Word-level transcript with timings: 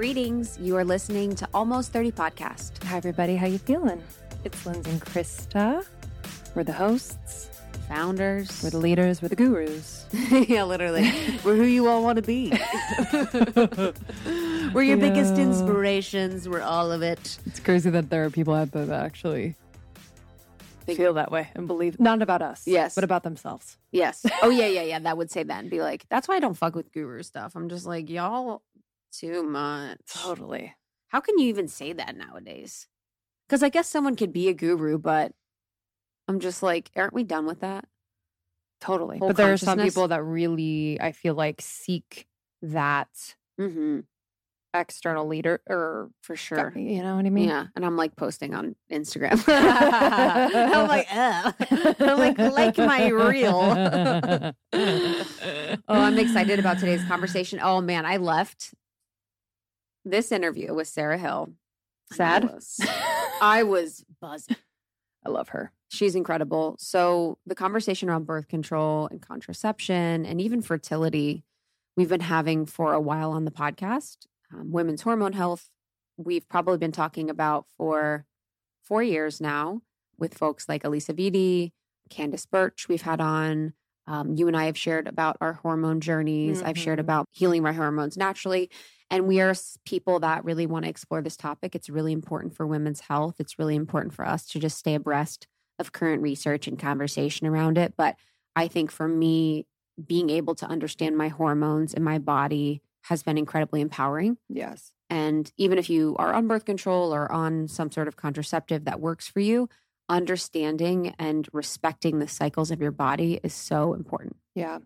Greetings. 0.00 0.56
You 0.58 0.78
are 0.78 0.84
listening 0.84 1.34
to 1.34 1.46
Almost 1.52 1.92
30 1.92 2.12
Podcast. 2.12 2.82
Hi, 2.84 2.96
everybody. 2.96 3.36
How 3.36 3.46
you 3.46 3.58
feeling? 3.58 4.02
It's 4.44 4.64
Lindsey 4.64 4.92
and 4.92 5.00
Krista. 5.02 5.84
We're 6.54 6.64
the 6.64 6.72
hosts. 6.72 7.50
Founders. 7.86 8.62
We're 8.64 8.70
the 8.70 8.78
leaders. 8.78 9.20
We're 9.20 9.28
the 9.28 9.36
gurus. 9.36 10.06
yeah, 10.48 10.64
literally. 10.64 11.02
We're 11.44 11.56
who 11.56 11.64
you 11.64 11.86
all 11.86 12.02
want 12.02 12.16
to 12.16 12.22
be. 12.22 12.48
We're 14.72 14.84
your 14.84 14.96
biggest 14.96 15.34
inspirations. 15.34 16.48
We're 16.48 16.62
all 16.62 16.90
of 16.90 17.02
it. 17.02 17.38
It's 17.44 17.60
crazy 17.60 17.90
that 17.90 18.08
there 18.08 18.24
are 18.24 18.30
people 18.30 18.54
out 18.54 18.72
there 18.72 18.86
that 18.86 19.04
actually 19.04 19.54
Think- 20.86 20.96
feel 20.96 21.12
that 21.12 21.30
way 21.30 21.50
and 21.54 21.66
believe 21.66 22.00
not 22.00 22.22
about 22.22 22.40
us, 22.40 22.62
Yes. 22.66 22.94
but 22.94 23.04
about 23.04 23.22
themselves. 23.22 23.76
Yes. 23.92 24.24
Oh, 24.42 24.48
yeah, 24.48 24.66
yeah, 24.66 24.82
yeah. 24.82 24.98
That 25.00 25.18
would 25.18 25.30
say 25.30 25.42
that 25.42 25.60
and 25.60 25.68
be 25.68 25.82
like, 25.82 26.06
that's 26.08 26.26
why 26.26 26.36
I 26.36 26.40
don't 26.40 26.54
fuck 26.54 26.74
with 26.74 26.90
guru 26.90 27.22
stuff. 27.22 27.54
I'm 27.54 27.68
just 27.68 27.84
like, 27.84 28.08
y'all 28.08 28.62
too 29.12 29.42
much. 29.42 29.98
Totally. 30.14 30.74
How 31.08 31.20
can 31.20 31.38
you 31.38 31.46
even 31.48 31.68
say 31.68 31.92
that 31.92 32.16
nowadays? 32.16 32.86
Because 33.48 33.62
I 33.62 33.68
guess 33.68 33.88
someone 33.88 34.14
could 34.16 34.32
be 34.32 34.48
a 34.48 34.54
guru, 34.54 34.96
but 34.98 35.32
I'm 36.28 36.38
just 36.40 36.62
like, 36.62 36.90
aren't 36.96 37.12
we 37.14 37.24
done 37.24 37.46
with 37.46 37.60
that? 37.60 37.84
Totally. 38.80 39.18
Whole 39.18 39.28
but 39.28 39.36
there 39.36 39.52
are 39.52 39.56
some 39.56 39.78
people 39.80 40.08
that 40.08 40.22
really, 40.22 40.98
I 41.00 41.12
feel 41.12 41.34
like, 41.34 41.60
seek 41.60 42.26
that 42.62 43.08
Mm-hmm. 43.60 44.00
external 44.72 45.26
leader 45.26 45.60
or 45.68 46.10
For 46.22 46.36
sure. 46.36 46.72
you 46.76 47.02
know 47.02 47.16
what 47.16 47.26
I 47.26 47.30
mean? 47.30 47.48
Yeah, 47.48 47.66
and 47.76 47.84
I'm 47.84 47.96
like 47.96 48.14
posting 48.16 48.54
on 48.54 48.76
Instagram. 48.90 49.42
I'm 49.48 50.86
like, 50.88 51.06
Ugh. 51.12 51.54
I'm 52.00 52.18
like, 52.18 52.38
like 52.38 52.78
my 52.78 53.08
reel. 53.08 53.58
oh, 54.72 55.74
I'm 55.88 56.18
excited 56.18 56.58
about 56.60 56.78
today's 56.78 57.04
conversation. 57.04 57.58
Oh 57.62 57.80
man, 57.80 58.06
I 58.06 58.16
left 58.18 58.72
this 60.10 60.32
interview 60.32 60.74
with 60.74 60.88
Sarah 60.88 61.18
Hill. 61.18 61.44
and 61.44 61.54
I 62.12 62.16
Sad? 62.16 62.44
was, 62.44 62.80
I 63.42 63.62
was 63.62 64.04
buzzing. 64.20 64.56
I 65.24 65.30
love 65.30 65.50
her. 65.50 65.72
She's 65.88 66.14
incredible. 66.14 66.76
So, 66.78 67.38
the 67.46 67.54
conversation 67.54 68.08
around 68.08 68.26
birth 68.26 68.48
control 68.48 69.08
and 69.10 69.20
contraception 69.20 70.24
and 70.24 70.40
even 70.40 70.62
fertility, 70.62 71.44
we've 71.96 72.08
been 72.08 72.20
having 72.20 72.64
for 72.66 72.92
a 72.92 73.00
while 73.00 73.32
on 73.32 73.44
the 73.44 73.50
podcast. 73.50 74.18
Um, 74.52 74.70
women's 74.72 75.02
hormone 75.02 75.32
health, 75.34 75.68
we've 76.16 76.48
probably 76.48 76.78
been 76.78 76.92
talking 76.92 77.28
about 77.30 77.66
for 77.76 78.24
four 78.82 79.02
years 79.02 79.40
now 79.40 79.82
with 80.18 80.34
folks 80.36 80.68
like 80.68 80.82
Alisa 80.84 81.14
Vitti, 81.14 81.72
Candace 82.08 82.46
Burch, 82.46 82.88
we've 82.88 83.02
had 83.02 83.20
on. 83.20 83.72
Um, 84.06 84.34
you 84.34 84.48
and 84.48 84.56
I 84.56 84.64
have 84.64 84.76
shared 84.78 85.06
about 85.06 85.36
our 85.40 85.52
hormone 85.52 86.00
journeys. 86.00 86.62
I've 86.62 86.78
shared 86.78 86.98
Mhm. 86.98 87.02
about 87.02 87.26
healing 87.30 87.62
my 87.62 87.72
hormones 87.72 88.16
naturally. 88.16 88.68
And 89.10 89.26
we 89.26 89.40
are 89.40 89.54
people 89.84 90.20
that 90.20 90.44
really 90.44 90.66
want 90.66 90.84
to 90.84 90.88
explore 90.88 91.20
this 91.20 91.36
topic. 91.36 91.74
It's 91.74 91.90
really 91.90 92.12
important 92.12 92.54
for 92.54 92.66
women's 92.66 93.00
health. 93.00 93.36
It's 93.38 93.58
really 93.58 93.74
important 93.74 94.14
for 94.14 94.24
us 94.24 94.46
to 94.46 94.60
just 94.60 94.78
stay 94.78 94.94
abreast 94.94 95.46
of 95.78 95.92
current 95.92 96.22
research 96.22 96.68
and 96.68 96.78
conversation 96.78 97.46
around 97.46 97.76
it. 97.76 97.94
But 97.96 98.16
I 98.54 98.68
think 98.68 98.90
for 98.90 99.08
me, 99.08 99.66
being 100.06 100.30
able 100.30 100.54
to 100.56 100.66
understand 100.66 101.16
my 101.16 101.28
hormones 101.28 101.92
and 101.92 102.04
my 102.04 102.18
body 102.18 102.82
has 103.04 103.22
been 103.22 103.38
incredibly 103.38 103.80
empowering. 103.80 104.36
Yes. 104.48 104.92
And 105.08 105.50
even 105.56 105.78
if 105.78 105.90
you 105.90 106.14
are 106.18 106.32
on 106.32 106.46
birth 106.46 106.64
control 106.64 107.12
or 107.12 107.30
on 107.32 107.66
some 107.66 107.90
sort 107.90 108.08
of 108.08 108.16
contraceptive 108.16 108.84
that 108.84 109.00
works 109.00 109.26
for 109.26 109.40
you, 109.40 109.68
understanding 110.08 111.14
and 111.18 111.48
respecting 111.52 112.18
the 112.18 112.28
cycles 112.28 112.70
of 112.70 112.80
your 112.80 112.90
body 112.90 113.40
is 113.42 113.54
so 113.54 113.94
important. 113.94 114.36
Yeah. 114.54 114.78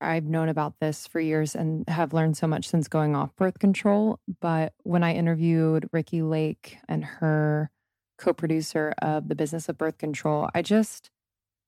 I've 0.00 0.24
known 0.24 0.48
about 0.48 0.78
this 0.80 1.06
for 1.06 1.20
years 1.20 1.54
and 1.56 1.88
have 1.88 2.12
learned 2.12 2.36
so 2.36 2.46
much 2.46 2.68
since 2.68 2.86
going 2.88 3.16
off 3.16 3.34
birth 3.36 3.58
control. 3.58 4.20
But 4.40 4.74
when 4.82 5.02
I 5.02 5.14
interviewed 5.14 5.88
Ricki 5.92 6.22
Lake 6.22 6.78
and 6.88 7.04
her 7.04 7.70
co 8.18 8.32
producer 8.34 8.94
of 9.00 9.28
The 9.28 9.34
Business 9.34 9.68
of 9.68 9.78
Birth 9.78 9.98
Control, 9.98 10.50
I 10.54 10.62
just, 10.62 11.10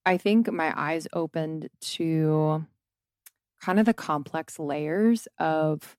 I 0.07 0.19
think 0.19 0.51
my 0.53 0.75
eyes 0.81 1.09
opened 1.15 1.71
to 1.83 2.67
kind 3.61 3.81
of 3.81 3.87
the 3.87 3.95
complex 3.95 4.59
layers 4.59 5.27
of 5.39 5.97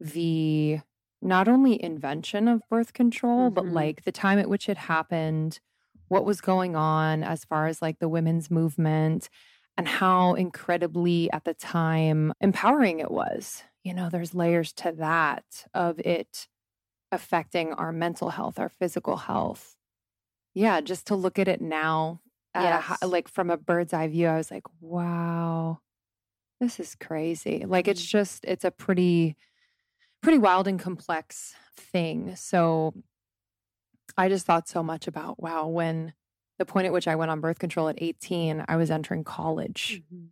the 0.00 0.80
not 1.22 1.48
only 1.48 1.82
invention 1.82 2.48
of 2.48 2.62
birth 2.70 2.92
control, 2.92 3.50
but 3.50 3.66
Mhm. 3.66 3.74
like 3.74 4.04
the 4.04 4.12
time 4.12 4.38
at 4.38 4.48
which 4.50 4.68
it 4.68 4.78
happened, 4.78 5.60
what 6.08 6.24
was 6.26 6.40
going 6.40 6.76
on 6.76 7.22
as 7.24 7.44
far 7.44 7.66
as 7.66 7.82
like 7.82 7.98
the 8.00 8.08
women's 8.08 8.50
movement 8.50 9.28
and 9.76 9.88
how 9.88 10.34
incredibly 10.34 11.30
at 11.32 11.44
the 11.44 11.54
time 11.54 12.32
empowering 12.40 13.00
it 13.00 13.10
was. 13.10 13.62
You 13.82 13.94
know, 13.94 14.08
there's 14.08 14.34
layers 14.34 14.72
to 14.74 14.92
that 14.92 15.44
of 15.74 15.98
it 16.00 16.48
affecting 17.12 17.72
our 17.72 17.92
mental 17.92 18.30
health, 18.30 18.58
our 18.58 18.68
physical 18.68 19.16
health. 19.16 19.76
Yeah, 20.54 20.80
just 20.80 21.06
to 21.08 21.16
look 21.16 21.38
at 21.38 21.48
it 21.48 21.60
now, 21.60 22.20
at 22.54 22.98
a 23.02 23.06
like 23.08 23.28
from 23.28 23.50
a 23.50 23.56
bird's 23.56 23.92
eye 23.92 24.06
view, 24.06 24.28
I 24.28 24.36
was 24.36 24.50
like, 24.50 24.62
wow, 24.80 25.80
this 26.60 26.78
is 26.78 26.94
crazy. 26.94 27.64
Like 27.66 27.88
it's 27.88 28.00
mm-hmm. 28.00 28.18
just, 28.18 28.44
it's 28.44 28.64
a 28.64 28.70
pretty, 28.70 29.36
pretty 30.22 30.38
wild 30.38 30.68
and 30.68 30.78
complex 30.78 31.54
thing. 31.76 32.36
So 32.36 32.94
I 34.16 34.28
just 34.28 34.46
thought 34.46 34.68
so 34.68 34.82
much 34.82 35.08
about, 35.08 35.42
wow, 35.42 35.66
when 35.66 36.14
the 36.58 36.64
point 36.64 36.86
at 36.86 36.92
which 36.92 37.08
I 37.08 37.16
went 37.16 37.30
on 37.30 37.40
birth 37.40 37.58
control 37.58 37.88
at 37.88 38.00
18, 38.00 38.64
I 38.68 38.76
was 38.76 38.90
entering 38.90 39.24
college 39.24 40.02
mm-hmm. 40.02 40.26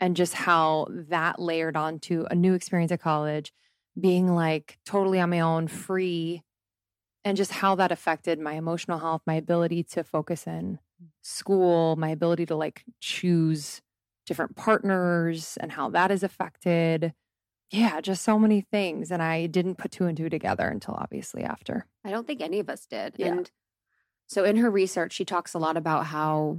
and 0.00 0.16
just 0.16 0.34
how 0.34 0.86
that 0.90 1.38
layered 1.38 1.76
onto 1.76 2.24
a 2.30 2.34
new 2.34 2.54
experience 2.54 2.92
at 2.92 3.00
college, 3.00 3.52
being 3.98 4.34
like 4.34 4.78
totally 4.86 5.20
on 5.20 5.30
my 5.30 5.40
own, 5.40 5.68
free, 5.68 6.42
and 7.24 7.36
just 7.36 7.52
how 7.52 7.74
that 7.74 7.92
affected 7.92 8.38
my 8.38 8.54
emotional 8.54 8.98
health, 8.98 9.22
my 9.26 9.34
ability 9.34 9.82
to 9.82 10.04
focus 10.04 10.46
in 10.46 10.78
mm. 11.02 11.08
school, 11.22 11.96
my 11.96 12.08
ability 12.10 12.46
to 12.46 12.54
like 12.54 12.84
choose 13.00 13.82
different 14.26 14.56
partners 14.56 15.56
and 15.60 15.72
how 15.72 15.90
that 15.90 16.10
is 16.10 16.22
affected. 16.22 17.12
Yeah, 17.70 18.00
just 18.00 18.22
so 18.22 18.38
many 18.38 18.60
things. 18.60 19.10
And 19.10 19.22
I 19.22 19.46
didn't 19.46 19.76
put 19.76 19.90
two 19.90 20.06
and 20.06 20.16
two 20.16 20.28
together 20.28 20.68
until 20.68 20.94
obviously 20.94 21.42
after. 21.42 21.86
I 22.04 22.10
don't 22.10 22.26
think 22.26 22.40
any 22.40 22.60
of 22.60 22.68
us 22.68 22.86
did. 22.86 23.14
Yeah. 23.18 23.28
And 23.28 23.50
so 24.26 24.44
in 24.44 24.56
her 24.56 24.70
research, 24.70 25.12
she 25.12 25.24
talks 25.24 25.54
a 25.54 25.58
lot 25.58 25.76
about 25.76 26.06
how 26.06 26.58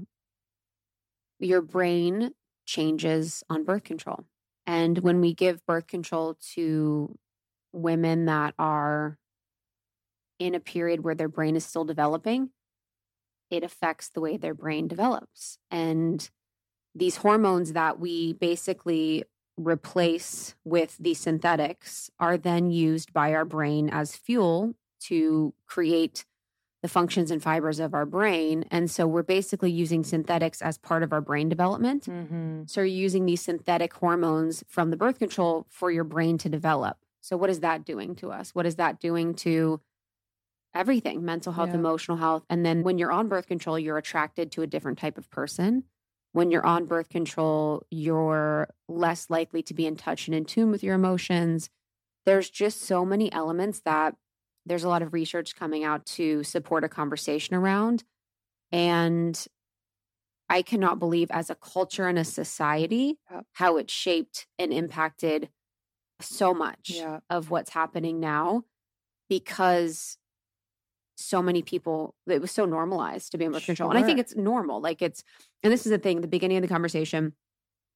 your 1.40 1.62
brain 1.62 2.34
changes 2.66 3.44
on 3.50 3.64
birth 3.64 3.84
control. 3.84 4.26
And 4.66 5.00
when 5.00 5.22
we 5.22 5.34
give 5.34 5.66
birth 5.66 5.88
control 5.88 6.38
to 6.54 7.18
women 7.72 8.26
that 8.26 8.54
are 8.60 9.18
in 10.40 10.56
a 10.56 10.60
period 10.60 11.04
where 11.04 11.16
their 11.16 11.30
brain 11.30 11.56
is 11.56 11.66
still 11.66 11.86
developing, 11.86 12.50
it 13.50 13.64
affects 13.64 14.10
the 14.10 14.22
way 14.22 14.38
their 14.38 14.54
brain 14.54 14.88
develops. 14.88 15.58
And 15.72 16.30
these 16.94 17.18
hormones 17.18 17.74
that 17.74 18.00
we 18.00 18.34
basically 18.34 19.24
replace 19.58 20.56
with 20.64 20.98
the 21.00 21.14
synthetics 21.14 22.10
are 22.20 22.38
then 22.38 22.70
used 22.70 23.14
by 23.14 23.34
our 23.34 23.46
brain 23.46 23.90
as 23.90 24.16
fuel 24.16 24.74
to 25.00 25.54
create 25.66 26.26
the 26.84 26.88
functions 26.88 27.32
and 27.32 27.42
fibers 27.42 27.80
of 27.80 27.94
our 27.94 28.06
brain. 28.06 28.64
And 28.70 28.90
so 28.90 29.08
we're 29.08 29.24
basically 29.24 29.72
using 29.72 30.04
synthetics 30.04 30.62
as 30.62 30.78
part 30.78 31.02
of 31.04 31.12
our 31.12 31.22
brain 31.22 31.50
development. 31.50 32.06
Mm-hmm. 32.06 32.64
So 32.68 32.82
you're 32.82 32.88
using 32.88 33.26
these 33.26 33.42
synthetic 33.42 33.94
hormones 33.94 34.64
from 34.68 34.92
the 34.92 34.98
birth 34.98 35.18
control 35.18 35.66
for 35.70 35.90
your 35.90 36.04
brain 36.04 36.38
to 36.40 36.50
develop. 36.50 36.98
So 37.22 37.36
what 37.36 37.50
is 37.50 37.62
that 37.62 37.84
doing 37.84 38.16
to 38.18 38.32
us? 38.32 38.52
What 38.54 38.66
is 38.66 38.76
that 38.76 39.00
doing 39.00 39.34
to 39.36 39.82
everything? 40.74 41.26
Mental 41.26 41.54
health, 41.54 41.70
Yeah. 41.70 41.76
emotional 41.76 42.18
health. 42.18 42.46
And 42.50 42.66
then 42.66 42.84
when 42.84 42.98
you're 43.00 43.12
on 43.12 43.28
birth 43.28 43.48
control, 43.48 43.80
you're 43.80 43.98
attracted 43.98 44.52
to 44.52 44.62
a 44.62 44.68
different 44.68 45.00
type 45.00 45.18
of 45.18 45.30
person. 45.32 45.84
When 46.34 46.52
you're 46.52 46.66
on 46.66 46.86
birth 46.86 47.10
control, 47.10 47.84
you're 47.90 48.68
less 48.88 49.30
likely 49.32 49.64
to 49.64 49.74
be 49.74 49.88
in 49.88 49.96
touch 49.96 50.28
and 50.28 50.36
in 50.36 50.46
tune 50.46 50.70
with 50.70 50.84
your 50.84 50.94
emotions. 50.94 51.72
There's 52.26 52.50
just 52.52 52.82
so 52.82 53.04
many 53.04 53.32
elements 53.32 53.80
that 53.82 54.16
there's 54.68 54.84
a 54.84 54.90
lot 54.90 55.02
of 55.02 55.14
research 55.14 55.56
coming 55.56 55.84
out 55.84 56.06
to 56.06 56.44
support 56.44 56.84
a 56.84 56.90
conversation 56.90 57.56
around. 57.56 58.04
And 58.72 59.46
I 60.50 60.62
cannot 60.62 61.00
believe 61.00 61.30
as 61.32 61.50
a 61.50 61.56
culture 61.56 62.08
and 62.08 62.18
a 62.20 62.24
society 62.24 63.18
how 63.54 63.78
it 63.78 63.90
shaped 63.90 64.48
and 64.58 64.72
impacted 64.74 65.50
so 66.22 66.54
much 66.54 66.92
Yeah. 66.96 67.20
of 67.30 67.50
what's 67.52 67.72
happening 67.72 68.20
now 68.20 68.64
because 69.30 70.18
so 71.20 71.42
many 71.42 71.62
people 71.64 72.16
it 72.28 72.42
was 72.42 72.52
so 72.52 72.66
normalized 72.66 73.32
to 73.32 73.38
be 73.38 73.46
in 73.46 73.52
birth 73.52 73.66
control 73.66 73.90
and 73.90 73.98
i 73.98 74.04
think 74.04 74.20
it's 74.20 74.36
normal 74.36 74.80
like 74.80 75.02
it's 75.02 75.24
and 75.64 75.74
this 75.74 75.86
is 75.86 75.90
the 75.90 75.98
thing 75.98 76.22
the 76.22 76.28
beginning 76.28 76.58
of 76.58 76.62
the 76.62 76.68
conversation 76.68 77.34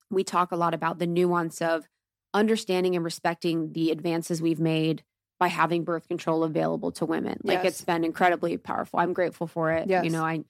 we 0.09 0.23
talk 0.23 0.51
a 0.51 0.55
lot 0.55 0.73
about 0.73 0.97
the 0.97 1.05
nuance 1.07 1.61
of 1.61 1.87
understanding 2.33 2.95
and 2.95 3.05
respecting 3.05 3.73
the 3.73 3.91
advances 3.91 4.41
we've 4.41 4.59
made 4.59 5.03
by 5.41 5.47
having 5.47 5.83
birth 5.83 6.07
control 6.07 6.43
available 6.43 6.91
to 6.91 7.03
women. 7.03 7.39
Like 7.43 7.65
it's 7.65 7.83
been 7.83 8.03
incredibly 8.03 8.57
powerful. 8.57 8.99
I'm 8.99 9.11
grateful 9.11 9.47
for 9.47 9.71
it. 9.71 9.89
You 9.89 10.09
know 10.11 10.23
i 10.23 10.43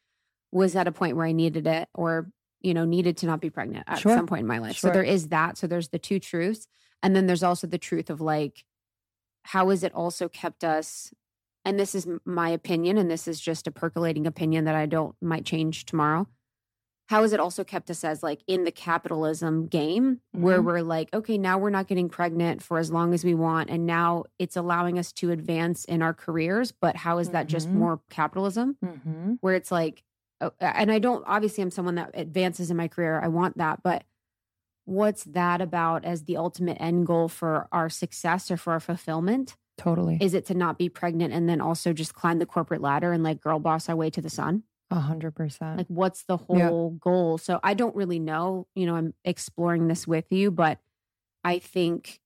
was 0.51 0.75
at 0.75 0.85
a 0.85 0.91
point 0.91 1.15
where 1.15 1.25
i 1.25 1.31
needed 1.31 1.65
it 1.65 1.87
or 1.95 2.29
you 2.59 2.73
know 2.73 2.83
needed 2.83 3.15
to 3.15 3.25
not 3.25 3.39
be 3.39 3.49
pregnant 3.49 3.85
at 3.87 3.99
Sure. 3.99 4.13
some 4.13 4.27
point 4.27 4.41
in 4.41 4.47
my 4.47 4.57
life. 4.57 4.77
So 4.77 4.89
there 4.91 5.01
is 5.01 5.29
that. 5.29 5.57
So 5.57 5.65
there's 5.65 5.87
the 5.87 5.97
two 5.97 6.19
truths. 6.19 6.67
And 7.01 7.15
then 7.15 7.25
there's 7.25 7.41
also 7.41 7.67
the 7.67 7.77
truth 7.77 8.09
of 8.09 8.19
like 8.19 8.65
how 9.43 9.69
has 9.69 9.81
it 9.81 9.93
also 9.95 10.27
kept 10.27 10.65
us 10.65 11.13
and 11.63 11.79
this 11.79 11.95
is 11.95 12.05
my 12.25 12.49
opinion 12.49 12.97
and 12.97 13.09
this 13.09 13.29
is 13.29 13.39
just 13.39 13.67
a 13.67 13.71
percolating 13.71 14.27
opinion 14.27 14.65
that 14.65 14.75
I 14.75 14.87
don't 14.87 15.15
might 15.21 15.45
change 15.45 15.85
tomorrow. 15.85 16.27
How 17.11 17.23
has 17.23 17.33
it 17.33 17.41
also 17.41 17.65
kept 17.65 17.89
us 17.91 18.05
as 18.05 18.23
like 18.23 18.41
in 18.47 18.63
the 18.63 18.71
capitalism 18.71 19.67
game 19.67 20.21
where 20.31 20.61
Mhm. 20.61 20.65
we're 20.65 20.81
like, 20.81 21.13
okay, 21.13 21.37
now 21.37 21.57
we're 21.57 21.69
not 21.69 21.87
getting 21.87 22.07
pregnant 22.07 22.63
for 22.63 22.77
as 22.77 22.89
long 22.89 23.13
as 23.13 23.25
we 23.25 23.33
want. 23.35 23.69
And 23.69 23.85
now 23.85 24.23
it's 24.39 24.55
allowing 24.55 24.97
us 24.97 25.11
to 25.13 25.29
advance 25.31 25.83
in 25.83 26.01
our 26.01 26.13
careers. 26.13 26.71
But 26.71 26.95
how 26.95 27.17
is 27.17 27.31
that 27.31 27.47
just 27.47 27.67
Mhm. 27.67 27.73
more 27.73 27.99
capitalism? 28.09 28.77
Mm-hmm. 28.81 29.33
where 29.41 29.55
it's 29.55 29.73
like, 29.73 30.03
oh, 30.39 30.51
and 30.61 30.89
I 30.89 30.99
don't, 30.99 31.23
obviously, 31.27 31.61
I'm 31.61 31.69
someone 31.71 31.95
that 31.95 32.11
advances 32.13 32.71
in 32.71 32.77
my 32.77 32.87
career. 32.87 33.19
I 33.21 33.27
want 33.27 33.57
that. 33.57 33.83
But 33.83 34.05
what's 34.85 35.25
that 35.25 35.59
about 35.61 36.05
as 36.05 36.23
the 36.23 36.37
ultimate 36.37 36.77
end 36.79 37.07
goal 37.07 37.27
for 37.27 37.67
our 37.73 37.89
success 37.89 38.49
or 38.49 38.55
for 38.55 38.71
our 38.71 38.79
fulfillment? 38.79 39.57
Totally. 39.77 40.17
Is 40.21 40.33
it 40.33 40.45
to 40.45 40.53
not 40.53 40.77
be 40.77 40.87
pregnant 40.87 41.33
and 41.33 41.49
then 41.49 41.59
also 41.59 41.91
just 41.91 42.13
climb 42.13 42.39
the 42.39 42.45
corporate 42.45 42.81
ladder 42.81 43.11
and 43.11 43.21
like 43.21 43.41
girl 43.41 43.59
boss 43.59 43.89
our 43.89 43.97
way 43.97 44.09
to 44.11 44.21
the 44.21 44.29
sun? 44.29 44.63
A 44.91 44.99
hundred 44.99 45.31
percent. 45.35 45.77
Like, 45.77 45.87
what's 45.87 46.23
the 46.25 46.37
Yeah. 46.37 46.73
whole 46.73 46.91
goal? 46.91 47.37
So 47.37 47.59
I 47.63 47.73
don't 47.73 47.95
really 47.95 48.19
know. 48.19 48.67
You 48.75 48.85
know, 48.85 48.95
I'm 48.95 49.13
exploring 49.23 49.87
this 49.87 50.05
with 50.05 50.25
you, 50.31 50.51
but 50.51 50.79
I 51.43 51.59
think 51.59 52.19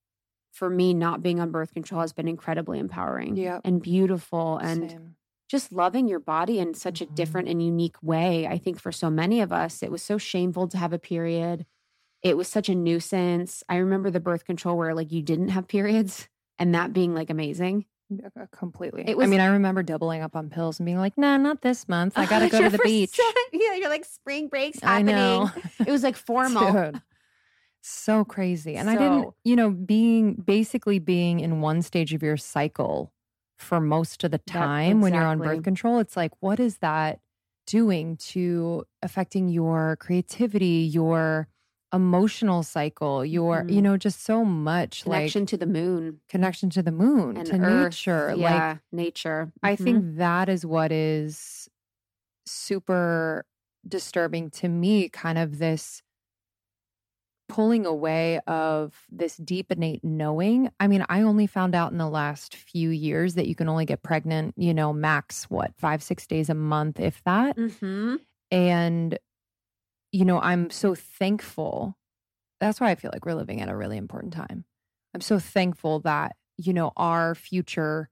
for 0.53 0.69
me, 0.69 0.93
not 0.93 1.21
being 1.23 1.39
on 1.39 1.51
birth 1.51 1.73
control 1.73 2.01
has 2.01 2.13
been 2.13 2.27
incredibly 2.27 2.79
empowering 2.79 3.37
Yep. 3.37 3.61
and 3.65 3.81
beautiful. 3.81 4.57
And 4.57 4.89
Same. 4.89 5.15
just 5.49 5.71
loving 5.71 6.07
your 6.07 6.19
body 6.19 6.59
in 6.59 6.73
such 6.73 7.01
a 7.01 7.05
Mhm. 7.05 7.15
different 7.15 7.49
and 7.49 7.61
unique 7.63 8.01
way. 8.01 8.47
I 8.47 8.57
think 8.57 8.79
for 8.79 8.91
so 8.91 9.09
many 9.09 9.41
of 9.41 9.53
us, 9.53 9.83
it 9.83 9.91
was 9.91 10.01
so 10.03 10.17
shameful 10.17 10.67
to 10.69 10.77
have 10.77 10.93
a 10.93 10.99
period. 10.99 11.65
It 12.23 12.37
was 12.37 12.47
such 12.47 12.69
a 12.69 12.75
nuisance. 12.75 13.63
I 13.69 13.77
remember 13.77 14.11
the 14.11 14.19
birth 14.21 14.45
control 14.45 14.77
where 14.77 14.95
like 14.95 15.11
you 15.11 15.21
didn't 15.23 15.49
have 15.49 15.67
periods 15.67 16.29
and 16.59 16.75
that 16.75 16.93
being 16.93 17.13
like 17.15 17.29
amazing. 17.29 17.85
Completely. 18.51 19.03
It 19.07 19.17
I 19.17 19.25
mean, 19.25 19.39
I 19.39 19.47
remember 19.47 19.81
doubling 19.81 20.21
up 20.21 20.35
on 20.35 20.49
pills 20.49 20.79
and 20.79 20.85
being 20.85 20.99
like, 20.99 21.17
"Nah, 21.17 21.37
not 21.37 21.61
this 21.61 21.87
month. 21.89 22.13
I 22.15 22.25
got 22.27 22.39
to 22.39 22.49
go 22.49 22.61
to 22.61 22.69
the 22.69 22.79
beach." 22.79 23.19
Yeah, 23.51 23.75
you're 23.75 23.89
like 23.89 24.05
spring 24.05 24.47
breaks 24.47 24.83
I 24.83 24.97
happening. 24.97 25.15
know. 25.15 25.51
It 25.79 25.91
was 25.91 26.03
like 26.03 26.15
formal. 26.27 26.71
Dude. 26.71 27.01
So 27.81 28.25
crazy. 28.25 28.75
And 28.75 28.89
I 28.89 28.95
didn't, 28.97 29.33
you 29.43 29.55
know, 29.55 29.69
being 29.69 30.33
basically 30.33 30.99
being 30.99 31.39
in 31.39 31.61
one 31.61 31.81
stage 31.81 32.13
of 32.13 32.21
your 32.23 32.35
cycle 32.35 33.13
for 33.57 33.79
most 33.79 34.23
of 34.23 34.31
the 34.31 34.39
time 34.39 35.01
when 35.01 35.13
you're 35.13 35.23
on 35.25 35.37
birth 35.37 35.63
control, 35.63 35.99
it's 35.99 36.17
like, 36.17 36.31
what 36.39 36.59
is 36.59 36.77
that 36.79 37.19
doing 37.67 38.17
to 38.17 38.85
affecting 39.01 39.49
your 39.49 39.97
creativity, 39.99 40.89
your 40.91 41.47
emotional 41.95 42.63
cycle, 42.63 43.25
your, 43.25 43.65
Mhm. 43.65 43.73
you 43.73 43.81
know, 43.81 43.97
just 43.97 44.21
so 44.23 44.45
much 44.45 45.07
like 45.07 45.35
Connection 45.35 45.41
like 45.43 45.49
to 45.49 45.57
the 45.57 45.65
moon 45.67 46.21
connection 46.29 46.69
to 46.71 46.83
the 46.83 46.91
moon, 46.91 47.37
and 47.37 47.45
to 47.47 47.59
earth. 47.61 47.91
nature. 47.91 48.35
Like, 48.35 48.39
Yeah, 48.41 48.77
nature. 48.91 49.51
I 49.63 49.75
Mhm. 49.75 49.83
think 49.83 50.17
that 50.17 50.49
is 50.49 50.65
what 50.65 50.91
is 50.91 51.69
super 52.47 53.45
disturbing 53.87 54.51
to 54.51 54.69
me, 54.69 55.09
kind 55.09 55.37
of 55.37 55.59
this 55.59 56.01
pulling 57.47 57.85
away 57.85 58.39
of 58.47 59.05
this 59.11 59.37
deep 59.37 59.71
innate 59.71 60.03
knowing. 60.03 60.69
I 60.79 60.87
mean, 60.87 61.05
I 61.09 61.21
only 61.21 61.45
found 61.45 61.75
out 61.75 61.91
in 61.91 61.99
the 61.99 62.09
last 62.09 62.55
few 62.55 62.89
years 62.89 63.35
that 63.35 63.47
you 63.47 63.53
can 63.55 63.69
only 63.69 63.85
get 63.85 64.01
pregnant, 64.01 64.55
you 64.57 64.73
know, 64.73 64.91
max 64.91 65.43
what, 65.45 65.71
five, 65.77 66.01
six 66.01 66.25
days 66.25 66.49
a 66.49 66.55
month, 66.55 66.99
if 66.99 67.23
that. 67.23 67.55
Mhm. 67.57 68.25
And, 68.51 69.17
you 70.15 70.25
know, 70.25 70.39
I'm 70.41 70.69
so 70.69 70.95
thankful. 70.95 71.97
That's 72.61 72.81
why 72.81 72.91
I 72.91 72.95
feel 72.95 73.11
like 73.13 73.25
we're 73.25 73.35
living 73.35 73.61
at 73.61 73.69
a 73.69 73.75
really 73.77 73.97
important 73.97 74.33
time. 74.33 74.65
I'm 75.13 75.21
so 75.21 75.39
thankful 75.39 76.01
that, 76.01 76.37
you 76.57 76.73
know, 76.73 76.91
our 76.97 77.35
future 77.35 78.09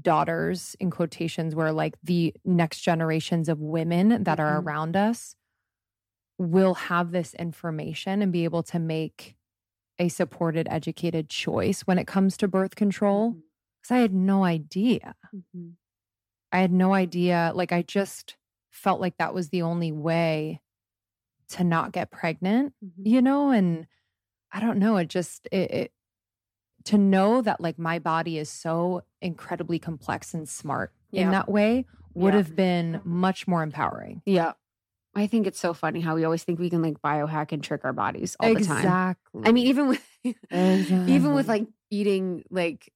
daughters, 0.00 0.76
in 0.80 0.90
quotations, 0.90 1.54
where 1.54 1.72
like 1.72 1.96
the 2.02 2.34
next 2.44 2.80
generations 2.82 3.48
of 3.48 3.60
women 3.60 4.24
that 4.24 4.40
are 4.40 4.58
Mhm. 4.58 4.62
around 4.62 4.96
us 4.96 5.36
will 6.38 6.74
have 6.74 7.12
this 7.12 7.34
information 7.34 8.20
and 8.22 8.32
be 8.32 8.44
able 8.44 8.62
to 8.64 8.78
make 8.78 9.36
a 9.98 10.08
supported, 10.08 10.68
educated 10.70 11.30
choice 11.30 11.82
when 11.82 11.98
it 11.98 12.06
comes 12.06 12.36
to 12.38 12.48
birth 12.48 12.76
control. 12.76 13.36
Because 13.82 13.96
I 13.96 13.98
had 14.00 14.14
no 14.14 14.44
idea. 14.44 15.14
Mhm. 15.32 15.76
I 16.52 16.58
had 16.60 16.72
no 16.72 16.94
idea. 16.94 17.52
Like, 17.54 17.72
I 17.72 17.82
just 17.82 18.36
felt 18.70 19.00
like 19.00 19.16
that 19.18 19.34
was 19.34 19.48
the 19.50 19.62
only 19.62 19.92
way 19.92 20.60
to 21.48 21.64
not 21.64 21.92
get 21.92 22.10
pregnant, 22.10 22.74
Mhm. 22.84 22.90
you 23.04 23.22
know? 23.22 23.50
And 23.50 23.86
I 24.52 24.60
don't 24.60 24.78
know. 24.78 24.96
It 24.96 25.08
just, 25.08 25.46
it, 25.52 25.70
it 25.70 25.92
to 26.84 26.98
know 26.98 27.40
that 27.40 27.60
like 27.60 27.78
my 27.78 27.98
body 27.98 28.38
is 28.38 28.50
so 28.50 29.02
incredibly 29.22 29.78
complex 29.78 30.34
and 30.34 30.48
smart 30.48 30.92
Yeah. 31.10 31.22
in 31.24 31.30
that 31.30 31.48
way 31.50 31.86
would 32.14 32.34
Yeah. 32.34 32.38
have 32.38 32.54
been 32.54 33.00
much 33.04 33.48
more 33.48 33.62
empowering. 33.62 34.22
Yeah. 34.26 34.52
I 35.16 35.26
think 35.28 35.46
it's 35.46 35.60
so 35.60 35.72
funny 35.74 36.00
how 36.00 36.14
we 36.16 36.24
always 36.24 36.42
think 36.44 36.58
we 36.58 36.68
can 36.70 36.82
like 36.82 37.00
biohack 37.00 37.52
and 37.52 37.62
trick 37.62 37.84
our 37.84 37.92
bodies 37.92 38.36
all 38.40 38.52
the 38.52 38.64
time. 38.64 38.78
exactly. 38.78 39.42
I 39.44 39.52
mean, 39.52 39.66
even 39.68 39.88
with 39.88 40.04
even 40.52 41.34
with 41.34 41.48
like 41.48 41.66
eating 41.90 42.42
like 42.50 42.92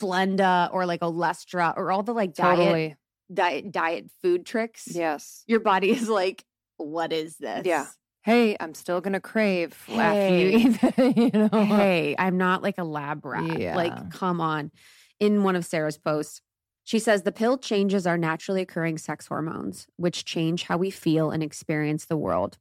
Splenda 0.00 0.72
or 0.72 0.86
like 0.86 1.00
Olestra 1.00 1.74
or 1.76 1.90
all 1.90 2.02
the 2.02 2.12
like 2.14 2.34
diet 2.34 2.58
totally. 2.58 2.96
diet 3.32 3.72
diet 3.72 4.10
food 4.22 4.46
tricks. 4.46 4.88
Yes. 4.90 5.42
Your 5.46 5.60
body 5.60 5.90
is 5.90 6.08
like, 6.08 6.44
what 6.78 7.12
is 7.12 7.36
this? 7.36 7.66
Yeah. 7.66 7.86
Hey, 8.24 8.56
I'm 8.58 8.74
still 8.74 9.00
gonna 9.00 9.20
crave 9.20 9.76
after 9.88 10.28
you 10.36 10.50
Hey. 10.50 10.56
eat 10.56 10.78
it, 10.82 11.16
you 11.34 11.48
know. 11.50 11.64
Hey, 11.64 12.14
I'm 12.18 12.36
not 12.36 12.62
like 12.62 12.78
a 12.78 12.84
lab 12.84 13.24
rat. 13.24 13.58
Yeah. 13.58 13.76
Like, 13.76 14.10
come 14.10 14.40
on. 14.40 14.70
In 15.20 15.42
one 15.44 15.56
of 15.56 15.64
Sarah's 15.64 15.98
posts, 15.98 16.42
she 16.84 16.98
says 16.98 17.22
the 17.22 17.32
pill 17.32 17.58
changes 17.58 18.06
our 18.06 18.16
naturally 18.18 18.62
occurring 18.62 18.98
sex 18.98 19.26
hormones, 19.26 19.86
which 19.96 20.24
change 20.24 20.64
how 20.64 20.76
we 20.78 20.90
feel 20.90 21.30
and 21.30 21.42
experience 21.42 22.04
the 22.06 22.16
world. 22.16 22.58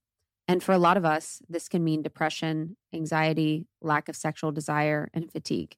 And 0.50 0.64
for 0.64 0.72
a 0.72 0.78
lot 0.78 0.96
of 0.98 1.04
us, 1.06 1.42
this 1.50 1.68
can 1.68 1.84
mean 1.84 2.02
depression, 2.02 2.78
anxiety, 2.94 3.68
lack 3.82 4.08
of 4.10 4.16
sexual 4.16 4.52
desire, 4.52 5.10
and 5.14 5.30
fatigue. 5.32 5.76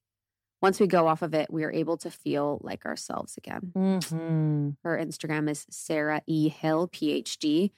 Once 0.61 0.79
we 0.79 0.87
go 0.87 1.07
off 1.07 1.21
of 1.21 1.33
it, 1.33 1.51
we 1.51 1.63
are 1.63 1.71
able 1.71 1.97
to 1.97 2.11
feel 2.11 2.59
like 2.63 2.85
ourselves 2.85 3.37
again. 3.37 3.71
Mhm. 3.75 4.75
Her 4.83 4.97
Instagram 4.97 5.49
is 5.49 5.65
Sarah 5.69 6.21
E. 6.27 6.49
Hill, 6.49 6.87
PhD. 6.89 7.71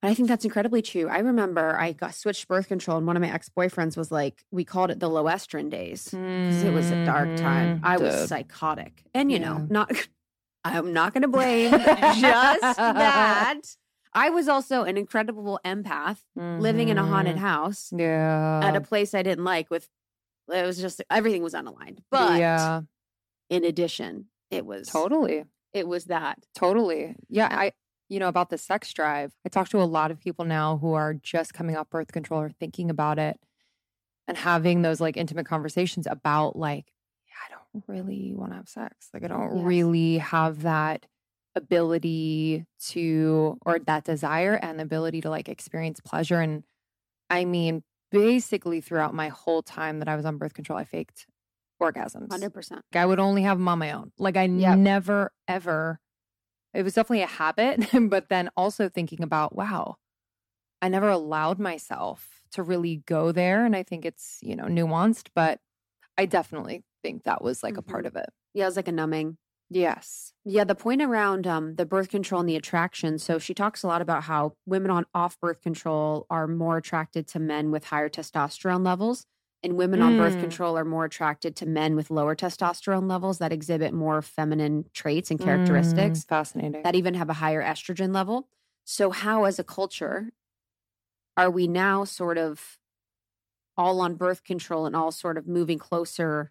But 0.00 0.12
I 0.12 0.14
think 0.14 0.28
that's 0.28 0.44
incredibly 0.44 0.80
true. 0.80 1.08
I 1.08 1.18
remember 1.18 1.76
I 1.78 1.92
got 1.92 2.14
switched 2.14 2.46
birth 2.46 2.68
control, 2.68 2.98
and 2.98 3.06
one 3.06 3.16
of 3.16 3.20
my 3.22 3.32
ex 3.32 3.48
boyfriends 3.48 3.96
was 3.96 4.12
like, 4.12 4.44
we 4.52 4.64
called 4.64 4.90
it 4.92 5.00
the 5.00 5.08
Loestrin 5.10 5.70
days 5.70 6.04
because 6.04 6.62
it 6.62 6.72
was 6.72 6.90
a 6.90 7.04
dark 7.04 7.36
time. 7.36 7.80
Mhm. 7.80 7.84
I 7.84 7.96
was 7.96 8.14
Dude. 8.14 8.28
psychotic. 8.28 9.02
And, 9.12 9.32
you 9.32 9.40
know, 9.40 9.66
not, 9.68 9.90
I'm 10.64 10.92
not 10.92 11.14
going 11.14 11.22
to 11.22 11.28
blame 11.28 11.70
just 11.72 12.20
that. 12.76 13.60
I 14.14 14.30
was 14.30 14.48
also 14.48 14.84
an 14.84 14.96
incredible 14.96 15.60
empath 15.64 16.18
living 16.36 16.88
in 16.88 16.96
a 16.98 17.04
haunted 17.04 17.36
Mhm. 17.36 17.40
house 17.40 17.92
Yeah. 17.94 18.60
at 18.62 18.74
a 18.76 18.80
place 18.80 19.14
I 19.14 19.22
didn't 19.22 19.44
like 19.44 19.68
with, 19.70 19.88
it 20.52 20.64
was 20.64 20.80
just, 20.80 21.02
everything 21.10 21.42
was 21.42 21.54
unaligned. 21.54 21.98
But 22.10 22.38
yeah, 22.38 22.82
in 23.50 23.64
addition, 23.64 24.26
it 24.50 24.64
was, 24.64 24.86
totally. 24.88 25.44
it 25.72 25.86
was 25.88 26.04
that. 26.06 26.38
Totally. 26.54 27.16
Yeah. 27.28 27.48
I, 27.50 27.72
you 28.08 28.18
know, 28.18 28.28
about 28.28 28.50
the 28.50 28.58
sex 28.58 28.92
drive, 28.92 29.34
I 29.44 29.48
talk 29.48 29.68
to 29.70 29.82
a 29.82 29.84
lot 29.84 30.10
of 30.10 30.20
people 30.20 30.44
now 30.44 30.78
who 30.78 30.94
are 30.94 31.14
just 31.14 31.54
coming 31.54 31.76
off 31.76 31.90
birth 31.90 32.12
control 32.12 32.40
or 32.40 32.50
thinking 32.50 32.90
about 32.90 33.18
it 33.18 33.38
and 34.28 34.36
having 34.36 34.82
those 34.82 35.00
like 35.00 35.16
intimate 35.16 35.46
conversations 35.46 36.06
about 36.08 36.56
like, 36.56 36.92
I 37.46 37.50
don't 37.50 37.84
really 37.86 38.34
want 38.34 38.52
to 38.52 38.56
have 38.56 38.68
sex. 38.68 39.10
Like, 39.14 39.24
I 39.24 39.28
don't 39.28 39.50
Yes. 39.50 39.64
really 39.64 40.18
have 40.18 40.62
that 40.62 41.06
ability 41.54 42.66
to, 42.88 43.58
or 43.64 43.78
that 43.80 44.04
desire 44.04 44.54
and 44.54 44.80
ability 44.80 45.20
to 45.22 45.30
like 45.30 45.48
experience 45.48 46.00
pleasure. 46.00 46.40
And 46.40 46.64
I 47.30 47.44
mean, 47.44 47.84
basically 48.10 48.80
throughout 48.80 49.14
my 49.14 49.28
whole 49.28 49.62
time 49.62 49.98
that 50.00 50.08
I 50.08 50.16
was 50.16 50.24
on 50.24 50.38
birth 50.38 50.54
control, 50.54 50.78
I 50.78 50.84
faked 50.84 51.26
orgasms. 51.80 52.28
100%. 52.30 52.84
Like, 52.92 53.02
I 53.02 53.06
would 53.06 53.20
only 53.20 53.42
have 53.42 53.58
them 53.58 53.68
on 53.68 53.78
my 53.78 53.92
own. 53.92 54.12
Like 54.18 54.36
I 54.36 54.46
Yep. 54.54 54.80
never 54.80 55.32
ever. 55.46 56.00
It 56.74 56.82
was 56.82 56.94
definitely 56.94 57.22
a 57.22 57.26
habit, 57.26 57.86
but 58.10 58.28
then 58.28 58.50
also 58.56 58.88
thinking 58.88 59.22
about, 59.22 59.54
wow, 59.56 59.96
I 60.82 60.88
never 60.88 61.08
allowed 61.10 61.58
myself 61.58 62.42
to 62.52 62.62
really 62.62 62.98
go 63.06 63.32
there, 63.32 63.66
and 63.66 63.76
I 63.76 63.82
think 63.84 64.04
it's 64.06 64.40
you 64.42 64.56
know 64.56 64.66
nuanced, 64.66 65.30
but 65.34 65.60
I 66.18 66.26
definitely 66.26 66.84
think 67.02 67.24
that 67.24 67.42
was 67.42 67.62
like 67.62 67.78
a 67.78 67.82
part 67.82 68.06
Mhm. 68.06 68.06
of 68.06 68.16
it. 68.16 68.30
Yeah, 68.54 68.64
it 68.64 68.68
was 68.68 68.76
like 68.76 68.88
a 68.88 68.92
numbing. 68.92 69.38
Yes. 69.70 70.32
Yeah, 70.44 70.64
the 70.64 70.74
point 70.74 71.02
around 71.02 71.46
um, 71.46 71.74
the 71.76 71.84
birth 71.84 72.08
control 72.08 72.40
and 72.40 72.48
the 72.48 72.56
attraction. 72.56 73.18
So 73.18 73.38
she 73.38 73.52
talks 73.54 73.82
a 73.82 73.86
lot 73.86 74.00
about 74.00 74.24
how 74.24 74.54
women 74.66 74.90
on 74.90 75.04
off 75.14 75.38
birth 75.40 75.60
control 75.60 76.26
are 76.30 76.46
more 76.48 76.78
attracted 76.78 77.26
to 77.28 77.38
men 77.38 77.70
with 77.70 77.84
higher 77.84 78.08
testosterone 78.08 78.84
levels, 78.84 79.26
and 79.62 79.76
women 79.76 80.00
on 80.00 80.16
birth 80.16 80.36
Mm. 80.36 80.40
control 80.40 80.78
are 80.78 80.84
more 80.84 81.04
attracted 81.04 81.56
to 81.56 81.66
men 81.66 81.96
with 81.96 82.10
lower 82.10 82.36
testosterone 82.36 83.08
levels 83.08 83.38
that 83.38 83.52
exhibit 83.52 83.92
more 83.92 84.22
feminine 84.22 84.84
traits 84.92 85.30
and 85.30 85.40
characteristics 85.40 86.20
Mm, 86.24 86.28
fascinating. 86.28 86.82
that 86.82 86.94
even 86.94 87.14
have 87.14 87.28
a 87.28 87.34
higher 87.34 87.62
estrogen 87.62 88.14
level. 88.14 88.48
So, 88.84 89.10
how 89.10 89.44
as 89.44 89.58
a 89.58 89.64
culture 89.64 90.30
are 91.36 91.50
we 91.50 91.66
now 91.68 92.04
sort 92.04 92.38
of 92.38 92.78
all 93.76 94.00
on 94.00 94.14
birth 94.16 94.42
control 94.44 94.86
and 94.86 94.96
all 94.96 95.12
sort 95.12 95.36
of 95.38 95.46
moving 95.46 95.78
closer 95.78 96.50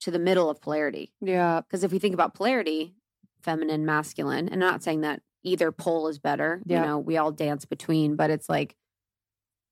to 0.00 0.10
the 0.10 0.18
middle 0.18 0.48
of 0.50 0.60
polarity. 0.60 1.12
Yeah. 1.20 1.60
Because 1.60 1.84
if 1.84 1.92
we 1.92 1.98
think 1.98 2.14
about 2.14 2.34
polarity, 2.34 2.94
feminine, 3.42 3.84
masculine, 3.84 4.48
and 4.48 4.62
I'm 4.64 4.70
not 4.70 4.82
saying 4.82 5.02
that 5.02 5.22
either 5.42 5.70
pole 5.72 6.08
is 6.08 6.18
better. 6.18 6.62
Yeah. 6.64 6.80
You 6.80 6.86
know, 6.86 6.98
we 6.98 7.16
all 7.18 7.32
dance 7.32 7.64
between, 7.66 8.16
but 8.16 8.30
it's 8.30 8.48
like 8.48 8.76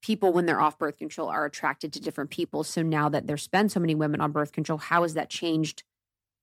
people 0.03 0.31
when 0.31 0.45
they're 0.45 0.61
off 0.61 0.77
birth 0.77 0.97
control 0.97 1.29
are 1.29 1.45
attracted 1.45 1.93
to 1.93 1.99
different 1.99 2.29
people. 2.29 2.63
So 2.63 2.83
now 2.83 3.09
that 3.09 3.25
there's 3.25 3.47
been 3.47 3.69
so 3.69 3.79
many 3.79 3.95
women 3.95 4.21
on 4.21 4.31
birth 4.31 4.51
control, 4.51 4.77
how 4.77 5.01
has 5.01 5.15
that 5.15 5.29
changed 5.29 5.83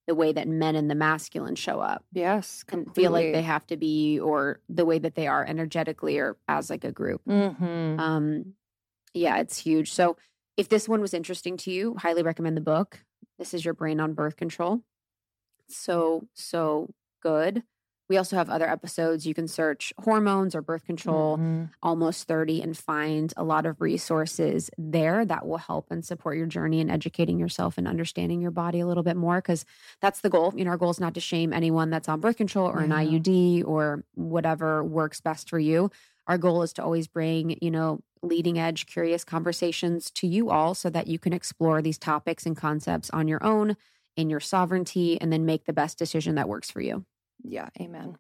the 0.09 0.15
way 0.15 0.33
that 0.33 0.49
men 0.49 0.75
and 0.75 0.91
the 0.91 0.95
masculine 0.97 1.55
show 1.55 1.79
up? 1.79 2.05
Yes. 2.13 2.65
And 2.73 2.93
feel 2.95 3.13
like 3.13 3.33
they 3.33 3.43
have 3.43 3.67
to 3.69 3.77
be 3.77 4.19
or 4.19 4.61
the 4.69 4.85
way 4.85 4.99
that 4.99 5.15
they 5.15 5.29
are 5.29 5.45
energetically 5.45 6.19
or 6.19 6.37
as 6.49 6.71
like 6.71 6.85
a 6.85 6.91
group. 6.91 7.23
Mm-hmm. 7.29 8.01
Um 8.01 8.55
yeah, 9.13 9.39
it's 9.39 9.59
huge. 9.59 9.93
So 9.93 10.17
if 10.57 10.69
this 10.69 10.89
one 10.89 11.01
was 11.01 11.15
interesting 11.15 11.57
to 11.59 11.71
you, 11.71 11.97
highly 11.97 12.23
recommend 12.23 12.57
the 12.57 12.63
book. 12.63 13.05
This 13.39 13.55
is 13.55 13.65
your 13.65 13.75
brain 13.75 14.01
on 14.01 14.15
birth 14.15 14.37
control. 14.37 14.81
So, 15.69 16.27
so 16.35 16.91
good. 17.23 17.63
We 18.11 18.17
also 18.17 18.35
have 18.37 18.51
other 18.51 18.69
episodes. 18.69 19.25
You 19.25 19.35
can 19.35 19.47
search 19.47 19.93
hormones 20.01 20.57
or 20.57 20.63
birth 20.63 20.85
control, 20.85 21.39
Mhm. 21.39 21.71
almost 21.81 22.27
30, 22.27 22.61
and 22.61 22.77
find 22.77 23.33
a 23.37 23.45
lot 23.45 23.67
of 23.67 23.81
resources 23.81 24.69
there 24.77 25.25
that 25.25 25.47
will 25.47 25.59
help 25.59 25.87
and 25.93 26.05
support 26.05 26.37
your 26.37 26.47
journey 26.47 26.81
in 26.81 26.91
educating 26.91 27.39
yourself 27.39 27.79
and 27.79 27.87
understanding 27.87 28.41
your 28.41 28.51
body 28.51 28.81
a 28.81 28.87
little 28.89 29.05
bit 29.05 29.17
more. 29.17 29.37
Because 29.37 29.65
that's 30.01 30.23
the 30.23 30.29
goal. 30.29 30.53
You 30.57 30.65
know, 30.65 30.73
our 30.73 30.77
goal 30.77 30.91
is 30.91 30.99
not 30.99 31.15
to 31.15 31.21
shame 31.21 31.53
anyone 31.53 31.89
that's 31.89 32.09
on 32.09 32.19
birth 32.21 32.37
control 32.37 32.69
or 32.69 32.81
an 32.81 32.91
Yeah. 32.91 32.97
IUD 32.97 33.63
or 33.63 34.05
whatever 34.17 34.83
works 34.83 35.21
best 35.21 35.49
for 35.49 35.61
you. 35.61 35.89
Our 36.27 36.37
goal 36.37 36.63
is 36.63 36.73
to 36.75 36.85
always 36.85 37.07
bring, 37.07 37.59
you 37.63 37.71
know, 37.71 38.01
leading 38.25 38.59
edge, 38.59 38.87
curious 38.87 39.23
conversations 39.25 40.11
to 40.11 40.27
you 40.27 40.51
all 40.51 40.75
so 40.75 40.91
that 40.91 41.07
you 41.07 41.21
can 41.21 41.33
explore 41.33 41.81
these 41.81 41.97
topics 41.97 42.45
and 42.45 42.57
concepts 42.57 43.09
on 43.11 43.29
your 43.29 43.43
own 43.45 43.77
in 44.17 44.29
your 44.29 44.41
sovereignty 44.41 45.21
and 45.21 45.33
then 45.33 45.47
make 45.47 45.65
the 45.67 45.73
best 45.73 45.97
decision 45.97 46.35
that 46.35 46.49
works 46.49 46.73
for 46.73 46.81
you. 46.81 47.05
Yeah, 47.43 47.69
amen. 47.81 48.19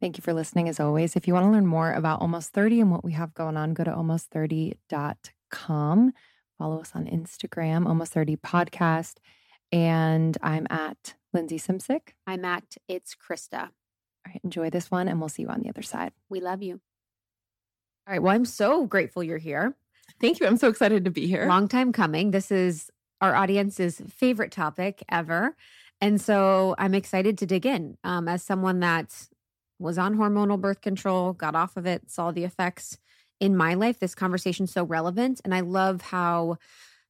Thank 0.00 0.16
you 0.16 0.22
for 0.22 0.32
listening 0.32 0.68
as 0.68 0.80
always. 0.80 1.16
If 1.16 1.28
you 1.28 1.34
want 1.34 1.46
to 1.46 1.50
learn 1.50 1.66
more 1.66 1.92
about 1.92 2.20
Almost 2.20 2.52
30 2.52 2.80
and 2.80 2.90
what 2.90 3.04
we 3.04 3.12
have 3.12 3.34
going 3.34 3.56
on, 3.56 3.74
go 3.74 3.84
to 3.84 3.90
almost30.com. 3.90 6.12
Follow 6.58 6.80
us 6.80 6.92
on 6.94 7.06
Instagram, 7.06 7.86
Almost 7.86 8.12
30 8.12 8.36
Podcast. 8.36 9.16
And 9.72 10.36
I'm 10.42 10.66
at 10.70 11.14
Lindsey 11.32 11.58
Simcik. 11.58 12.14
I'm 12.26 12.44
at 12.44 12.76
It's 12.88 13.14
Krista. 13.14 13.62
All 13.62 13.68
right, 14.26 14.40
enjoy 14.42 14.70
this 14.70 14.90
one, 14.90 15.08
and 15.08 15.20
we'll 15.20 15.28
see 15.28 15.42
you 15.42 15.48
on 15.48 15.60
the 15.60 15.68
other 15.68 15.82
side. 15.82 16.12
We 16.28 16.40
love 16.40 16.62
you. 16.62 16.80
All 18.06 18.12
right. 18.12 18.22
Well, 18.22 18.34
I'm 18.34 18.44
so 18.44 18.86
grateful 18.86 19.22
you're 19.22 19.38
here. 19.38 19.76
Thank 20.20 20.40
you. 20.40 20.46
I'm 20.46 20.56
so 20.56 20.68
excited 20.68 21.04
to 21.04 21.10
be 21.10 21.26
here. 21.26 21.46
Long 21.46 21.68
time 21.68 21.92
coming. 21.92 22.32
This 22.32 22.50
is 22.50 22.90
our 23.20 23.34
audience's 23.34 24.02
favorite 24.08 24.50
topic 24.50 25.02
ever. 25.10 25.54
And 26.00 26.20
so 26.20 26.74
I'm 26.78 26.94
excited 26.94 27.38
to 27.38 27.46
dig 27.46 27.66
in. 27.66 27.96
Um, 28.04 28.28
as 28.28 28.42
someone 28.42 28.80
that 28.80 29.28
was 29.78 29.98
on 29.98 30.16
hormonal 30.16 30.60
birth 30.60 30.80
control, 30.80 31.32
got 31.32 31.54
off 31.54 31.76
of 31.76 31.86
it, 31.86 32.10
saw 32.10 32.30
the 32.30 32.44
effects 32.44 32.98
in 33.40 33.56
my 33.56 33.74
life, 33.74 33.98
this 33.98 34.14
conversation's 34.14 34.72
so 34.72 34.84
relevant. 34.84 35.40
And 35.44 35.54
I 35.54 35.60
love 35.60 36.02
how 36.02 36.58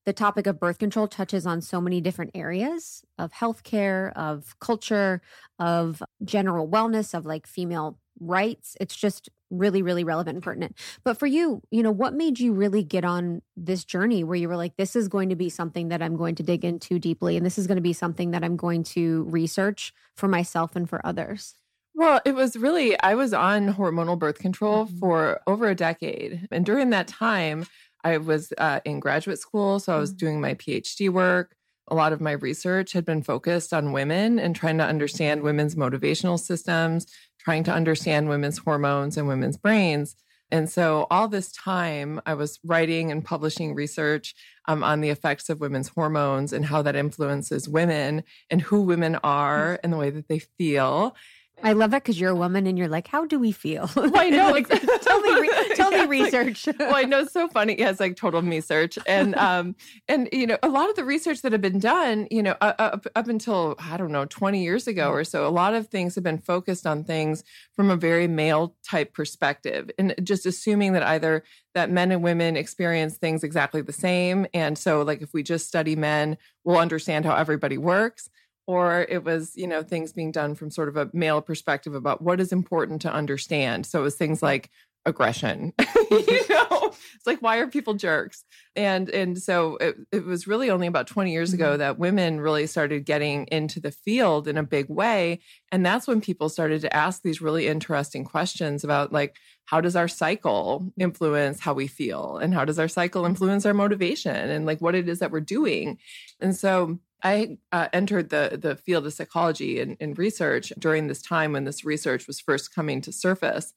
the 0.07 0.13
topic 0.13 0.47
of 0.47 0.61
birth 0.61 0.79
control 0.79 1.09
touches 1.09 1.45
on 1.45 1.61
so 1.61 1.81
many 1.81 2.01
different 2.01 2.31
areas 2.35 3.03
of 3.19 3.33
healthcare, 3.33 4.13
of 4.15 4.59
culture, 4.61 5.21
of 5.59 6.03
general 6.25 6.69
wellness, 6.69 7.13
of 7.13 7.27
like 7.27 7.47
female 7.47 7.99
rights. 8.19 8.77
It's 8.81 8.97
just 8.97 9.29
really, 9.51 9.83
really 9.83 10.05
relevant 10.05 10.37
and 10.37 10.43
pertinent. 10.43 10.77
But 11.05 11.19
for 11.19 11.27
you, 11.27 11.63
you 11.71 11.83
know, 11.83 11.91
what 11.91 12.15
made 12.15 12.39
you 12.41 12.53
really 12.53 12.83
get 12.85 13.05
on 13.05 13.43
this 13.57 13.85
journey 13.85 14.25
where 14.25 14.37
you 14.37 14.49
were 14.49 14.57
like, 14.57 14.77
this 14.77 14.95
is 14.97 15.09
going 15.09 15.29
to 15.31 15.37
be 15.37 15.51
something 15.51 15.89
that 15.89 16.03
I'm 16.03 16.17
going 16.17 16.35
to 16.37 16.43
dig 16.43 16.65
into 16.65 16.99
deeply, 16.99 17.37
and 17.37 17.45
this 17.45 17.59
is 17.59 17.67
going 17.67 17.77
to 17.77 17.83
be 17.83 17.93
something 17.93 18.31
that 18.33 18.45
I'm 18.45 18.57
going 18.57 18.85
to 18.85 19.25
research 19.25 19.93
for 20.17 20.29
myself 20.29 20.77
and 20.77 20.89
for 20.89 21.05
others? 21.05 21.55
Well, 21.95 22.21
it 22.25 22.35
was 22.35 22.57
really, 22.57 22.99
I 23.01 23.15
was 23.15 23.33
on 23.35 23.75
hormonal 23.75 24.19
birth 24.19 24.39
control 24.39 24.87
Mhm. 24.87 25.01
for 25.01 25.41
over 25.47 25.69
a 25.69 25.75
decade. 25.75 26.47
And 26.51 26.65
during 26.65 26.91
that 26.91 27.09
time, 27.09 27.67
I 28.05 28.17
was 28.19 28.53
uh, 28.59 28.81
in 28.85 29.01
graduate 29.01 29.39
school. 29.39 29.81
So 29.81 29.95
I 29.95 29.99
was 29.99 30.13
Mhm. 30.13 30.15
doing 30.15 30.41
my 30.41 30.55
PhD 30.55 31.09
work. 31.11 31.55
A 31.91 31.95
lot 31.95 32.13
of 32.13 32.21
my 32.21 32.33
research 32.33 32.93
had 32.93 33.05
been 33.05 33.23
focused 33.23 33.73
on 33.73 33.93
women 33.93 34.39
and 34.39 34.55
trying 34.55 34.79
to 34.79 34.85
understand 34.85 35.43
women's 35.43 35.75
motivational 35.75 36.39
systems, 36.39 37.07
trying 37.39 37.65
to 37.65 37.73
understand 37.73 38.29
women's 38.29 38.59
hormones 38.59 39.17
and 39.17 39.27
women's 39.27 39.57
brains. 39.57 40.17
And 40.53 40.69
so, 40.69 41.07
all 41.11 41.29
this 41.29 41.53
time, 41.53 42.21
I 42.27 42.35
was 42.35 42.59
writing 42.65 43.13
and 43.13 43.25
publishing 43.25 43.75
research 43.75 44.35
um, 44.67 44.83
on 44.83 45.01
the 45.01 45.11
effects 45.11 45.49
of 45.49 45.61
women's 45.61 45.89
hormones 45.89 46.53
and 46.53 46.65
how 46.65 46.83
that 46.83 46.97
influences 46.97 47.69
women 47.69 48.25
and 48.51 48.61
who 48.61 48.83
women 48.83 49.17
are 49.23 49.79
and 49.83 49.93
the 49.93 49.97
way 49.97 50.11
that 50.11 50.29
they 50.29 50.41
feel. 50.41 51.15
I 51.63 51.73
love 51.75 51.91
that 51.91 52.03
because 52.03 52.19
you're 52.19 52.31
a 52.31 52.35
woman 52.35 52.67
and 52.67 52.79
you're 52.79 52.89
like, 52.89 53.07
how 53.07 53.27
do 53.27 53.39
we 53.39 53.53
feel? 53.53 53.89
Well, 53.97 54.11
I 54.17 54.31
know. 54.31 54.51
like, 54.51 54.69
tell 55.03 55.21
me, 55.21 55.41
re- 55.41 55.49
tell 55.75 55.93
Yeah, 55.93 56.07
me 56.07 56.21
it's 56.23 56.33
like- 56.33 56.47
research. 56.47 56.69
well, 56.79 56.95
I 56.97 57.03
know 57.03 57.21
it's 57.21 57.33
so 57.33 57.49
funny. 57.49 57.77
Yeah, 57.79 57.91
it's 57.91 58.01
like 58.01 58.17
total 58.17 58.41
me 58.43 58.61
search, 58.61 58.99
and 59.07 59.35
um, 59.37 59.77
and 60.09 60.29
you 60.33 60.47
know, 60.47 60.57
a 60.63 60.69
lot 60.69 60.89
of 60.89 60.97
the 60.97 61.05
research 61.05 61.43
that 61.43 61.53
had 61.53 61.61
been 61.61 61.79
done, 61.79 62.27
you 62.31 62.43
know, 62.43 62.57
uh, 62.61 62.73
up 62.79 63.07
up 63.15 63.29
until 63.29 63.77
I 63.79 63.97
don't 63.99 64.11
know, 64.13 64.25
twenty 64.25 64.63
years 64.63 64.87
ago 64.87 65.11
or 65.11 65.23
so, 65.25 65.47
a 65.47 65.51
lot 65.51 65.75
of 65.75 65.89
things 65.89 66.15
have 66.15 66.25
been 66.25 66.39
focused 66.39 66.87
on 66.87 67.05
things 67.05 67.45
from 67.75 67.91
a 67.91 67.97
very 67.97 68.27
male 68.27 68.75
type 68.89 69.13
perspective, 69.13 69.91
and 69.99 70.15
just 70.23 70.47
assuming 70.47 70.95
that 70.95 71.03
either 71.03 71.45
that 71.75 71.91
men 71.91 72.11
and 72.11 72.23
women 72.23 72.57
experience 72.57 73.17
things 73.19 73.45
exactly 73.45 73.83
the 73.83 73.93
same, 73.93 74.47
and 74.55 74.79
so 74.79 75.03
like 75.03 75.21
if 75.23 75.33
we 75.35 75.43
just 75.43 75.67
study 75.69 75.95
men, 75.95 76.39
we'll 76.65 76.79
understand 76.79 77.25
how 77.27 77.35
everybody 77.37 77.77
works. 77.79 78.29
Or 78.71 79.05
it 79.09 79.25
was, 79.25 79.57
you 79.57 79.67
know, 79.67 79.83
things 79.83 80.13
being 80.13 80.31
done 80.31 80.55
from 80.55 80.71
sort 80.71 80.89
of 80.89 80.97
a 80.97 81.11
male 81.13 81.41
perspective 81.41 81.93
about 81.93 82.23
what 82.23 82.39
is 82.39 82.53
important 82.53 83.03
to 83.03 83.13
understand. 83.13 83.85
So 83.85 83.99
it 83.99 84.05
was 84.05 84.15
things 84.15 84.45
like 84.45 84.71
aggression 85.07 85.73
you 86.11 86.41
know? 86.51 86.93
It's 87.15 87.27
like 87.27 87.41
why 87.41 87.57
are 87.57 87.67
people 87.67 87.95
jerks? 87.95 88.45
And 88.77 89.09
and 89.09 89.43
so 89.43 89.77
it, 89.79 89.97
it 90.13 90.25
was 90.25 90.47
really 90.47 90.71
only 90.71 90.87
about 90.87 91.07
20 91.07 91.33
years 91.33 91.53
ago 91.53 91.71
mm-hmm. 91.71 91.79
that 91.79 91.99
women 91.99 92.41
really 92.41 92.67
started 92.67 93.05
getting 93.05 93.47
into 93.47 93.81
the 93.81 93.91
field 93.91 94.47
in 94.47 94.57
a 94.57 94.63
big 94.63 94.89
way. 94.89 95.41
And 95.73 95.85
that's 95.85 96.07
when 96.07 96.21
people 96.21 96.49
started 96.49 96.83
to 96.83 96.95
ask 96.95 97.23
these 97.23 97.41
really 97.41 97.67
interesting 97.67 98.25
questions 98.25 98.85
about 98.85 99.13
like 99.13 99.37
how 99.65 99.81
does 99.81 99.97
our 99.97 100.09
cycle 100.09 100.93
influence 100.99 101.61
how 101.61 101.75
we 101.75 101.87
feel? 101.87 102.37
And 102.37 102.53
how 102.55 102.65
does 102.65 102.79
our 102.79 102.89
cycle 102.89 103.25
influence 103.25 103.67
our 103.67 103.75
motivation? 103.75 104.37
And 104.37 104.67
like 104.67 104.81
what 104.81 104.95
it 104.95 105.09
is 105.09 105.19
that 105.21 105.31
we're 105.31 105.41
doing? 105.41 105.99
And 106.41 106.55
so 106.55 106.99
I 107.23 107.59
uh, 107.73 107.89
entered 107.93 108.31
the 108.31 108.59
the 108.61 108.77
field 108.77 109.07
of 109.07 109.13
psychology 109.13 109.81
and, 109.81 109.97
and 110.01 110.19
research 110.19 110.73
during 110.79 111.07
this 111.07 111.23
time 111.23 111.53
when 111.53 111.65
this 111.65 111.85
research 111.85 112.27
was 112.27 112.41
first 112.41 112.75
coming 112.75 113.01
to 113.03 113.13
surface, 113.13 113.73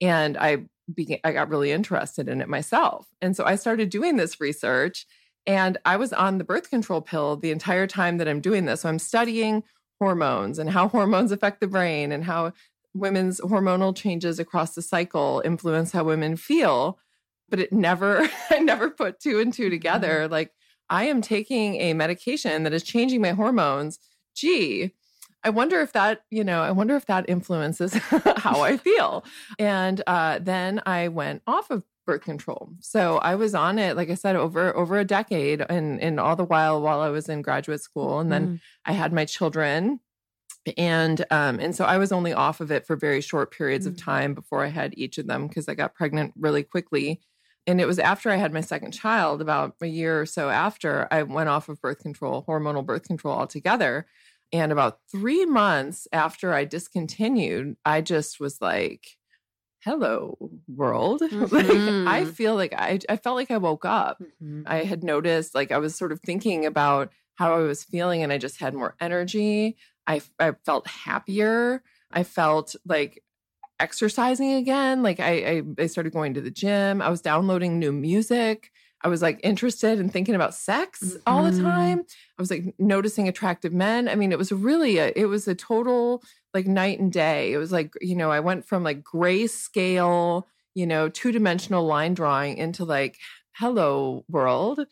and 0.00 0.36
I 0.36 0.64
began 0.92 1.18
I 1.24 1.32
got 1.32 1.48
really 1.48 1.72
interested 1.72 2.28
in 2.28 2.40
it 2.40 2.48
myself, 2.48 3.06
and 3.20 3.36
so 3.36 3.44
I 3.44 3.56
started 3.56 3.90
doing 3.90 4.16
this 4.16 4.40
research, 4.40 5.06
and 5.46 5.78
I 5.84 5.96
was 5.96 6.12
on 6.12 6.38
the 6.38 6.44
birth 6.44 6.70
control 6.70 7.00
pill 7.00 7.36
the 7.36 7.50
entire 7.50 7.86
time 7.86 8.18
that 8.18 8.28
I'm 8.28 8.40
doing 8.40 8.64
this. 8.64 8.82
So 8.82 8.88
I'm 8.88 8.98
studying 8.98 9.62
hormones 9.98 10.58
and 10.58 10.70
how 10.70 10.88
hormones 10.96 11.32
affect 11.32 11.60
the 11.60 11.66
brain 11.66 12.12
and 12.12 12.24
how 12.24 12.52
women's 12.94 13.40
hormonal 13.40 13.94
changes 13.94 14.38
across 14.38 14.74
the 14.74 14.82
cycle 14.82 15.42
influence 15.44 15.92
how 15.92 16.04
women 16.04 16.36
feel, 16.36 16.98
but 17.48 17.60
it 17.60 17.72
never 17.72 18.28
I 18.50 18.58
never 18.58 18.90
put 18.90 19.20
two 19.20 19.40
and 19.40 19.52
two 19.52 19.70
together. 19.70 20.28
Like 20.28 20.52
I 20.88 21.04
am 21.04 21.20
taking 21.20 21.76
a 21.80 21.92
medication 21.94 22.62
that 22.64 22.72
is 22.72 22.82
changing 22.82 23.20
my 23.20 23.30
hormones. 23.30 23.98
Gee, 24.34 24.92
I 25.42 25.50
wonder 25.50 25.80
if 25.80 25.92
that, 25.92 26.22
you 26.30 26.44
know, 26.44 26.62
I 26.62 26.70
wonder 26.72 26.96
if 26.96 27.06
that 27.06 27.28
influences 27.28 27.94
how 28.36 28.60
I 28.62 28.76
feel. 28.76 29.24
And 29.58 30.02
uh, 30.06 30.38
then 30.40 30.80
I 30.86 31.08
went 31.08 31.42
off 31.46 31.70
of 31.70 31.84
birth 32.06 32.22
control. 32.22 32.70
So 32.80 33.18
I 33.18 33.34
was 33.34 33.54
on 33.54 33.78
it, 33.78 33.96
like 33.96 34.10
I 34.10 34.14
said, 34.14 34.36
over 34.36 34.76
over 34.76 34.96
a 34.98 35.04
decade, 35.04 35.60
and 35.68 36.00
and 36.00 36.20
all 36.20 36.36
the 36.36 36.44
while 36.44 36.80
while 36.80 37.00
I 37.00 37.08
was 37.08 37.28
in 37.28 37.42
graduate 37.42 37.80
school, 37.80 38.20
and 38.20 38.30
then 38.30 38.46
Mm. 38.48 38.60
I 38.84 38.92
had 38.92 39.12
my 39.12 39.24
children. 39.24 40.00
And 40.76 41.24
um, 41.30 41.60
and 41.60 41.74
so 41.76 41.84
I 41.84 41.96
was 41.98 42.10
only 42.12 42.32
off 42.32 42.60
of 42.60 42.72
it 42.72 42.86
for 42.86 42.96
very 42.96 43.20
short 43.20 43.52
periods 43.52 43.86
of 43.86 43.94
Mhm. 43.94 44.04
time 44.04 44.34
before 44.34 44.64
I 44.64 44.68
had 44.68 44.94
each 44.98 45.16
of 45.18 45.26
them 45.28 45.46
because 45.46 45.68
I 45.68 45.74
got 45.74 45.94
pregnant 45.94 46.32
really 46.36 46.64
quickly 46.64 47.20
and 47.66 47.80
it 47.80 47.86
was 47.86 47.98
after 47.98 48.30
I 48.30 48.36
had 48.36 48.52
my 48.52 48.60
second 48.60 48.92
child, 48.92 49.40
about 49.40 49.74
a 49.80 49.86
year 49.86 50.20
or 50.20 50.26
so 50.26 50.48
after, 50.50 51.08
I 51.10 51.22
went 51.24 51.48
off 51.48 51.68
of 51.68 51.80
birth 51.80 52.00
control, 52.00 52.44
hormonal 52.48 52.84
birth 52.86 53.04
control 53.04 53.34
altogether. 53.36 54.06
And 54.52 54.70
about 54.70 55.00
three 55.10 55.44
months 55.44 56.06
after 56.12 56.54
I 56.54 56.64
discontinued, 56.64 57.76
I 57.84 58.00
just 58.00 58.38
was 58.38 58.60
like, 58.60 59.06
hello, 59.80 60.36
world. 60.68 61.20
like, 61.30 61.66
I 61.66 62.24
feel 62.24 62.54
like 62.54 62.72
I, 62.72 63.00
I 63.08 63.16
felt 63.16 63.36
like 63.36 63.50
I 63.50 63.58
woke 63.58 63.84
up. 63.84 64.22
Mhm. 64.42 64.62
I 64.66 64.84
had 64.84 65.02
noticed, 65.02 65.54
like, 65.54 65.72
I 65.72 65.78
was 65.78 65.94
sort 65.96 66.12
of 66.12 66.20
thinking 66.20 66.64
about 66.64 67.12
how 67.34 67.54
I 67.54 67.58
was 67.58 67.84
feeling, 67.84 68.22
and 68.22 68.32
I 68.32 68.38
just 68.38 68.60
had 68.60 68.74
more 68.74 68.94
energy. 69.00 69.76
I, 70.06 70.22
I 70.38 70.52
felt 70.64 70.86
happier. 70.86 71.82
I 72.12 72.22
felt 72.22 72.76
like 72.86 73.22
exercising 73.78 74.52
again. 74.54 75.02
Like 75.02 75.20
I, 75.20 75.62
I, 75.78 75.82
I 75.82 75.86
started 75.86 76.12
going 76.12 76.34
to 76.34 76.40
the 76.40 76.50
gym. 76.50 77.02
I 77.02 77.08
was 77.08 77.20
downloading 77.20 77.78
new 77.78 77.92
music. 77.92 78.70
I 79.02 79.08
was 79.08 79.22
like 79.22 79.40
interested 79.44 80.00
in 80.00 80.08
thinking 80.08 80.34
about 80.34 80.54
sex 80.54 81.02
mm-hmm. 81.02 81.18
all 81.26 81.44
the 81.44 81.50
mm-hmm. 81.50 81.64
time. 81.64 81.98
I 82.38 82.42
was 82.42 82.50
like 82.50 82.74
noticing 82.78 83.28
attractive 83.28 83.72
men. 83.72 84.08
I 84.08 84.14
mean, 84.14 84.32
it 84.32 84.38
was 84.38 84.50
really 84.52 84.98
a 84.98 85.12
it 85.14 85.26
was 85.26 85.46
a 85.46 85.54
total 85.54 86.22
like 86.54 86.66
night 86.66 86.98
and 86.98 87.12
day. 87.12 87.52
It 87.52 87.58
was 87.58 87.72
like, 87.72 87.92
you 88.00 88.16
know, 88.16 88.30
I 88.30 88.40
went 88.40 88.66
from 88.66 88.82
like 88.82 89.02
grayscale, 89.02 90.44
you 90.74 90.86
know, 90.86 91.08
two-dimensional 91.08 91.84
line 91.84 92.14
drawing 92.14 92.56
into 92.56 92.84
like 92.84 93.18
hello 93.52 94.24
world. 94.28 94.86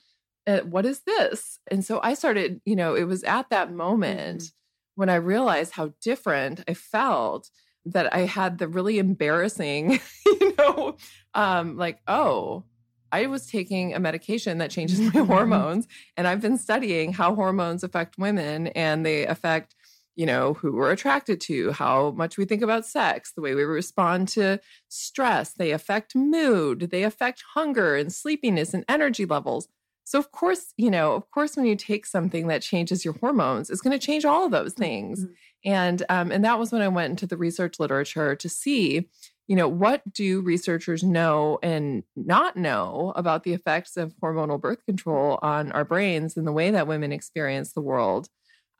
Uh, 0.46 0.60
what 0.60 0.84
is 0.84 1.00
this? 1.06 1.58
And 1.70 1.82
so 1.84 2.00
I 2.02 2.12
started, 2.14 2.60
you 2.66 2.76
know, 2.76 2.94
it 2.94 3.04
was 3.04 3.24
at 3.24 3.48
that 3.48 3.72
moment 3.72 4.42
mm-hmm. 4.42 5.00
when 5.00 5.08
I 5.08 5.14
realized 5.14 5.72
how 5.72 5.94
different 6.02 6.62
I 6.68 6.74
felt 6.74 7.48
that 7.86 8.14
I 8.14 8.20
had 8.20 8.58
the 8.58 8.68
really 8.68 8.98
embarrassing, 8.98 10.00
you 10.26 10.54
know, 10.56 10.96
um, 11.34 11.76
like, 11.76 12.00
oh, 12.06 12.64
I 13.12 13.26
was 13.26 13.46
taking 13.46 13.94
a 13.94 14.00
medication 14.00 14.58
that 14.58 14.70
changes 14.70 15.00
my 15.00 15.20
hormones, 15.24 15.86
and 16.16 16.26
I've 16.26 16.40
been 16.40 16.58
studying 16.58 17.12
how 17.12 17.34
hormones 17.34 17.84
affect 17.84 18.18
women 18.18 18.68
and 18.68 19.06
they 19.06 19.26
affect, 19.26 19.76
you 20.16 20.26
know, 20.26 20.54
who 20.54 20.72
we're 20.72 20.90
attracted 20.90 21.40
to, 21.42 21.72
how 21.72 22.10
much 22.12 22.36
we 22.36 22.44
think 22.44 22.62
about 22.62 22.86
sex, 22.86 23.32
the 23.32 23.40
way 23.40 23.54
we 23.54 23.62
respond 23.62 24.28
to 24.28 24.58
stress. 24.88 25.52
They 25.52 25.70
affect 25.70 26.16
mood, 26.16 26.88
they 26.90 27.04
affect 27.04 27.44
hunger 27.54 27.94
and 27.94 28.12
sleepiness 28.12 28.74
and 28.74 28.84
energy 28.88 29.26
levels. 29.26 29.68
So, 30.04 30.18
of 30.18 30.32
course, 30.32 30.74
you 30.76 30.90
know, 30.90 31.14
of 31.14 31.30
course, 31.30 31.56
when 31.56 31.66
you 31.66 31.76
take 31.76 32.06
something 32.06 32.48
that 32.48 32.62
changes 32.62 33.04
your 33.04 33.14
hormones, 33.14 33.70
it's 33.70 33.80
going 33.80 33.98
to 33.98 34.06
change 34.06 34.24
all 34.24 34.44
of 34.44 34.50
those 34.50 34.74
things. 34.74 35.20
Mm-hmm. 35.20 35.32
And 35.64 36.02
um, 36.08 36.30
and 36.30 36.44
that 36.44 36.58
was 36.58 36.72
when 36.72 36.82
I 36.82 36.88
went 36.88 37.10
into 37.10 37.26
the 37.26 37.36
research 37.36 37.78
literature 37.78 38.36
to 38.36 38.48
see 38.48 39.08
you 39.46 39.56
know, 39.56 39.68
what 39.68 40.00
do 40.12 40.40
researchers 40.40 41.02
know 41.02 41.58
and 41.62 42.02
not 42.16 42.56
know 42.56 43.12
about 43.14 43.44
the 43.44 43.52
effects 43.52 43.96
of 43.96 44.14
hormonal 44.22 44.60
birth 44.60 44.84
control 44.86 45.38
on 45.42 45.70
our 45.72 45.84
brains 45.84 46.36
and 46.36 46.46
the 46.46 46.52
way 46.52 46.70
that 46.70 46.86
women 46.86 47.12
experience 47.12 47.72
the 47.72 47.82
world? 47.82 48.28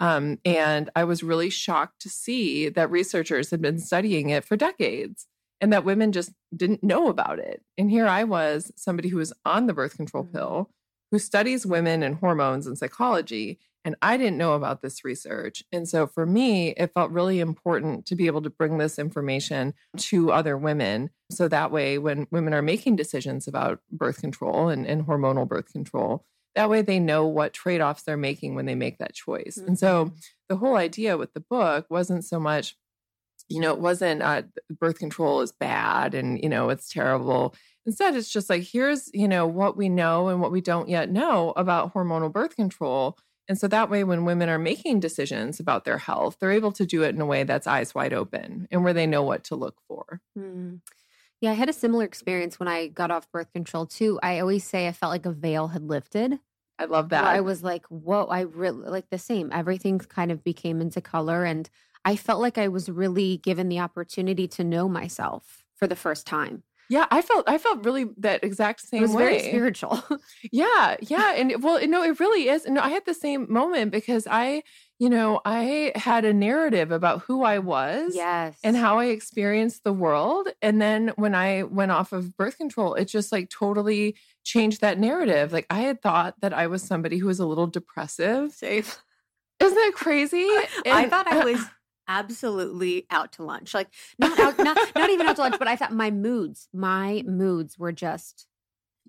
Um, 0.01 0.39
and 0.45 0.91
I 0.97 1.05
was 1.05 1.23
really 1.23 1.51
shocked 1.51 2.01
to 2.01 2.09
see 2.09 2.69
that 2.71 2.91
researchers 2.91 3.51
had 3.51 3.61
been 3.61 3.79
studying 3.79 4.31
it 4.31 4.45
for 4.45 4.57
decades 4.57 5.27
and 5.61 5.73
that 5.73 5.85
women 5.85 6.13
just 6.13 6.33
didn't 6.55 6.83
know 6.83 7.09
about 7.09 7.39
it. 7.39 7.63
And 7.79 7.91
here 7.91 8.07
I 8.07 8.25
was, 8.25 8.73
somebody 8.75 9.09
who 9.11 9.19
was 9.19 9.33
on 9.45 9.67
the 9.67 9.75
birth 9.75 9.97
control 9.97 10.25
mm-hmm. 10.25 10.37
pill, 10.37 10.71
who 11.11 11.19
studies 11.19 11.67
women 11.67 12.03
and 12.03 12.17
hormones 12.17 12.67
and 12.67 12.77
psychology, 12.77 13.59
and 13.85 13.97
I 14.01 14.17
didn't 14.17 14.39
know 14.39 14.55
about 14.55 14.81
this 14.81 15.05
research. 15.05 15.63
And 15.71 15.87
so 15.87 16.07
for 16.07 16.25
me, 16.25 16.71
it 16.71 16.93
felt 16.95 17.11
really 17.11 17.39
important 17.41 18.07
to 18.07 18.17
be 18.17 18.27
able 18.27 18.43
to 18.43 18.51
bring 18.51 18.79
this 18.79 18.99
information 18.99 19.75
to 19.99 20.33
other 20.33 20.57
women. 20.57 21.11
So 21.31 21.49
that 21.49 21.71
way, 21.71 21.99
when 21.99 22.27
women 22.31 22.55
are 22.55 22.63
making 22.63 22.97
decisions 22.97 23.47
about 23.47 23.81
birth 23.93 24.21
control 24.21 24.69
and, 24.69 24.87
and 24.87 25.07
hormonal 25.07 25.47
birth 25.47 25.71
control, 25.71 26.25
that 26.55 26.71
way 26.71 26.83
they 26.83 26.99
know 26.99 27.27
what 27.27 27.53
trade 27.53 27.81
offs 27.81 28.05
they're 28.05 28.17
making 28.17 28.55
when 28.55 28.67
they 28.67 28.75
make 28.75 28.99
that 28.99 29.15
choice. 29.15 29.59
Mm-hmm. 29.59 29.69
And 29.69 29.79
so 29.79 30.07
mm-hmm. 30.07 30.17
the 30.49 30.57
whole 30.57 30.77
idea 30.77 31.19
with 31.19 31.35
the 31.35 31.41
book 31.41 31.87
wasn't 31.91 32.25
so 32.25 32.41
much, 32.41 32.77
you 33.49 33.61
know, 33.61 33.73
it 33.73 33.81
wasn't 33.81 34.23
uh, 34.23 34.43
birth 34.71 34.99
control 34.99 35.43
is 35.43 35.53
bad 35.53 36.15
and, 36.15 36.43
you 36.43 36.49
know, 36.49 36.71
it's 36.71 36.89
terrible. 36.89 37.55
Instead, 37.85 38.17
it's 38.17 38.31
just 38.31 38.49
like, 38.49 38.63
here's, 38.63 39.11
you 39.13 39.29
know, 39.29 39.47
what 39.47 39.77
we 39.77 39.91
know 39.91 40.29
and 40.29 40.41
what 40.41 40.53
we 40.53 40.63
don't 40.63 40.89
yet 40.89 41.11
know 41.11 41.53
about 41.55 41.93
hormonal 41.93 42.33
birth 42.33 42.57
control 42.57 43.19
and 43.49 43.59
so 43.59 43.69
that 43.69 43.91
way, 43.91 44.05
when 44.05 44.25
women 44.25 44.49
are 44.49 44.59
making 44.59 45.01
decisions 45.01 45.61
about 45.61 45.85
their 45.85 45.99
health, 45.99 46.37
they're 46.41 46.53
able 46.53 46.73
to 46.73 46.87
do 46.87 47.03
it 47.03 47.15
in 47.15 47.21
a 47.21 47.27
way 47.27 47.45
that's 47.45 47.67
eyes 47.67 47.95
wide 47.95 48.15
open 48.15 48.67
and 48.71 48.85
where 48.85 48.95
they 48.95 49.07
know 49.07 49.23
what 49.23 49.45
to 49.45 49.55
look 49.55 49.81
for. 49.87 50.21
Mm. 50.39 50.81
Yeah, 51.41 51.51
I 51.51 51.55
had 51.55 51.69
a 51.69 51.75
similar 51.75 52.05
experience 52.05 52.59
when 52.59 52.69
I 52.69 52.87
got 52.87 53.11
off 53.11 53.31
birth 53.31 53.53
control 53.53 53.85
too. 53.87 54.19
I 54.23 54.39
always 54.41 54.65
say 54.65 54.89
I 54.89 54.93
felt 54.93 55.11
like 55.11 55.27
a 55.27 55.33
veil 55.33 55.69
had 55.69 55.83
lifted. 55.83 56.39
I 56.79 56.87
love 56.87 57.11
that. 57.11 57.25
I 57.25 57.41
was 57.41 57.63
like, 57.63 57.85
whoa, 57.87 58.25
I 58.25 58.41
really 58.41 58.89
like 58.89 59.11
the 59.11 59.19
same. 59.19 59.51
Everything 59.53 59.99
kind 59.99 60.33
of 60.33 60.43
became 60.43 60.81
into 60.81 61.01
color. 61.01 61.45
And 61.45 61.69
I 62.05 62.17
felt 62.17 62.41
like 62.41 62.59
I 62.59 62.69
was 62.69 62.89
really 62.89 63.37
given 63.37 63.69
the 63.69 63.81
opportunity 63.81 64.49
to 64.49 64.65
know 64.65 64.89
myself 64.89 65.65
for 65.77 65.87
the 65.87 65.97
first 65.97 66.27
time. 66.27 66.63
Yeah, 66.89 67.07
I 67.11 67.23
felt 67.23 67.49
I 67.49 67.59
felt 67.59 67.85
really 67.85 68.07
that 68.19 68.45
exact 68.45 68.81
same 68.81 69.01
it 69.01 69.03
was 69.03 69.13
way. 69.13 69.25
Very 69.25 69.41
spiritual. 69.41 70.03
yeah, 70.53 70.97
yeah, 71.01 71.35
and 71.35 71.63
well, 71.63 71.87
no, 71.87 72.03
it 72.03 72.21
really 72.21 72.49
is. 72.49 72.65
And 72.65 72.79
I 72.79 72.89
had 72.89 73.05
the 73.07 73.15
same 73.15 73.47
moment 73.51 73.91
because 73.91 74.27
I, 74.31 74.63
you 74.99 75.09
know, 75.09 75.41
I 75.45 75.93
had 75.95 76.25
a 76.25 76.33
narrative 76.33 76.91
about 76.91 77.23
who 77.23 77.43
I 77.43 77.59
was, 77.59 78.15
yes, 78.15 78.59
and 78.63 78.77
how 78.77 78.99
I 78.99 79.07
experienced 79.07 79.85
the 79.85 79.93
world. 79.93 80.49
And 80.61 80.81
then 80.81 81.13
when 81.17 81.35
I 81.35 81.63
went 81.63 81.91
off 81.91 82.13
of 82.13 82.37
birth 82.37 82.59
control, 82.59 82.95
it 82.95 83.07
just 83.07 83.33
like 83.33 83.49
totally 83.49 84.17
changed 84.45 84.83
that 84.83 84.99
narrative. 84.99 85.53
Like 85.53 85.67
I 85.71 85.81
had 85.81 86.03
thought 86.03 86.35
that 86.43 86.53
I 86.53 86.67
was 86.67 86.83
somebody 86.83 87.19
who 87.19 87.29
was 87.29 87.41
a 87.41 87.47
little 87.47 87.67
depressive. 87.67 88.53
Safe. 88.53 89.03
Isn't 89.61 89.77
that 89.77 89.93
crazy? 89.95 90.49
And, 90.85 90.95
I 90.95 91.09
thought 91.09 91.27
I 91.27 91.39
uh, 91.39 91.45
was 91.45 91.65
absolutely 92.09 93.07
out 93.11 93.33
to 93.33 93.45
lunch. 93.45 93.75
Like 93.75 93.89
not 94.19 94.39
out, 94.39 94.59
not 94.59 94.77
not 94.95 95.11
even 95.11 95.27
out 95.27 95.37
to 95.37 95.43
lunch, 95.43 95.57
but 95.59 95.69
I 95.69 95.77
thought 95.77 95.93
my 95.93 96.11
moods, 96.11 96.69
my 96.73 97.23
moods 97.27 97.79
were 97.79 97.93
just 97.93 98.47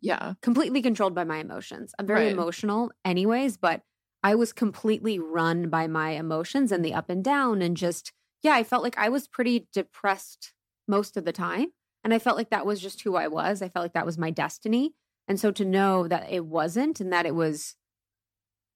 yeah, 0.02 0.34
completely 0.42 0.82
controlled 0.82 1.16
by 1.16 1.24
my 1.24 1.38
emotions. 1.38 1.94
I'm 1.98 2.06
very 2.06 2.26
right. 2.26 2.32
emotional 2.32 2.92
anyways, 3.04 3.58
but 3.58 3.82
I 4.24 4.36
was 4.36 4.54
completely 4.54 5.20
run 5.20 5.70
by 5.70 5.88
my 5.88 6.12
emotions 6.12 6.72
and 6.72 6.84
the 6.84 6.94
up 6.94 7.10
and 7.10 7.24
down 7.24 7.62
and 7.62 7.78
just 7.78 8.12
yeah, 8.42 8.54
I 8.54 8.64
felt 8.64 8.84
like 8.84 8.98
I 8.98 9.10
was 9.10 9.28
pretty 9.28 9.68
depressed 9.74 10.54
most 10.88 11.18
of 11.18 11.26
the 11.26 11.32
time. 11.32 11.68
And 12.04 12.14
I 12.14 12.20
felt 12.20 12.38
like 12.38 12.52
that 12.52 12.66
was 12.66 12.80
just 12.80 13.02
who 13.02 13.16
I 13.16 13.28
was. 13.28 13.64
I 13.64 13.70
felt 13.70 13.84
like 13.84 13.94
that 13.94 14.06
was 14.06 14.20
my 14.20 14.30
destiny. 14.30 14.94
And 15.28 15.40
so 15.40 15.50
to 15.52 15.66
know 15.66 16.08
that 16.08 16.32
it 16.32 16.46
wasn't 16.46 17.00
and 17.00 17.12
that 17.12 17.26
it 17.26 17.34
was 17.34 17.76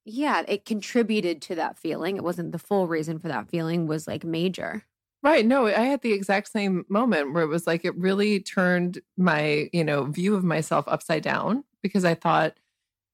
yeah, 0.06 0.44
it 0.48 0.66
contributed 0.66 1.42
to 1.44 1.56
that 1.56 1.78
feeling. 1.78 2.18
It 2.18 2.24
wasn't 2.24 2.52
the 2.52 2.60
full 2.60 2.88
reason 2.88 3.20
for 3.20 3.28
that 3.28 3.50
feeling 3.50 3.88
was 3.88 4.08
like 4.08 4.24
major. 4.24 4.84
Right. 5.22 5.46
No, 5.46 5.68
I 5.68 5.72
had 5.82 6.02
the 6.02 6.14
exact 6.14 6.50
same 6.50 6.86
moment 6.88 7.34
where 7.34 7.44
it 7.44 7.48
was 7.48 7.68
like 7.68 7.84
it 7.84 7.98
really 7.98 8.40
turned 8.40 9.02
my, 9.18 9.70
you 9.74 9.84
know, 9.84 10.06
view 10.06 10.34
of 10.34 10.46
myself 10.46 10.86
upside 10.88 11.24
down 11.24 11.66
because 11.84 12.06
I 12.06 12.16
thought, 12.16 12.58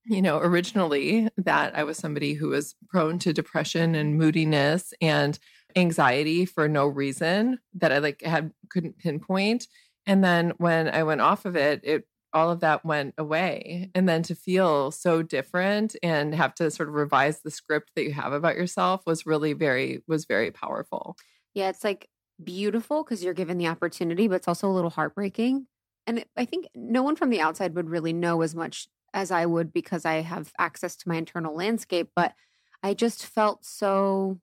you 0.04 0.22
know, 0.22 0.38
originally 0.38 1.28
that 1.36 1.76
I 1.76 1.82
was 1.82 1.98
somebody 1.98 2.34
who 2.34 2.50
was 2.50 2.76
prone 2.88 3.18
to 3.20 3.32
depression 3.32 3.96
and 3.96 4.16
moodiness 4.16 4.94
and 5.00 5.36
anxiety 5.74 6.46
for 6.46 6.68
no 6.68 6.86
reason 6.86 7.58
that 7.74 7.90
I 7.90 7.98
like 7.98 8.22
had 8.22 8.52
couldn't 8.70 8.98
pinpoint. 8.98 9.66
And 10.06 10.22
then 10.22 10.52
when 10.58 10.88
I 10.88 11.02
went 11.02 11.20
off 11.20 11.44
of 11.44 11.56
it, 11.56 11.80
it 11.82 12.06
all 12.32 12.50
of 12.50 12.60
that 12.60 12.84
went 12.84 13.14
away 13.18 13.90
and 13.94 14.08
then 14.08 14.22
to 14.22 14.34
feel 14.34 14.90
so 14.90 15.22
different 15.22 15.96
and 16.02 16.34
have 16.34 16.54
to 16.54 16.70
sort 16.70 16.88
of 16.88 16.94
revise 16.94 17.40
the 17.40 17.50
script 17.50 17.92
that 17.94 18.04
you 18.04 18.12
have 18.12 18.32
about 18.32 18.56
yourself 18.56 19.02
was 19.06 19.26
really 19.26 19.52
very 19.52 20.02
was 20.06 20.24
very 20.24 20.50
powerful. 20.50 21.16
Yeah 21.54 21.68
it's 21.68 21.84
like 21.84 22.08
beautiful 22.42 23.02
because 23.02 23.24
you're 23.24 23.34
given 23.34 23.58
the 23.58 23.66
opportunity 23.66 24.28
but 24.28 24.36
it's 24.36 24.48
also 24.48 24.68
a 24.68 24.72
little 24.72 24.90
heartbreaking 24.90 25.66
and 26.06 26.24
i 26.36 26.44
think 26.44 26.68
no 26.74 27.02
one 27.02 27.16
from 27.16 27.30
the 27.30 27.40
outside 27.40 27.74
would 27.74 27.88
really 27.88 28.12
know 28.12 28.42
as 28.42 28.54
much 28.54 28.88
as 29.14 29.30
i 29.30 29.46
would 29.46 29.72
because 29.72 30.04
i 30.04 30.16
have 30.16 30.52
access 30.58 30.96
to 30.96 31.08
my 31.08 31.16
internal 31.16 31.54
landscape 31.56 32.10
but 32.14 32.34
i 32.82 32.92
just 32.92 33.24
felt 33.24 33.64
so 33.64 34.38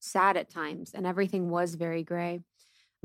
sad 0.00 0.36
at 0.36 0.50
times 0.50 0.90
and 0.92 1.06
everything 1.06 1.48
was 1.48 1.76
very 1.76 2.02
gray 2.02 2.40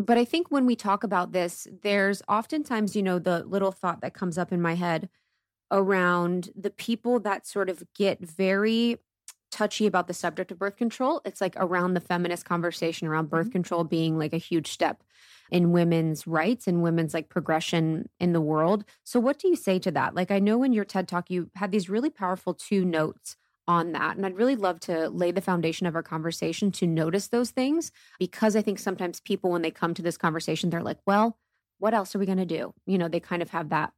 but 0.02 0.18
I 0.18 0.26
think 0.26 0.52
when 0.52 0.66
we 0.66 0.76
talk 0.76 1.04
about 1.04 1.32
this, 1.32 1.68
there's 1.82 2.22
oftentimes, 2.28 2.96
you 2.96 3.04
know, 3.04 3.20
the 3.20 3.44
little 3.44 3.72
thought 3.72 4.02
that 4.02 4.14
comes 4.14 4.38
up 4.38 4.52
in 4.52 4.62
my 4.62 4.76
head 4.76 5.10
around 5.72 6.50
the 6.56 6.70
people 6.70 7.20
that 7.22 7.48
sort 7.48 7.70
of 7.70 7.84
get 7.96 8.20
very 8.20 8.98
touchy 9.52 9.86
about 9.86 10.08
the 10.08 10.14
subject 10.14 10.52
of 10.52 10.60
birth 10.60 10.78
control. 10.78 11.22
It's 11.26 11.42
like 11.42 11.56
around 11.58 11.94
the 11.94 12.00
feminist 12.00 12.46
conversation 12.46 13.08
around 13.08 13.30
birth 13.30 13.48
mm-hmm. 13.48 13.52
control 13.52 13.84
being 13.84 14.18
like 14.18 14.34
a 14.34 14.38
huge 14.38 14.72
step 14.72 15.04
in 15.52 15.72
women's 15.72 16.26
rights 16.26 16.68
and 16.68 16.82
women's 16.82 17.14
like 17.14 17.30
progression 17.30 18.10
in 18.20 18.32
the 18.32 18.42
world. 18.42 18.86
So 19.04 19.20
what 19.20 19.38
do 19.38 19.50
you 19.50 19.56
say 19.56 19.80
to 19.80 19.92
that? 19.92 20.16
Like 20.16 20.32
I 20.32 20.40
know 20.40 20.64
in 20.64 20.74
your 20.74 20.86
TED 20.86 21.08
talk 21.08 21.30
you 21.30 21.52
had 21.56 21.72
these 21.72 21.90
really 21.90 22.10
powerful 22.10 22.54
two 22.54 22.86
notes 22.86 23.36
on 23.72 23.94
that. 23.94 24.18
And 24.18 24.26
I'd 24.26 24.36
really 24.36 24.58
love 24.58 24.82
to 24.82 25.10
lay 25.10 25.32
the 25.32 25.40
foundation 25.40 25.88
of 25.88 25.96
our 25.96 26.04
conversation 26.04 26.72
to 26.74 26.86
notice 26.86 27.30
those 27.30 27.52
things 27.52 27.92
because 28.20 28.58
I 28.58 28.62
think 28.62 28.80
sometimes 28.80 29.22
people, 29.22 29.50
when 29.50 29.62
they 29.62 29.72
come 29.72 29.94
to 29.94 30.02
this 30.02 30.18
conversation, 30.18 30.70
they're 30.70 30.84
like, 30.84 31.00
well, 31.06 31.38
what 31.80 31.94
else 31.94 32.14
are 32.14 32.20
we 32.20 32.26
going 32.26 32.38
to 32.38 32.46
do? 32.46 32.74
You 32.86 32.98
know, 32.98 33.08
they 33.08 33.22
kind 33.22 33.42
of 33.42 33.50
have 33.52 33.70
that 33.70 33.94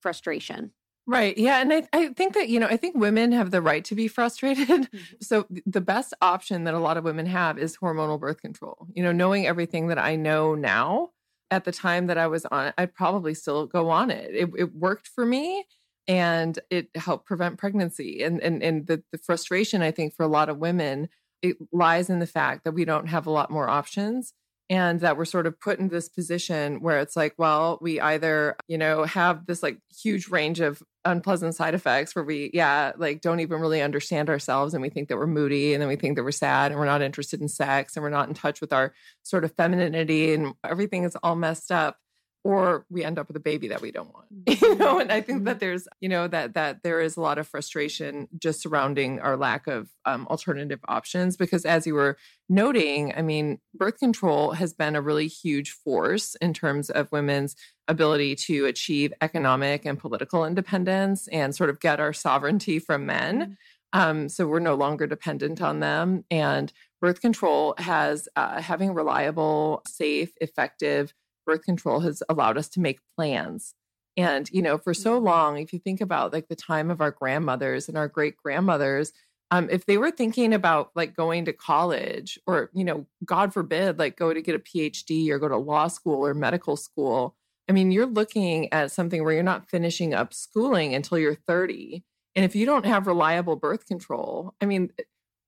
frustration. 0.00 0.72
Right. 1.06 1.38
Yeah. 1.38 1.60
And 1.60 1.72
I, 1.72 1.84
I 1.92 2.08
think 2.08 2.34
that, 2.34 2.48
you 2.48 2.60
know, 2.60 2.66
I 2.66 2.76
think 2.76 2.94
women 2.94 3.32
have 3.32 3.52
the 3.52 3.62
right 3.62 3.84
to 3.86 3.94
be 3.94 4.06
frustrated. 4.06 4.68
Mm-hmm. 4.68 4.98
So 5.22 5.46
the 5.64 5.80
best 5.80 6.12
option 6.20 6.64
that 6.64 6.74
a 6.74 6.78
lot 6.78 6.98
of 6.98 7.04
women 7.04 7.26
have 7.26 7.58
is 7.58 7.78
hormonal 7.78 8.20
birth 8.20 8.42
control. 8.42 8.86
You 8.92 9.02
know, 9.02 9.12
knowing 9.12 9.46
everything 9.46 9.86
that 9.88 9.98
I 9.98 10.16
know 10.16 10.54
now 10.54 11.10
at 11.50 11.64
the 11.64 11.72
time 11.72 12.08
that 12.08 12.18
I 12.18 12.26
was 12.26 12.44
on 12.46 12.66
it, 12.66 12.74
I'd 12.76 12.94
probably 12.94 13.34
still 13.34 13.66
go 13.66 13.88
on 13.88 14.10
it. 14.10 14.34
It, 14.34 14.50
it 14.58 14.74
worked 14.74 15.08
for 15.08 15.24
me 15.24 15.64
and 16.08 16.58
it 16.70 16.88
helped 16.94 17.26
prevent 17.26 17.58
pregnancy. 17.58 18.22
And 18.22 18.40
and 18.40 18.62
and 18.62 18.86
the, 18.86 19.02
the 19.12 19.18
frustration 19.18 19.82
I 19.82 19.90
think 19.90 20.14
for 20.14 20.22
a 20.22 20.28
lot 20.28 20.48
of 20.48 20.58
women 20.58 21.08
it 21.42 21.56
lies 21.72 22.10
in 22.10 22.18
the 22.18 22.26
fact 22.26 22.64
that 22.64 22.72
we 22.72 22.84
don't 22.84 23.08
have 23.08 23.26
a 23.26 23.30
lot 23.30 23.50
more 23.50 23.68
options 23.68 24.32
and 24.68 25.00
that 25.00 25.16
we're 25.16 25.24
sort 25.24 25.46
of 25.46 25.60
put 25.60 25.78
in 25.78 25.88
this 25.88 26.08
position 26.08 26.80
where 26.80 26.98
it's 26.98 27.14
like 27.14 27.34
well 27.38 27.78
we 27.80 28.00
either 28.00 28.56
you 28.68 28.78
know 28.78 29.04
have 29.04 29.46
this 29.46 29.62
like 29.62 29.78
huge 30.02 30.28
range 30.28 30.60
of 30.60 30.82
unpleasant 31.04 31.54
side 31.54 31.74
effects 31.74 32.16
where 32.16 32.24
we 32.24 32.50
yeah 32.52 32.92
like 32.96 33.20
don't 33.20 33.40
even 33.40 33.60
really 33.60 33.80
understand 33.80 34.28
ourselves 34.28 34.74
and 34.74 34.82
we 34.82 34.88
think 34.88 35.08
that 35.08 35.16
we're 35.16 35.26
moody 35.26 35.72
and 35.72 35.80
then 35.80 35.88
we 35.88 35.96
think 35.96 36.16
that 36.16 36.24
we're 36.24 36.32
sad 36.32 36.72
and 36.72 36.80
we're 36.80 36.86
not 36.86 37.02
interested 37.02 37.40
in 37.40 37.48
sex 37.48 37.96
and 37.96 38.02
we're 38.02 38.10
not 38.10 38.28
in 38.28 38.34
touch 38.34 38.60
with 38.60 38.72
our 38.72 38.92
sort 39.22 39.44
of 39.44 39.54
femininity 39.54 40.34
and 40.34 40.52
everything 40.64 41.04
is 41.04 41.16
all 41.22 41.36
messed 41.36 41.70
up 41.70 41.98
or 42.46 42.86
we 42.88 43.02
end 43.02 43.18
up 43.18 43.26
with 43.26 43.36
a 43.36 43.40
baby 43.40 43.66
that 43.66 43.80
we 43.80 43.90
don't 43.90 44.14
want 44.14 44.26
you 44.62 44.74
know 44.76 45.00
and 45.00 45.10
i 45.10 45.20
think 45.20 45.44
that 45.44 45.52
mm-hmm. 45.52 45.58
there's 45.58 45.88
you 46.00 46.08
know 46.08 46.28
that 46.28 46.54
that 46.54 46.82
there 46.84 47.00
is 47.00 47.16
a 47.16 47.20
lot 47.20 47.38
of 47.38 47.48
frustration 47.48 48.28
just 48.38 48.62
surrounding 48.62 49.18
our 49.20 49.36
lack 49.36 49.66
of 49.66 49.88
um, 50.04 50.26
alternative 50.28 50.78
options 50.86 51.36
because 51.36 51.64
as 51.64 51.86
you 51.86 51.94
were 51.94 52.16
noting 52.48 53.12
i 53.16 53.22
mean 53.22 53.58
birth 53.74 53.98
control 53.98 54.52
has 54.52 54.72
been 54.72 54.94
a 54.94 55.00
really 55.00 55.26
huge 55.26 55.72
force 55.72 56.36
in 56.36 56.54
terms 56.54 56.88
of 56.88 57.10
women's 57.10 57.56
ability 57.88 58.36
to 58.36 58.66
achieve 58.66 59.12
economic 59.20 59.84
and 59.84 59.98
political 59.98 60.44
independence 60.44 61.26
and 61.28 61.54
sort 61.54 61.70
of 61.70 61.80
get 61.80 61.98
our 61.98 62.12
sovereignty 62.12 62.78
from 62.78 63.06
men 63.06 63.40
mm-hmm. 63.40 64.00
um, 64.00 64.28
so 64.28 64.46
we're 64.46 64.60
no 64.60 64.74
longer 64.74 65.06
dependent 65.08 65.60
on 65.60 65.80
them 65.80 66.24
and 66.30 66.72
birth 67.00 67.20
control 67.20 67.74
has 67.78 68.28
uh, 68.36 68.60
having 68.60 68.94
reliable 68.94 69.82
safe 69.86 70.32
effective 70.40 71.12
birth 71.46 71.62
control 71.62 72.00
has 72.00 72.22
allowed 72.28 72.58
us 72.58 72.68
to 72.70 72.80
make 72.80 73.00
plans. 73.16 73.74
And, 74.16 74.50
you 74.50 74.62
know, 74.62 74.78
for 74.78 74.94
so 74.94 75.16
mm-hmm. 75.16 75.26
long, 75.26 75.58
if 75.58 75.72
you 75.72 75.78
think 75.78 76.00
about 76.00 76.32
like 76.32 76.48
the 76.48 76.56
time 76.56 76.90
of 76.90 77.00
our 77.00 77.10
grandmothers 77.10 77.88
and 77.88 77.96
our 77.96 78.08
great 78.08 78.36
grandmothers, 78.36 79.12
um, 79.50 79.68
if 79.70 79.86
they 79.86 79.96
were 79.98 80.10
thinking 80.10 80.52
about 80.52 80.90
like 80.96 81.14
going 81.14 81.44
to 81.44 81.52
college 81.52 82.38
or, 82.46 82.70
you 82.72 82.84
know, 82.84 83.06
God 83.24 83.52
forbid, 83.52 83.98
like 83.98 84.16
go 84.16 84.34
to 84.34 84.42
get 84.42 84.56
a 84.56 84.58
PhD 84.58 85.30
or 85.30 85.38
go 85.38 85.48
to 85.48 85.56
law 85.56 85.86
school 85.88 86.26
or 86.26 86.34
medical 86.34 86.76
school, 86.76 87.36
I 87.68 87.72
mean, 87.72 87.90
you're 87.92 88.06
looking 88.06 88.72
at 88.72 88.90
something 88.92 89.22
where 89.22 89.32
you're 89.32 89.42
not 89.42 89.68
finishing 89.68 90.14
up 90.14 90.34
schooling 90.34 90.94
until 90.94 91.18
you're 91.18 91.34
30. 91.34 92.04
And 92.34 92.44
if 92.44 92.54
you 92.54 92.66
don't 92.66 92.86
have 92.86 93.06
reliable 93.06 93.56
birth 93.56 93.86
control, 93.86 94.54
I 94.60 94.66
mean, 94.66 94.90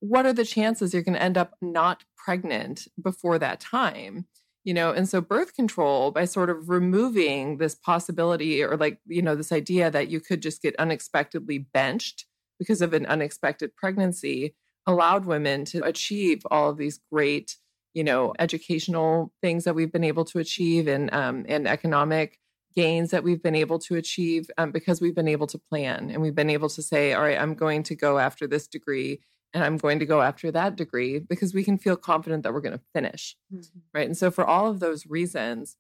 what 0.01 0.27
are 0.27 0.33
the 0.33 0.45
chances 0.45 0.93
you're 0.93 1.03
going 1.03 1.15
to 1.15 1.23
end 1.23 1.39
up 1.39 1.55
not 1.61 2.05
pregnant 2.17 2.87
before 3.01 3.39
that 3.39 3.61
time? 3.61 4.27
You 4.69 4.75
know 4.75 4.93
and 4.93 5.09
so 5.09 5.23
birth 5.23 5.55
control 5.55 6.11
by 6.11 6.27
sort 6.27 6.51
of 6.51 6.69
removing 6.69 7.57
this 7.57 7.75
possibility 7.75 8.63
or 8.63 8.77
like 8.77 8.99
you 9.07 9.23
know 9.23 9.35
this 9.35 9.51
idea 9.51 9.91
that 9.91 10.09
you 10.09 10.21
could 10.21 10.43
just 10.43 10.61
get 10.61 10.77
unexpectedly 10.77 11.57
benched 11.57 12.27
because 12.59 12.83
of 12.83 12.93
an 12.93 13.07
unexpected 13.07 13.75
pregnancy 13.77 14.55
allowed 14.87 15.25
women 15.25 15.65
to 15.65 15.83
achieve 15.85 16.43
all 16.51 16.69
of 16.69 16.77
these 16.77 17.01
great 17.11 17.57
you 17.95 18.05
know 18.05 18.35
educational 18.39 19.33
things 19.41 19.65
that 19.65 19.75
we've 19.75 19.91
been 19.91 20.05
able 20.05 20.27
to 20.27 20.39
achieve 20.39 20.87
and 20.87 21.11
um, 21.15 21.47
and 21.49 21.67
economic 21.67 22.39
gains 22.77 23.11
that 23.11 23.25
we've 23.25 23.43
been 23.43 23.55
able 23.55 23.79
to 23.79 23.95
achieve 23.95 24.51
um, 24.59 24.71
because 24.71 25.01
we've 25.01 25.15
been 25.15 25.29
able 25.29 25.47
to 25.47 25.59
plan 25.71 26.11
and 26.11 26.21
we've 26.21 26.35
been 26.35 26.51
able 26.51 26.69
to 26.69 26.83
say 26.83 27.15
all 27.15 27.23
right 27.23 27.41
i'm 27.41 27.55
going 27.55 27.83
to 27.83 27.95
go 27.95 28.19
after 28.19 28.47
this 28.47 28.67
degree 28.67 29.19
and 29.55 29.65
I'm 29.65 29.77
going 29.77 29.99
to 29.99 30.07
go 30.07 30.21
after 30.21 30.51
that 30.51 30.77
degree 30.77 31.19
because 31.19 31.55
we 31.55 31.65
can 31.65 31.79
feel 31.79 31.97
confident 31.97 32.43
that 32.43 32.53
we're 32.53 32.61
going 32.61 32.79
to 32.79 32.85
finish. 32.95 33.37
Mm-hmm. 33.53 33.79
Right. 33.95 34.07
And 34.07 34.17
so, 34.17 34.31
for 34.31 34.47
all 34.47 34.69
of 34.69 34.81
those 34.81 35.07
reasons, 35.07 35.77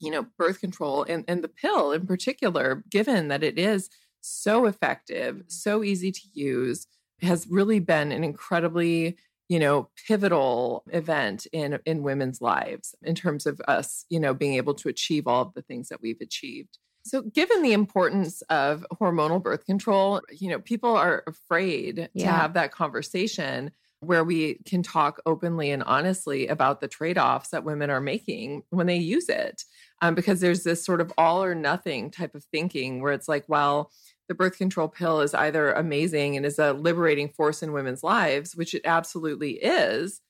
you 0.00 0.10
know, 0.10 0.26
birth 0.38 0.60
control 0.60 1.04
and, 1.08 1.24
and 1.28 1.42
the 1.42 1.48
pill 1.48 1.92
in 1.92 2.06
particular, 2.06 2.84
given 2.90 3.28
that 3.28 3.42
it 3.42 3.58
is 3.58 3.90
so 4.20 4.66
effective, 4.66 5.42
so 5.46 5.82
easy 5.84 6.12
to 6.12 6.20
use, 6.32 6.86
has 7.22 7.46
really 7.48 7.78
been 7.78 8.12
an 8.12 8.24
incredibly 8.24 9.16
you 9.48 9.58
know 9.58 9.88
pivotal 10.08 10.82
event 10.90 11.46
in 11.52 11.78
in 11.86 12.02
women's 12.02 12.40
lives 12.40 12.94
in 13.02 13.14
terms 13.14 13.46
of 13.46 13.60
us 13.68 14.04
you 14.10 14.18
know 14.18 14.34
being 14.34 14.54
able 14.54 14.74
to 14.74 14.88
achieve 14.88 15.26
all 15.26 15.42
of 15.42 15.54
the 15.54 15.62
things 15.62 15.88
that 15.88 16.02
we've 16.02 16.20
achieved 16.20 16.78
so, 17.06 17.22
given 17.22 17.62
the 17.62 17.72
importance 17.72 18.42
of 18.50 18.84
hormonal 19.00 19.40
birth 19.40 19.64
control, 19.64 20.20
you 20.30 20.50
know, 20.50 20.58
people 20.58 20.96
are 20.96 21.22
afraid 21.26 22.08
yeah. 22.14 22.26
to 22.26 22.32
have 22.32 22.54
that 22.54 22.72
conversation 22.72 23.70
where 24.00 24.24
we 24.24 24.58
can 24.66 24.82
talk 24.82 25.20
openly 25.24 25.70
and 25.70 25.82
honestly 25.84 26.48
about 26.48 26.80
the 26.80 26.88
trade 26.88 27.16
offs 27.16 27.50
that 27.50 27.64
women 27.64 27.90
are 27.90 28.00
making 28.00 28.62
when 28.70 28.86
they 28.86 28.96
use 28.96 29.28
it. 29.28 29.64
Um, 30.02 30.14
because 30.14 30.40
there's 30.40 30.64
this 30.64 30.84
sort 30.84 31.00
of 31.00 31.12
all 31.16 31.42
or 31.42 31.54
nothing 31.54 32.10
type 32.10 32.34
of 32.34 32.44
thinking 32.44 33.00
where 33.00 33.12
it's 33.12 33.28
like, 33.28 33.44
well, 33.48 33.90
the 34.28 34.34
birth 34.34 34.58
control 34.58 34.88
pill 34.88 35.20
is 35.20 35.32
either 35.32 35.72
amazing 35.72 36.36
and 36.36 36.44
is 36.44 36.58
a 36.58 36.72
liberating 36.72 37.28
force 37.28 37.62
in 37.62 37.72
women's 37.72 38.02
lives, 38.02 38.56
which 38.56 38.74
it 38.74 38.82
absolutely 38.84 39.52
is, 39.52 40.20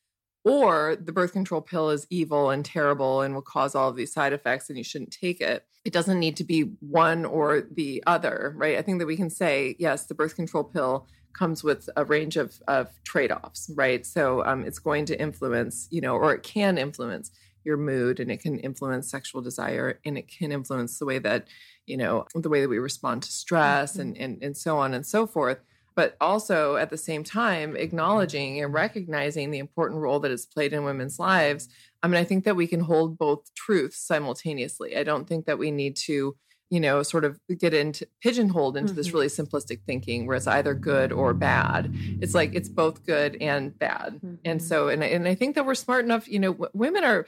or 0.46 0.94
the 0.94 1.10
birth 1.10 1.32
control 1.32 1.60
pill 1.60 1.90
is 1.90 2.06
evil 2.08 2.50
and 2.50 2.64
terrible 2.64 3.20
and 3.20 3.34
will 3.34 3.42
cause 3.42 3.74
all 3.74 3.88
of 3.88 3.96
these 3.96 4.12
side 4.12 4.32
effects 4.32 4.68
and 4.68 4.78
you 4.78 4.84
shouldn't 4.84 5.10
take 5.10 5.40
it. 5.40 5.66
It 5.84 5.92
doesn't 5.92 6.20
need 6.20 6.36
to 6.36 6.44
be 6.44 6.70
one 6.78 7.24
or 7.24 7.62
the 7.62 8.00
other, 8.06 8.54
right? 8.56 8.78
I 8.78 8.82
think 8.82 9.00
that 9.00 9.06
we 9.06 9.16
can 9.16 9.28
say, 9.28 9.74
yes, 9.80 10.06
the 10.06 10.14
birth 10.14 10.36
control 10.36 10.62
pill 10.62 11.08
comes 11.32 11.64
with 11.64 11.90
a 11.96 12.04
range 12.04 12.36
of, 12.36 12.60
of 12.68 12.88
trade 13.02 13.32
offs, 13.32 13.68
right? 13.74 14.06
So 14.06 14.44
um, 14.46 14.64
it's 14.64 14.78
going 14.78 15.06
to 15.06 15.20
influence, 15.20 15.88
you 15.90 16.00
know, 16.00 16.14
or 16.14 16.32
it 16.32 16.44
can 16.44 16.78
influence 16.78 17.32
your 17.64 17.76
mood 17.76 18.20
and 18.20 18.30
it 18.30 18.40
can 18.40 18.60
influence 18.60 19.10
sexual 19.10 19.42
desire 19.42 19.98
and 20.04 20.16
it 20.16 20.28
can 20.28 20.52
influence 20.52 21.00
the 21.00 21.06
way 21.06 21.18
that, 21.18 21.48
you 21.86 21.96
know, 21.96 22.24
the 22.36 22.48
way 22.48 22.60
that 22.60 22.68
we 22.68 22.78
respond 22.78 23.24
to 23.24 23.32
stress 23.32 23.94
mm-hmm. 23.94 24.02
and, 24.02 24.16
and, 24.16 24.42
and 24.42 24.56
so 24.56 24.78
on 24.78 24.94
and 24.94 25.04
so 25.04 25.26
forth 25.26 25.58
but 25.96 26.14
also 26.20 26.76
at 26.76 26.90
the 26.90 26.98
same 26.98 27.24
time 27.24 27.74
acknowledging 27.74 28.62
and 28.62 28.72
recognizing 28.72 29.50
the 29.50 29.58
important 29.58 30.00
role 30.00 30.20
that 30.20 30.30
it's 30.30 30.46
played 30.46 30.72
in 30.72 30.84
women's 30.84 31.18
lives. 31.18 31.68
I 32.02 32.08
mean, 32.08 32.20
I 32.20 32.24
think 32.24 32.44
that 32.44 32.54
we 32.54 32.66
can 32.66 32.80
hold 32.80 33.18
both 33.18 33.52
truths 33.54 33.98
simultaneously. 33.98 34.96
I 34.96 35.02
don't 35.02 35.26
think 35.26 35.46
that 35.46 35.58
we 35.58 35.70
need 35.70 35.96
to, 36.04 36.36
you 36.68 36.80
know, 36.80 37.02
sort 37.02 37.24
of 37.24 37.40
get 37.58 37.72
into 37.72 38.06
pigeonholed 38.20 38.76
into 38.76 38.90
mm-hmm. 38.90 38.96
this 38.96 39.12
really 39.12 39.28
simplistic 39.28 39.80
thinking 39.86 40.26
where 40.26 40.36
it's 40.36 40.46
either 40.46 40.74
good 40.74 41.12
or 41.12 41.32
bad. 41.32 41.92
It's 42.20 42.34
like 42.34 42.54
it's 42.54 42.68
both 42.68 43.06
good 43.06 43.38
and 43.40 43.76
bad. 43.76 44.16
Mm-hmm. 44.16 44.34
And 44.44 44.62
so, 44.62 44.88
and, 44.88 45.02
and 45.02 45.26
I 45.26 45.34
think 45.34 45.54
that 45.54 45.64
we're 45.64 45.74
smart 45.74 46.04
enough, 46.04 46.28
you 46.28 46.38
know, 46.38 46.52
w- 46.52 46.70
women 46.74 47.04
are 47.04 47.26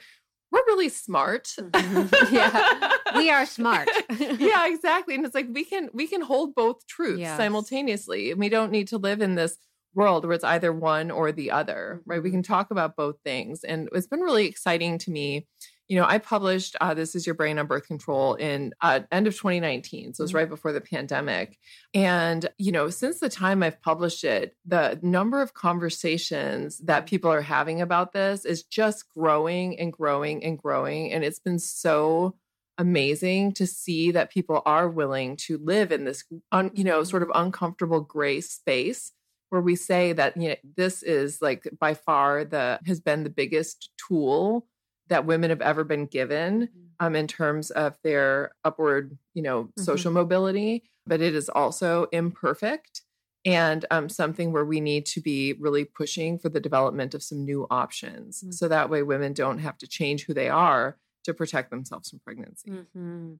we're 0.51 0.65
really 0.67 0.89
smart. 0.89 1.53
Mm-hmm. 1.59 2.33
yeah. 2.33 2.93
We 3.15 3.29
are 3.29 3.45
smart. 3.45 3.89
yeah, 4.19 4.67
exactly. 4.67 5.15
And 5.15 5.25
it's 5.25 5.35
like 5.35 5.47
we 5.51 5.63
can 5.63 5.89
we 5.93 6.07
can 6.07 6.21
hold 6.21 6.55
both 6.55 6.85
truths 6.87 7.19
yes. 7.19 7.37
simultaneously. 7.37 8.31
And 8.31 8.39
we 8.39 8.49
don't 8.49 8.71
need 8.71 8.87
to 8.89 8.97
live 8.97 9.21
in 9.21 9.35
this 9.35 9.57
world 9.93 10.25
where 10.25 10.33
it's 10.33 10.43
either 10.43 10.71
one 10.71 11.11
or 11.11 11.31
the 11.31 11.51
other, 11.51 12.01
right? 12.05 12.21
We 12.21 12.29
mm-hmm. 12.29 12.37
can 12.37 12.43
talk 12.43 12.71
about 12.71 12.95
both 12.95 13.15
things. 13.23 13.63
And 13.63 13.89
it's 13.93 14.07
been 14.07 14.21
really 14.21 14.45
exciting 14.45 14.97
to 14.99 15.11
me 15.11 15.47
you 15.89 15.99
know, 15.99 16.05
I 16.07 16.19
published 16.19 16.75
uh, 16.79 16.93
"This 16.93 17.15
Is 17.15 17.25
Your 17.25 17.33
Brain 17.33 17.57
on 17.57 17.65
Birth 17.65 17.87
Control" 17.87 18.35
in 18.35 18.73
uh, 18.79 19.01
end 19.11 19.25
of 19.25 19.35
2019, 19.35 20.13
so 20.13 20.21
it 20.21 20.23
was 20.23 20.29
mm-hmm. 20.29 20.37
right 20.37 20.49
before 20.49 20.71
the 20.71 20.79
pandemic. 20.79 21.57
And 21.95 22.47
you 22.59 22.71
know, 22.71 22.91
since 22.91 23.19
the 23.19 23.27
time 23.27 23.63
I've 23.63 23.81
published 23.81 24.23
it, 24.23 24.55
the 24.65 24.99
number 25.01 25.41
of 25.41 25.55
conversations 25.55 26.77
that 26.79 27.07
people 27.07 27.31
are 27.31 27.41
having 27.41 27.81
about 27.81 28.13
this 28.13 28.45
is 28.45 28.63
just 28.63 29.09
growing 29.09 29.79
and 29.79 29.91
growing 29.91 30.43
and 30.43 30.59
growing, 30.59 31.11
and 31.11 31.23
it's 31.23 31.39
been 31.39 31.59
so 31.59 32.35
amazing 32.77 33.53
to 33.53 33.65
see 33.65 34.11
that 34.11 34.31
people 34.31 34.61
are 34.67 34.87
willing 34.87 35.35
to 35.35 35.57
live 35.57 35.91
in 35.91 36.05
this, 36.05 36.23
un, 36.51 36.71
you 36.75 36.83
know, 36.83 37.03
sort 37.03 37.23
of 37.23 37.31
uncomfortable 37.33 37.99
gray 37.99 38.39
space 38.41 39.11
where 39.49 39.61
we 39.61 39.75
say 39.75 40.13
that 40.13 40.37
you 40.37 40.49
know 40.49 40.55
this 40.77 41.01
is 41.01 41.41
like 41.41 41.67
by 41.79 41.95
far 41.95 42.45
the 42.45 42.79
has 42.85 42.99
been 42.99 43.23
the 43.23 43.29
biggest 43.31 43.89
tool 43.97 44.67
that 45.09 45.25
women 45.25 45.49
have 45.49 45.61
ever 45.61 45.83
been 45.83 46.05
given 46.05 46.67
mm-hmm. 46.67 47.05
um, 47.05 47.15
in 47.15 47.27
terms 47.27 47.71
of 47.71 47.97
their 48.03 48.51
upward, 48.63 49.17
you 49.33 49.41
know, 49.41 49.65
mm-hmm. 49.65 49.81
social 49.81 50.11
mobility, 50.11 50.83
but 51.05 51.21
it 51.21 51.35
is 51.35 51.49
also 51.49 52.07
imperfect 52.11 53.01
and 53.45 53.85
um, 53.89 54.09
something 54.09 54.51
where 54.51 54.65
we 54.65 54.79
need 54.79 55.05
to 55.05 55.21
be 55.21 55.53
really 55.53 55.85
pushing 55.85 56.37
for 56.37 56.49
the 56.49 56.59
development 56.59 57.13
of 57.13 57.23
some 57.23 57.45
new 57.45 57.65
options. 57.69 58.41
Mm-hmm. 58.41 58.51
So 58.51 58.67
that 58.67 58.89
way 58.89 59.03
women 59.03 59.33
don't 59.33 59.59
have 59.59 59.77
to 59.79 59.87
change 59.87 60.25
who 60.25 60.33
they 60.33 60.49
are 60.49 60.97
to 61.23 61.33
protect 61.33 61.69
themselves 61.69 62.09
from 62.09 62.19
pregnancy. 62.19 62.69
Mm-hmm. 62.69 63.33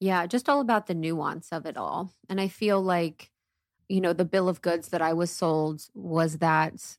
Yeah, 0.00 0.26
just 0.26 0.48
all 0.48 0.60
about 0.60 0.86
the 0.86 0.94
nuance 0.94 1.48
of 1.52 1.66
it 1.66 1.76
all. 1.76 2.12
And 2.28 2.40
I 2.40 2.48
feel 2.48 2.80
like, 2.80 3.30
you 3.88 4.00
know, 4.00 4.12
the 4.12 4.24
bill 4.24 4.48
of 4.48 4.62
goods 4.62 4.88
that 4.88 5.02
I 5.02 5.12
was 5.12 5.30
sold 5.30 5.82
was 5.94 6.38
that 6.38 6.96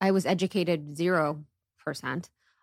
I 0.00 0.10
was 0.10 0.26
educated 0.26 0.94
0% 0.94 1.44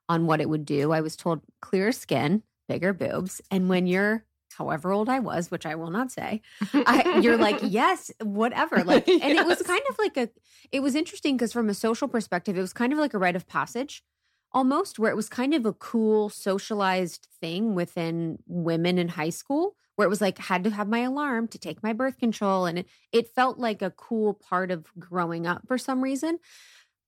on 0.09 0.25
what 0.25 0.41
it 0.41 0.49
would 0.49 0.65
do. 0.65 0.91
I 0.91 1.01
was 1.01 1.15
told 1.15 1.41
clear 1.61 1.91
skin, 1.91 2.43
bigger 2.67 2.91
boobs. 2.91 3.41
And 3.49 3.69
when 3.69 3.87
you're 3.87 4.25
however 4.57 4.91
old 4.91 5.07
I 5.07 5.19
was, 5.19 5.51
which 5.51 5.65
I 5.65 5.75
will 5.75 5.91
not 5.91 6.11
say, 6.11 6.41
I, 6.73 7.19
you're 7.21 7.37
like, 7.37 7.59
yes, 7.63 8.11
whatever. 8.21 8.83
Like, 8.83 9.07
yes. 9.07 9.21
and 9.23 9.37
it 9.37 9.45
was 9.45 9.61
kind 9.61 9.81
of 9.89 9.97
like 9.97 10.17
a, 10.17 10.29
it 10.71 10.81
was 10.81 10.95
interesting 10.95 11.37
because 11.37 11.53
from 11.53 11.69
a 11.69 11.73
social 11.73 12.09
perspective, 12.09 12.57
it 12.57 12.61
was 12.61 12.73
kind 12.73 12.91
of 12.91 12.99
like 12.99 13.13
a 13.13 13.19
rite 13.19 13.37
of 13.37 13.47
passage 13.47 14.03
almost 14.51 14.97
where 14.97 15.11
it 15.11 15.15
was 15.15 15.29
kind 15.29 15.53
of 15.53 15.65
a 15.65 15.73
cool 15.73 16.29
socialized 16.29 17.27
thing 17.39 17.75
within 17.75 18.39
women 18.47 18.97
in 18.97 19.09
high 19.09 19.29
school 19.29 19.75
where 19.95 20.05
it 20.05 20.09
was 20.09 20.21
like 20.21 20.37
had 20.37 20.63
to 20.63 20.69
have 20.69 20.87
my 20.87 20.99
alarm 20.99 21.47
to 21.47 21.59
take 21.59 21.83
my 21.83 21.93
birth 21.93 22.17
control 22.17 22.65
and 22.65 22.79
it, 22.79 22.87
it 23.11 23.27
felt 23.27 23.59
like 23.59 23.81
a 23.81 23.91
cool 23.91 24.33
part 24.33 24.71
of 24.71 24.87
growing 24.97 25.45
up 25.45 25.61
for 25.67 25.77
some 25.77 26.01
reason 26.01 26.39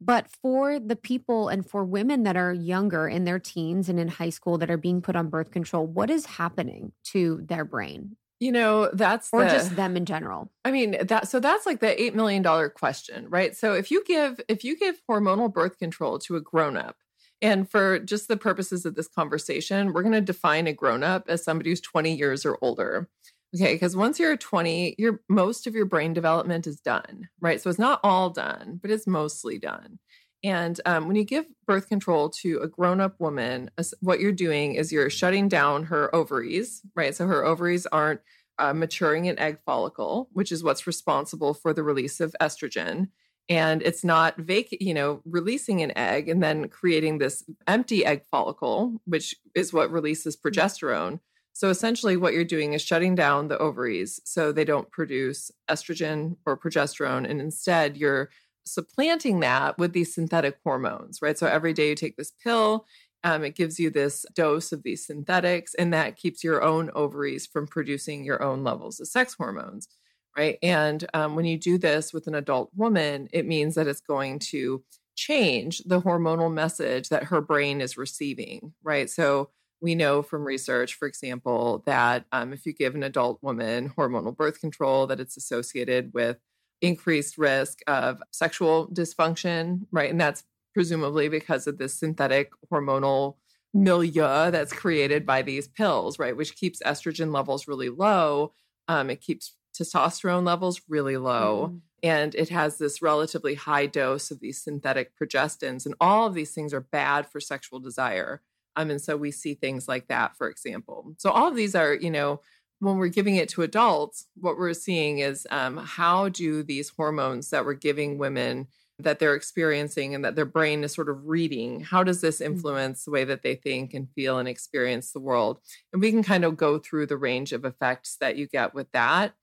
But 0.03 0.27
for 0.41 0.79
the 0.79 0.95
people 0.95 1.47
and 1.47 1.69
for 1.69 1.85
women 1.85 2.23
that 2.23 2.35
are 2.35 2.51
younger 2.51 3.07
in 3.07 3.23
their 3.23 3.37
teens 3.37 3.87
and 3.87 3.99
in 3.99 4.07
high 4.07 4.31
school 4.31 4.57
that 4.57 4.71
are 4.71 4.77
being 4.77 5.01
put 5.01 5.15
on 5.15 5.29
birth 5.29 5.51
control, 5.51 5.85
what 5.85 6.09
is 6.09 6.25
happening 6.25 6.91
to 7.05 7.41
their 7.45 7.63
brain? 7.63 8.17
You 8.39 8.51
know, 8.51 8.89
that's 8.91 9.29
or 9.31 9.43
the, 9.43 9.51
just 9.51 9.75
them 9.75 9.95
in 9.95 10.05
general. 10.05 10.51
I 10.65 10.71
mean, 10.71 10.97
that 11.05 11.27
so 11.27 11.39
that's 11.39 11.67
like 11.67 11.79
the 11.79 12.01
8 12.01 12.15
million 12.15 12.41
dollar 12.41 12.69
question, 12.69 13.29
right? 13.29 13.55
So 13.55 13.73
if 13.73 13.91
you 13.91 14.03
give 14.03 14.41
if 14.47 14.63
you 14.63 14.75
give 14.75 14.99
hormonal 15.07 15.53
birth 15.53 15.77
control 15.77 16.17
to 16.19 16.35
a 16.35 16.41
grown 16.41 16.75
up, 16.75 16.97
and 17.39 17.69
for 17.69 17.99
just 17.99 18.27
the 18.27 18.37
purposes 18.37 18.83
of 18.85 18.95
this 18.95 19.07
conversation, 19.07 19.93
we're 19.93 20.01
going 20.01 20.13
to 20.13 20.21
define 20.21 20.65
a 20.65 20.73
grown 20.73 21.03
up 21.03 21.25
as 21.27 21.43
somebody 21.43 21.69
who's 21.69 21.81
20 21.81 22.15
years 22.15 22.43
or 22.43 22.57
older. 22.61 23.09
Okay, 23.53 23.73
because 23.73 23.97
once 23.97 24.17
you're 24.17 24.37
20, 24.37 24.95
your 24.97 25.21
most 25.27 25.67
of 25.67 25.75
your 25.75 25.85
brain 25.85 26.13
development 26.13 26.67
is 26.67 26.79
done, 26.79 27.27
right? 27.41 27.59
So 27.59 27.69
it's 27.69 27.79
not 27.79 27.99
all 28.03 28.29
done, 28.29 28.79
but 28.81 28.91
it's 28.91 29.07
mostly 29.07 29.57
done. 29.57 29.99
And 30.43 30.79
um, 30.85 31.07
when 31.07 31.17
you 31.17 31.23
give 31.25 31.45
birth 31.67 31.87
control 31.89 32.29
to 32.41 32.59
a 32.59 32.67
grown 32.67 33.01
up 33.01 33.19
woman, 33.19 33.69
what 33.99 34.19
you're 34.19 34.31
doing 34.31 34.75
is 34.75 34.91
you're 34.91 35.09
shutting 35.09 35.49
down 35.49 35.83
her 35.85 36.13
ovaries, 36.15 36.81
right? 36.95 37.13
So 37.13 37.27
her 37.27 37.45
ovaries 37.45 37.85
aren't 37.87 38.21
uh, 38.57 38.73
maturing 38.73 39.27
an 39.27 39.37
egg 39.37 39.59
follicle, 39.65 40.29
which 40.31 40.51
is 40.51 40.63
what's 40.63 40.87
responsible 40.87 41.53
for 41.53 41.73
the 41.73 41.83
release 41.83 42.19
of 42.19 42.35
estrogen. 42.41 43.09
And 43.49 43.81
it's 43.83 44.03
not 44.03 44.37
vac- 44.37 44.81
you 44.81 44.93
know, 44.93 45.21
releasing 45.25 45.81
an 45.81 45.95
egg 45.97 46.29
and 46.29 46.41
then 46.41 46.69
creating 46.69 47.17
this 47.17 47.43
empty 47.67 48.05
egg 48.05 48.23
follicle, 48.31 49.01
which 49.05 49.35
is 49.55 49.73
what 49.73 49.91
releases 49.91 50.37
progesterone. 50.37 51.19
So 51.53 51.69
essentially, 51.69 52.17
what 52.17 52.33
you're 52.33 52.43
doing 52.43 52.73
is 52.73 52.81
shutting 52.81 53.15
down 53.15 53.47
the 53.47 53.57
ovaries 53.57 54.19
so 54.23 54.51
they 54.51 54.65
don't 54.65 54.89
produce 54.91 55.51
estrogen 55.69 56.37
or 56.45 56.57
progesterone. 56.57 57.29
And 57.29 57.41
instead, 57.41 57.97
you're 57.97 58.29
supplanting 58.65 59.41
that 59.41 59.77
with 59.77 59.93
these 59.93 60.13
synthetic 60.13 60.57
hormones, 60.63 61.21
right? 61.21 61.37
So 61.37 61.47
every 61.47 61.73
day 61.73 61.89
you 61.89 61.95
take 61.95 62.15
this 62.15 62.31
pill, 62.43 62.85
um, 63.23 63.43
it 63.43 63.55
gives 63.55 63.79
you 63.79 63.89
this 63.89 64.25
dose 64.33 64.71
of 64.71 64.83
these 64.83 65.05
synthetics, 65.05 65.73
and 65.75 65.93
that 65.93 66.15
keeps 66.17 66.43
your 66.43 66.63
own 66.63 66.89
ovaries 66.95 67.45
from 67.45 67.67
producing 67.67 68.23
your 68.23 68.41
own 68.41 68.63
levels 68.63 68.99
of 68.99 69.07
sex 69.07 69.35
hormones, 69.35 69.87
right? 70.35 70.57
And 70.63 71.05
um, 71.13 71.35
when 71.35 71.45
you 71.45 71.57
do 71.57 71.77
this 71.77 72.13
with 72.13 72.27
an 72.27 72.35
adult 72.35 72.71
woman, 72.75 73.27
it 73.31 73.45
means 73.45 73.75
that 73.75 73.87
it's 73.87 74.01
going 74.01 74.39
to 74.39 74.83
change 75.15 75.79
the 75.85 76.01
hormonal 76.01 76.51
message 76.51 77.09
that 77.09 77.25
her 77.25 77.41
brain 77.41 77.81
is 77.81 77.97
receiving, 77.97 78.73
right? 78.81 79.09
So 79.09 79.49
we 79.81 79.95
know 79.95 80.21
from 80.21 80.45
research, 80.45 80.93
for 80.93 81.07
example, 81.07 81.83
that 81.85 82.25
um, 82.31 82.53
if 82.53 82.65
you 82.65 82.73
give 82.73 82.95
an 82.95 83.03
adult 83.03 83.41
woman 83.41 83.89
hormonal 83.97 84.35
birth 84.35 84.61
control, 84.61 85.07
that 85.07 85.19
it's 85.19 85.35
associated 85.35 86.13
with 86.13 86.37
increased 86.81 87.37
risk 87.37 87.79
of 87.87 88.21
sexual 88.31 88.87
dysfunction, 88.87 89.81
right? 89.91 90.09
And 90.09 90.21
that's 90.21 90.43
presumably 90.73 91.29
because 91.29 91.67
of 91.67 91.77
this 91.77 91.95
synthetic 91.95 92.51
hormonal 92.71 93.35
milieu 93.73 94.51
that's 94.51 94.73
created 94.73 95.25
by 95.25 95.41
these 95.41 95.67
pills, 95.67 96.19
right? 96.19 96.35
Which 96.35 96.55
keeps 96.55 96.81
estrogen 96.83 97.33
levels 97.33 97.67
really 97.67 97.89
low. 97.89 98.53
Um, 98.87 99.09
it 99.09 99.21
keeps 99.21 99.55
testosterone 99.79 100.45
levels 100.45 100.81
really 100.87 101.17
low. 101.17 101.71
Mm. 101.73 101.81
And 102.03 102.35
it 102.35 102.49
has 102.49 102.77
this 102.77 103.01
relatively 103.01 103.55
high 103.55 103.85
dose 103.85 104.31
of 104.31 104.39
these 104.39 104.61
synthetic 104.61 105.11
progestins. 105.17 105.85
And 105.85 105.95
all 106.01 106.27
of 106.27 106.33
these 106.33 106.51
things 106.51 106.73
are 106.73 106.81
bad 106.81 107.27
for 107.27 107.39
sexual 107.39 107.79
desire. 107.79 108.41
Um, 108.75 108.89
and 108.89 109.01
so 109.01 109.17
we 109.17 109.31
see 109.31 109.53
things 109.53 109.87
like 109.87 110.07
that, 110.07 110.37
for 110.37 110.49
example. 110.49 111.13
So 111.17 111.29
all 111.29 111.47
of 111.47 111.55
these 111.55 111.75
are, 111.75 111.93
you 111.93 112.11
know, 112.11 112.41
when 112.79 112.97
we're 112.97 113.09
giving 113.09 113.35
it 113.35 113.49
to 113.49 113.61
adults, 113.61 114.27
what 114.35 114.57
we're 114.57 114.73
seeing 114.73 115.19
is 115.19 115.45
um, 115.51 115.77
how 115.77 116.29
do 116.29 116.63
these 116.63 116.89
hormones 116.89 117.49
that 117.51 117.63
we're 117.63 117.73
giving 117.73 118.17
women 118.17 118.67
that 119.03 119.19
they're 119.19 119.35
experiencing 119.35 120.15
and 120.15 120.23
that 120.23 120.35
their 120.35 120.45
brain 120.45 120.83
is 120.83 120.93
sort 120.93 121.09
of 121.09 121.27
reading, 121.27 121.81
how 121.81 122.03
does 122.03 122.21
this 122.21 122.39
mm-hmm. 122.39 122.53
influence 122.53 123.05
the 123.05 123.11
way 123.11 123.23
that 123.23 123.43
they 123.43 123.55
think 123.55 123.93
and 123.93 124.09
feel 124.13 124.37
and 124.37 124.47
experience 124.47 125.11
the 125.11 125.19
world? 125.19 125.59
And 125.93 126.01
we 126.01 126.11
can 126.11 126.23
kind 126.23 126.45
of 126.45 126.57
go 126.57 126.79
through 126.79 127.07
the 127.07 127.17
range 127.17 127.51
of 127.51 127.65
effects 127.65 128.17
that 128.19 128.37
you 128.37 128.47
get 128.47 128.73
with 128.73 128.91
that 128.91 129.33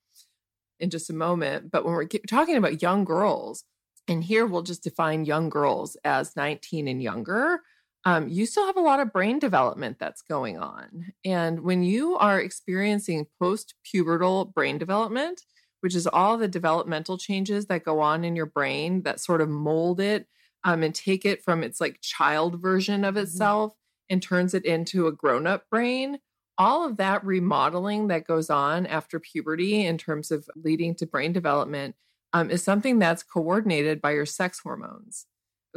in 0.80 0.90
just 0.90 1.10
a 1.10 1.14
moment. 1.14 1.70
But 1.70 1.84
when 1.84 1.94
we're 1.94 2.06
talking 2.28 2.56
about 2.56 2.82
young 2.82 3.04
girls, 3.04 3.64
and 4.06 4.24
here 4.24 4.46
we'll 4.46 4.62
just 4.62 4.82
define 4.82 5.26
young 5.26 5.48
girls 5.48 5.96
as 6.04 6.34
19 6.34 6.88
and 6.88 7.02
younger 7.02 7.60
um, 8.04 8.28
you 8.28 8.46
still 8.46 8.66
have 8.66 8.76
a 8.76 8.80
lot 8.80 9.00
of 9.00 9.12
brain 9.12 9.38
development 9.38 9.98
that's 9.98 10.22
going 10.22 10.58
on. 10.58 11.12
And 11.24 11.60
when 11.60 11.82
you 11.82 12.16
are 12.16 12.40
experiencing 12.40 13.26
post 13.40 13.74
pubertal 13.84 14.52
brain 14.52 14.78
development, 14.78 15.42
which 15.80 15.94
is 15.94 16.06
all 16.06 16.38
the 16.38 16.48
developmental 16.48 17.18
changes 17.18 17.66
that 17.66 17.84
go 17.84 18.00
on 18.00 18.24
in 18.24 18.34
your 18.34 18.46
brain 18.46 19.02
that 19.02 19.20
sort 19.20 19.40
of 19.40 19.48
mold 19.48 20.00
it 20.00 20.26
um, 20.64 20.82
and 20.82 20.94
take 20.94 21.24
it 21.24 21.42
from 21.42 21.62
its 21.62 21.80
like 21.80 22.00
child 22.00 22.60
version 22.60 23.04
of 23.04 23.14
mm-hmm. 23.14 23.22
itself 23.22 23.72
mm-hmm. 23.72 24.14
and 24.14 24.22
turns 24.22 24.54
it 24.54 24.64
into 24.64 25.06
a 25.06 25.12
grown 25.12 25.46
up 25.46 25.64
brain. 25.70 26.18
All 26.56 26.84
of 26.84 26.96
that 26.96 27.24
remodeling 27.24 28.08
that 28.08 28.26
goes 28.26 28.50
on 28.50 28.86
after 28.86 29.20
puberty 29.20 29.86
in 29.86 29.96
terms 29.96 30.32
of 30.32 30.48
leading 30.56 30.94
to 30.96 31.06
brain 31.06 31.32
development 31.32 31.94
um, 32.32 32.50
is 32.50 32.62
something 32.62 32.98
that's 32.98 33.22
coordinated 33.22 34.00
by 34.00 34.12
your 34.12 34.26
sex 34.26 34.60
hormones. 34.60 35.26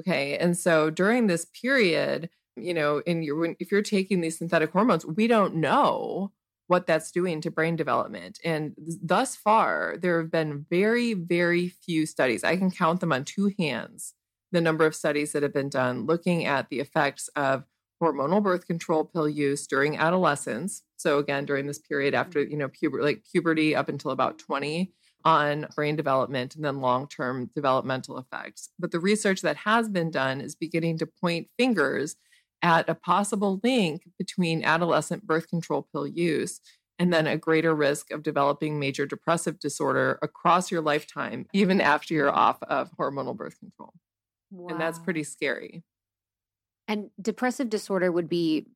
Okay. 0.01 0.37
And 0.37 0.57
so 0.57 0.89
during 0.89 1.27
this 1.27 1.45
period, 1.45 2.29
you 2.55 2.73
know, 2.73 2.99
in 3.05 3.21
your 3.23 3.37
when, 3.37 3.55
if 3.59 3.71
you're 3.71 3.81
taking 3.81 4.21
these 4.21 4.37
synthetic 4.37 4.71
hormones, 4.71 5.05
we 5.05 5.27
don't 5.27 5.55
know 5.55 6.31
what 6.67 6.87
that's 6.87 7.11
doing 7.11 7.41
to 7.41 7.51
brain 7.51 7.75
development. 7.75 8.39
And 8.43 8.73
thus 8.77 9.35
far, 9.35 9.97
there 10.01 10.21
have 10.21 10.31
been 10.31 10.65
very, 10.69 11.13
very 11.13 11.67
few 11.67 12.05
studies. 12.05 12.43
I 12.43 12.57
can 12.57 12.71
count 12.71 13.01
them 13.01 13.11
on 13.11 13.25
two 13.25 13.51
hands. 13.59 14.13
The 14.51 14.61
number 14.61 14.85
of 14.85 14.95
studies 14.95 15.33
that 15.33 15.43
have 15.43 15.53
been 15.53 15.69
done 15.69 16.05
looking 16.05 16.45
at 16.45 16.69
the 16.69 16.79
effects 16.79 17.29
of 17.35 17.65
hormonal 18.01 18.41
birth 18.41 18.65
control 18.65 19.05
pill 19.05 19.29
use 19.29 19.67
during 19.67 19.97
adolescence. 19.97 20.83
So 20.97 21.19
again, 21.19 21.45
during 21.45 21.67
this 21.67 21.79
period 21.79 22.13
after, 22.13 22.39
mm-hmm. 22.39 22.51
you 22.51 22.57
know, 22.57 22.69
puber 22.69 23.01
like 23.01 23.23
puberty 23.31 23.75
up 23.75 23.89
until 23.89 24.11
about 24.11 24.39
20 24.39 24.91
on 25.23 25.67
brain 25.75 25.95
development 25.95 26.55
and 26.55 26.63
then 26.63 26.81
long 26.81 27.07
term 27.07 27.49
developmental 27.55 28.17
effects. 28.17 28.69
But 28.79 28.91
the 28.91 28.99
research 28.99 29.41
that 29.41 29.57
has 29.57 29.89
been 29.89 30.11
done 30.11 30.41
is 30.41 30.55
beginning 30.55 30.97
to 30.99 31.07
point 31.07 31.49
fingers 31.57 32.15
at 32.61 32.89
a 32.89 32.95
possible 32.95 33.59
link 33.63 34.03
between 34.17 34.63
adolescent 34.63 35.25
birth 35.25 35.47
control 35.47 35.87
pill 35.91 36.05
use 36.05 36.61
and 36.99 37.11
then 37.11 37.25
a 37.25 37.37
greater 37.37 37.73
risk 37.73 38.11
of 38.11 38.21
developing 38.21 38.79
major 38.79 39.07
depressive 39.07 39.59
disorder 39.59 40.19
across 40.21 40.69
your 40.69 40.81
lifetime, 40.81 41.47
even 41.51 41.81
after 41.81 42.13
you're 42.13 42.31
off 42.31 42.61
of 42.63 42.91
hormonal 42.99 43.35
birth 43.35 43.57
control. 43.59 43.93
Wow. 44.51 44.69
And 44.69 44.79
that's 44.79 44.99
pretty 44.99 45.23
scary. 45.23 45.83
And 46.87 47.09
depressive 47.19 47.69
disorder 47.69 48.11
would 48.11 48.29
be 48.29 48.67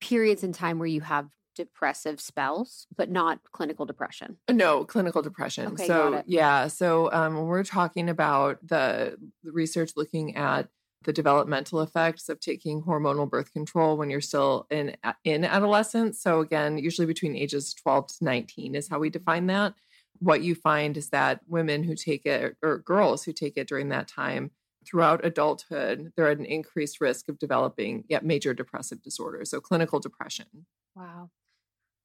periods 0.00 0.42
in 0.44 0.52
time 0.52 0.78
where 0.78 0.88
you 0.88 1.02
have 1.02 1.28
depressive 1.54 2.20
spells, 2.20 2.86
but 2.96 3.10
not 3.10 3.40
clinical 3.52 3.86
depression. 3.86 4.36
No, 4.50 4.84
clinical 4.84 5.22
depression. 5.22 5.68
Okay, 5.68 5.86
so 5.86 6.22
yeah, 6.26 6.68
so 6.68 7.10
um, 7.12 7.34
when 7.34 7.46
we're 7.46 7.64
talking 7.64 8.08
about 8.08 8.66
the, 8.66 9.16
research 9.44 9.92
looking 9.96 10.36
at 10.36 10.68
the 11.04 11.12
developmental 11.12 11.80
effects 11.80 12.28
of 12.28 12.40
taking 12.40 12.82
hormonal 12.82 13.28
birth 13.28 13.52
control 13.52 13.96
when 13.96 14.10
you're 14.10 14.20
still 14.20 14.66
in 14.70 14.96
in 15.24 15.44
adolescence. 15.44 16.20
So 16.20 16.40
again, 16.40 16.78
usually 16.78 17.06
between 17.06 17.36
ages 17.36 17.74
12 17.74 18.06
to 18.18 18.24
19 18.24 18.74
is 18.74 18.88
how 18.88 18.98
we 18.98 19.10
define 19.10 19.46
that. 19.48 19.74
What 20.18 20.42
you 20.42 20.54
find 20.54 20.96
is 20.96 21.10
that 21.10 21.40
women 21.46 21.82
who 21.82 21.94
take 21.94 22.24
it 22.24 22.56
or 22.62 22.78
girls 22.78 23.24
who 23.24 23.32
take 23.32 23.56
it 23.56 23.68
during 23.68 23.90
that 23.90 24.08
time 24.08 24.50
throughout 24.86 25.24
adulthood, 25.24 26.12
they're 26.16 26.30
at 26.30 26.38
an 26.38 26.44
increased 26.44 27.00
risk 27.00 27.28
of 27.28 27.38
developing 27.38 28.04
yet 28.08 28.24
major 28.24 28.54
depressive 28.54 29.02
disorder, 29.02 29.44
so 29.44 29.60
clinical 29.60 30.00
depression. 30.00 30.46
Wow. 30.94 31.30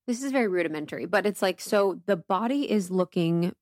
This 0.09 0.23
is 0.23 0.31
very 0.31 0.47
rudimentary, 0.47 1.05
but 1.05 1.27
it's 1.27 1.39
like 1.39 1.61
so 1.61 2.01
the 2.07 2.15
body 2.17 2.69
is 2.71 2.89
looking 2.89 3.53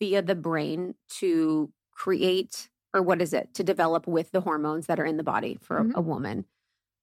via 0.00 0.20
the 0.20 0.34
brain 0.34 0.96
to 1.20 1.72
create 1.92 2.68
or 2.92 3.02
what 3.02 3.22
is 3.22 3.32
it 3.32 3.54
to 3.54 3.62
develop 3.62 4.08
with 4.08 4.32
the 4.32 4.40
hormones 4.40 4.86
that 4.86 4.98
are 4.98 5.04
in 5.04 5.16
the 5.16 5.22
body 5.22 5.56
for 5.62 5.78
mm-hmm. 5.78 5.94
a, 5.94 5.98
a, 5.98 6.02
woman 6.02 6.44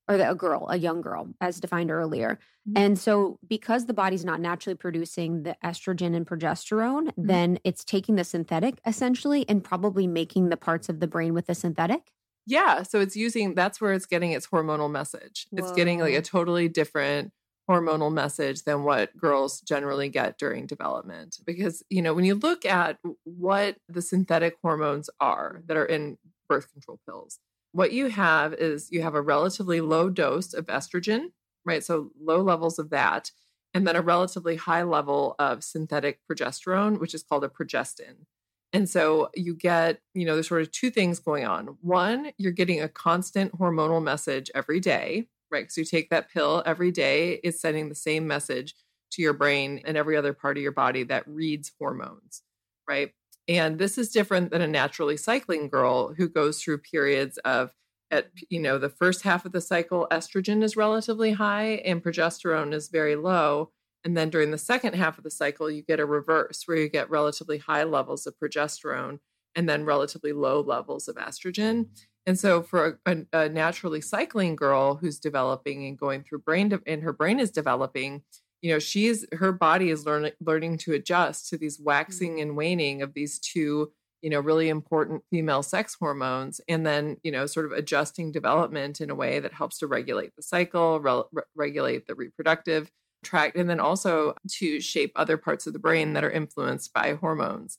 or 0.10 0.18
the, 0.18 0.30
a 0.30 0.36
girl, 0.36 0.68
a 0.70 0.78
young 0.78 1.00
girl, 1.00 1.30
as 1.40 1.62
defined 1.62 1.90
earlier. 1.90 2.38
Mm-hmm. 2.68 2.78
And 2.78 3.00
so, 3.00 3.40
because 3.48 3.86
the 3.86 3.94
body's 3.94 4.26
not 4.26 4.42
naturally 4.42 4.76
producing 4.76 5.44
the 5.44 5.56
estrogen 5.64 6.14
and 6.14 6.28
progesterone, 6.28 7.08
mm-hmm. 7.08 7.28
then 7.28 7.60
it's 7.64 7.86
taking 7.86 8.16
the 8.16 8.26
synthetic 8.26 8.82
essentially 8.86 9.46
and 9.48 9.64
probably 9.64 10.08
making 10.08 10.50
the 10.50 10.58
parts 10.58 10.90
of 10.90 11.00
the 11.00 11.08
brain 11.08 11.34
with 11.34 11.48
the 11.48 11.56
synthetic. 11.56 12.12
Yeah. 12.46 12.84
So, 12.84 13.00
it's 13.00 13.16
using 13.16 13.56
that's 13.56 13.80
where 13.80 13.94
it's 13.94 14.06
getting 14.06 14.34
its 14.34 14.48
hormonal 14.48 14.92
message. 14.92 15.48
Whoa. 15.52 15.64
It's 15.64 15.72
getting 15.72 16.02
like 16.02 16.16
a 16.16 16.22
totally 16.22 16.68
different 16.68 17.32
hormonal 17.70 18.14
message 18.14 18.64
than 18.64 18.84
what 18.84 19.16
girls 19.18 19.62
generally 19.62 20.10
get 20.10 20.38
during 20.38 20.68
development. 20.68 21.38
Because, 21.46 21.84
you 21.90 22.02
know, 22.02 22.14
when 22.14 22.26
you 22.26 22.36
look 22.36 22.66
at 22.66 22.98
what 23.24 23.78
the 23.90 24.02
synthetic 24.02 24.56
hormones 24.62 25.10
are 25.20 25.62
that 25.68 25.78
are 25.78 25.86
in 25.86 26.18
birth 26.48 26.72
control 26.72 27.00
pills, 27.08 27.40
what 27.72 27.92
you 27.92 28.08
have 28.08 28.54
is 28.54 28.92
you 28.92 29.02
have 29.02 29.16
a 29.16 29.22
relatively 29.22 29.82
low 29.82 30.10
dose 30.10 30.54
of 30.54 30.68
estrogen, 30.68 31.32
right? 31.66 31.84
So 31.84 32.12
low 32.22 32.42
levels 32.42 32.80
of 32.80 32.90
that, 32.92 33.32
and 33.74 33.86
then 33.86 33.96
a 33.98 34.02
relatively 34.02 34.56
high 34.56 34.84
level 34.84 35.36
of 35.40 35.64
synthetic 35.64 36.20
progesterone, 36.32 37.00
which 37.00 37.14
is 37.14 37.24
called 37.24 37.44
a 37.44 37.50
progestin. 37.50 38.26
And 38.72 38.90
so 38.90 39.30
you 39.36 39.56
get, 39.56 40.00
you 40.14 40.26
know, 40.26 40.34
there's 40.34 40.48
sort 40.48 40.62
of 40.62 40.72
two 40.72 40.90
things 40.90 41.20
going 41.20 41.46
on. 41.46 41.78
One, 41.82 42.32
you're 42.38 42.52
getting 42.52 42.82
a 42.82 42.90
constant 42.90 43.58
hormonal 43.58 44.04
message 44.04 44.52
every 44.54 44.80
day, 44.80 45.28
right? 45.56 45.64
Because 45.64 45.78
you 45.78 45.86
take 45.86 46.10
that 46.10 46.30
pill 46.30 46.62
every 46.66 46.92
day, 46.92 47.40
it's 47.44 47.62
sending 47.62 47.88
the 47.88 47.96
same 47.96 48.28
message 48.28 48.76
to 49.12 49.22
your 49.22 49.34
brain 49.34 49.82
and 49.86 49.96
every 49.96 50.18
other 50.18 50.34
part 50.34 50.58
of 50.58 50.64
your 50.64 50.74
body 50.74 51.04
that 51.04 51.26
reads 51.28 51.72
hormones, 51.80 52.42
right? 52.90 53.12
And 53.48 53.80
this 53.80 53.98
is 53.98 54.12
different 54.12 54.52
than 54.52 54.62
a 54.62 54.68
naturally 54.68 55.16
cycling 55.16 55.70
girl 55.70 56.14
who 56.14 56.28
goes 56.28 56.62
through 56.62 56.80
periods 56.80 57.38
of 57.40 57.72
at 58.12 58.30
you 58.50 58.60
know 58.60 58.78
the 58.78 58.90
first 58.90 59.24
half 59.24 59.46
of 59.46 59.52
the 59.52 59.62
cycle 59.62 60.08
estrogen 60.12 60.62
is 60.62 60.78
relatively 60.78 61.32
high 61.32 61.82
and 61.86 62.04
progesterone 62.04 62.72
is 62.72 62.88
very 62.90 63.16
low 63.16 63.72
and 64.04 64.16
then 64.16 64.30
during 64.30 64.52
the 64.52 64.60
second 64.60 64.94
half 64.94 65.18
of 65.18 65.24
the 65.24 65.32
cycle 65.32 65.72
you 65.72 65.82
get 65.82 66.00
a 66.00 66.06
reverse 66.06 66.62
where 66.68 66.78
you 66.78 66.88
get 66.88 67.10
relatively 67.10 67.58
high 67.58 67.84
levels 67.84 68.28
of 68.28 68.36
progesterone 68.38 69.18
and 69.56 69.68
then 69.68 69.86
relatively 69.86 70.34
low 70.34 70.62
levels 70.62 71.08
of 71.08 71.16
estrogen 71.16 71.88
and 72.26 72.40
so 72.40 72.62
for 72.62 73.00
a, 73.06 73.18
a 73.34 73.50
naturally 73.50 74.02
cycling 74.02 74.56
girl 74.56 74.96
who's 74.96 75.20
developing 75.20 75.86
and 75.86 75.98
going 75.98 76.24
through 76.24 76.40
brain 76.40 76.70
de- 76.70 76.82
and 76.86 77.04
her 77.04 77.14
brain 77.14 77.40
is 77.40 77.52
developing 77.52 78.24
you 78.62 78.72
know 78.72 78.80
she's 78.80 79.26
her 79.34 79.52
body 79.52 79.90
is 79.90 80.06
learning 80.06 80.32
learning 80.40 80.78
to 80.78 80.94
adjust 80.94 81.50
to 81.50 81.58
these 81.58 81.80
waxing 81.80 82.34
mm-hmm. 82.34 82.42
and 82.42 82.58
waning 82.58 83.02
of 83.02 83.14
these 83.14 83.40
two 83.40 83.92
you 84.22 84.30
know 84.30 84.40
really 84.40 84.70
important 84.70 85.22
female 85.30 85.62
sex 85.62 85.96
hormones 86.00 86.60
and 86.68 86.86
then 86.86 87.18
you 87.24 87.32
know 87.32 87.46
sort 87.46 87.66
of 87.66 87.72
adjusting 87.72 88.32
development 88.32 89.02
in 89.02 89.10
a 89.10 89.16
way 89.16 89.40
that 89.40 89.54
helps 89.54 89.78
to 89.78 89.88
regulate 89.88 90.36
the 90.36 90.42
cycle 90.42 91.00
re- 91.00 91.44
regulate 91.56 92.08
the 92.08 92.16
reproductive 92.16 92.90
tract 93.24 93.56
and 93.56 93.70
then 93.70 93.80
also 93.80 94.34
to 94.50 94.80
shape 94.80 95.12
other 95.16 95.38
parts 95.38 95.68
of 95.68 95.74
the 95.74 95.80
brain 95.80 96.14
that 96.14 96.24
are 96.24 96.32
influenced 96.32 96.92
by 96.94 97.14
hormones 97.14 97.78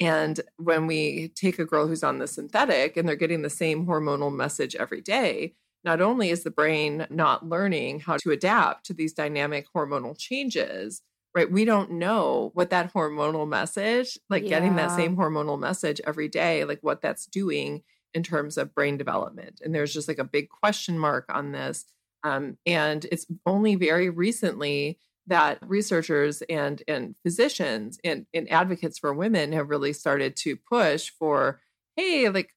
and 0.00 0.40
when 0.56 0.86
we 0.86 1.28
take 1.36 1.58
a 1.58 1.64
girl 1.64 1.86
who's 1.86 2.02
on 2.02 2.18
the 2.18 2.26
synthetic 2.26 2.96
and 2.96 3.08
they're 3.08 3.16
getting 3.16 3.42
the 3.42 3.50
same 3.50 3.86
hormonal 3.86 4.34
message 4.34 4.74
every 4.74 5.00
day 5.00 5.54
not 5.84 6.00
only 6.00 6.30
is 6.30 6.42
the 6.42 6.50
brain 6.50 7.06
not 7.10 7.46
learning 7.46 8.00
how 8.00 8.16
to 8.16 8.30
adapt 8.30 8.86
to 8.86 8.94
these 8.94 9.12
dynamic 9.12 9.66
hormonal 9.76 10.18
changes, 10.18 11.02
right? 11.34 11.50
We 11.50 11.64
don't 11.64 11.92
know 11.92 12.50
what 12.54 12.70
that 12.70 12.92
hormonal 12.92 13.46
message, 13.46 14.18
like 14.30 14.44
yeah. 14.44 14.48
getting 14.48 14.76
that 14.76 14.96
same 14.96 15.16
hormonal 15.16 15.60
message 15.60 16.00
every 16.06 16.28
day, 16.28 16.64
like 16.64 16.78
what 16.80 17.02
that's 17.02 17.26
doing 17.26 17.82
in 18.14 18.22
terms 18.22 18.56
of 18.56 18.74
brain 18.74 18.96
development. 18.96 19.60
And 19.62 19.74
there's 19.74 19.92
just 19.92 20.08
like 20.08 20.18
a 20.18 20.24
big 20.24 20.48
question 20.48 20.98
mark 20.98 21.26
on 21.28 21.52
this. 21.52 21.84
Um, 22.22 22.56
and 22.64 23.04
it's 23.12 23.26
only 23.44 23.74
very 23.74 24.08
recently 24.08 24.98
that 25.26 25.58
researchers 25.66 26.42
and 26.42 26.82
and 26.86 27.14
physicians 27.22 27.98
and, 28.04 28.26
and 28.34 28.50
advocates 28.50 28.98
for 28.98 29.12
women 29.14 29.52
have 29.52 29.70
really 29.70 29.92
started 29.92 30.36
to 30.36 30.56
push 30.56 31.10
for 31.18 31.60
hey 31.96 32.28
like 32.28 32.50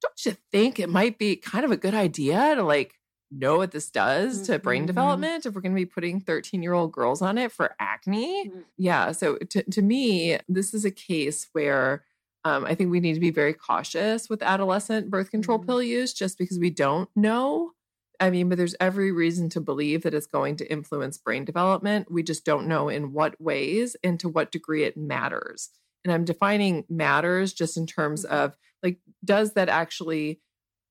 don't 0.00 0.26
you 0.26 0.36
think 0.50 0.78
it 0.78 0.88
might 0.88 1.18
be 1.18 1.36
kind 1.36 1.64
of 1.64 1.70
a 1.70 1.76
good 1.76 1.94
idea 1.94 2.54
to 2.54 2.62
like 2.62 2.98
know 3.32 3.56
what 3.56 3.70
this 3.70 3.90
does 3.90 4.42
to 4.42 4.58
brain 4.58 4.82
mm-hmm. 4.82 4.86
development 4.86 5.46
if 5.46 5.54
we're 5.54 5.60
going 5.60 5.72
to 5.72 5.80
be 5.80 5.86
putting 5.86 6.20
13 6.20 6.62
year 6.62 6.74
old 6.74 6.92
girls 6.92 7.22
on 7.22 7.38
it 7.38 7.50
for 7.50 7.74
acne? 7.78 8.48
Mm-hmm. 8.48 8.60
Yeah. 8.76 9.12
So 9.12 9.36
to, 9.36 9.62
to 9.62 9.82
me, 9.82 10.38
this 10.48 10.74
is 10.74 10.84
a 10.84 10.90
case 10.90 11.48
where 11.52 12.04
um, 12.44 12.64
I 12.64 12.74
think 12.74 12.90
we 12.90 13.00
need 13.00 13.14
to 13.14 13.20
be 13.20 13.30
very 13.30 13.54
cautious 13.54 14.28
with 14.28 14.42
adolescent 14.42 15.10
birth 15.10 15.30
control 15.30 15.58
mm-hmm. 15.58 15.66
pill 15.66 15.82
use 15.82 16.12
just 16.12 16.38
because 16.38 16.58
we 16.58 16.70
don't 16.70 17.08
know. 17.16 17.72
I 18.20 18.30
mean, 18.30 18.48
but 18.48 18.58
there's 18.58 18.76
every 18.80 19.10
reason 19.10 19.48
to 19.50 19.60
believe 19.60 20.02
that 20.02 20.14
it's 20.14 20.26
going 20.26 20.56
to 20.56 20.70
influence 20.70 21.18
brain 21.18 21.44
development. 21.44 22.10
We 22.10 22.22
just 22.22 22.44
don't 22.44 22.68
know 22.68 22.88
in 22.88 23.12
what 23.12 23.40
ways 23.40 23.96
and 24.04 24.18
to 24.20 24.28
what 24.28 24.52
degree 24.52 24.84
it 24.84 24.96
matters. 24.96 25.70
And 26.04 26.12
I'm 26.12 26.24
defining 26.24 26.84
matters 26.88 27.52
just 27.52 27.76
in 27.76 27.86
terms 27.86 28.24
mm-hmm. 28.24 28.34
of 28.34 28.56
like 28.82 28.98
does 29.24 29.54
that 29.54 29.68
actually 29.68 30.40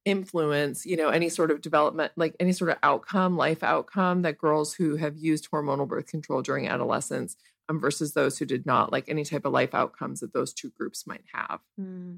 influence 0.03 0.86
you 0.86 0.97
know 0.97 1.10
any 1.10 1.29
sort 1.29 1.51
of 1.51 1.62
development 1.62 2.12
like 2.15 2.36
any 2.39 2.51
sort 2.51 2.71
of 2.71 2.77
outcome 2.81 3.38
life 3.38 3.62
outcome 3.62 4.23
that 4.23 4.38
girls 4.38 4.73
who 4.73 4.95
have 4.95 5.15
used 5.15 5.49
hormonal 5.51 5.88
birth 5.88 6.07
control 6.07 6.41
during 6.41 6.67
adolescence 6.67 7.36
um, 7.69 7.79
versus 7.79 8.13
those 8.13 8.39
who 8.39 8.45
did 8.45 8.65
not 8.65 8.91
like 8.91 9.07
any 9.07 9.23
type 9.23 9.45
of 9.45 9.53
life 9.53 9.75
outcomes 9.75 10.21
that 10.21 10.34
those 10.34 10.53
two 10.53 10.71
groups 10.71 11.05
might 11.05 11.23
have 11.31 11.60
mm. 11.79 12.17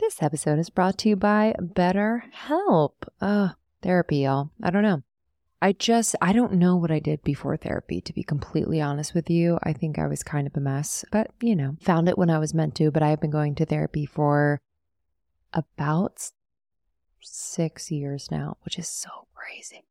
This 0.00 0.22
episode 0.22 0.58
is 0.58 0.70
brought 0.70 0.96
to 0.96 1.10
you 1.10 1.16
by 1.16 1.54
BetterHelp. 1.60 2.92
Uh, 3.20 3.50
therapy, 3.82 4.18
y'all. 4.18 4.50
I 4.62 4.70
don't 4.70 4.82
know. 4.82 5.02
I 5.60 5.72
just, 5.72 6.16
I 6.22 6.32
don't 6.32 6.54
know 6.54 6.74
what 6.74 6.90
I 6.90 7.00
did 7.00 7.22
before 7.22 7.54
therapy, 7.58 8.00
to 8.00 8.12
be 8.14 8.22
completely 8.22 8.80
honest 8.80 9.14
with 9.14 9.28
you. 9.28 9.58
I 9.62 9.74
think 9.74 9.98
I 9.98 10.06
was 10.06 10.22
kind 10.22 10.46
of 10.46 10.56
a 10.56 10.60
mess, 10.60 11.04
but 11.12 11.32
you 11.42 11.54
know, 11.54 11.76
found 11.82 12.08
it 12.08 12.16
when 12.16 12.30
I 12.30 12.38
was 12.38 12.54
meant 12.54 12.74
to. 12.76 12.90
But 12.90 13.02
I 13.02 13.10
have 13.10 13.20
been 13.20 13.30
going 13.30 13.54
to 13.56 13.66
therapy 13.66 14.06
for 14.06 14.62
about 15.52 16.30
six 17.20 17.90
years 17.90 18.30
now, 18.30 18.56
which 18.62 18.78
is 18.78 18.88
so 18.88 19.26
crazy. 19.34 19.84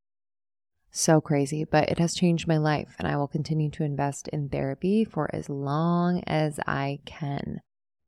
So 0.89 1.21
crazy, 1.21 1.65
but 1.65 1.87
it 1.87 1.99
has 1.99 2.15
changed 2.15 2.47
my 2.47 2.57
life, 2.57 2.95
and 2.97 3.07
I 3.07 3.15
will 3.15 3.27
continue 3.27 3.69
to 3.69 3.83
invest 3.83 4.27
in 4.29 4.49
therapy 4.49 5.05
for 5.05 5.29
as 5.35 5.49
long 5.49 6.23
as 6.25 6.59
I 6.65 6.97
can. 7.05 7.61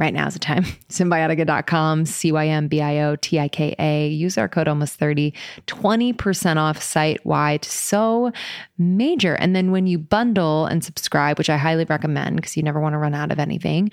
right 0.00 0.14
now 0.14 0.26
is 0.26 0.32
the 0.32 0.40
time. 0.40 0.64
Cymbiotika.com, 0.88 2.06
C 2.06 2.32
Y 2.32 2.48
M 2.48 2.66
B 2.66 2.80
I 2.80 2.98
O 3.00 3.16
T 3.16 3.38
I 3.38 3.46
K 3.46 3.76
A. 3.78 4.08
Use 4.08 4.36
our 4.38 4.48
code 4.48 4.66
almost 4.66 4.96
30, 4.96 5.32
20% 5.66 6.56
off 6.56 6.82
site 6.82 7.24
wide. 7.24 7.64
So 7.64 8.32
major. 8.78 9.34
And 9.34 9.54
then 9.54 9.70
when 9.70 9.86
you 9.86 9.98
bundle 9.98 10.66
and 10.66 10.82
subscribe, 10.82 11.38
which 11.38 11.50
I 11.50 11.56
highly 11.58 11.84
recommend 11.84 12.36
because 12.36 12.56
you 12.56 12.62
never 12.62 12.80
want 12.80 12.94
to 12.94 12.98
run 12.98 13.14
out 13.14 13.30
of 13.30 13.38
anything, 13.38 13.90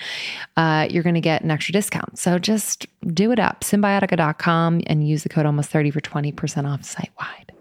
uh, 0.55 0.88
you're 0.89 1.03
going 1.03 1.16
to 1.16 1.22
get 1.22 1.43
an 1.43 1.51
extra 1.51 1.74
discount. 1.74 2.18
So 2.18 2.39
just 2.39 2.88
do 3.14 3.32
it 3.32 3.39
up. 3.39 3.62
Cymbiotika.com 3.62 4.82
and 4.88 5.08
use 5.08 5.24
the 5.24 5.30
code 5.30 5.45
almost 5.45 5.70
30 5.70 5.91
for 5.91 6.01
20% 6.01 6.68
off 6.68 6.84
site 6.84 7.12
wide. 7.20 7.51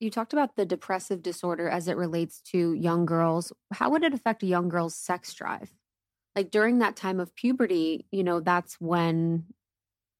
You 0.00 0.10
talked 0.10 0.32
about 0.32 0.54
the 0.54 0.64
depressive 0.64 1.22
disorder 1.22 1.68
as 1.68 1.88
it 1.88 1.96
relates 1.96 2.40
to 2.52 2.72
young 2.72 3.04
girls. 3.04 3.52
How 3.72 3.90
would 3.90 4.04
it 4.04 4.14
affect 4.14 4.44
a 4.44 4.46
young 4.46 4.68
girl's 4.68 4.94
sex 4.94 5.34
drive? 5.34 5.72
Like 6.38 6.52
during 6.52 6.78
that 6.78 6.94
time 6.94 7.18
of 7.18 7.34
puberty, 7.34 8.06
you 8.12 8.22
know, 8.22 8.38
that's 8.38 8.80
when 8.80 9.44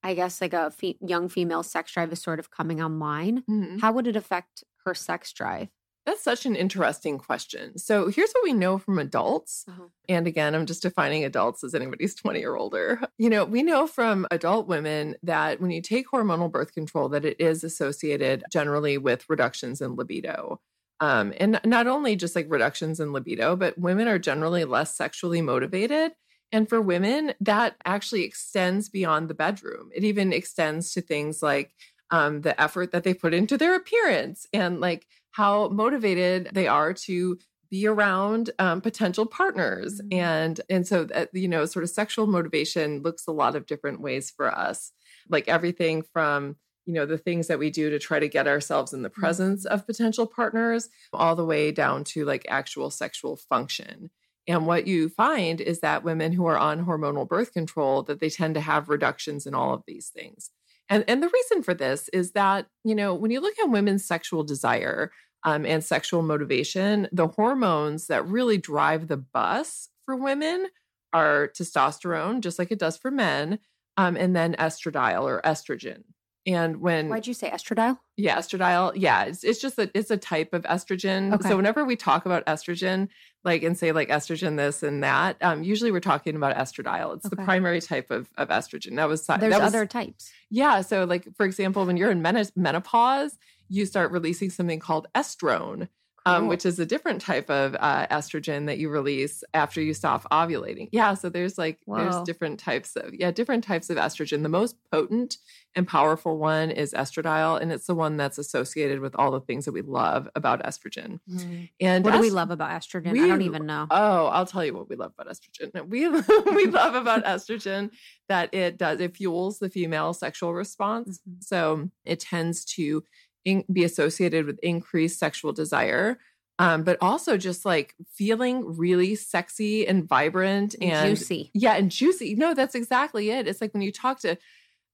I 0.03 0.15
guess 0.15 0.41
like 0.41 0.53
a 0.53 0.73
fe- 0.73 0.99
young 1.01 1.29
female 1.29 1.63
sex 1.63 1.93
drive 1.93 2.13
is 2.13 2.21
sort 2.21 2.41
of 2.41 2.51
coming 2.51 2.83
online. 2.83 3.45
Mm-hmm. 3.49 3.79
How 3.79 3.93
would 3.93 4.09
it 4.09 4.17
affect 4.17 4.65
her 4.85 4.97
sex 4.97 5.33
drive? 5.33 5.69
That's 6.07 6.21
such 6.21 6.45
an 6.45 6.57
interesting 6.57 7.19
question. 7.19 7.79
So 7.79 8.09
here's 8.09 8.33
what 8.33 8.43
we 8.43 8.53
know 8.53 8.79
from 8.79 8.99
adults. 8.99 9.65
Uh-huh. 9.69 9.85
And 10.09 10.27
again, 10.27 10.57
I'm 10.57 10.67
just 10.67 10.83
defining 10.83 11.25
adults 11.25 11.63
as 11.63 11.73
anybody's 11.73 12.15
20 12.17 12.45
or 12.45 12.57
older. 12.57 13.01
You 13.17 13.31
know, 13.31 13.45
we 13.45 13.63
know 13.63 13.87
from 13.87 14.27
adult 14.33 14.67
women 14.67 15.15
that 15.23 15.61
when 15.61 15.71
you 15.71 15.81
take 15.81 16.09
hormonal 16.09 16.51
birth 16.51 16.75
control 16.75 17.09
that 17.11 17.25
it 17.25 17.41
is 17.41 17.63
associated 17.63 18.43
generally 18.51 18.99
with 18.99 19.25
reductions 19.29 19.81
in 19.81 19.95
libido. 19.95 20.61
Um, 21.01 21.33
and 21.39 21.61
not 21.65 21.87
only 21.87 22.17
just 22.17 22.35
like 22.35 22.47
reductions 22.49 22.99
in 23.01 23.13
libido, 23.13 23.57
but 23.57 23.79
women 23.79 24.09
are 24.09 24.19
generally 24.19 24.65
less 24.65 24.97
sexually 24.97 25.41
motivated. 25.41 26.13
And 26.51 26.69
for 26.69 26.81
women, 26.81 27.35
that 27.41 27.77
actually 27.85 28.25
extends 28.25 28.89
beyond 28.89 29.29
the 29.29 29.35
bedroom. 29.35 29.91
It 29.95 30.03
even 30.05 30.33
extends 30.33 30.93
to 30.93 31.01
things 31.01 31.43
like 31.43 31.73
um, 32.11 32.41
the 32.41 32.59
effort 32.61 32.93
that 32.93 33.05
they 33.05 33.15
put 33.15 33.35
into 33.35 33.59
their 33.59 33.75
appearance 33.75 34.47
and 34.53 34.81
like 34.81 35.07
how 35.31 35.69
motivated 35.69 36.51
they 36.53 36.67
are 36.67 36.93
to 36.95 37.39
be 37.71 37.87
around 37.87 38.51
um, 38.59 38.81
potential 38.81 39.27
partners 39.27 40.01
mm-hmm. 40.01 40.19
and 40.19 40.61
and 40.71 40.87
so 40.87 41.05
that 41.05 41.29
you 41.35 41.49
know 41.49 41.67
sort 41.67 41.83
of 41.83 41.91
sexual 41.91 42.27
motivation 42.27 43.03
looks 43.03 43.27
a 43.27 43.33
lot 43.33 43.55
of 43.55 43.67
different 43.67 44.01
ways 44.01 44.31
for 44.31 44.51
us 44.51 44.91
like 45.29 45.49
everything 45.49 46.03
from 46.13 46.57
you 46.89 46.95
know 46.95 47.05
the 47.05 47.19
things 47.19 47.49
that 47.49 47.59
we 47.59 47.69
do 47.69 47.91
to 47.91 47.99
try 47.99 48.19
to 48.19 48.29
get 48.29 48.49
ourselves 48.49 48.95
in 48.95 49.03
the 49.03 49.11
mm-hmm. 49.11 49.21
presence 49.21 49.67
of 49.67 49.87
potential 49.87 50.27
partners 50.27 50.89
all 51.13 51.37
the 51.37 51.45
way 51.45 51.71
down 51.71 52.03
to 52.03 52.25
like 52.25 52.47
actual 52.49 52.91
sexual 52.91 53.37
function. 53.37 54.11
And 54.49 54.67
what 54.67 54.87
you 54.87 55.11
find 55.11 55.61
is 55.61 55.81
that 55.81 56.03
women 56.03 56.33
who 56.33 56.47
are 56.47 56.57
on 56.57 56.87
hormonal 56.87 57.29
birth 57.29 57.53
control 57.53 58.03
that 58.05 58.21
they 58.21 58.31
tend 58.31 58.55
to 58.55 58.63
have 58.63 58.89
reductions 58.89 59.47
in 59.47 59.55
all 59.55 59.75
of 59.75 59.83
these 59.87 60.09
things. 60.09 60.51
And 60.89 61.05
and 61.07 61.23
the 61.23 61.29
reason 61.29 61.63
for 61.63 61.75
this 61.75 62.09
is 62.09 62.33
that 62.33 62.67
you 62.85 62.95
know 62.95 63.15
when 63.15 63.31
you 63.31 63.41
look 63.41 63.59
at 63.59 63.69
women's 63.69 64.07
sexual 64.07 64.43
desire 64.43 65.13
um, 65.45 65.67
and 65.67 65.85
sexual 65.85 66.23
motivation 66.23 67.07
the 67.13 67.29
hormones 67.29 68.07
that 68.07 68.27
really 68.27 68.57
drive 68.57 69.09
the 69.09 69.19
bus 69.19 69.91
for 70.07 70.17
women 70.17 70.69
are 71.13 71.53
testosterone 71.55 72.41
just 72.41 72.59
like 72.59 72.73
it 72.73 72.79
does 72.79 72.97
for 72.97 73.11
men 73.11 73.59
um, 73.99 74.17
and 74.17 74.35
then 74.35 74.55
estradiol 74.55 75.25
or 75.25 75.43
estrogen 75.43 76.05
and 76.49 76.81
when 76.81 77.11
why'd 77.11 77.27
you 77.27 77.35
say 77.35 77.51
estradiol? 77.51 77.99
Yeah, 78.17 78.39
estradiol. 78.39 78.93
Yeah, 78.97 79.25
it's, 79.25 79.45
it's 79.45 79.61
just 79.61 79.79
a 79.79 79.91
it's 79.95 80.11
a 80.11 80.17
type 80.17 80.55
of 80.55 80.63
estrogen. 80.63 81.35
Okay. 81.35 81.49
So 81.51 81.57
whenever 81.57 81.85
we 81.85 81.95
talk 81.95 82.25
about 82.25 82.47
estrogen, 82.47 83.09
like 83.45 83.63
and 83.63 83.77
say 83.77 83.93
like 83.93 84.09
estrogen 84.09 84.57
this 84.57 84.83
and 84.83 85.03
that, 85.05 85.37
um, 85.43 85.63
usually 85.63 85.93
we're 85.93 86.01
talking 86.01 86.37
about 86.37 86.57
estradiol. 86.57 87.17
It's 87.17 87.27
okay. 87.27 87.37
the 87.37 87.43
primary 87.43 87.81
type 87.81 88.11
of 88.11 88.31
of 88.39 88.49
estrogen. 88.49 88.97
That 88.97 89.09
was 89.09 89.27
there's 89.27 89.41
that 89.41 89.51
was, 89.51 89.61
other 89.61 89.85
types. 89.85 90.33
Yeah. 90.51 90.81
So 90.81 91.05
like 91.05 91.29
for 91.37 91.45
example, 91.45 91.85
when 91.85 91.99
you're 91.99 92.11
in 92.11 92.23
menopause, 92.23 93.39
you 93.69 93.85
start 93.85 94.11
releasing 94.11 94.49
something 94.49 94.79
called 94.79 95.07
estrone 95.15 95.89
um, 96.29 96.47
which 96.49 96.67
is 96.67 96.79
a 96.79 96.87
different 96.87 97.21
type 97.21 97.51
of 97.51 97.77
uh, 97.79 98.07
estrogen 98.09 98.67
that 98.67 98.79
you 98.79 98.89
release 98.89 99.43
after 99.55 99.81
you 99.81 99.95
stop 99.95 100.29
ovulating. 100.31 100.89
Yeah, 100.93 101.15
so 101.15 101.29
there's 101.29 101.59
like 101.59 101.79
Whoa. 101.87 101.99
there's 101.99 102.23
different 102.23 102.61
types 102.61 102.97
of 102.97 103.15
yeah 103.15 103.31
different 103.31 103.65
types 103.65 103.91
of 103.91 103.97
estrogen. 103.97 104.43
The 104.43 104.49
most 104.49 104.77
potent 104.91 105.39
and 105.75 105.87
powerful 105.87 106.39
one 106.39 106.71
is 106.71 106.93
estradiol, 106.93 107.61
and 107.61 107.73
it's 107.73 107.87
the 107.87 107.95
one 107.95 108.17
that's 108.17 108.39
associated 108.39 109.01
with 109.01 109.15
all 109.17 109.31
the 109.31 109.41
things 109.41 109.65
that 109.65 109.73
we 109.73 109.83
love 109.83 110.29
about 110.35 110.63
estrogen. 110.65 111.21
Mm. 111.31 111.71
And 111.81 112.05
what 112.05 112.15
est- 112.15 112.19
do 112.19 112.23
we 112.23 112.31
love 112.31 112.51
about 112.51 112.71
estrogen? 112.71 113.13
We, 113.13 113.25
I 113.25 113.29
don't 113.29 113.43
even 113.43 113.67
know. 113.67 113.87
Oh, 113.91 114.27
I'll 114.27 114.47
tell 114.47 114.65
you 114.65 114.75
what 114.75 114.89
we 114.89 114.97
love 114.97 115.13
about 115.19 115.33
estrogen. 115.33 115.89
We 115.89 116.09
we 116.09 116.67
love 116.71 116.95
about 116.95 117.25
estrogen 117.25 117.91
that 118.29 118.53
it 118.53 118.77
does 118.77 119.01
it 119.01 119.17
fuels 119.17 119.59
the 119.59 119.71
female 119.71 120.13
sexual 120.13 120.55
response. 120.55 121.19
Mm-hmm. 121.19 121.41
So 121.41 121.91
it 122.05 122.21
tends 122.21 122.65
to 122.77 123.03
in, 123.45 123.65
be 123.73 123.85
associated 123.85 124.47
with 124.47 124.59
increased 124.63 125.19
sexual 125.19 125.53
desire 125.53 126.19
um, 126.59 126.83
but 126.83 126.99
also 127.01 127.37
just 127.37 127.65
like 127.65 127.95
feeling 128.13 128.77
really 128.77 129.15
sexy 129.15 129.87
and 129.87 130.09
vibrant 130.09 130.75
and 130.81 131.09
juicy. 131.09 131.51
Yeah, 131.55 131.77
and 131.77 131.91
juicy. 131.91 132.35
No, 132.35 132.53
that's 132.55 132.75
exactly 132.75 133.31
it. 133.31 133.47
It's 133.47 133.61
like 133.61 133.73
when 133.73 133.83
you 133.83 133.93
talk 133.93 134.21
to, 134.21 134.37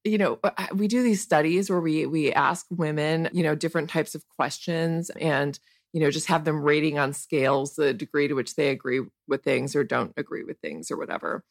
you 0.05 0.19
know, 0.19 0.39
uh, 0.45 0.51
uh, 0.59 0.67
we 0.75 0.89
do 0.89 1.03
these 1.03 1.23
studies 1.23 1.71
where 1.71 1.81
we 1.81 2.05
we 2.05 2.33
ask 2.33 2.67
women, 2.71 3.31
you 3.33 3.43
know, 3.43 3.55
different 3.55 3.89
types 3.89 4.15
of 4.15 4.29
questions 4.37 5.11
and 5.11 5.59
you 5.95 6.01
know 6.01 6.11
just 6.11 6.27
have 6.27 6.45
them 6.45 6.61
rating 6.61 6.99
on 6.99 7.13
scales 7.13 7.77
the 7.77 7.95
degree 7.95 8.27
to 8.29 8.35
which 8.35 8.57
they 8.57 8.69
agree 8.69 9.01
with 9.29 9.45
things 9.45 9.77
or 9.77 9.85
don't 9.85 10.13
agree 10.17 10.43
with 10.43 10.59
things 10.59 10.91
or 10.91 10.97
whatever 10.99 11.45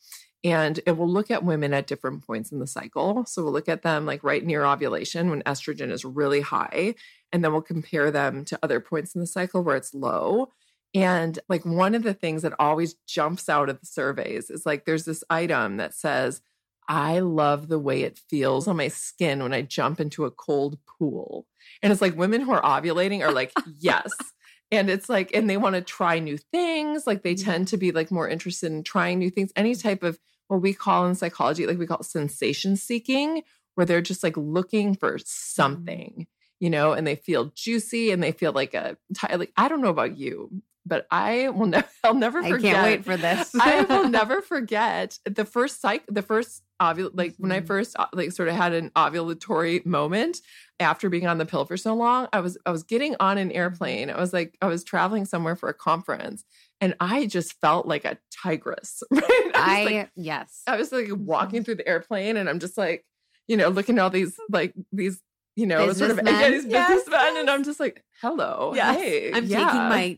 and 0.44 0.80
it 0.86 0.98
will 0.98 1.10
look 1.10 1.32
at 1.32 1.46
women 1.46 1.74
at 1.74 1.88
different 1.88 2.26
points 2.26 2.52
in 2.52 2.60
the 2.60 2.68
cycle. 2.68 3.26
So 3.26 3.44
we'll 3.44 3.54
look 3.54 3.70
at 3.70 3.82
them 3.82 4.06
like 4.06 4.24
right 4.24 4.46
near 4.46 4.66
ovulation 4.66 5.30
when 5.30 5.42
estrogen 5.44 5.90
is 5.90 6.04
really 6.04 6.42
high. 6.42 6.96
And 7.32 7.44
then 7.44 7.54
we'll 7.54 7.62
compare 7.62 8.12
them 8.12 8.44
to 8.46 8.60
other 8.62 8.80
points 8.80 9.16
in 9.16 9.22
the 9.22 9.28
cycle 9.28 9.64
where 9.64 9.78
it's 9.78 9.94
low. 9.94 10.50
And 10.94 11.40
like 11.48 11.66
one 11.66 11.96
of 11.96 12.04
the 12.04 12.14
things 12.14 12.42
that 12.42 12.54
always 12.60 12.96
jumps 13.08 13.48
out 13.48 13.70
of 13.70 13.80
the 13.80 13.86
surveys 13.86 14.50
is 14.50 14.66
like 14.66 14.86
there's 14.86 15.06
this 15.06 15.24
item 15.30 15.78
that 15.78 15.94
says, 15.94 16.42
I 16.90 17.20
love 17.20 17.70
the 17.70 17.80
way 17.80 18.04
it 18.04 18.20
feels 18.30 18.68
on 18.68 18.76
my 18.76 18.90
skin 18.90 19.42
when 19.42 19.54
I 19.54 19.62
jump 19.62 20.02
into 20.02 20.26
a 20.26 20.32
cold 20.32 20.78
pool. 20.86 21.48
And 21.82 21.94
it's 21.94 22.02
like 22.02 22.18
women 22.18 22.42
who 22.42 22.52
are 22.52 22.62
ovulating 22.62 23.22
are 23.22 23.32
like, 23.32 23.54
yes. 23.80 24.12
And 24.72 24.90
it's 24.90 25.08
like, 25.08 25.34
and 25.34 25.50
they 25.50 25.58
want 25.58 25.76
to 25.76 25.82
try 25.82 26.20
new 26.20 26.38
things. 26.38 27.08
Like 27.08 27.24
they 27.24 27.36
mm-hmm. 27.36 27.50
tend 27.50 27.68
to 27.70 27.78
be 27.78 27.92
like 27.92 28.12
more 28.12 28.28
interested 28.28 28.72
in 28.72 28.84
trying 28.84 29.20
new 29.20 29.30
things, 29.30 29.54
any 29.56 29.76
type 29.76 30.04
of 30.04 30.20
what 30.48 30.62
we 30.62 30.74
call 30.74 31.08
in 31.08 31.16
psychology, 31.16 31.66
like 31.66 31.78
we 31.78 31.88
call 31.88 32.04
sensation 32.04 32.76
seeking, 32.76 33.44
where 33.76 33.86
they're 33.86 34.02
just 34.02 34.24
like 34.24 34.38
looking 34.38 34.96
for 34.96 35.14
mm-hmm. 35.16 35.24
something, 35.26 36.28
you 36.60 36.70
know, 36.70 36.94
and 36.94 37.06
they 37.08 37.16
feel 37.16 37.52
juicy 37.56 38.12
and 38.12 38.22
they 38.22 38.32
feel 38.32 38.52
like 38.52 38.74
a, 38.74 38.98
like, 39.36 39.52
I 39.58 39.68
don't 39.68 39.82
know 39.82 39.90
about 39.90 40.18
you. 40.18 40.62
But 40.86 41.08
I 41.12 41.50
will 41.50 41.66
never 41.68 41.88
I'll 42.04 42.14
never 42.14 42.44
forget. 42.44 42.72
I 42.72 42.74
can't 42.74 42.84
wait 42.84 43.06
for 43.06 43.18
this. 43.18 43.52
I 43.60 43.84
will 43.84 44.10
never 44.10 44.42
forget 44.42 45.18
the 45.26 45.46
first 45.46 45.82
psych 45.82 46.04
the 46.08 46.22
first 46.22 46.64
ovul 46.82 47.12
like 47.14 47.36
when 47.38 47.52
I 47.52 47.62
Mhm. 47.62 47.68
first 47.68 47.96
uh, 47.98 48.08
like 48.14 48.32
sort 48.32 48.50
of 48.50 48.56
had 48.56 48.74
an 48.74 48.90
ovulatory 48.96 49.86
moment 49.86 50.42
after 50.80 51.10
being 51.10 51.28
on 51.28 51.38
the 51.38 51.46
pill 51.46 51.66
for 51.66 51.78
so 51.78 51.94
long. 51.94 52.28
I 52.34 52.40
was 52.42 52.58
I 52.66 52.72
was 52.72 52.84
getting 52.84 53.16
on 53.20 53.38
an 53.38 53.52
airplane. 53.52 54.10
I 54.10 54.20
was 54.20 54.34
like 54.34 54.58
I 54.62 54.68
was 54.68 54.84
traveling 54.84 55.26
somewhere 55.26 55.56
for 55.56 55.70
a 55.70 55.74
conference 55.74 56.44
and 56.82 56.96
I 57.00 57.28
just 57.28 57.54
felt 57.62 57.88
like 57.88 58.04
a 58.06 58.18
tigress. 58.44 59.02
Right? 59.12 59.52
I, 59.56 59.82
I 59.82 59.84
like, 59.86 60.10
yes. 60.16 60.64
I 60.68 60.76
was 60.78 60.92
like 60.92 61.08
walking 61.12 61.64
through 61.64 61.76
the 61.76 61.88
airplane 61.88 62.36
and 62.38 62.50
I'm 62.50 62.60
just 62.60 62.78
like, 62.78 63.06
you 63.48 63.56
know, 63.56 63.70
looking 63.70 63.98
at 63.98 64.02
all 64.02 64.10
these 64.10 64.36
like 64.50 64.74
these 64.92 65.22
you 65.56 65.68
know, 65.68 65.94
sort 65.94 66.10
of 66.10 66.18
Businessmen? 66.18 66.42
yeah, 66.42 66.50
these 66.50 66.66
Yes, 66.66 66.90
businessmen, 66.90 67.38
and 67.38 67.48
I'm 67.48 67.64
just 67.64 67.80
like, 67.80 68.04
hello, 68.22 68.72
Yes. 68.74 68.98
hey, 69.00 69.32
I'm 69.34 69.46
yeah. 69.46 69.64
taking 69.64 69.82
my 69.88 70.18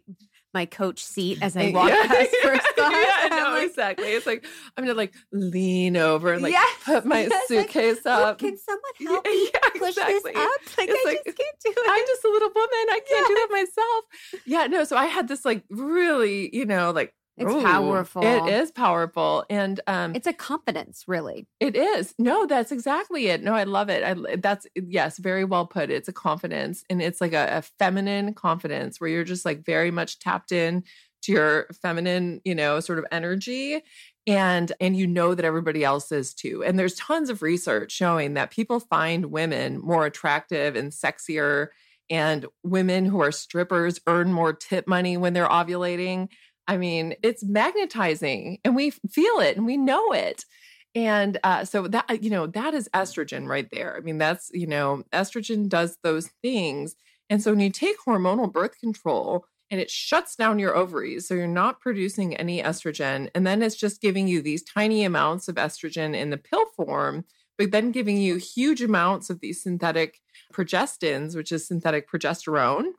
my 0.55 0.65
coach 0.65 1.03
seat 1.03 1.37
as 1.41 1.55
I 1.55 1.65
eh, 1.65 1.71
walk 1.71 1.89
yeah, 1.89 2.07
past 2.07 2.35
first 2.41 2.75
class. 2.75 2.91
Yeah, 3.21 3.29
no, 3.37 3.51
like, 3.51 3.69
exactly. 3.69 4.07
It's 4.07 4.25
like 4.25 4.45
I'm 4.75 4.83
gonna 4.85 4.97
like 4.97 5.13
lean 5.31 5.97
over 5.97 6.33
and 6.33 6.41
like 6.41 6.53
Yes, 6.53 6.83
put 6.83 7.05
my 7.05 7.21
yes, 7.29 7.47
suitcase 7.47 7.99
"Oh, 8.05 8.23
up. 8.23 8.39
Can 8.39 8.57
someone 8.57 8.81
Yeah, 8.99 9.09
help 9.09 9.25
me 9.27 9.49
yeah, 9.53 9.69
push 9.77 9.89
exactly. 9.89 10.31
this 10.31 10.41
up? 10.43 10.61
Like 10.77 10.89
It's 10.89 11.05
I 11.05 11.09
like, 11.09 11.23
just 11.25 11.37
can't 11.37 11.57
do 11.63 11.71
it. 11.77 11.89
I'm 11.91 12.05
just 12.07 12.23
a 12.25 12.29
little 12.29 12.49
woman. 12.55 12.85
I 12.89 12.99
can't 13.07 13.27
do 13.27 13.33
that 13.35 13.47
myself. 13.51 14.41
Yeah, 14.45 14.67
no. 14.67 14.83
So 14.85 14.97
I 14.97 15.05
had 15.05 15.27
this 15.27 15.45
like 15.45 15.63
really, 15.69 16.55
you 16.55 16.65
know, 16.65 16.91
like 16.91 17.13
It's 17.37 17.51
ooh, 17.51 17.61
powerful. 17.61 18.23
It 18.23 18.47
is 18.53 18.71
powerful, 18.71 19.43
and 19.49 19.81
um, 19.87 20.15
it's 20.15 20.27
a 20.27 20.31
confidence, 20.31 21.03
really. 21.05 21.47
it 21.59 21.75
is. 21.75 22.15
No, 22.17 22.45
that's 22.45 22.71
exactly 22.71 23.27
it. 23.27 23.43
No, 23.43 23.53
I 23.53 23.65
love 23.65 23.89
it. 23.89 24.03
I 24.03 24.37
that's 24.37 24.65
yes, 24.73 25.17
very 25.17 25.43
well 25.43 25.65
put. 25.65 25.89
It's 25.89 26.07
a 26.07 26.13
confidence, 26.13 26.85
and 26.89 27.01
it's 27.01 27.19
like 27.19 27.33
a, 27.33 27.57
a 27.57 27.61
feminine 27.61 28.33
confidence 28.33 29.01
where 29.01 29.09
you're 29.09 29.25
just 29.25 29.43
like 29.43 29.65
very 29.65 29.91
much 29.91 30.19
tapped 30.19 30.53
in 30.53 30.85
to 31.23 31.31
your 31.33 31.67
feminine, 31.81 32.39
you 32.45 32.55
know, 32.55 32.79
sort 32.79 32.99
of 32.99 33.05
energy, 33.11 33.81
and 34.25 34.71
and 34.79 34.95
you 34.95 35.05
know 35.05 35.35
that 35.35 35.43
everybody 35.45 35.83
else 35.83 36.13
is 36.13 36.33
too. 36.33 36.63
And 36.63 36.79
there's 36.79 36.95
tons 36.95 37.29
of 37.29 37.41
research 37.41 37.91
showing 37.91 38.35
that 38.35 38.51
people 38.51 38.79
find 38.79 39.25
women 39.25 39.79
more 39.79 40.05
attractive 40.05 40.77
and 40.77 40.93
sexier, 40.93 41.67
and 42.09 42.45
women 42.63 43.03
who 43.03 43.21
are 43.21 43.33
strippers 43.33 43.99
earn 44.07 44.31
more 44.31 44.53
tip 44.53 44.87
money 44.87 45.17
when 45.17 45.33
they're 45.33 45.49
ovulating. 45.49 46.29
I 46.67 46.77
mean, 46.77 47.15
it's 47.21 47.43
magnetizing 47.43 48.59
and 48.63 48.75
we 48.75 48.91
feel 48.91 49.39
it 49.39 49.57
and 49.57 49.65
we 49.65 49.77
know 49.77 50.11
it. 50.11 50.45
And 50.95 51.37
uh, 51.43 51.65
so 51.65 51.87
that, 51.89 52.23
you 52.23 52.29
know, 52.29 52.47
that 52.47 52.73
is 52.73 52.89
estrogen 52.93 53.47
right 53.47 53.67
there. 53.71 53.95
I 53.97 53.99
mean, 53.99 54.17
that's, 54.17 54.49
you 54.53 54.65
know, 54.65 55.03
estrogen 55.11 55.67
does 55.67 55.97
those 56.03 56.29
things. 56.41 56.95
And 57.29 57.41
so 57.43 57.51
when 57.51 57.59
you 57.59 57.69
take 57.69 57.97
hormonal 58.07 58.51
birth 58.51 58.79
control 58.79 59.45
and 59.69 59.81
it 59.81 59.91
shuts 59.91 60.35
down 60.35 60.59
your 60.59 60.75
ovaries, 60.75 61.27
so 61.27 61.33
you're 61.33 61.47
not 61.47 61.81
producing 61.81 62.35
any 62.35 62.61
estrogen, 62.61 63.29
and 63.35 63.45
then 63.45 63.61
it's 63.61 63.75
just 63.75 63.99
giving 63.99 64.27
you 64.27 64.41
these 64.41 64.63
tiny 64.63 65.03
amounts 65.03 65.47
of 65.47 65.55
estrogen 65.55 66.15
in 66.15 66.29
the 66.29 66.37
pill 66.37 66.65
form, 66.77 67.25
but 67.57 67.71
then 67.71 67.91
giving 67.91 68.17
you 68.17 68.35
huge 68.35 68.81
amounts 68.81 69.29
of 69.29 69.41
these 69.41 69.63
synthetic 69.63 70.21
progestins, 70.53 71.35
which 71.35 71.51
is 71.51 71.67
synthetic 71.67 72.09
progesterone. 72.09 72.91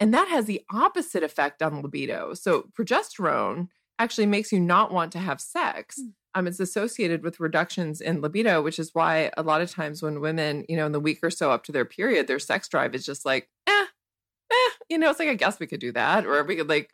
And 0.00 0.12
that 0.12 0.28
has 0.28 0.46
the 0.46 0.62
opposite 0.72 1.22
effect 1.22 1.62
on 1.62 1.82
libido. 1.82 2.34
So 2.34 2.68
progesterone 2.78 3.68
actually 3.98 4.26
makes 4.26 4.52
you 4.52 4.60
not 4.60 4.92
want 4.92 5.12
to 5.12 5.18
have 5.18 5.40
sex. 5.40 6.00
Mm. 6.00 6.12
Um, 6.36 6.46
it's 6.48 6.58
associated 6.58 7.22
with 7.22 7.38
reductions 7.38 8.00
in 8.00 8.20
libido, 8.20 8.60
which 8.60 8.80
is 8.80 8.90
why 8.92 9.30
a 9.36 9.42
lot 9.44 9.60
of 9.60 9.70
times 9.70 10.02
when 10.02 10.20
women, 10.20 10.64
you 10.68 10.76
know, 10.76 10.84
in 10.86 10.90
the 10.90 10.98
week 10.98 11.20
or 11.22 11.30
so 11.30 11.52
up 11.52 11.62
to 11.64 11.72
their 11.72 11.84
period, 11.84 12.26
their 12.26 12.40
sex 12.40 12.66
drive 12.68 12.92
is 12.94 13.06
just 13.06 13.24
like, 13.24 13.48
eh, 13.68 13.86
eh, 14.50 14.70
you 14.88 14.98
know, 14.98 15.10
it's 15.10 15.20
like 15.20 15.28
I 15.28 15.34
guess 15.34 15.60
we 15.60 15.68
could 15.68 15.78
do 15.78 15.92
that, 15.92 16.26
or 16.26 16.42
we 16.42 16.56
could 16.56 16.68
like 16.68 16.92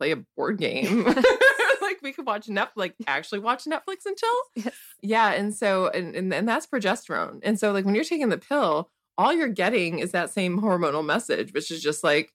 play 0.00 0.10
a 0.10 0.16
board 0.36 0.58
game, 0.58 1.04
like 1.80 2.00
we 2.02 2.12
could 2.12 2.26
watch 2.26 2.48
Netflix, 2.48 2.70
like 2.74 2.94
actually 3.06 3.38
watch 3.38 3.64
Netflix 3.64 4.06
until, 4.06 4.34
Yes. 4.56 4.74
yeah. 5.02 5.32
And 5.34 5.54
so, 5.54 5.86
and, 5.88 6.16
and 6.16 6.34
and 6.34 6.48
that's 6.48 6.66
progesterone. 6.66 7.38
And 7.44 7.60
so, 7.60 7.70
like 7.70 7.84
when 7.84 7.94
you're 7.94 8.02
taking 8.02 8.28
the 8.30 8.38
pill, 8.38 8.90
all 9.16 9.32
you're 9.32 9.46
getting 9.46 10.00
is 10.00 10.10
that 10.10 10.30
same 10.30 10.60
hormonal 10.60 11.04
message, 11.04 11.52
which 11.52 11.70
is 11.70 11.80
just 11.80 12.02
like 12.02 12.32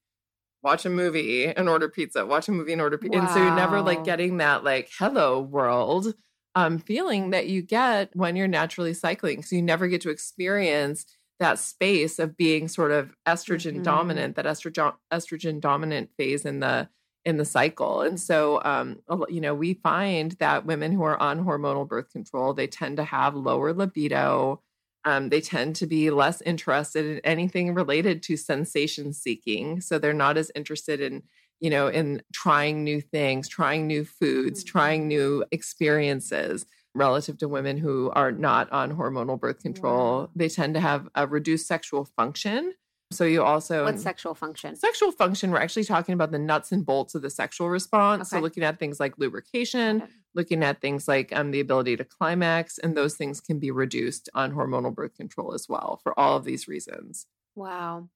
watch 0.66 0.86
a 0.86 0.90
movie 0.92 1.48
and 1.48 1.70
order 1.70 1.90
pizza, 1.90 2.26
watch 2.26 2.50
a 2.50 2.54
movie 2.54 2.74
and 2.74 2.82
order 2.82 2.98
pizza. 2.98 3.18
And 3.18 3.32
so 3.32 3.40
you're 3.40 3.52
never 3.52 3.82
like 3.84 4.04
getting 4.04 4.38
that 4.40 4.66
like 4.66 4.90
hello 5.00 5.42
world 5.42 6.16
um 6.56 6.80
feeling 6.80 7.32
that 7.32 7.48
you 7.48 7.62
get 7.62 8.16
when 8.16 8.36
you're 8.36 8.48
naturally 8.48 8.94
cycling. 8.94 9.44
So 9.44 9.56
you 9.56 9.62
never 9.62 9.88
get 9.88 10.02
to 10.02 10.10
experience 10.10 11.06
that 11.40 11.60
space 11.60 12.20
of 12.20 12.38
being 12.38 12.68
sort 12.68 12.92
of 12.92 13.14
estrogen 13.28 13.82
Mhm. 13.82 13.84
dominant, 13.84 14.36
that 14.38 14.46
estrogen 14.46 14.96
estrogen 15.14 15.60
dominant 15.62 16.12
phase 16.18 16.46
in 16.46 16.60
the 16.62 16.90
in 17.26 17.38
the 17.38 17.46
cycle. 17.46 18.02
And 18.02 18.20
so 18.20 18.62
um 18.64 19.02
you 19.30 19.42
know, 19.42 19.54
we 19.56 19.76
find 19.76 20.34
that 20.34 20.66
women 20.66 20.92
who 20.92 21.04
are 21.04 21.22
on 21.22 21.46
hormonal 21.46 21.88
birth 21.88 22.10
control, 22.12 22.54
they 22.54 22.68
tend 22.68 22.98
to 22.98 23.04
have 23.04 23.36
lower 23.36 23.74
libido. 23.74 24.62
Um, 25.06 25.30
they 25.30 25.40
tend 25.40 25.76
to 25.78 25.86
be 25.88 26.10
less 26.10 26.42
interested 26.42 27.06
in 27.06 27.20
anything 27.24 27.74
related 27.74 28.24
to 28.24 28.36
sensation 28.38 29.14
seeking. 29.14 29.80
So 29.82 30.00
they're 30.00 30.14
not 30.14 30.36
as 30.38 30.52
interested 30.56 31.00
in, 31.00 31.22
you 31.60 31.70
know, 31.70 31.88
in 31.88 32.24
trying 32.34 32.84
new 32.84 33.02
things, 33.02 33.48
trying 33.48 33.86
new 33.88 34.04
foods, 34.04 34.64
Mhm. 34.64 34.68
trying 34.68 35.08
new 35.08 35.46
experiences 35.52 36.66
relative 36.96 37.38
to 37.38 37.48
women 37.48 37.78
who 37.78 38.10
are 38.12 38.32
not 38.32 38.72
on 38.72 38.96
hormonal 38.98 39.40
birth 39.40 39.60
control. 39.62 40.22
Wow. 40.22 40.30
They 40.36 40.50
tend 40.50 40.74
to 40.74 40.80
have 40.80 41.08
a 41.14 41.28
reduced 41.28 41.68
sexual 41.68 42.06
function. 42.06 42.74
So 43.12 43.26
you 43.26 43.44
also 43.44 43.84
What's 43.86 44.02
sexual 44.02 44.34
function? 44.34 44.76
sexual 44.76 45.12
function, 45.12 45.52
we're 45.52 45.60
actually 45.60 45.84
talking 45.84 46.14
about 46.14 46.32
the 46.32 46.40
nuts 46.40 46.72
and 46.72 46.84
bolts 46.86 47.14
of 47.14 47.22
the 47.22 47.30
sexual 47.30 47.70
response. 47.70 48.30
So 48.32 48.40
looking 48.40 48.64
at 48.64 48.80
things 48.80 49.00
like 49.00 49.18
lubrication, 49.20 50.02
Okay. 50.02 50.12
Looking 50.36 50.64
at 50.64 50.82
things 50.82 51.08
like 51.08 51.36
um, 51.36 51.52
the 51.52 51.60
ability 51.60 51.96
to 51.98 52.04
climax, 52.04 52.78
and 52.78 52.96
those 52.96 53.16
things 53.16 53.42
can 53.42 53.58
be 53.58 53.72
reduced 53.72 54.30
on 54.34 54.54
hormonal 54.54 54.94
birth 54.94 55.16
control 55.16 55.54
as 55.54 55.68
well 55.68 56.00
for 56.04 56.18
all 56.20 56.38
of 56.38 56.44
these 56.44 56.68
reasons. 56.68 57.26
Wow. 57.56 58.10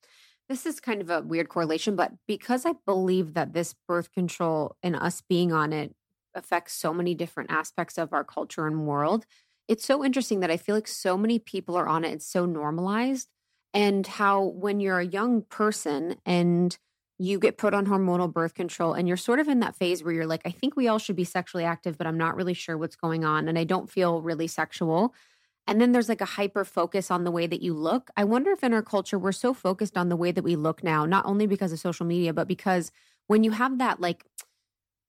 This 0.50 0.66
is 0.66 0.80
kind 0.80 1.02
of 1.02 1.10
a 1.10 1.22
weird 1.22 1.50
correlation, 1.50 1.96
but 1.96 2.12
because 2.28 2.66
I 2.66 2.74
believe 2.86 3.36
that 3.36 3.54
this 3.54 3.76
birth 3.88 4.12
control 4.12 4.76
and 4.84 4.96
us 4.96 5.22
being 5.28 5.54
on 5.54 5.72
it 5.72 5.96
affects 6.36 6.74
so 6.74 6.94
many 6.94 7.16
different 7.16 7.52
aspects 7.52 7.98
of 7.98 8.14
our 8.14 8.24
culture 8.24 8.68
and 8.68 8.86
world, 8.86 9.26
it's 9.68 9.86
so 9.86 10.04
interesting 10.04 10.40
that 10.40 10.52
I 10.52 10.58
feel 10.58 10.76
like 10.76 10.88
so 10.88 11.18
many 11.18 11.38
people 11.38 11.76
are 11.76 11.88
on 11.88 12.04
it. 12.04 12.14
It's 12.14 12.26
so 12.26 12.46
normalized. 12.46 13.30
And 13.74 14.06
how, 14.06 14.44
when 14.44 14.80
you're 14.80 15.00
a 15.00 15.06
young 15.06 15.44
person 15.44 16.16
and 16.26 16.76
you 17.20 17.38
get 17.40 17.58
put 17.58 17.74
on 17.74 17.86
hormonal 17.86 18.32
birth 18.32 18.54
control 18.54 18.94
and 18.94 19.08
you're 19.08 19.18
sort 19.18 19.40
of 19.40 19.50
in 19.50 19.60
that 19.60 19.76
phase 19.76 20.04
where 20.04 20.14
you're 20.14 20.26
like, 20.28 20.42
I 20.46 20.52
think 20.52 20.76
we 20.78 20.88
all 20.88 21.00
should 21.00 21.18
be 21.18 21.26
sexually 21.26 21.66
active, 21.66 21.98
but 21.98 22.08
I'm 22.08 22.18
not 22.18 22.36
really 22.36 22.54
sure 22.54 22.78
what's 22.78 22.96
going 22.96 23.26
on 23.26 23.48
and 23.50 23.60
I 23.60 23.66
don't 23.66 23.90
feel 23.90 24.22
really 24.22 24.48
sexual. 24.48 25.14
And 25.68 25.80
then 25.80 25.92
there's 25.92 26.10
like 26.10 26.22
a 26.22 26.26
hyper 26.26 26.66
focus 26.66 27.12
on 27.12 27.26
the 27.26 27.32
way 27.32 27.48
that 27.48 27.62
you 27.62 27.74
look. 27.74 28.10
I 28.18 28.24
wonder 28.24 28.52
if 28.52 28.64
in 28.64 28.74
our 28.74 28.82
culture 28.82 29.20
we're 29.20 29.32
so 29.34 29.54
focused 29.54 29.98
on 29.98 30.10
the 30.10 30.16
way 30.16 30.32
that 30.32 30.44
we 30.44 30.56
look 30.56 30.84
now, 30.84 31.06
not 31.06 31.26
only 31.26 31.48
because 31.48 31.72
of 31.74 31.80
social 31.80 32.06
media, 32.06 32.34
but 32.34 32.48
because 32.48 32.92
when 33.28 33.44
you 33.44 33.52
have 33.52 33.78
that 33.80 34.00
like 34.02 34.26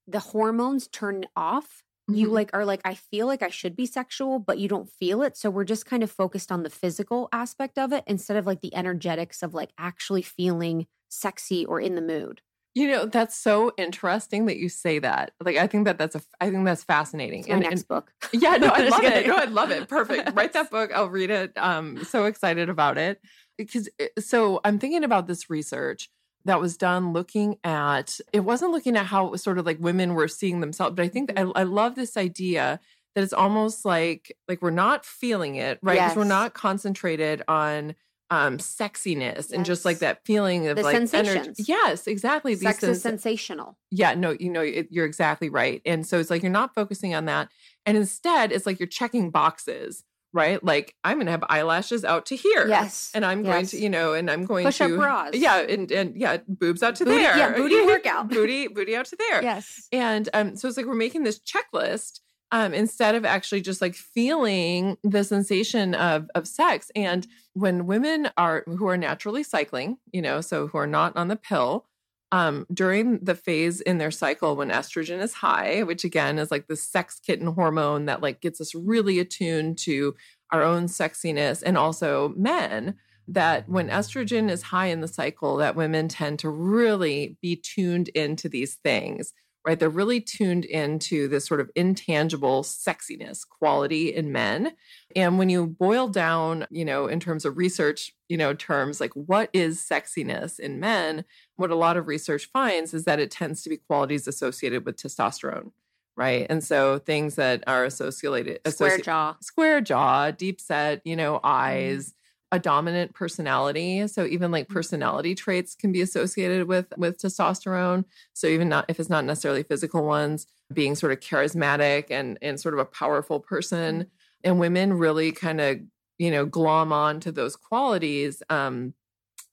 the 0.07 0.19
hormones 0.19 0.87
turn 0.87 1.25
off, 1.35 1.83
you 2.11 2.29
Mhm. 2.29 2.31
like 2.31 2.49
are 2.53 2.65
like 2.65 2.81
I 2.83 2.95
feel 2.95 3.27
like 3.27 3.41
I 3.41 3.49
should 3.49 3.75
be 3.75 3.85
sexual, 3.85 4.39
but 4.39 4.59
you 4.59 4.67
don't 4.67 4.89
feel 4.89 5.21
it. 5.21 5.37
So 5.37 5.49
we're 5.49 5.63
just 5.63 5.85
kind 5.85 6.03
of 6.03 6.11
focused 6.11 6.51
on 6.51 6.63
the 6.63 6.69
physical 6.69 7.29
aspect 7.31 7.77
of 7.77 7.93
it 7.93 8.03
instead 8.07 8.37
of 8.37 8.45
like 8.45 8.61
the 8.61 8.75
energetics 8.75 9.41
of 9.43 9.53
like 9.53 9.71
actually 9.77 10.21
feeling 10.21 10.87
sexy 11.11 11.65
or 11.65 11.79
in 11.79 11.95
the 11.95 12.01
mood. 12.01 12.41
You 12.73 12.87
know, 12.89 13.05
that's 13.05 13.35
so 13.37 13.73
interesting 13.77 14.45
that 14.45 14.55
you 14.55 14.69
say 14.69 14.97
that. 14.99 15.31
Like, 15.43 15.57
I 15.57 15.67
think 15.67 15.83
that 15.85 15.97
that's 15.97 16.15
a, 16.15 16.21
I 16.39 16.49
think 16.49 16.63
that's 16.63 16.85
fascinating. 16.85 17.39
It's 17.41 17.49
my 17.49 17.55
And- 17.55 17.63
next 17.63 17.81
and- 17.81 17.87
book. 17.89 18.13
Yeah, 18.31 18.55
no, 18.55 18.67
I 18.73 18.87
love 18.87 19.03
it. 19.03 19.27
No, 19.27 19.35
I 19.35 19.43
love 19.45 19.71
it. 19.71 19.89
Perfect. 19.89 20.31
Write 20.35 20.53
that 20.53 20.71
book. 20.71 20.89
I'll 20.95 21.09
read 21.09 21.29
it. 21.31 21.51
Um, 21.57 22.01
so 22.05 22.23
excited 22.25 22.69
about 22.69 22.97
it 22.97 23.21
because 23.57 23.89
so 24.19 24.61
I'm 24.63 24.79
thinking 24.79 25.03
about 25.03 25.27
this 25.27 25.49
research 25.49 26.09
that 26.45 26.61
was 26.61 26.77
done 26.77 27.11
looking 27.11 27.57
at 27.65 28.19
it 28.31 28.39
wasn't 28.39 28.71
looking 28.71 28.95
at 28.95 29.05
how 29.07 29.25
it 29.27 29.31
was 29.31 29.43
sort 29.43 29.57
of 29.59 29.65
like 29.65 29.77
women 29.81 30.13
were 30.15 30.29
seeing 30.29 30.61
themselves, 30.61 30.95
but 30.95 31.03
I 31.03 31.09
think 31.09 31.27
that 31.27 31.37
I, 31.39 31.51
I 31.59 31.63
love 31.63 31.95
this 31.95 32.15
idea 32.15 32.79
that 33.15 33.21
it's 33.21 33.33
almost 33.33 33.83
like 33.83 34.35
like 34.47 34.61
we're 34.61 34.69
not 34.71 35.05
feeling 35.05 35.55
it, 35.55 35.77
right? 35.83 35.95
Because 35.99 36.15
we're 36.15 36.23
not 36.23 36.53
concentrated 36.53 37.43
on 37.49 37.95
um 38.31 38.57
sexiness 38.57 39.51
and 39.51 39.65
just 39.65 39.85
like 39.85 39.99
that 39.99 40.25
feeling 40.25 40.67
of 40.67 40.77
The 40.77 40.83
like 40.83 40.95
energy. 40.95 41.07
sensations. 41.09 41.67
Yes, 41.69 42.07
exactly. 42.07 42.53
These 42.55 42.63
Sex 42.63 42.77
is 42.83 43.01
sens- 43.01 43.21
sensational. 43.21 43.77
yeah, 43.91 44.15
no, 44.15 44.31
you 44.39 44.49
know, 44.49 44.61
it, 44.61 44.87
you're 44.89 45.05
exactly 45.05 45.49
right. 45.49 45.81
And 45.85 46.07
so 46.07 46.17
it's 46.19 46.29
like 46.29 46.41
you're 46.41 46.51
not 46.51 46.73
focusing 46.73 47.13
on 47.13 47.25
that. 47.25 47.49
And 47.85 47.97
instead, 47.97 48.51
it's 48.51 48.65
like 48.65 48.79
you're 48.79 48.87
checking 48.87 49.31
boxes, 49.31 50.03
right? 50.33 50.63
Like 50.63 50.95
I'm 51.03 51.17
going 51.17 51.25
to 51.25 51.31
have 51.31 51.43
eyelashes 51.49 52.05
out 52.05 52.25
to 52.27 52.35
here. 52.37 52.67
Yes. 52.67 53.11
And 53.13 53.25
I'm 53.25 53.43
going 53.43 53.65
to, 53.67 53.77
you 53.77 53.89
know, 53.89 54.13
and 54.13 54.31
I'm 54.31 54.45
going 54.45 54.65
Push-up 54.65 54.89
to 54.91 54.97
bras. 54.97 55.31
Yeah, 55.33 55.57
and 55.59 55.91
and 55.91 56.15
yeah, 56.15 56.37
boobs 56.47 56.81
out 56.83 56.95
to 56.95 57.05
Booty- 57.05 57.17
there. 57.23 57.37
yeah, 57.37 57.53
booty 57.53 57.81
workout. 57.85 58.29
booty 58.29 58.67
booty 58.69 58.95
out 58.95 59.05
to 59.07 59.17
there. 59.17 59.43
Yes. 59.43 59.87
And 59.91 60.29
um, 60.33 60.55
so 60.55 60.67
it's 60.69 60.77
like 60.77 60.85
we're 60.85 60.93
making 60.95 61.23
this 61.23 61.39
checklist 61.39 62.21
um, 62.51 62.73
instead 62.73 63.15
of 63.15 63.25
actually 63.25 63.61
just 63.61 63.81
like 63.81 63.95
feeling 63.95 64.97
the 65.03 65.23
sensation 65.23 65.95
of 65.95 66.29
of 66.35 66.47
sex. 66.47 66.91
And 66.95 67.27
when 67.53 67.87
women 67.87 68.29
are 68.37 68.63
who 68.67 68.87
are 68.87 68.97
naturally 68.97 69.43
cycling, 69.43 69.97
you 70.11 70.21
know, 70.21 70.41
so 70.41 70.67
who 70.67 70.77
are 70.77 70.87
not 70.87 71.15
on 71.15 71.29
the 71.29 71.35
pill, 71.35 71.85
um, 72.31 72.65
during 72.73 73.19
the 73.19 73.35
phase 73.35 73.81
in 73.81 73.97
their 73.97 74.11
cycle 74.11 74.55
when 74.55 74.69
estrogen 74.69 75.21
is 75.21 75.33
high, 75.33 75.83
which 75.83 76.03
again 76.03 76.39
is 76.39 76.51
like 76.51 76.67
the 76.67 76.75
sex 76.75 77.19
kitten 77.19 77.47
hormone 77.47 78.05
that 78.05 78.21
like 78.21 78.41
gets 78.41 78.61
us 78.61 78.75
really 78.75 79.19
attuned 79.19 79.77
to 79.79 80.15
our 80.51 80.63
own 80.63 80.85
sexiness, 80.85 81.63
and 81.65 81.77
also 81.77 82.33
men 82.37 82.95
that 83.27 83.69
when 83.69 83.87
estrogen 83.87 84.49
is 84.49 84.61
high 84.61 84.87
in 84.87 84.99
the 84.99 85.07
cycle, 85.07 85.55
that 85.55 85.75
women 85.75 86.09
tend 86.09 86.39
to 86.39 86.49
really 86.49 87.37
be 87.41 87.55
tuned 87.55 88.09
into 88.09 88.49
these 88.49 88.75
things 88.75 89.33
right? 89.65 89.79
They're 89.79 89.89
really 89.89 90.21
tuned 90.21 90.65
into 90.65 91.27
this 91.27 91.45
sort 91.45 91.59
of 91.59 91.69
intangible 91.75 92.63
sexiness 92.63 93.47
quality 93.47 94.13
in 94.13 94.31
men. 94.31 94.73
And 95.15 95.37
when 95.37 95.49
you 95.49 95.67
boil 95.67 96.07
down, 96.07 96.65
you 96.71 96.83
know, 96.83 97.07
in 97.07 97.19
terms 97.19 97.45
of 97.45 97.57
research, 97.57 98.13
you 98.27 98.37
know, 98.37 98.53
terms 98.53 98.99
like 98.99 99.13
what 99.13 99.49
is 99.53 99.79
sexiness 99.79 100.59
in 100.59 100.79
men, 100.79 101.25
what 101.57 101.69
a 101.69 101.75
lot 101.75 101.97
of 101.97 102.07
research 102.07 102.49
finds 102.51 102.93
is 102.93 103.05
that 103.05 103.19
it 103.19 103.29
tends 103.29 103.61
to 103.63 103.69
be 103.69 103.77
qualities 103.77 104.27
associated 104.27 104.85
with 104.85 104.97
testosterone. 104.97 105.71
Right. 106.17 106.45
And 106.49 106.63
so 106.63 106.99
things 106.99 107.35
that 107.35 107.63
are 107.67 107.85
associated, 107.85 108.59
square 108.67 108.97
jaw, 108.97 109.37
square 109.41 109.81
jaw, 109.81 110.31
deep 110.31 110.59
set, 110.59 111.01
you 111.05 111.15
know, 111.15 111.35
mm-hmm. 111.35 111.47
eyes, 111.47 112.13
a 112.51 112.59
dominant 112.59 113.13
personality 113.13 114.05
so 114.07 114.25
even 114.25 114.51
like 114.51 114.65
mm-hmm. 114.65 114.73
personality 114.73 115.33
traits 115.33 115.73
can 115.73 115.91
be 115.91 116.01
associated 116.01 116.67
with 116.67 116.93
with 116.97 117.17
testosterone 117.17 118.03
so 118.33 118.47
even 118.47 118.67
not 118.67 118.85
if 118.89 118.99
it's 118.99 119.09
not 119.09 119.25
necessarily 119.25 119.63
physical 119.63 120.03
ones 120.03 120.47
being 120.73 120.95
sort 120.95 121.11
of 121.11 121.19
charismatic 121.19 122.05
and 122.09 122.37
and 122.41 122.59
sort 122.59 122.73
of 122.73 122.79
a 122.79 122.85
powerful 122.85 123.39
person 123.39 124.01
mm-hmm. 124.01 124.09
and 124.43 124.59
women 124.59 124.93
really 124.93 125.31
kind 125.31 125.61
of 125.61 125.79
you 126.19 126.29
know 126.29 126.45
glom 126.45 126.91
on 126.91 127.19
to 127.19 127.31
those 127.31 127.55
qualities 127.55 128.43
um 128.49 128.93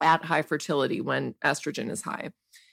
at 0.00 0.24
high 0.24 0.42
fertility 0.42 1.00
when 1.00 1.34
estrogen 1.44 1.90
is 1.90 2.02
high 2.02 2.30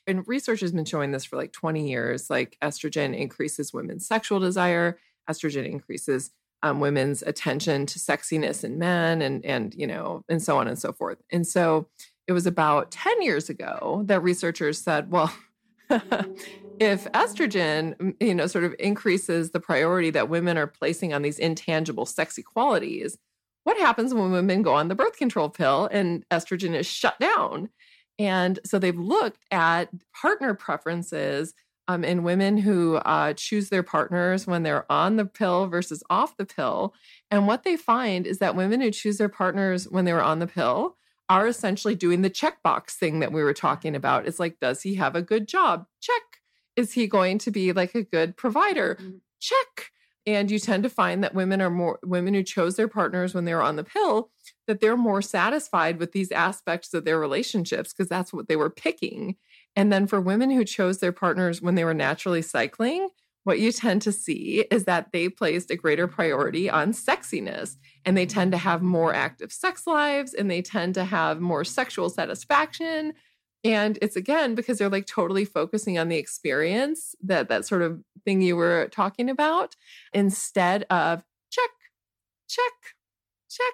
and 0.08 0.28
research 0.28 0.60
has 0.60 0.72
been 0.72 0.86
showing 0.86 1.12
this 1.12 1.26
for 1.26 1.36
like 1.36 1.52
20 1.52 1.88
years 1.88 2.30
like 2.30 2.58
estrogen 2.62 3.16
increases 3.16 3.74
women's 3.74 4.08
sexual 4.08 4.40
desire 4.40 4.98
estrogen 5.30 5.66
increases 5.70 6.32
um, 6.64 6.80
women's 6.80 7.22
attention 7.24 7.86
to 7.86 8.00
sexiness 8.00 8.64
in 8.64 8.80
men 8.80 9.22
and 9.22 9.46
and 9.46 9.74
you 9.76 9.88
know 9.88 10.24
and 10.30 10.42
so 10.42 10.58
on 10.58 10.68
and 10.68 10.80
so 10.80 10.92
forth. 10.92 11.22
And 11.32 11.46
so 11.46 11.88
it 12.28 12.32
was 12.34 12.48
about 12.48 12.92
10 12.92 13.22
years 13.22 13.50
ago 13.50 14.04
that 14.06 14.24
researchers 14.24 14.82
said 14.82 15.12
well 15.12 15.32
if 16.80 17.06
estrogen 17.12 18.16
you 18.20 18.34
know 18.34 18.48
sort 18.48 18.64
of 18.64 18.74
increases 18.80 19.52
the 19.52 19.60
priority 19.60 20.10
that 20.10 20.30
women 20.30 20.58
are 20.58 20.66
placing 20.66 21.14
on 21.14 21.22
these 21.22 21.38
intangible 21.38 22.08
sexy 22.08 22.42
qualities 22.42 23.18
what 23.66 23.78
happens 23.78 24.14
when 24.14 24.32
women 24.32 24.62
go 24.62 24.74
on 24.74 24.88
the 24.88 24.96
birth 24.96 25.18
control 25.18 25.50
pill 25.50 25.90
and 25.92 26.24
estrogen 26.30 26.76
is 26.76 26.86
shut 26.86 27.20
down? 27.20 27.70
And 28.18 28.60
so 28.64 28.80
they've 28.80 28.98
looked 28.98 29.44
at 29.52 29.90
partner 30.14 30.54
preferences 30.54 31.54
um, 31.88 32.04
in 32.04 32.24
women 32.24 32.58
who 32.58 32.96
uh, 32.98 33.34
choose 33.34 33.70
their 33.70 33.84
partners 33.84 34.48
when 34.48 34.64
they're 34.64 34.92
on 34.92 35.16
the 35.16 35.26
pill 35.26 35.68
versus 35.68 36.04
off 36.10 36.38
the 36.38 36.46
pill. 36.46 36.94
And 37.30 37.48
what 37.48 37.64
they 37.64 37.78
find 37.78 38.26
is 38.26 38.40
that 38.40 38.56
women 38.56 38.82
who 38.82 38.92
choose 38.92 39.18
their 39.18 39.30
partners 39.30 39.88
when 39.90 40.06
they 40.06 40.14
were 40.14 40.24
on 40.24 40.40
the 40.40 40.48
pill 40.48 40.98
are 41.30 41.48
essentially 41.48 41.96
doing 41.96 42.22
the 42.22 42.30
checkbox 42.30 42.92
thing 42.92 43.20
that 43.20 43.32
we 43.32 43.44
were 43.44 43.54
talking 43.54 43.96
about. 43.96 44.28
It's 44.28 44.40
like, 44.40 44.60
does 44.60 44.82
he 44.82 44.96
have 44.96 45.16
a 45.16 45.22
good 45.22 45.48
job? 45.48 45.86
Check. 46.02 46.22
Is 46.76 46.94
he 46.94 47.08
going 47.08 47.38
to 47.40 47.52
be 47.52 47.72
like 47.72 47.96
a 47.96 48.04
good 48.04 48.38
provider? 48.38 48.98
Mm-hmm. 49.00 49.18
Check. 49.40 49.92
And 50.28 50.50
you 50.50 50.58
tend 50.58 50.84
to 50.84 50.90
find 50.90 51.24
that 51.24 51.36
women 51.36 51.62
are 51.62 51.70
more 51.70 52.00
women 52.04 52.34
who 52.34 52.42
chose 52.42 52.76
their 52.76 52.88
partners 52.88 53.34
when 53.34 53.46
they 53.46 53.54
were 53.54 53.62
on 53.62 53.76
the 53.76 53.84
pill, 53.84 54.32
that 54.66 54.80
they're 54.82 54.98
more 54.98 55.22
satisfied 55.22 56.00
with 56.00 56.14
these 56.14 56.32
aspects 56.32 56.94
of 56.96 57.06
their 57.06 57.20
relationships 57.20 57.94
because 57.94 58.10
that's 58.10 58.34
what 58.34 58.48
they 58.48 58.56
were 58.56 58.72
picking. 58.72 59.36
And 59.76 59.92
then 59.92 60.08
for 60.08 60.22
women 60.22 60.50
who 60.52 60.64
chose 60.64 61.00
their 61.00 61.12
partners 61.12 61.62
when 61.62 61.76
they 61.76 61.84
were 61.84 61.94
naturally 61.94 62.42
cycling, 62.42 63.10
what 63.44 63.60
you 63.60 63.72
tend 63.72 64.02
to 64.02 64.12
see 64.12 64.66
is 64.72 64.86
that 64.86 65.12
they 65.12 65.30
placed 65.30 65.70
a 65.70 65.76
greater 65.76 66.08
priority 66.08 66.70
on 66.70 66.94
sexiness 66.94 67.76
and 68.04 68.18
they 68.18 68.26
tend 68.26 68.52
to 68.54 68.58
have 68.58 68.82
more 68.82 69.14
active 69.14 69.52
sex 69.52 69.86
lives 69.86 70.34
and 70.34 70.50
they 70.50 70.62
tend 70.62 70.96
to 70.96 71.06
have 71.06 71.40
more 71.40 71.64
sexual 71.64 72.10
satisfaction. 72.10 73.14
And 73.64 74.00
it's 74.02 74.16
again 74.16 74.56
because 74.56 74.80
they're 74.80 74.90
like 74.90 75.06
totally 75.06 75.46
focusing 75.46 76.00
on 76.00 76.10
the 76.10 76.18
experience 76.18 77.14
that 77.22 77.50
that 77.50 77.66
sort 77.66 77.84
of 77.84 78.02
thing 78.24 78.42
you 78.42 78.56
were 78.56 78.88
talking 78.92 79.30
about 79.30 79.76
instead 80.14 80.84
of 80.90 81.24
check 81.52 81.70
check 82.48 82.74
check 83.50 83.74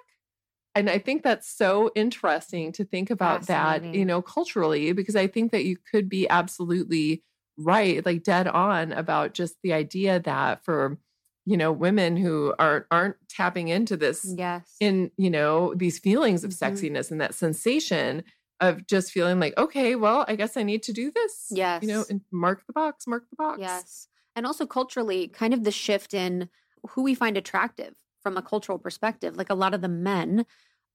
and 0.73 0.89
I 0.89 0.97
think 0.99 1.23
that's 1.23 1.49
so 1.49 1.91
interesting 1.95 2.71
to 2.73 2.85
think 2.85 3.09
about 3.09 3.47
that, 3.47 3.83
you 3.83 4.05
know, 4.05 4.21
culturally, 4.21 4.93
because 4.93 5.15
I 5.15 5.27
think 5.27 5.51
that 5.51 5.65
you 5.65 5.77
could 5.91 6.07
be 6.07 6.29
absolutely 6.29 7.23
right, 7.57 8.05
like 8.05 8.23
dead 8.23 8.47
on 8.47 8.93
about 8.93 9.33
just 9.33 9.55
the 9.63 9.73
idea 9.73 10.19
that 10.21 10.63
for 10.63 10.97
you 11.45 11.57
know 11.57 11.71
women 11.71 12.17
who 12.17 12.53
aren't 12.59 12.85
aren't 12.91 13.15
tapping 13.27 13.67
into 13.67 13.97
this 13.97 14.31
yes. 14.37 14.75
in 14.79 15.11
you 15.17 15.29
know 15.29 15.73
these 15.75 15.97
feelings 15.97 16.43
of 16.43 16.51
mm-hmm. 16.51 16.73
sexiness 16.73 17.11
and 17.11 17.19
that 17.19 17.33
sensation 17.33 18.23
of 18.59 18.85
just 18.85 19.11
feeling 19.11 19.39
like 19.39 19.57
okay 19.57 19.95
well 19.95 20.23
i 20.27 20.35
guess 20.35 20.55
i 20.55 20.61
need 20.61 20.83
to 20.83 20.93
do 20.93 21.11
this 21.11 21.47
yes 21.49 21.81
you 21.81 21.87
know 21.87 22.05
and 22.11 22.21
mark 22.31 22.63
the 22.67 22.73
box 22.73 23.07
mark 23.07 23.23
the 23.29 23.35
box. 23.35 23.59
Yes. 23.59 24.07
And 24.35 24.45
also 24.45 24.65
culturally 24.65 25.27
kind 25.27 25.53
of 25.53 25.65
the 25.65 25.71
shift 25.71 26.13
in 26.13 26.47
who 26.91 27.03
we 27.03 27.15
find 27.15 27.35
attractive 27.35 27.95
from 28.23 28.37
a 28.37 28.41
cultural 28.41 28.77
perspective. 28.77 29.35
Like 29.35 29.49
a 29.49 29.55
lot 29.55 29.73
of 29.73 29.81
the 29.81 29.89
men 29.89 30.45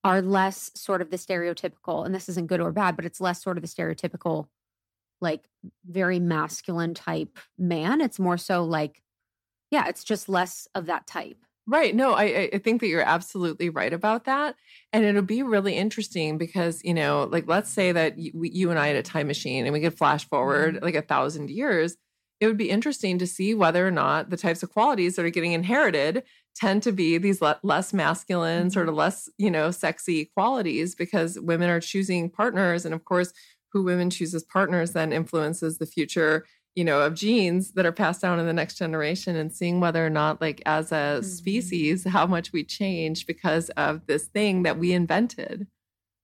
are 0.05 0.22
less 0.22 0.70
sort 0.74 1.03
of 1.03 1.11
the 1.11 1.16
stereotypical, 1.16 2.05
and 2.05 2.14
this 2.14 2.29
isn't 2.29 2.47
good 2.47 2.61
or 2.61 2.72
bad, 2.72 2.97
but 2.97 3.05
it's 3.05 3.20
less 3.20 3.43
sort 3.43 3.57
of 3.59 3.62
the 3.62 3.68
stereotypical, 3.68 4.47
like 5.20 5.45
very 5.85 6.20
masculine 6.20 6.95
type 6.95 7.39
man. 7.59 8.01
It's 8.01 8.18
more 8.18 8.39
so 8.39 8.64
like, 8.64 9.03
yeah, 9.70 9.89
it's 9.89 10.05
just 10.05 10.29
less 10.29 10.68
of 10.74 10.87
that 10.87 11.07
type. 11.07 11.39
Right. 11.68 11.97
No, 11.97 12.12
I, 12.12 12.49
I 12.53 12.59
think 12.59 12.81
that 12.81 12.87
you're 12.87 13.01
absolutely 13.01 13.70
right 13.70 13.93
about 13.93 14.27
that. 14.27 14.55
And 14.93 15.05
it'll 15.05 15.22
be 15.22 15.43
really 15.43 15.74
interesting 15.74 16.39
because, 16.39 16.81
you 16.85 16.95
know, 16.95 17.29
like 17.33 17.49
let's 17.49 17.70
say 17.70 17.91
that 17.91 18.16
you, 18.18 18.31
you 18.35 18.70
and 18.70 18.79
I 18.79 18.87
had 18.87 18.95
a 18.95 19.03
time 19.03 19.27
machine 19.27 19.66
and 19.66 19.72
we 19.72 19.81
could 19.81 19.99
flash 19.99 20.29
forward 20.29 20.77
mm-hmm. 20.77 20.85
like 20.85 20.95
a 20.95 21.03
thousand 21.03 21.51
years 21.51 21.97
it 22.41 22.47
would 22.47 22.57
be 22.57 22.70
interesting 22.70 23.18
to 23.18 23.27
see 23.27 23.55
whether 23.55 23.87
or 23.87 23.91
not 23.91 24.31
the 24.31 24.37
types 24.37 24.62
of 24.62 24.70
qualities 24.70 25.16
that 25.16 25.24
are 25.24 25.31
getting 25.31 25.53
inherited 25.53 26.22
tend 26.57 26.82
to 26.82 26.92
be 26.92 27.18
these 27.18 27.40
le- 27.40 27.61
less 27.62 27.92
masculine, 27.92 28.70
sort 28.70 28.88
of 28.88 28.92
mm-hmm. 28.92 29.00
less, 29.00 29.28
you 29.38 29.50
know, 29.50 29.70
sexy 29.70 30.24
qualities 30.24 30.94
because 30.94 31.38
women 31.38 31.70
are 31.70 31.80
choosing 31.80 32.30
partners. 32.30 32.84
And 32.84 32.94
of 32.94 33.04
course, 33.04 33.32
who 33.72 33.82
women 33.82 34.11
choose 34.11 34.34
as 34.34 34.42
partners 34.42 34.92
then 34.92 35.12
influences 35.12 35.78
the 35.78 35.86
future, 35.86 36.46
you 36.74 36.84
know, 36.84 37.02
of 37.02 37.14
genes 37.14 37.72
that 37.72 37.86
are 37.86 37.92
passed 37.92 38.22
down 38.22 38.38
in 38.38 38.46
the 38.46 38.52
next 38.52 38.76
generation 38.76 39.36
and 39.36 39.52
seeing 39.52 39.80
whether 39.80 40.04
or 40.04 40.11
not, 40.11 40.40
like, 40.40 40.62
as 40.66 40.92
a 40.92 40.94
mm-hmm. 40.94 41.22
species, 41.22 42.04
how 42.04 42.26
much 42.26 42.52
we 42.52 42.64
change 42.64 43.26
because 43.26 43.68
of 43.70 44.07
this 44.07 44.26
thing 44.26 44.62
that 44.62 44.78
we 44.78 44.92
invented. 44.92 45.66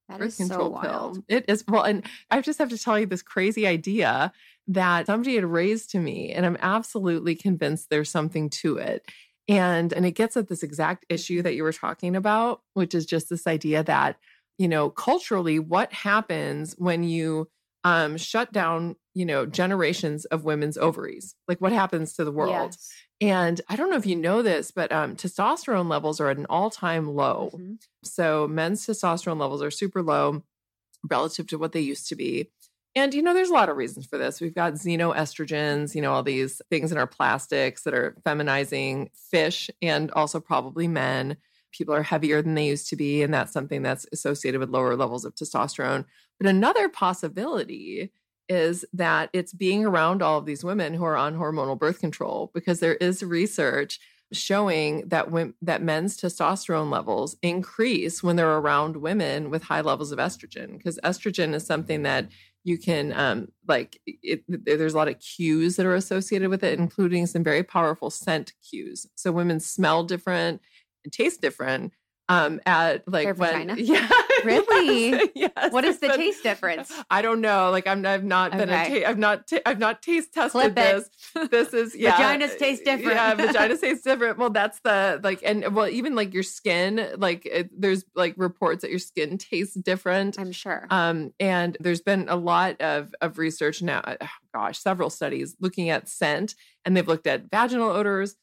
That 0.09 0.19
birth 0.19 0.37
control 0.37 0.75
so 0.75 0.81
pill. 0.81 1.23
It 1.27 1.45
is 1.47 1.63
well, 1.67 1.83
and 1.83 2.05
I 2.29 2.41
just 2.41 2.59
have 2.59 2.69
to 2.69 2.77
tell 2.77 2.99
you 2.99 3.05
this 3.05 3.21
crazy 3.21 3.65
idea 3.65 4.33
that 4.67 5.05
somebody 5.05 5.35
had 5.35 5.45
raised 5.45 5.91
to 5.91 5.99
me, 5.99 6.31
and 6.31 6.45
I'm 6.45 6.57
absolutely 6.61 7.35
convinced 7.35 7.89
there's 7.89 8.09
something 8.09 8.49
to 8.49 8.77
it. 8.77 9.09
And 9.47 9.91
and 9.91 10.05
it 10.05 10.11
gets 10.11 10.37
at 10.37 10.47
this 10.47 10.63
exact 10.63 11.05
issue 11.09 11.41
that 11.41 11.55
you 11.55 11.63
were 11.63 11.73
talking 11.73 12.15
about, 12.15 12.61
which 12.73 12.95
is 12.95 13.05
just 13.05 13.29
this 13.29 13.45
idea 13.45 13.83
that, 13.83 14.17
you 14.57 14.67
know, 14.67 14.89
culturally, 14.89 15.59
what 15.59 15.91
happens 15.91 16.75
when 16.77 17.03
you 17.03 17.49
um, 17.83 18.15
shut 18.17 18.53
down, 18.53 18.95
you 19.13 19.25
know, 19.25 19.45
generations 19.45 20.25
of 20.25 20.45
women's 20.45 20.77
ovaries? 20.77 21.35
Like 21.47 21.59
what 21.59 21.73
happens 21.73 22.13
to 22.13 22.23
the 22.23 22.31
world? 22.31 22.71
Yes. 22.71 22.91
And 23.19 23.61
I 23.69 23.75
don't 23.75 23.89
know 23.89 23.97
if 23.97 24.05
you 24.05 24.15
know 24.15 24.41
this, 24.41 24.71
but 24.71 24.91
um, 24.91 25.15
testosterone 25.15 25.89
levels 25.89 26.19
are 26.19 26.29
at 26.29 26.37
an 26.37 26.45
all 26.49 26.69
time 26.69 27.09
low. 27.09 27.51
Mm-hmm. 27.53 27.73
So 28.03 28.47
men's 28.47 28.85
testosterone 28.85 29.39
levels 29.39 29.61
are 29.61 29.71
super 29.71 30.01
low 30.01 30.43
relative 31.09 31.47
to 31.47 31.57
what 31.57 31.73
they 31.73 31.81
used 31.81 32.07
to 32.09 32.15
be. 32.15 32.49
And, 32.95 33.13
you 33.13 33.23
know, 33.23 33.33
there's 33.33 33.49
a 33.49 33.53
lot 33.53 33.69
of 33.69 33.77
reasons 33.77 34.05
for 34.05 34.17
this. 34.19 34.39
We've 34.39 34.53
got 34.53 34.73
xenoestrogens, 34.73 35.95
you 35.95 36.01
know, 36.01 36.13
all 36.13 36.21
these 36.21 36.61
things 36.69 36.91
in 36.91 36.97
our 36.97 37.07
plastics 37.07 37.83
that 37.83 37.93
are 37.93 38.15
feminizing 38.23 39.09
fish 39.31 39.69
and 39.81 40.11
also 40.11 40.39
probably 40.39 40.87
men. 40.87 41.37
People 41.71 41.95
are 41.95 42.03
heavier 42.03 42.43
than 42.43 42.53
they 42.53 42.67
used 42.67 42.87
to 42.89 42.95
be. 42.95 43.23
And 43.23 43.33
that's 43.33 43.51
something 43.51 43.81
that's 43.81 44.05
associated 44.11 44.59
with 44.59 44.69
lower 44.69 44.95
levels 44.95 45.25
of 45.25 45.33
testosterone. 45.33 46.05
But 46.39 46.47
another 46.47 46.87
possibility 46.87 48.11
is 48.47 48.85
that 48.93 49.29
it's 49.33 49.53
being 49.53 49.85
around 49.85 50.21
all 50.21 50.37
of 50.37 50.45
these 50.45 50.63
women 50.63 50.93
who 50.93 51.03
are 51.03 51.17
on 51.17 51.35
hormonal 51.35 51.79
birth 51.79 51.99
control 51.99 52.51
because 52.53 52.79
there 52.79 52.95
is 52.95 53.23
research 53.23 53.99
showing 54.31 55.07
that 55.07 55.31
when, 55.31 55.53
that 55.61 55.81
men's 55.81 56.19
testosterone 56.19 56.91
levels 56.91 57.37
increase 57.41 58.23
when 58.23 58.35
they're 58.35 58.57
around 58.57 58.97
women 58.97 59.49
with 59.49 59.63
high 59.63 59.81
levels 59.81 60.11
of 60.11 60.19
estrogen 60.19 60.77
because 60.77 60.99
estrogen 61.03 61.53
is 61.53 61.65
something 61.65 62.03
that 62.03 62.27
you 62.63 62.77
can 62.77 63.13
um 63.13 63.47
like 63.67 63.99
it, 64.05 64.43
there's 64.47 64.93
a 64.93 64.97
lot 64.97 65.07
of 65.07 65.19
cues 65.19 65.75
that 65.75 65.85
are 65.85 65.95
associated 65.95 66.49
with 66.49 66.63
it 66.63 66.79
including 66.79 67.25
some 67.25 67.43
very 67.43 67.63
powerful 67.63 68.09
scent 68.09 68.53
cues. 68.67 69.07
So 69.15 69.31
women 69.31 69.59
smell 69.59 70.03
different 70.03 70.61
and 71.03 71.11
taste 71.13 71.41
different 71.41 71.93
um 72.29 72.59
at 72.65 73.07
like 73.07 73.25
Their 73.25 73.33
when 73.33 73.67
vagina. 73.67 73.75
yeah 73.77 74.07
Really? 74.45 75.31
yes. 75.35 75.71
What 75.71 75.85
is 75.85 75.99
the 75.99 76.09
taste 76.09 76.43
difference? 76.43 76.91
I 77.09 77.21
don't 77.21 77.39
know. 77.41 77.69
Like 77.71 77.87
I'm, 77.87 78.05
I've 78.05 78.23
not 78.23 78.51
been 78.51 78.69
a 78.69 79.01
ta- 79.01 79.07
i've 79.09 79.17
not, 79.17 79.47
ta- 79.47 79.59
I've 79.65 79.79
not 79.79 80.01
taste 80.01 80.33
tested 80.33 80.75
this. 80.75 81.09
This 81.49 81.73
is 81.73 81.95
yeah. 81.97 82.17
Vaginas 82.17 82.57
taste 82.57 82.83
different. 82.83 83.15
Yeah, 83.15 83.35
vaginas 83.35 83.79
taste 83.81 84.03
different. 84.03 84.37
Well, 84.37 84.49
that's 84.49 84.79
the 84.81 85.19
like, 85.23 85.41
and 85.45 85.73
well, 85.75 85.87
even 85.87 86.15
like 86.15 86.33
your 86.33 86.43
skin, 86.43 87.07
like 87.17 87.45
it, 87.45 87.69
there's 87.79 88.03
like 88.15 88.33
reports 88.37 88.81
that 88.81 88.89
your 88.89 88.99
skin 88.99 89.37
tastes 89.37 89.75
different. 89.75 90.37
I'm 90.39 90.51
sure. 90.51 90.87
Um, 90.89 91.33
and 91.39 91.77
there's 91.79 92.01
been 92.01 92.27
a 92.29 92.35
lot 92.35 92.81
of 92.81 93.13
of 93.21 93.37
research 93.37 93.81
now. 93.81 93.99
uh, 93.99 94.15
Gosh, 94.53 94.77
several 94.77 95.09
studies 95.09 95.55
looking 95.59 95.89
at 95.89 96.07
scent, 96.07 96.53
and 96.85 96.95
they've 96.95 97.07
looked 97.07 97.25
at 97.25 97.49
vaginal 97.49 97.89
odors, 97.89 98.35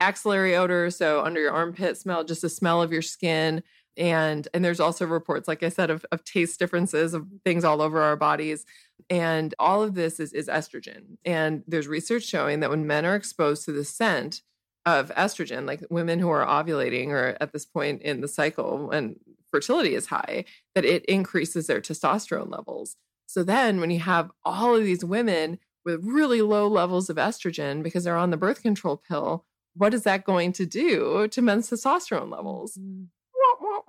axillary 0.00 0.56
odor, 0.56 0.90
so 0.90 1.24
under 1.24 1.40
your 1.40 1.52
armpit 1.52 1.96
smell, 1.96 2.24
just 2.24 2.42
the 2.42 2.48
smell 2.48 2.82
of 2.82 2.92
your 2.92 3.02
skin. 3.02 3.62
And 3.96 4.46
and 4.54 4.64
there's 4.64 4.80
also 4.80 5.06
reports, 5.06 5.48
like 5.48 5.62
I 5.62 5.70
said, 5.70 5.90
of, 5.90 6.06
of 6.12 6.24
taste 6.24 6.58
differences 6.58 7.14
of 7.14 7.26
things 7.44 7.64
all 7.64 7.82
over 7.82 8.00
our 8.00 8.16
bodies. 8.16 8.64
And 9.10 9.54
all 9.58 9.82
of 9.82 9.94
this 9.94 10.20
is, 10.20 10.32
is 10.32 10.46
estrogen. 10.48 11.16
And 11.24 11.64
there's 11.66 11.88
research 11.88 12.24
showing 12.24 12.60
that 12.60 12.70
when 12.70 12.86
men 12.86 13.04
are 13.04 13.16
exposed 13.16 13.64
to 13.64 13.72
the 13.72 13.84
scent 13.84 14.42
of 14.86 15.10
estrogen, 15.14 15.66
like 15.66 15.82
women 15.90 16.18
who 16.18 16.30
are 16.30 16.46
ovulating 16.46 17.08
or 17.08 17.36
at 17.40 17.52
this 17.52 17.66
point 17.66 18.02
in 18.02 18.20
the 18.20 18.28
cycle 18.28 18.90
and 18.90 19.16
fertility 19.50 19.94
is 19.94 20.06
high, 20.06 20.44
that 20.74 20.84
it 20.84 21.04
increases 21.06 21.66
their 21.66 21.80
testosterone 21.80 22.50
levels. 22.50 22.96
So 23.26 23.42
then 23.42 23.80
when 23.80 23.90
you 23.90 24.00
have 24.00 24.30
all 24.44 24.74
of 24.74 24.84
these 24.84 25.04
women 25.04 25.58
with 25.84 26.04
really 26.04 26.42
low 26.42 26.68
levels 26.68 27.10
of 27.10 27.16
estrogen 27.16 27.82
because 27.82 28.04
they're 28.04 28.16
on 28.16 28.30
the 28.30 28.36
birth 28.36 28.62
control 28.62 28.96
pill, 28.96 29.44
what 29.78 29.94
is 29.94 30.02
that 30.02 30.24
going 30.24 30.52
to 30.52 30.66
do 30.66 31.28
to 31.28 31.42
men's 31.42 31.70
testosterone 31.70 32.30
levels? 32.30 32.78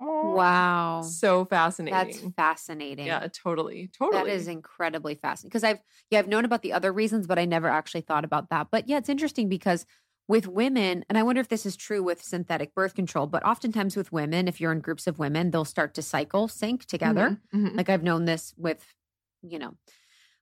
Wow. 0.00 1.02
So 1.02 1.44
fascinating. 1.44 1.96
That's 1.98 2.34
fascinating. 2.34 3.06
Yeah, 3.06 3.28
totally. 3.32 3.90
Totally. 3.96 4.22
That 4.24 4.30
is 4.30 4.48
incredibly 4.48 5.14
fascinating 5.14 5.50
because 5.50 5.64
I've 5.64 5.80
yeah 6.10 6.18
I've 6.18 6.28
known 6.28 6.44
about 6.44 6.62
the 6.62 6.72
other 6.72 6.92
reasons, 6.92 7.26
but 7.26 7.38
I 7.38 7.44
never 7.44 7.68
actually 7.68 8.02
thought 8.02 8.24
about 8.24 8.50
that. 8.50 8.68
But 8.70 8.88
yeah, 8.88 8.98
it's 8.98 9.08
interesting 9.08 9.48
because 9.48 9.86
with 10.28 10.46
women, 10.46 11.04
and 11.08 11.18
I 11.18 11.22
wonder 11.22 11.40
if 11.40 11.48
this 11.48 11.66
is 11.66 11.76
true 11.76 12.02
with 12.02 12.22
synthetic 12.22 12.74
birth 12.74 12.94
control, 12.94 13.26
but 13.26 13.44
oftentimes 13.44 13.96
with 13.96 14.12
women, 14.12 14.46
if 14.46 14.60
you're 14.60 14.72
in 14.72 14.80
groups 14.80 15.06
of 15.06 15.18
women, 15.18 15.50
they'll 15.50 15.64
start 15.64 15.94
to 15.94 16.02
cycle 16.02 16.46
sync 16.48 16.84
together. 16.84 17.40
Mhm, 17.52 17.70
mhm. 17.72 17.76
Like 17.76 17.88
I've 17.88 18.04
known 18.04 18.26
this 18.26 18.54
with, 18.56 18.94
you 19.42 19.58
know, 19.58 19.74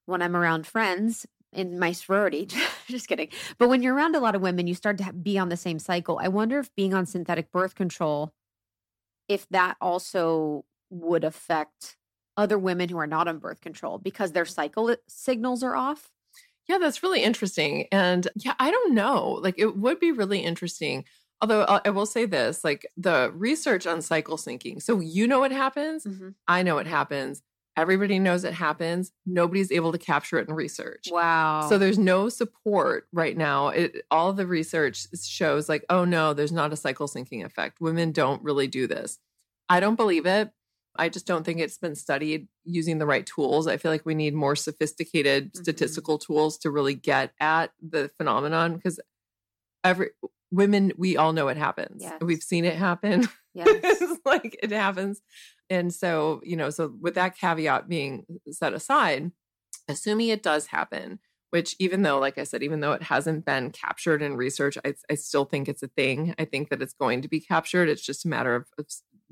when 0.07 0.22
I'm 0.22 0.36
around 0.36 0.66
friends 0.66 1.26
in 1.53 1.78
my 1.78 1.92
sorority. 1.92 2.49
Just 2.86 3.09
kidding. 3.09 3.28
But 3.59 3.68
when 3.68 3.82
you're 3.82 3.94
around 3.94 4.16
a 4.16 4.20
lot 4.20 4.34
of 4.34 4.42
women, 4.42 4.66
you 4.66 4.74
start 4.74 4.99
to 4.99 5.12
be 5.12 5.38
on 5.38 5.49
the 5.49 5.57
same 5.57 5.78
cycle. 5.78 6.18
I 6.22 6.28
wonder 6.28 6.59
if 6.59 6.74
being 6.74 6.94
on 6.94 7.07
synthetic 7.07 7.51
birth 7.53 7.74
control, 7.74 8.32
if 9.28 9.49
that 9.51 9.76
also 9.80 10.64
would 10.90 11.24
affect 11.24 11.96
other 12.36 12.59
women 12.59 12.88
who 12.88 12.99
are 12.99 13.07
not 13.07 13.28
on 13.28 13.38
birth 13.38 13.61
control 13.61 13.99
because 13.99 14.32
their 14.32 14.44
cycle 14.44 14.94
signals 15.09 15.62
are 15.62 15.76
off. 15.76 16.11
Yeah, 16.68 16.78
that's 16.78 17.03
really 17.03 17.22
interesting. 17.22 17.86
And 17.90 18.28
yeah, 18.36 18.55
I 18.59 18.70
don't 18.70 18.94
know. 18.94 19.40
Like 19.42 19.57
it 19.59 19.76
would 19.76 19.99
be 19.99 20.12
really 20.12 20.40
interesting. 20.40 21.05
Although 21.40 21.62
uh, 21.62 21.80
I 21.84 21.90
will 21.90 22.07
say 22.07 22.26
this, 22.26 22.62
like 22.64 22.86
the 22.96 23.32
research 23.34 23.86
on 23.86 24.03
cycle 24.03 24.36
syncing. 24.36 24.82
So 24.82 25.01
you 25.01 25.26
know 25.26 25.40
what 25.40 25.53
happens, 25.53 26.07
I 26.46 26.62
know 26.62 26.74
what 26.74 26.86
happens. 26.86 27.42
Everybody 27.79 28.18
knows 28.18 28.43
it 28.43 28.55
happens. 28.55 29.12
Nobody's 29.24 29.70
able 29.70 29.93
to 29.93 29.99
capture 29.99 30.39
it 30.39 30.49
in 30.49 30.55
research. 30.55 31.07
Wow. 31.11 31.68
So 31.68 31.79
there's 31.79 31.99
no 31.99 32.29
support 32.29 33.07
right 33.12 33.37
now. 33.37 33.68
It 33.68 34.03
all 34.11 34.33
the 34.33 34.47
research 34.49 35.07
shows 35.24 35.68
like, 35.68 35.85
oh 35.89 36.05
no, 36.05 36.35
there's 36.35 36.51
not 36.51 36.72
a 36.72 36.76
cycle 36.76 37.07
syncing 37.07 37.45
effect. 37.45 37.81
Women 37.81 38.11
don't 38.11 38.43
really 38.43 38.66
do 38.66 38.89
this. 38.89 39.18
I 39.68 39.79
don't 39.79 39.95
believe 39.95 40.26
it. 40.26 40.51
I 40.97 41.09
just 41.09 41.26
don't 41.26 41.45
think 41.45 41.61
it's 41.61 41.79
been 41.79 41.95
studied 41.95 42.49
using 42.64 42.99
the 42.99 43.07
right 43.07 43.24
tools. 43.24 43.68
I 43.68 43.76
feel 43.76 43.93
like 43.93 44.05
we 44.05 44.16
need 44.16 44.35
more 44.35 44.57
sophisticated 44.57 45.53
Mhm. 45.53 45.59
statistical 45.62 46.18
tools 46.18 46.59
to 46.59 46.72
really 46.72 46.95
get 46.95 47.33
at 47.39 47.70
the 47.81 48.11
phenomenon 48.18 48.74
because 48.74 48.99
every 49.85 50.11
women 50.51 50.92
we 50.96 51.16
all 51.16 51.32
know 51.32 51.49
it 51.49 51.57
happens. 51.57 52.03
Yes. 52.03 52.18
We've 52.20 52.42
seen 52.42 52.64
it 52.64 52.76
happen. 52.76 53.28
yes. 53.55 53.68
it's 54.01 54.20
like 54.24 54.59
it 54.62 54.70
happens. 54.70 55.20
And 55.70 55.92
so, 55.92 56.40
you 56.44 56.57
know, 56.57 56.70
so 56.70 56.92
with 57.01 57.14
that 57.14 57.36
caveat 57.36 57.88
being 57.88 58.24
set 58.51 58.72
aside, 58.72 59.30
assuming 59.88 60.28
it 60.28 60.42
does 60.42 60.66
happen, 60.66 61.18
which 61.51 61.76
even 61.78 62.03
though, 62.03 62.18
like 62.18 62.38
I 62.38 62.44
said, 62.44 62.62
even 62.62 62.80
though 62.80 62.92
it 62.92 63.03
hasn't 63.03 63.44
been 63.44 63.70
captured 63.70 64.22
in 64.22 64.36
research, 64.36 64.78
I, 64.84 64.94
I 65.11 65.14
still 65.14 65.44
think 65.44 65.68
it's 65.68 65.82
a 65.82 65.88
thing. 65.88 66.34
I 66.38 66.44
think 66.44 66.70
that 66.70 66.82
it's 66.82 66.94
going 66.94 67.22
to 67.22 67.28
be 67.28 67.40
captured. 67.40 67.88
It's 67.88 68.05
just 68.05 68.24
a 68.24 68.28
matter 68.28 68.55
of, 68.55 68.66
of 68.78 68.86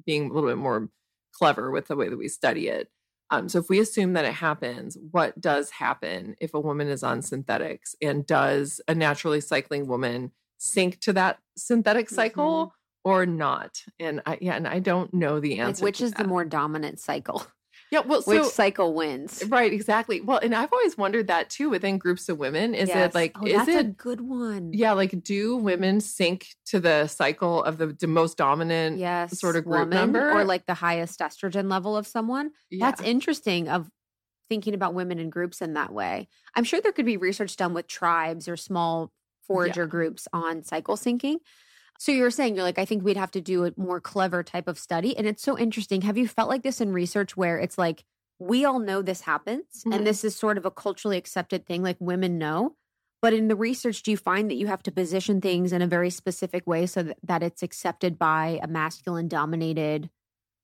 being 0.04 0.30
a 0.30 0.32
little 0.32 0.48
bit 0.48 0.58
more 0.58 0.90
clever 1.32 1.70
with 1.70 1.88
the 1.88 1.96
way 1.96 2.08
that 2.08 2.18
we 2.18 2.28
study 2.28 2.68
it. 2.68 2.88
Um, 3.30 3.48
so 3.48 3.58
if 3.58 3.68
we 3.68 3.80
assume 3.80 4.12
that 4.12 4.24
it 4.24 4.34
happens, 4.34 4.96
what 5.10 5.40
does 5.40 5.70
happen 5.70 6.36
if 6.40 6.54
a 6.54 6.60
woman 6.60 6.88
is 6.88 7.02
on 7.02 7.22
synthetics 7.22 7.96
and 8.00 8.26
does 8.26 8.80
a 8.86 8.94
naturally 8.94 9.40
cycling 9.40 9.88
woman 9.88 10.30
sync 10.58 11.00
to 11.00 11.12
that 11.14 11.38
synthetic 11.56 12.10
cycle 12.10 12.72
or 13.04 13.26
not? 13.26 13.82
And 14.00 14.22
I 14.26 14.38
yeah, 14.40 14.54
and 14.56 14.66
I 14.68 14.78
don't 14.78 15.12
know 15.14 15.40
the 15.40 15.52
Mm-hmm. 15.52 15.60
Like, 15.60 15.68
answer. 15.68 15.84
which 15.84 16.00
is 16.00 16.12
the 16.12 16.24
more 16.26 16.44
dominant 16.44 16.98
cycle? 17.00 17.46
yeah? 17.92 18.00
Well, 18.00 18.22
which 18.22 18.42
so 18.42 18.48
cycle 18.48 18.94
wins? 18.94 19.44
right, 19.48 19.72
exactly. 19.72 20.20
Well, 20.20 20.38
and 20.42 20.54
I've 20.54 20.72
always 20.72 20.98
wondered 20.98 21.28
that 21.28 21.50
too 21.50 21.70
within 21.70 21.98
groups 21.98 22.28
of 22.28 22.38
women. 22.38 22.74
Is 22.74 22.88
Yes. 22.88 23.10
it 23.10 23.14
like 23.14 23.32
oh, 23.40 23.46
is 23.46 23.66
that's 23.66 23.68
a 23.80 23.84
good 23.84 24.20
one? 24.20 24.72
yeah? 24.72 24.92
Like 24.92 25.22
do 25.22 25.56
women 25.56 26.00
sync 26.00 26.46
to 26.66 26.80
the 26.80 27.06
cycle 27.06 27.62
of 27.62 27.78
the, 27.78 27.88
the 27.88 28.06
most 28.08 28.36
dominant? 28.36 28.98
Yes, 28.98 29.38
sort 29.38 29.56
of 29.56 29.64
group 29.64 29.78
woman, 29.80 29.90
member? 29.90 30.32
or 30.32 30.44
like 30.44 30.66
the 30.66 30.74
highest 30.74 31.20
estrogen 31.20 31.70
level 31.70 31.96
of 31.96 32.06
someone. 32.06 32.50
Yeah. 32.70 32.86
That's 32.86 33.02
interesting. 33.02 33.68
Of 33.68 33.88
thinking 34.48 34.74
about 34.74 34.94
women 34.94 35.18
in 35.18 35.28
groups 35.28 35.60
in 35.60 35.74
that 35.74 35.92
way. 35.92 36.28
I'm 36.54 36.62
sure 36.62 36.80
there 36.80 36.92
could 36.92 37.04
be 37.06 37.16
research 37.16 37.56
done 37.56 37.74
with 37.74 37.88
tribes 37.88 38.46
or 38.48 38.56
small 38.56 39.10
forager 39.46 39.86
groups 39.86 40.28
on 40.32 40.62
cycle 40.62 40.96
syncing. 40.96 41.36
So 41.98 42.12
you're 42.12 42.30
saying 42.30 42.54
you're 42.54 42.64
like, 42.64 42.78
I 42.78 42.84
think 42.84 43.02
we'd 43.04 43.16
have 43.16 43.30
to 43.32 43.40
do 43.40 43.64
a 43.64 43.72
more 43.76 44.00
clever 44.00 44.42
type 44.42 44.68
of 44.68 44.78
study. 44.78 45.16
And 45.16 45.26
it's 45.26 45.42
so 45.42 45.58
interesting. 45.58 46.02
Have 46.02 46.18
you 46.18 46.28
felt 46.28 46.48
like 46.50 46.62
this 46.62 46.80
in 46.80 46.92
research 46.92 47.36
where 47.36 47.58
it's 47.58 47.78
like, 47.78 48.04
we 48.38 48.66
all 48.66 48.78
know 48.78 49.00
this 49.00 49.22
happens 49.22 49.82
Mhm. 49.86 49.94
and 49.94 50.06
this 50.06 50.22
is 50.22 50.36
sort 50.36 50.58
of 50.58 50.66
a 50.66 50.70
culturally 50.70 51.16
accepted 51.16 51.64
thing, 51.66 51.82
like 51.82 51.96
women 52.00 52.36
know. 52.36 52.76
But 53.22 53.32
in 53.32 53.48
the 53.48 53.56
research, 53.56 54.02
do 54.02 54.10
you 54.10 54.18
find 54.18 54.50
that 54.50 54.56
you 54.56 54.66
have 54.66 54.82
to 54.84 54.92
position 54.92 55.40
things 55.40 55.72
in 55.72 55.80
a 55.80 55.86
very 55.86 56.10
specific 56.10 56.66
way 56.66 56.84
so 56.86 57.02
that, 57.02 57.18
that 57.22 57.42
it's 57.42 57.62
accepted 57.62 58.18
by 58.18 58.60
a 58.62 58.66
masculine 58.66 59.26
dominated 59.26 60.10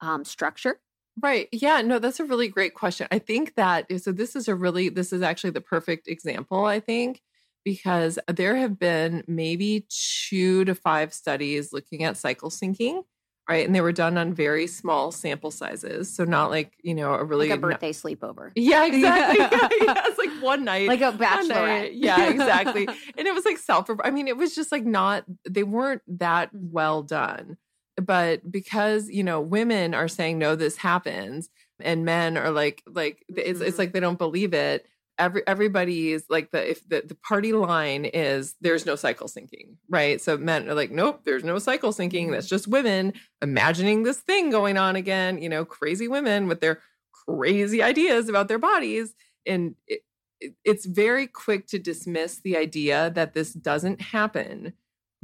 um, 0.01 0.25
structure? 0.25 0.81
Right. 1.21 1.49
Yeah. 1.53 1.83
No, 1.83 1.99
that's 1.99 2.21
a 2.21 2.25
really 2.25 2.49
great 2.49 2.75
question. 2.75 3.07
I 3.11 3.19
think 3.19 3.55
that 3.57 3.87
so 4.03 4.13
this 4.13 4.35
is 4.37 4.49
a 4.49 4.55
really 4.55 4.89
this 4.89 5.13
is 5.13 5.23
actually 5.23 5.51
the 5.51 5.61
perfect 5.61 6.09
example, 6.09 6.65
I 6.65 6.81
think, 6.81 7.23
because 7.65 8.19
there 8.29 8.57
have 8.57 8.79
been 8.79 9.25
maybe 9.27 9.87
two 9.89 10.65
to 10.65 10.75
five 10.75 11.13
studies 11.15 11.73
looking 11.73 12.05
at 12.05 12.17
cycle 12.17 12.51
syncing, 12.51 13.03
right? 13.49 13.65
And 13.67 13.75
they 13.75 13.81
were 13.81 13.93
done 13.93 14.17
on 14.19 14.35
very 14.35 14.67
small 14.67 15.13
sample 15.13 15.51
sizes. 15.51 16.15
So 16.15 16.25
not 16.25 16.51
like, 16.51 16.73
you 16.83 16.95
know, 16.95 17.15
a 17.15 17.25
really 17.25 17.49
like 17.49 17.59
a 17.59 17.61
no- 17.61 17.69
birthday 17.69 17.93
sleepover. 17.93 18.51
Yeah, 18.55 18.85
exactly. 18.87 19.39
yeah, 19.87 20.03
it's 20.07 20.19
like 20.19 20.43
one 20.43 20.65
night. 20.73 20.89
Like 20.89 21.01
a 21.03 21.13
bachelorette. 21.13 21.91
Yeah, 21.95 22.29
exactly. 22.31 22.87
and 22.87 23.27
it 23.27 23.35
was 23.35 23.45
like 23.45 23.59
self 23.59 23.89
I 24.05 24.11
mean, 24.11 24.29
it 24.29 24.37
was 24.37 24.55
just 24.55 24.73
like 24.73 24.85
not 24.85 25.25
they 25.49 25.63
weren't 25.65 26.03
that 26.19 26.51
well 26.53 27.03
done. 27.03 27.57
But 28.03 28.51
because, 28.51 29.11
you 29.11 29.23
know, 29.23 29.41
women 29.41 29.93
are 29.95 30.09
saying 30.09 30.39
no 30.39 30.57
this 30.57 30.77
happens 30.79 31.51
and 31.79 32.05
men 32.07 32.39
are 32.39 32.51
like 32.51 32.83
like 32.87 33.23
it's 33.29 33.61
it's 33.61 33.75
Mhm. 33.77 33.79
like 33.79 33.93
they 33.93 34.01
don't 34.01 34.19
believe 34.19 34.55
it. 34.55 34.87
Every 35.23 35.43
everybody 35.47 36.11
is 36.13 36.25
like 36.29 36.51
the 36.51 36.71
if 36.73 36.89
the, 36.89 37.03
the 37.07 37.15
party 37.15 37.53
line 37.53 38.05
is 38.05 38.57
there's 38.61 38.85
no 38.85 38.97
cycle 38.97 39.29
syncing, 39.29 39.77
right? 39.89 40.21
So 40.21 40.37
men 40.37 40.69
are 40.69 40.75
like, 40.75 40.91
nope, 40.91 41.21
there's 41.25 41.45
no 41.45 41.59
cycle 41.59 41.93
syncing. 41.93 42.33
That's 42.33 42.49
just 42.49 42.67
women 42.67 43.13
imagining 43.41 44.03
this 44.03 44.19
thing 44.19 44.51
going 44.51 44.77
on 44.77 44.97
again, 44.97 45.41
you 45.41 45.49
know, 45.49 45.65
crazy 45.65 46.09
women 46.09 46.49
with 46.49 46.61
their 46.61 46.81
crazy 47.27 47.83
ideas 47.83 48.29
about 48.29 48.49
their 48.49 48.59
bodies. 48.59 49.15
And 49.47 49.77
it, 49.87 50.01
it- 50.41 50.55
it's 50.65 50.87
very 50.87 51.29
quick 51.29 51.69
to 51.69 51.79
dismiss 51.79 52.41
the 52.41 52.57
idea 52.57 53.13
that 53.15 53.33
this 53.33 53.53
doesn't 53.53 54.01
happen 54.01 54.73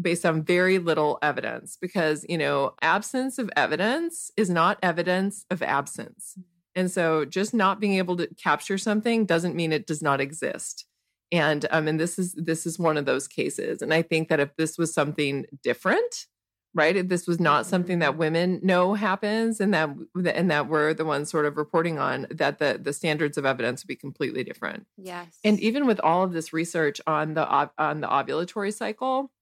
based 0.01 0.25
on 0.25 0.45
very 0.45 0.79
little 0.79 1.19
evidence 1.23 1.77
because, 1.81 2.25
you 2.29 2.39
know, 2.39 2.75
absence 2.83 3.37
of 3.37 3.51
evidence 3.57 4.31
is 4.37 4.49
not 4.49 4.79
evidence 4.81 5.45
of 5.51 5.61
absence. 5.61 6.39
And 6.79 6.93
so 6.93 7.25
just 7.25 7.53
not 7.53 7.81
being 7.81 7.95
able 7.95 8.17
to 8.19 8.29
capture 8.37 8.79
something 8.79 9.27
doesn't 9.27 9.57
mean 9.57 9.73
it 9.73 9.85
does 9.85 10.01
not 10.01 10.21
exist. 10.21 10.87
And 11.33 11.67
um 11.73 11.89
and 11.89 11.99
this 11.99 12.21
is 12.21 12.35
this 12.35 12.67
is 12.67 12.79
one 12.79 12.97
of 12.97 13.05
those 13.05 13.27
cases. 13.27 13.83
And 13.83 13.93
I 13.93 14.03
think 14.03 14.29
that 14.29 14.39
if 14.39 14.55
this 14.57 14.79
was 14.79 14.95
something 14.95 15.45
different, 15.61 16.27
right? 16.75 16.95
If 16.95 17.09
this 17.09 17.27
was 17.27 17.41
not 17.41 17.67
something 17.67 17.99
that 17.99 18.17
women 18.17 18.61
know 18.63 18.95
happens 18.95 19.61
and 19.61 19.75
that 19.75 19.91
and 20.33 20.51
that 20.53 20.69
we're 20.69 20.95
the 20.95 21.05
ones 21.05 21.31
sort 21.31 21.47
of 21.47 21.57
reporting 21.57 21.99
on, 21.99 22.29
that 22.31 22.61
the 22.61 22.79
the 22.81 22.93
standards 22.93 23.37
of 23.37 23.45
evidence 23.45 23.83
would 23.83 23.89
be 23.89 23.97
completely 23.97 24.45
different. 24.45 24.87
Yes. 24.97 25.37
And 25.43 25.59
even 25.59 25.85
with 25.85 25.99
all 25.99 26.23
of 26.23 26.33
this 26.33 26.53
research 26.53 27.01
on 27.09 27.35
the 27.35 27.45
on 27.77 28.01
the 28.03 28.07
ovulatory 28.07 28.73
cycle, 28.73 29.33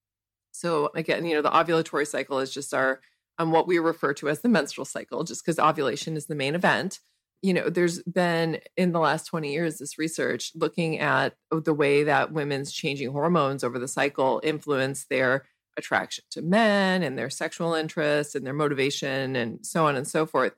so 0.52 0.90
again, 0.94 1.26
you 1.26 1.34
know, 1.34 1.42
the 1.42 1.50
ovulatory 1.50 2.06
cycle 2.06 2.38
is 2.38 2.50
just 2.50 2.72
our 2.72 3.02
on 3.38 3.50
what 3.50 3.66
we 3.66 3.78
refer 3.78 4.14
to 4.14 4.30
as 4.30 4.40
the 4.40 4.48
menstrual 4.48 4.86
cycle, 4.86 5.22
just 5.22 5.44
because 5.44 5.58
ovulation 5.58 6.16
is 6.16 6.26
the 6.26 6.34
main 6.34 6.54
event. 6.54 7.00
You 7.46 7.54
know, 7.54 7.70
there's 7.70 8.02
been 8.02 8.58
in 8.76 8.90
the 8.90 8.98
last 8.98 9.26
20 9.26 9.52
years 9.52 9.78
this 9.78 9.98
research 9.98 10.50
looking 10.56 10.98
at 10.98 11.36
oh, 11.52 11.60
the 11.60 11.72
way 11.72 12.02
that 12.02 12.32
women's 12.32 12.72
changing 12.72 13.12
hormones 13.12 13.62
over 13.62 13.78
the 13.78 13.86
cycle 13.86 14.40
influence 14.42 15.04
their 15.04 15.44
attraction 15.76 16.24
to 16.32 16.42
men 16.42 17.04
and 17.04 17.16
their 17.16 17.30
sexual 17.30 17.74
interest 17.74 18.34
and 18.34 18.44
their 18.44 18.52
motivation 18.52 19.36
and 19.36 19.64
so 19.64 19.86
on 19.86 19.94
and 19.94 20.08
so 20.08 20.26
forth. 20.26 20.54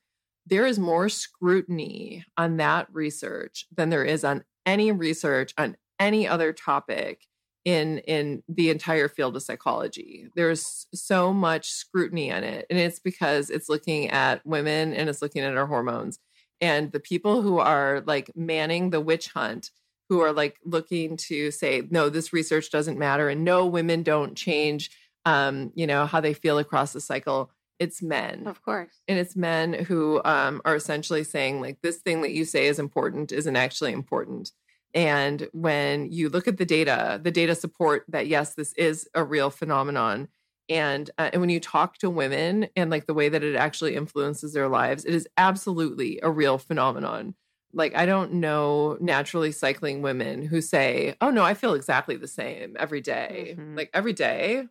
There 0.46 0.64
is 0.64 0.78
more 0.78 1.10
scrutiny 1.10 2.24
on 2.38 2.56
that 2.56 2.88
research 2.90 3.66
than 3.76 3.90
there 3.90 4.04
is 4.04 4.24
on 4.24 4.44
any 4.64 4.90
research 4.90 5.52
on 5.58 5.76
any 6.00 6.26
other 6.26 6.54
topic 6.54 7.26
in 7.66 7.98
in 7.98 8.42
the 8.48 8.70
entire 8.70 9.08
field 9.08 9.36
of 9.36 9.42
psychology. 9.42 10.28
There's 10.34 10.86
so 10.94 11.34
much 11.34 11.68
scrutiny 11.70 12.32
on 12.32 12.44
it 12.44 12.64
and 12.70 12.78
it's 12.78 12.98
because 12.98 13.50
it's 13.50 13.68
looking 13.68 14.08
at 14.08 14.40
women 14.46 14.94
and 14.94 15.10
it's 15.10 15.20
looking 15.20 15.42
at 15.42 15.54
our 15.54 15.66
hormones. 15.66 16.18
And 16.60 16.92
the 16.92 17.00
people 17.00 17.42
who 17.42 17.58
are 17.58 18.02
like 18.06 18.30
manning 18.34 18.90
the 18.90 19.00
witch 19.00 19.28
hunt 19.28 19.70
who 20.08 20.20
are 20.20 20.32
like 20.32 20.58
looking 20.64 21.16
to 21.16 21.50
say 21.50 21.82
no 21.90 22.08
this 22.08 22.32
research 22.32 22.70
doesn't 22.70 22.98
matter 22.98 23.28
and 23.28 23.44
no 23.44 23.66
women 23.66 24.02
don't 24.02 24.34
change 24.36 24.90
um 25.26 25.70
you 25.74 25.86
know 25.86 26.06
how 26.06 26.20
they 26.20 26.32
feel 26.34 26.58
across 26.58 26.92
the 26.92 27.00
cycle 27.00 27.50
it's 27.78 28.02
men 28.02 28.46
Of 28.46 28.62
course. 28.62 28.92
and 29.06 29.18
it's 29.18 29.36
men 29.36 29.72
who 29.72 30.20
um, 30.24 30.60
are 30.64 30.74
essentially 30.74 31.22
saying 31.24 31.60
like 31.60 31.80
this 31.82 31.98
thing 31.98 32.22
that 32.22 32.32
you 32.32 32.44
say 32.44 32.66
is 32.66 32.78
important 32.78 33.32
isn't 33.32 33.56
actually 33.56 33.92
important 33.92 34.52
and 34.94 35.48
when 35.52 36.10
you 36.10 36.28
look 36.30 36.48
at 36.48 36.56
the 36.56 36.64
data 36.64 37.20
the 37.22 37.30
data 37.30 37.54
support 37.54 38.04
that 38.08 38.26
yes 38.26 38.54
this 38.54 38.72
is 38.74 39.08
a 39.14 39.22
real 39.22 39.50
phenomenon 39.50 40.28
and 40.68 41.10
uh, 41.18 41.30
and 41.32 41.40
when 41.40 41.50
you 41.50 41.60
talk 41.60 41.98
to 41.98 42.10
women 42.10 42.68
and 42.76 42.90
like 42.90 43.06
the 43.06 43.14
way 43.14 43.28
that 43.28 43.42
it 43.42 43.54
actually 43.56 43.94
influences 43.96 44.52
their 44.52 44.68
lives 44.68 45.04
it 45.04 45.14
is 45.14 45.28
absolutely 45.36 46.18
a 46.22 46.30
real 46.30 46.58
phenomenon 46.58 47.34
like 47.72 47.94
i 47.94 48.06
don't 48.06 48.32
know 48.32 48.96
naturally 49.00 49.52
cycling 49.52 50.02
women 50.02 50.42
who 50.42 50.60
say 50.60 51.14
oh 51.20 51.30
no 51.30 51.42
i 51.44 51.54
feel 51.54 51.74
exactly 51.74 52.16
the 52.16 52.28
same 52.28 52.76
every 52.78 53.00
day. 53.00 53.54
Mhm. 53.58 53.76
like 53.76 53.90
every 53.94 54.12
day 54.12 54.66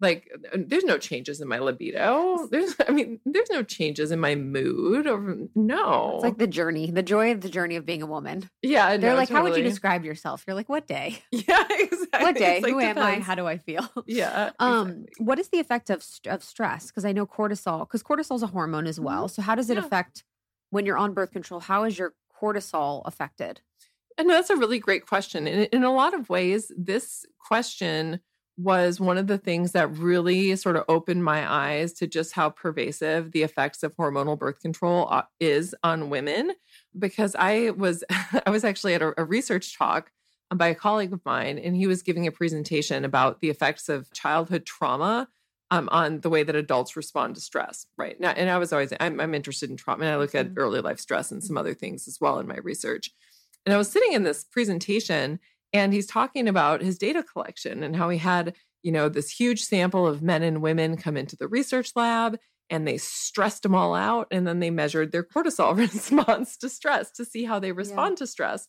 like 0.00 0.28
uh, 0.52 0.58
there's 0.66 0.84
no 0.84 0.98
changes 0.98 1.40
in 1.40 1.48
my 1.48 1.58
libido 1.58 2.46
there's 2.50 2.74
i 2.88 2.92
mean 2.92 3.20
there's 3.24 3.50
no 3.50 3.62
changes 3.62 4.10
in 4.10 4.20
my 4.20 4.34
mood 4.34 5.06
or 5.06 5.36
no 5.54 6.14
It's 6.16 6.24
like 6.24 6.38
the 6.38 6.46
journey, 6.46 6.90
the 6.90 7.02
joy 7.02 7.32
of 7.32 7.40
the 7.40 7.48
journey 7.48 7.76
of 7.76 7.86
being 7.86 8.02
a 8.02 8.06
woman. 8.06 8.50
yeah 8.62 8.86
I 8.86 8.96
They're 8.96 9.10
know, 9.10 9.16
like, 9.16 9.28
how 9.28 9.42
would 9.42 9.56
you 9.56 9.62
describe 9.62 10.04
yourself? 10.04 10.44
You're 10.46 10.54
like, 10.56 10.68
what 10.68 10.86
day? 10.86 11.22
yeah 11.32 11.64
exactly 11.70 12.22
What 12.22 12.36
day? 12.36 12.60
Like, 12.60 12.72
Who 12.72 12.80
am 12.80 12.98
I? 12.98 13.14
depends. 13.14 13.26
How 13.26 13.34
do 13.34 13.46
I 13.46 13.58
feel? 13.58 13.88
yeah 14.06 14.50
Um, 14.58 14.88
exactly. 14.88 15.24
what 15.24 15.38
is 15.38 15.48
the 15.48 15.60
effect 15.60 15.90
of 15.90 16.04
of 16.26 16.42
stress? 16.42 16.86
Because 16.86 17.04
I 17.04 17.12
know 17.12 17.26
cortisol, 17.26 17.80
because 17.80 18.02
cortisol 18.02 18.36
is 18.36 18.42
a 18.42 18.48
hormone 18.48 18.86
as 18.86 18.98
well. 19.00 19.28
So 19.28 19.42
how 19.42 19.54
does 19.54 19.70
it 19.70 19.74
Mm-hmm. 19.74 19.82
Yeah. 19.82 19.86
affect 19.86 20.24
when 20.70 20.86
you're 20.86 20.98
on 20.98 21.14
birth 21.14 21.30
control? 21.32 21.60
How 21.60 21.84
is 21.84 21.98
your 21.98 22.14
cortisol 22.40 23.02
affected? 23.04 23.60
And 24.18 24.30
that's 24.30 24.50
a 24.50 24.56
really 24.56 24.78
great 24.78 25.06
question. 25.06 25.46
And 25.46 25.66
in 25.72 25.82
a 25.84 25.92
lot 25.92 26.14
of 26.14 26.28
ways, 26.30 26.70
this 26.76 27.24
question 27.38 28.20
was 28.56 29.00
one 29.00 29.18
of 29.18 29.26
the 29.26 29.38
things 29.38 29.72
that 29.72 29.90
really 29.96 30.54
sort 30.56 30.76
of 30.76 30.84
opened 30.88 31.24
my 31.24 31.50
eyes 31.50 31.92
to 31.94 32.06
just 32.06 32.32
how 32.32 32.50
pervasive 32.50 33.32
the 33.32 33.42
effects 33.42 33.82
of 33.82 33.96
hormonal 33.96 34.38
birth 34.38 34.60
control 34.60 35.08
uh, 35.10 35.22
is 35.40 35.74
on 35.82 36.08
women 36.08 36.52
because 36.98 37.34
I 37.38 37.70
was 37.70 38.04
I 38.46 38.50
was 38.50 38.64
actually 38.64 38.94
at 38.94 39.02
a, 39.02 39.12
a 39.20 39.24
research 39.24 39.76
talk 39.76 40.12
by 40.54 40.68
a 40.68 40.74
colleague 40.74 41.12
of 41.12 41.24
mine 41.24 41.58
and 41.58 41.74
he 41.76 41.86
was 41.86 42.02
giving 42.02 42.26
a 42.26 42.32
presentation 42.32 43.04
about 43.04 43.40
the 43.40 43.50
effects 43.50 43.88
of 43.88 44.12
childhood 44.12 44.64
trauma 44.66 45.28
um, 45.70 45.88
on 45.90 46.20
the 46.20 46.28
way 46.30 46.42
that 46.44 46.54
adults 46.54 46.94
respond 46.94 47.34
to 47.34 47.40
stress 47.40 47.86
right 47.96 48.20
now 48.20 48.30
and 48.30 48.50
i 48.50 48.58
was 48.58 48.72
always 48.72 48.92
I'm, 49.00 49.18
I'm 49.18 49.34
interested 49.34 49.70
in 49.70 49.76
trauma 49.76 50.04
and 50.04 50.12
i 50.12 50.16
look 50.18 50.34
at 50.34 50.48
Mhm. 50.48 50.58
early 50.58 50.80
life 50.80 51.00
stress 51.00 51.32
and 51.32 51.42
some 51.42 51.56
other 51.56 51.74
things 51.74 52.06
as 52.06 52.20
well 52.20 52.38
in 52.38 52.46
my 52.46 52.58
research 52.58 53.10
and 53.66 53.72
I 53.74 53.78
was 53.78 53.90
sitting 53.90 54.12
in 54.12 54.24
this 54.24 54.44
presentation 54.44 55.40
and 55.74 55.92
he's 55.92 56.06
talking 56.06 56.48
about 56.48 56.80
his 56.80 56.96
data 56.96 57.22
collection 57.22 57.82
and 57.82 57.96
how 57.96 58.08
he 58.08 58.16
had, 58.16 58.54
you 58.84 58.92
know, 58.92 59.08
this 59.08 59.28
huge 59.28 59.60
sample 59.60 60.06
of 60.06 60.22
men 60.22 60.44
and 60.44 60.62
women 60.62 60.96
come 60.96 61.16
into 61.16 61.36
the 61.36 61.48
research 61.48 61.90
lab 61.96 62.38
and 62.70 62.86
they 62.86 62.96
stressed 62.96 63.64
them 63.64 63.74
all 63.74 63.94
out 63.94 64.28
and 64.30 64.46
then 64.46 64.60
they 64.60 64.70
measured 64.70 65.10
their 65.10 65.24
cortisol 65.24 65.76
response 65.76 66.56
to 66.58 66.68
stress 66.68 67.10
to 67.10 67.24
see 67.24 67.44
how 67.44 67.58
they 67.58 67.72
respond 67.72 68.16
to 68.18 68.26
stress. 68.26 68.68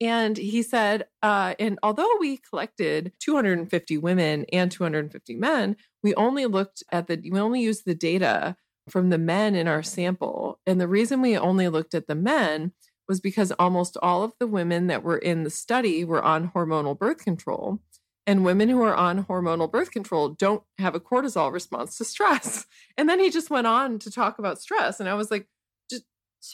And 0.00 0.38
he 0.38 0.62
said, 0.62 1.04
uh, 1.22 1.54
and 1.58 1.78
although 1.82 2.08
we 2.18 2.38
collected 2.38 3.12
250 3.20 3.98
women 3.98 4.46
and 4.50 4.72
250 4.72 5.36
men, 5.36 5.76
we 6.02 6.14
only 6.14 6.46
looked 6.46 6.82
at 6.90 7.06
the, 7.06 7.20
we 7.30 7.38
only 7.38 7.60
used 7.60 7.84
the 7.84 7.94
data 7.94 8.56
from 8.88 9.10
the 9.10 9.18
men 9.18 9.54
in 9.54 9.68
our 9.68 9.82
sample. 9.82 10.58
And 10.66 10.80
the 10.80 10.88
reason 10.88 11.20
we 11.20 11.36
only 11.36 11.68
looked 11.68 11.94
at 11.94 12.06
the 12.06 12.14
men 12.14 12.72
was 13.10 13.20
because 13.20 13.50
almost 13.58 13.96
all 14.00 14.22
of 14.22 14.34
the 14.38 14.46
women 14.46 14.86
that 14.86 15.02
were 15.02 15.18
in 15.18 15.42
the 15.42 15.50
study 15.50 16.04
were 16.04 16.22
on 16.22 16.52
hormonal 16.54 16.96
birth 16.96 17.24
control. 17.24 17.80
And 18.24 18.44
women 18.44 18.68
who 18.68 18.80
are 18.82 18.94
on 18.94 19.24
hormonal 19.24 19.68
birth 19.68 19.90
control 19.90 20.28
don't 20.28 20.62
have 20.78 20.94
a 20.94 21.00
cortisol 21.00 21.52
response 21.52 21.98
to 21.98 22.04
stress. 22.04 22.66
And 22.96 23.08
then 23.08 23.18
he 23.18 23.30
just 23.30 23.50
went 23.50 23.66
on 23.66 23.98
to 24.00 24.10
talk 24.10 24.38
about 24.38 24.60
stress. 24.60 25.00
And 25.00 25.08
I 25.08 25.14
was 25.14 25.30
like, 25.30 25.48
just 25.90 26.04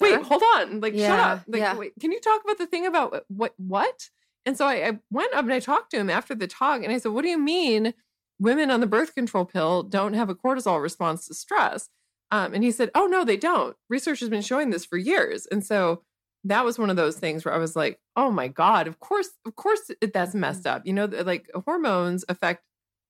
wait, 0.01 0.23
hold 0.23 0.43
on. 0.55 0.81
Like, 0.81 0.95
shut 0.95 1.21
up. 1.21 1.43
Like, 1.47 1.61
yeah. 1.61 1.77
wait, 1.77 1.93
can 2.01 2.11
you 2.11 2.21
talk 2.21 2.41
about 2.43 2.57
the 2.57 2.67
thing 2.67 2.87
about 2.87 3.13
what, 3.13 3.25
what, 3.29 3.55
what? 3.59 4.09
And 4.47 4.57
so 4.57 4.65
I, 4.65 4.89
I 4.89 4.99
went 5.11 5.35
up 5.35 5.45
and 5.45 5.53
I 5.53 5.61
talked 5.61 5.91
to 5.91 5.99
him 5.99 6.09
after 6.09 6.35
the 6.35 6.47
talk 6.47 6.83
and 6.83 6.93
I 6.93 6.99
said, 6.99 7.13
what 7.13 7.23
do 7.23 7.29
you 7.29 7.39
mean 7.39 7.93
women 8.39 8.71
on 8.71 8.81
the 8.81 8.87
birth 8.87 9.15
control 9.15 9.45
pill 9.45 9.83
don't 9.83 10.15
have 10.15 10.31
a 10.31 10.35
cortisol 10.35 10.81
response 10.81 11.27
to 11.27 11.35
stress? 11.35 11.91
Um, 12.31 12.55
and 12.55 12.65
he 12.65 12.71
said, 12.71 12.91
oh, 12.95 13.07
no, 13.07 13.25
they 13.25 13.37
don't. 13.37 13.77
Research 13.91 14.21
has 14.21 14.31
been 14.31 14.43
showing 14.43 14.71
this 14.71 14.87
for 14.87 14.97
years. 14.97 15.47
And 15.47 15.65
so 15.65 16.03
that 16.49 16.65
was 16.65 16.79
one 16.79 16.91
of 16.91 16.97
those 16.97 17.19
things 17.19 17.45
where 17.45 17.55
I 17.55 17.59
was 17.59 17.77
like, 17.77 17.99
oh 18.15 18.31
my 18.31 18.49
God, 18.49 18.87
of 18.87 19.01
course, 19.01 19.31
of 19.45 19.57
course 19.57 19.91
that's 20.13 20.35
messed 20.35 20.67
up. 20.67 20.87
You 20.87 20.93
know, 20.93 21.07
like 21.07 21.51
hormones 21.65 22.25
affect 22.29 22.63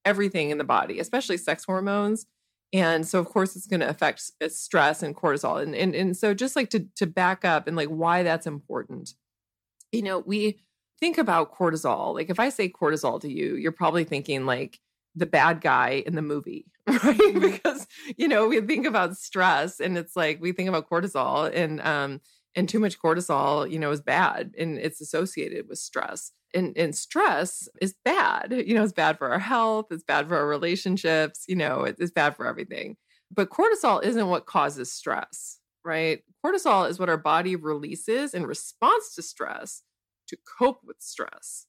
everything 0.05 0.51
in 0.51 0.59
the 0.59 0.65
body, 0.65 0.99
especially 1.01 1.37
sex 1.37 1.65
hormones. 1.65 2.27
And 2.73 3.07
so 3.07 3.19
of 3.19 3.27
course 3.27 3.55
it's 3.55 3.67
going 3.67 3.81
to 3.81 3.89
affect 3.89 4.31
uh, 4.43 4.49
stress 4.49 5.03
and 5.03 5.15
cortisol. 5.15 5.63
And, 5.63 5.75
and 5.75 5.95
and 5.95 6.17
so 6.17 6.35
just 6.35 6.57
like 6.57 6.71
to 6.71 6.87
to 6.97 7.07
back 7.07 7.45
up 7.45 7.67
and 7.67 7.77
like 7.77 7.89
why 7.89 8.23
that's 8.23 8.47
important. 8.47 9.15
You 9.93 10.03
know, 10.03 10.19
we 10.21 10.59
think 10.99 11.19
about 11.19 11.55
cortisol. 11.55 12.15
Like 12.15 12.31
if 12.31 12.41
I 12.41 12.49
say 12.49 12.69
cortisol 12.69 13.21
to 13.21 13.31
you, 13.31 13.57
you're 13.57 13.73
probably 13.73 14.05
thinking 14.05 14.47
like 14.47 14.81
the 15.15 15.27
bad 15.27 15.61
guy 15.61 16.03
in 16.07 16.15
the 16.15 16.23
movie, 16.23 16.67
right? 16.87 17.41
because 17.41 17.87
you 18.17 18.29
know, 18.29 18.49
we 18.49 18.61
think 18.61 18.87
about 18.87 19.17
stress 19.17 19.79
and 19.81 19.97
it's 19.99 20.17
like 20.17 20.41
we 20.41 20.53
think 20.53 20.69
about 20.69 20.89
cortisol 20.89 21.51
and 21.55 21.81
um 21.83 22.21
and 22.57 22.69
too 22.69 22.81
much 22.81 22.99
cortisol, 22.99 23.71
you 23.71 23.79
know, 23.79 23.91
is 23.93 24.01
bad 24.03 24.55
and 24.59 24.79
it's 24.79 25.01
associated 25.01 25.69
with 25.69 25.79
stress. 25.79 26.33
And, 26.55 26.77
and 26.79 26.97
stress 26.97 27.69
is 27.83 27.95
bad. 28.05 28.53
You 28.67 28.75
know, 28.75 28.85
it's 28.85 28.93
bad 28.95 29.19
for 29.19 29.31
our 29.31 29.39
health, 29.39 29.87
it's 29.91 30.05
bad 30.05 30.29
for 30.29 30.37
our 30.37 30.49
relationships, 30.49 31.45
you 31.49 31.57
know, 31.57 31.85
it- 31.85 31.97
it's 31.99 32.13
bad 32.13 32.37
for 32.37 32.47
everything. 32.47 32.97
But 33.31 33.51
cortisol 33.51 34.03
isn't 34.05 34.29
what 34.29 34.47
causes 34.47 34.91
stress, 34.93 35.61
right? 35.85 36.23
Cortisol 36.45 36.89
is 36.89 36.99
what 36.99 37.11
our 37.11 37.19
body 37.19 37.57
releases 37.57 38.35
in 38.35 38.47
response 38.47 39.15
to 39.17 39.23
stress 39.23 39.83
to 40.29 40.37
cope 40.59 40.81
with 40.85 40.97
stress. 41.01 41.67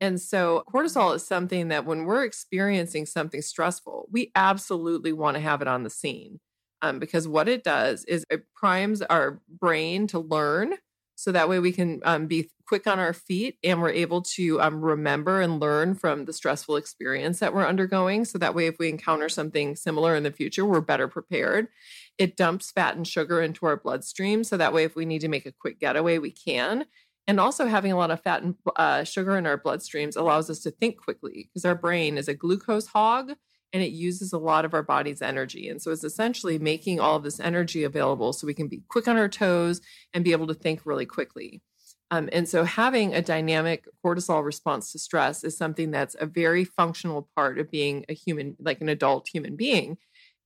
And 0.00 0.20
so, 0.20 0.64
cortisol 0.72 1.14
is 1.14 1.26
something 1.26 1.68
that 1.68 1.84
when 1.84 2.04
we're 2.04 2.24
experiencing 2.24 3.06
something 3.06 3.42
stressful, 3.42 4.08
we 4.10 4.32
absolutely 4.34 5.12
want 5.12 5.36
to 5.36 5.40
have 5.42 5.62
it 5.62 5.68
on 5.68 5.82
the 5.82 5.90
scene 5.90 6.40
um, 6.82 6.98
because 6.98 7.28
what 7.28 7.48
it 7.48 7.64
does 7.64 8.04
is 8.04 8.24
it 8.30 8.44
primes 8.54 9.02
our 9.02 9.40
brain 9.48 10.06
to 10.08 10.18
learn 10.18 10.74
so 11.20 11.32
that 11.32 11.50
way 11.50 11.58
we 11.58 11.72
can 11.72 12.00
um, 12.04 12.26
be 12.26 12.50
quick 12.66 12.86
on 12.86 12.98
our 12.98 13.12
feet 13.12 13.58
and 13.62 13.82
we're 13.82 13.90
able 13.90 14.22
to 14.22 14.58
um, 14.62 14.80
remember 14.80 15.42
and 15.42 15.60
learn 15.60 15.94
from 15.94 16.24
the 16.24 16.32
stressful 16.32 16.76
experience 16.76 17.40
that 17.40 17.52
we're 17.52 17.66
undergoing. 17.66 18.24
So 18.24 18.38
that 18.38 18.54
way 18.54 18.68
if 18.68 18.78
we 18.78 18.88
encounter 18.88 19.28
something 19.28 19.76
similar 19.76 20.16
in 20.16 20.22
the 20.22 20.32
future 20.32 20.64
we're 20.64 20.80
better 20.80 21.08
prepared. 21.08 21.68
It 22.16 22.38
dumps 22.38 22.70
fat 22.70 22.96
and 22.96 23.06
sugar 23.06 23.42
into 23.42 23.66
our 23.66 23.76
bloodstream 23.76 24.44
so 24.44 24.56
that 24.56 24.72
way 24.72 24.84
if 24.84 24.96
we 24.96 25.04
need 25.04 25.20
to 25.20 25.28
make 25.28 25.44
a 25.44 25.52
quick 25.52 25.78
getaway 25.78 26.16
we 26.16 26.30
can. 26.30 26.86
And 27.26 27.38
also 27.38 27.66
having 27.66 27.92
a 27.92 27.98
lot 27.98 28.10
of 28.10 28.22
fat 28.22 28.42
and 28.42 28.54
uh, 28.76 29.04
sugar 29.04 29.36
in 29.36 29.46
our 29.46 29.58
bloodstreams 29.58 30.16
allows 30.16 30.48
us 30.48 30.60
to 30.60 30.70
think 30.70 30.96
quickly 30.96 31.50
because 31.52 31.66
our 31.66 31.74
brain 31.74 32.16
is 32.16 32.28
a 32.28 32.34
glucose 32.34 32.86
hog 32.86 33.32
and 33.72 33.82
it 33.82 33.92
uses 33.92 34.32
a 34.32 34.38
lot 34.38 34.64
of 34.64 34.74
our 34.74 34.82
body's 34.82 35.22
energy. 35.22 35.68
And 35.68 35.80
so 35.80 35.90
it's 35.90 36.04
essentially 36.04 36.58
making 36.58 37.00
all 37.00 37.16
of 37.16 37.22
this 37.22 37.40
energy 37.40 37.84
available 37.84 38.32
so 38.32 38.46
we 38.46 38.54
can 38.54 38.68
be 38.68 38.82
quick 38.88 39.06
on 39.06 39.16
our 39.16 39.28
toes 39.28 39.80
and 40.12 40.24
be 40.24 40.32
able 40.32 40.46
to 40.48 40.54
think 40.54 40.84
really 40.84 41.06
quickly. 41.06 41.62
Um, 42.10 42.28
and 42.32 42.48
so 42.48 42.64
having 42.64 43.14
a 43.14 43.22
dynamic 43.22 43.86
cortisol 44.04 44.44
response 44.44 44.90
to 44.92 44.98
stress 44.98 45.44
is 45.44 45.56
something 45.56 45.92
that's 45.92 46.16
a 46.18 46.26
very 46.26 46.64
functional 46.64 47.28
part 47.36 47.58
of 47.58 47.70
being 47.70 48.04
a 48.08 48.14
human, 48.14 48.56
like 48.58 48.80
an 48.80 48.88
adult 48.88 49.28
human 49.28 49.54
being. 49.54 49.96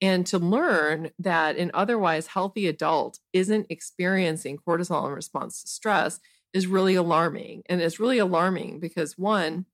And 0.02 0.26
to 0.26 0.38
learn 0.38 1.10
that 1.18 1.56
an 1.56 1.70
otherwise 1.72 2.26
healthy 2.26 2.66
adult 2.66 3.20
isn't 3.32 3.66
experiencing 3.70 4.58
cortisol 4.58 5.06
in 5.06 5.12
response 5.12 5.62
to 5.62 5.68
stress 5.68 6.20
is 6.52 6.66
really 6.66 6.94
alarming. 6.94 7.62
And 7.66 7.80
it's 7.80 8.00
really 8.00 8.18
alarming 8.18 8.80
because 8.80 9.16
one, 9.16 9.64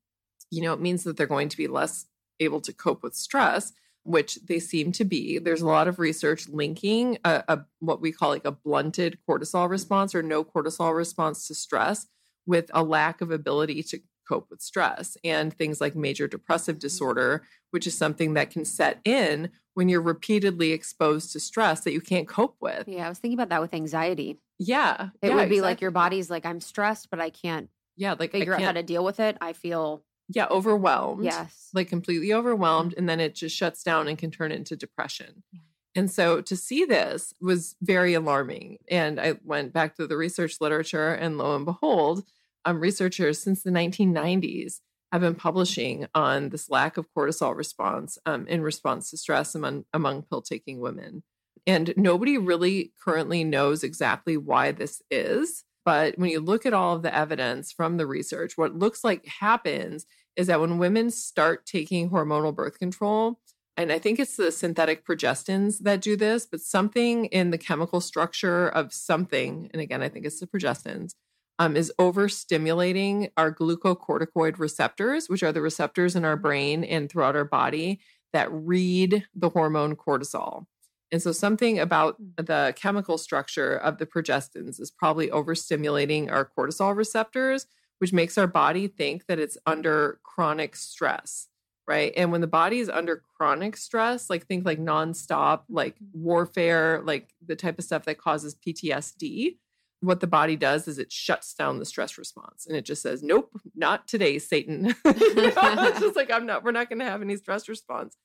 you 0.50 0.62
know, 0.62 0.72
it 0.72 0.80
means 0.80 1.02
that 1.04 1.16
they're 1.16 1.26
going 1.26 1.48
to 1.48 1.56
be 1.56 1.66
less 1.66 2.06
able 2.40 2.60
to 2.62 2.72
cope 2.72 3.02
with 3.02 3.14
stress. 3.14 3.72
which 4.02 4.36
they 4.36 4.58
seem 4.58 4.92
to 4.92 5.04
be. 5.04 5.38
There's 5.38 5.60
a 5.60 5.66
lot 5.66 5.88
of 5.88 5.98
research 5.98 6.48
linking 6.48 7.18
a, 7.24 7.44
a, 7.48 7.60
what 7.80 8.00
we 8.00 8.12
call 8.12 8.30
like 8.30 8.44
a 8.44 8.52
blunted 8.52 9.18
cortisol 9.28 9.68
response 9.68 10.14
or 10.14 10.22
no 10.22 10.42
cortisol 10.42 10.96
response 10.96 11.46
to 11.48 11.54
stress 11.54 12.06
with 12.46 12.70
a 12.72 12.82
lack 12.82 13.20
of 13.20 13.30
ability 13.30 13.82
to 13.84 14.00
cope 14.26 14.48
with 14.48 14.62
stress 14.62 15.16
and 15.22 15.52
things 15.52 15.80
like 15.80 15.94
major 15.94 16.26
depressive 16.26 16.76
mm-hmm. 16.76 16.80
disorder, 16.80 17.42
which 17.72 17.86
is 17.86 17.96
something 17.96 18.34
that 18.34 18.50
can 18.50 18.64
set 18.64 19.00
in 19.04 19.50
when 19.74 19.88
you're 19.88 20.00
repeatedly 20.00 20.72
exposed 20.72 21.32
to 21.32 21.40
stress 21.40 21.80
that 21.82 21.92
you 21.92 22.00
can't 22.00 22.26
cope 22.26 22.56
with. 22.60 22.88
Yeah, 22.88 23.06
I 23.06 23.08
was 23.08 23.18
thinking 23.18 23.38
about 23.38 23.50
that 23.50 23.60
with 23.60 23.74
anxiety. 23.74 24.38
Yeah. 24.58 25.08
It 25.20 25.28
yeah, 25.28 25.34
would 25.34 25.48
be 25.48 25.56
exactly. 25.56 25.60
like 25.60 25.80
your 25.80 25.90
body's 25.90 26.30
like, 26.30 26.46
I'm 26.46 26.60
stressed, 26.60 27.10
but 27.10 27.20
I 27.20 27.30
can't 27.30 27.68
yeah, 27.96 28.14
like 28.18 28.32
figure 28.32 28.54
out 28.54 28.62
how 28.62 28.72
to 28.72 28.82
deal 28.82 29.04
with 29.04 29.20
it. 29.20 29.36
I 29.40 29.52
feel, 29.52 30.02
yeah, 30.32 30.46
overwhelmed. 30.50 31.24
yes. 31.24 31.68
like 31.74 31.88
completely 31.88 32.32
overwhelmed 32.32 32.94
and 32.96 33.08
then 33.08 33.20
it 33.20 33.34
just 33.34 33.56
shuts 33.56 33.82
down 33.82 34.08
and 34.08 34.16
can 34.16 34.30
turn 34.30 34.52
into 34.52 34.76
depression. 34.76 35.42
Yeah. 35.52 35.60
And 35.94 36.10
so 36.10 36.40
to 36.42 36.56
see 36.56 36.84
this 36.84 37.34
was 37.40 37.74
very 37.82 38.14
alarming. 38.14 38.78
And 38.88 39.20
I 39.20 39.34
went 39.44 39.72
back 39.72 39.96
to 39.96 40.06
the 40.06 40.16
research 40.16 40.60
literature, 40.60 41.12
and 41.12 41.36
lo 41.36 41.56
and 41.56 41.64
behold, 41.64 42.24
um, 42.64 42.80
researchers 42.80 43.40
since 43.40 43.62
the 43.62 43.70
1990s 43.70 44.80
have 45.10 45.22
been 45.22 45.34
publishing 45.34 46.06
on 46.14 46.50
this 46.50 46.70
lack 46.70 46.96
of 46.96 47.08
cortisol 47.16 47.56
response 47.56 48.18
um, 48.26 48.46
in 48.46 48.62
response 48.62 49.10
to 49.10 49.16
stress 49.16 49.54
among, 49.56 49.84
among 49.92 50.22
pill 50.22 50.42
taking 50.42 50.78
women. 50.78 51.24
And 51.66 51.92
nobody 51.96 52.38
really 52.38 52.92
currently 53.02 53.42
knows 53.42 53.82
exactly 53.82 54.36
why 54.36 54.70
this 54.70 55.02
is. 55.10 55.64
But 55.84 56.16
when 56.18 56.30
you 56.30 56.40
look 56.40 56.66
at 56.66 56.74
all 56.74 56.94
of 56.94 57.02
the 57.02 57.14
evidence 57.14 57.72
from 57.72 57.96
the 57.96 58.06
research, 58.06 58.56
what 58.56 58.78
looks 58.78 59.02
like 59.02 59.26
happens 59.26 60.06
is 60.40 60.46
that 60.46 60.58
when 60.58 60.78
women 60.78 61.10
start 61.10 61.66
taking 61.66 62.08
hormonal 62.08 62.54
birth 62.54 62.78
control, 62.78 63.38
and 63.76 63.92
I 63.92 63.98
think 63.98 64.18
it's 64.18 64.36
the 64.36 64.50
synthetic 64.50 65.04
progestins 65.04 65.80
that 65.80 66.00
do 66.00 66.16
this, 66.16 66.46
but 66.46 66.62
something 66.62 67.26
in 67.26 67.50
the 67.50 67.58
chemical 67.58 68.00
structure 68.00 68.66
of 68.66 68.94
something, 68.94 69.68
and 69.74 69.82
again, 69.82 70.02
I 70.02 70.08
think 70.08 70.24
it's 70.24 70.40
the 70.40 70.46
progestins, 70.46 71.12
um, 71.58 71.76
is 71.76 71.92
overstimulating 72.00 73.30
our 73.36 73.54
glucocorticoid 73.54 74.58
receptors, 74.58 75.28
which 75.28 75.42
are 75.42 75.52
the 75.52 75.60
receptors 75.60 76.16
in 76.16 76.24
our 76.24 76.38
brain 76.38 76.84
and 76.84 77.10
throughout 77.10 77.36
our 77.36 77.44
body 77.44 78.00
that 78.32 78.48
read 78.50 79.26
the 79.34 79.50
hormone 79.50 79.94
cortisol. 79.94 80.64
And 81.12 81.20
so, 81.20 81.32
something 81.32 81.78
about 81.78 82.16
the 82.38 82.72
chemical 82.76 83.18
structure 83.18 83.76
of 83.76 83.98
the 83.98 84.06
progestins 84.06 84.80
is 84.80 84.90
probably 84.90 85.28
overstimulating 85.28 86.32
our 86.32 86.50
cortisol 86.56 86.96
receptors, 86.96 87.66
which 88.00 88.12
makes 88.12 88.38
our 88.38 88.46
body 88.46 88.88
think 88.88 89.26
that 89.26 89.38
it's 89.38 89.58
under 89.66 90.18
chronic 90.22 90.74
stress, 90.74 91.48
right? 91.86 92.12
And 92.16 92.32
when 92.32 92.40
the 92.40 92.46
body 92.46 92.78
is 92.78 92.88
under 92.88 93.22
chronic 93.36 93.76
stress, 93.76 94.30
like 94.30 94.46
think 94.46 94.64
like 94.64 94.78
nonstop, 94.78 95.62
like 95.68 95.96
warfare, 96.12 97.02
like 97.04 97.28
the 97.46 97.56
type 97.56 97.78
of 97.78 97.84
stuff 97.84 98.06
that 98.06 98.18
causes 98.18 98.56
PTSD, 98.56 99.56
what 100.00 100.20
the 100.20 100.26
body 100.26 100.56
does 100.56 100.88
is 100.88 100.98
it 100.98 101.12
shuts 101.12 101.52
down 101.52 101.78
the 101.78 101.84
stress 101.84 102.16
response 102.16 102.66
and 102.66 102.74
it 102.74 102.86
just 102.86 103.02
says, 103.02 103.22
nope, 103.22 103.50
not 103.74 104.08
today, 104.08 104.38
Satan. 104.38 104.82
Know, 104.82 104.94
it's 105.04 106.00
just 106.00 106.16
like, 106.16 106.30
I'm 106.30 106.46
not, 106.46 106.64
we're 106.64 106.72
not 106.72 106.88
going 106.88 107.00
to 107.00 107.04
have 107.04 107.20
any 107.20 107.36
stress 107.36 107.68
response. 107.68 108.16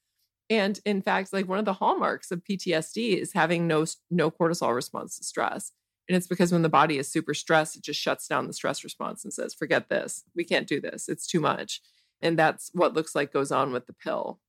And 0.50 0.80
in 0.86 1.02
fact, 1.02 1.34
like 1.34 1.50
one 1.50 1.60
of 1.60 1.66
the 1.66 1.74
hallmarks 1.74 2.32
of 2.32 2.44
PTSD 2.44 3.18
is 3.18 3.34
having 3.34 3.68
no 3.68 3.86
no 4.12 4.30
cortisol 4.30 4.76
response 4.76 5.18
to 5.18 5.24
stress. 5.24 5.72
And 6.08 6.16
it's 6.16 6.28
because 6.28 6.52
when 6.52 6.62
the 6.62 6.70
body 6.70 6.98
is 6.98 7.08
super 7.12 7.34
stressed, 7.34 7.76
it 7.76 7.84
just 7.84 8.00
shuts 8.00 8.28
down 8.28 8.48
the 8.48 8.54
stress 8.54 8.84
response 8.84 9.24
and 9.24 9.34
says, 9.34 9.54
forget 9.54 9.90
this. 9.90 10.24
We 10.36 10.44
can't 10.44 10.68
do 10.68 10.80
this. 10.80 11.10
It's 11.10 11.26
too 11.28 11.40
much. 11.40 11.82
And 12.22 12.38
that's 12.38 12.70
what 12.74 12.94
looks 12.94 13.16
like 13.16 13.34
goes 13.34 13.52
on 13.52 13.72
with 13.72 13.88
the 13.88 13.94
pill. 13.94 14.40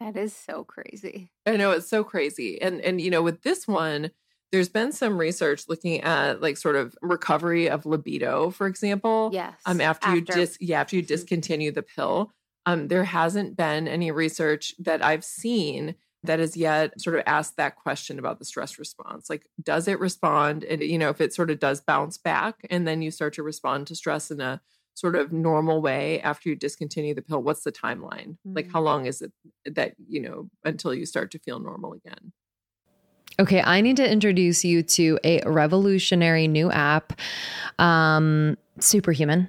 That 0.00 0.16
is 0.16 0.34
so 0.34 0.64
crazy. 0.64 1.30
I 1.46 1.56
know 1.56 1.72
it's 1.72 1.88
so 1.88 2.04
crazy. 2.04 2.60
And 2.62 2.80
and 2.80 3.00
you 3.00 3.10
know, 3.10 3.22
with 3.22 3.42
this 3.42 3.66
one, 3.66 4.10
there's 4.52 4.68
been 4.68 4.92
some 4.92 5.18
research 5.18 5.64
looking 5.68 6.00
at 6.02 6.40
like 6.40 6.56
sort 6.56 6.76
of 6.76 6.96
recovery 7.02 7.68
of 7.68 7.84
libido, 7.84 8.50
for 8.50 8.66
example. 8.68 9.30
Yes. 9.32 9.54
Um 9.66 9.80
after, 9.80 10.10
you 10.14 10.20
after- 10.20 10.32
dis 10.34 10.56
yeah, 10.60 10.80
after 10.80 10.96
you 10.96 11.02
Mhm. 11.02 11.08
discontinue 11.08 11.72
the 11.72 11.82
pill. 11.82 12.32
Um, 12.66 12.88
there 12.88 13.04
hasn't 13.04 13.56
been 13.56 13.88
any 13.88 14.10
research 14.10 14.74
that 14.78 15.02
I've 15.04 15.24
seen 15.24 15.94
that 16.24 16.38
has 16.40 16.56
yet 16.56 17.00
sort 17.00 17.16
of 17.16 17.22
asked 17.26 17.56
that 17.56 17.76
question 17.76 18.18
about 18.18 18.38
the 18.38 18.44
stress 18.44 18.78
response. 18.78 19.30
Like, 19.30 19.46
does 19.62 19.86
it 19.88 20.00
respond? 20.00 20.64
And 20.64 20.82
you 20.82 20.98
know, 20.98 21.10
if 21.10 21.20
it 21.20 21.32
sort 21.32 21.50
of 21.50 21.58
does 21.60 21.80
bounce 21.80 22.18
back 22.18 22.56
and 22.70 22.86
then 22.86 23.02
you 23.02 23.10
start 23.10 23.34
to 23.34 23.42
respond 23.42 23.86
to 23.86 23.94
stress 23.94 24.30
in 24.30 24.40
a 24.40 24.60
sort 24.94 25.14
of 25.14 25.32
normal 25.32 25.80
way 25.80 26.20
after 26.22 26.48
you 26.48 26.56
discontinue 26.56 27.14
the 27.14 27.22
pill, 27.22 27.40
what's 27.42 27.62
the 27.62 27.70
timeline? 27.70 28.36
Like 28.44 28.66
Mhm. 28.66 28.72
how 28.72 28.80
long 28.80 29.06
is 29.06 29.22
it 29.22 29.32
that, 29.64 29.94
you 30.08 30.20
know, 30.20 30.50
until 30.64 30.92
you 30.92 31.06
start 31.06 31.30
to 31.32 31.38
feel 31.38 31.60
normal 31.60 31.92
again? 31.92 32.32
Okay, 33.40 33.62
I 33.62 33.80
need 33.80 33.96
to 33.98 34.10
introduce 34.10 34.64
you 34.64 34.82
to 34.82 35.20
a 35.22 35.40
revolutionary 35.46 36.48
new 36.48 36.72
app, 36.72 37.12
um, 37.78 38.58
Superhuman. 38.80 39.48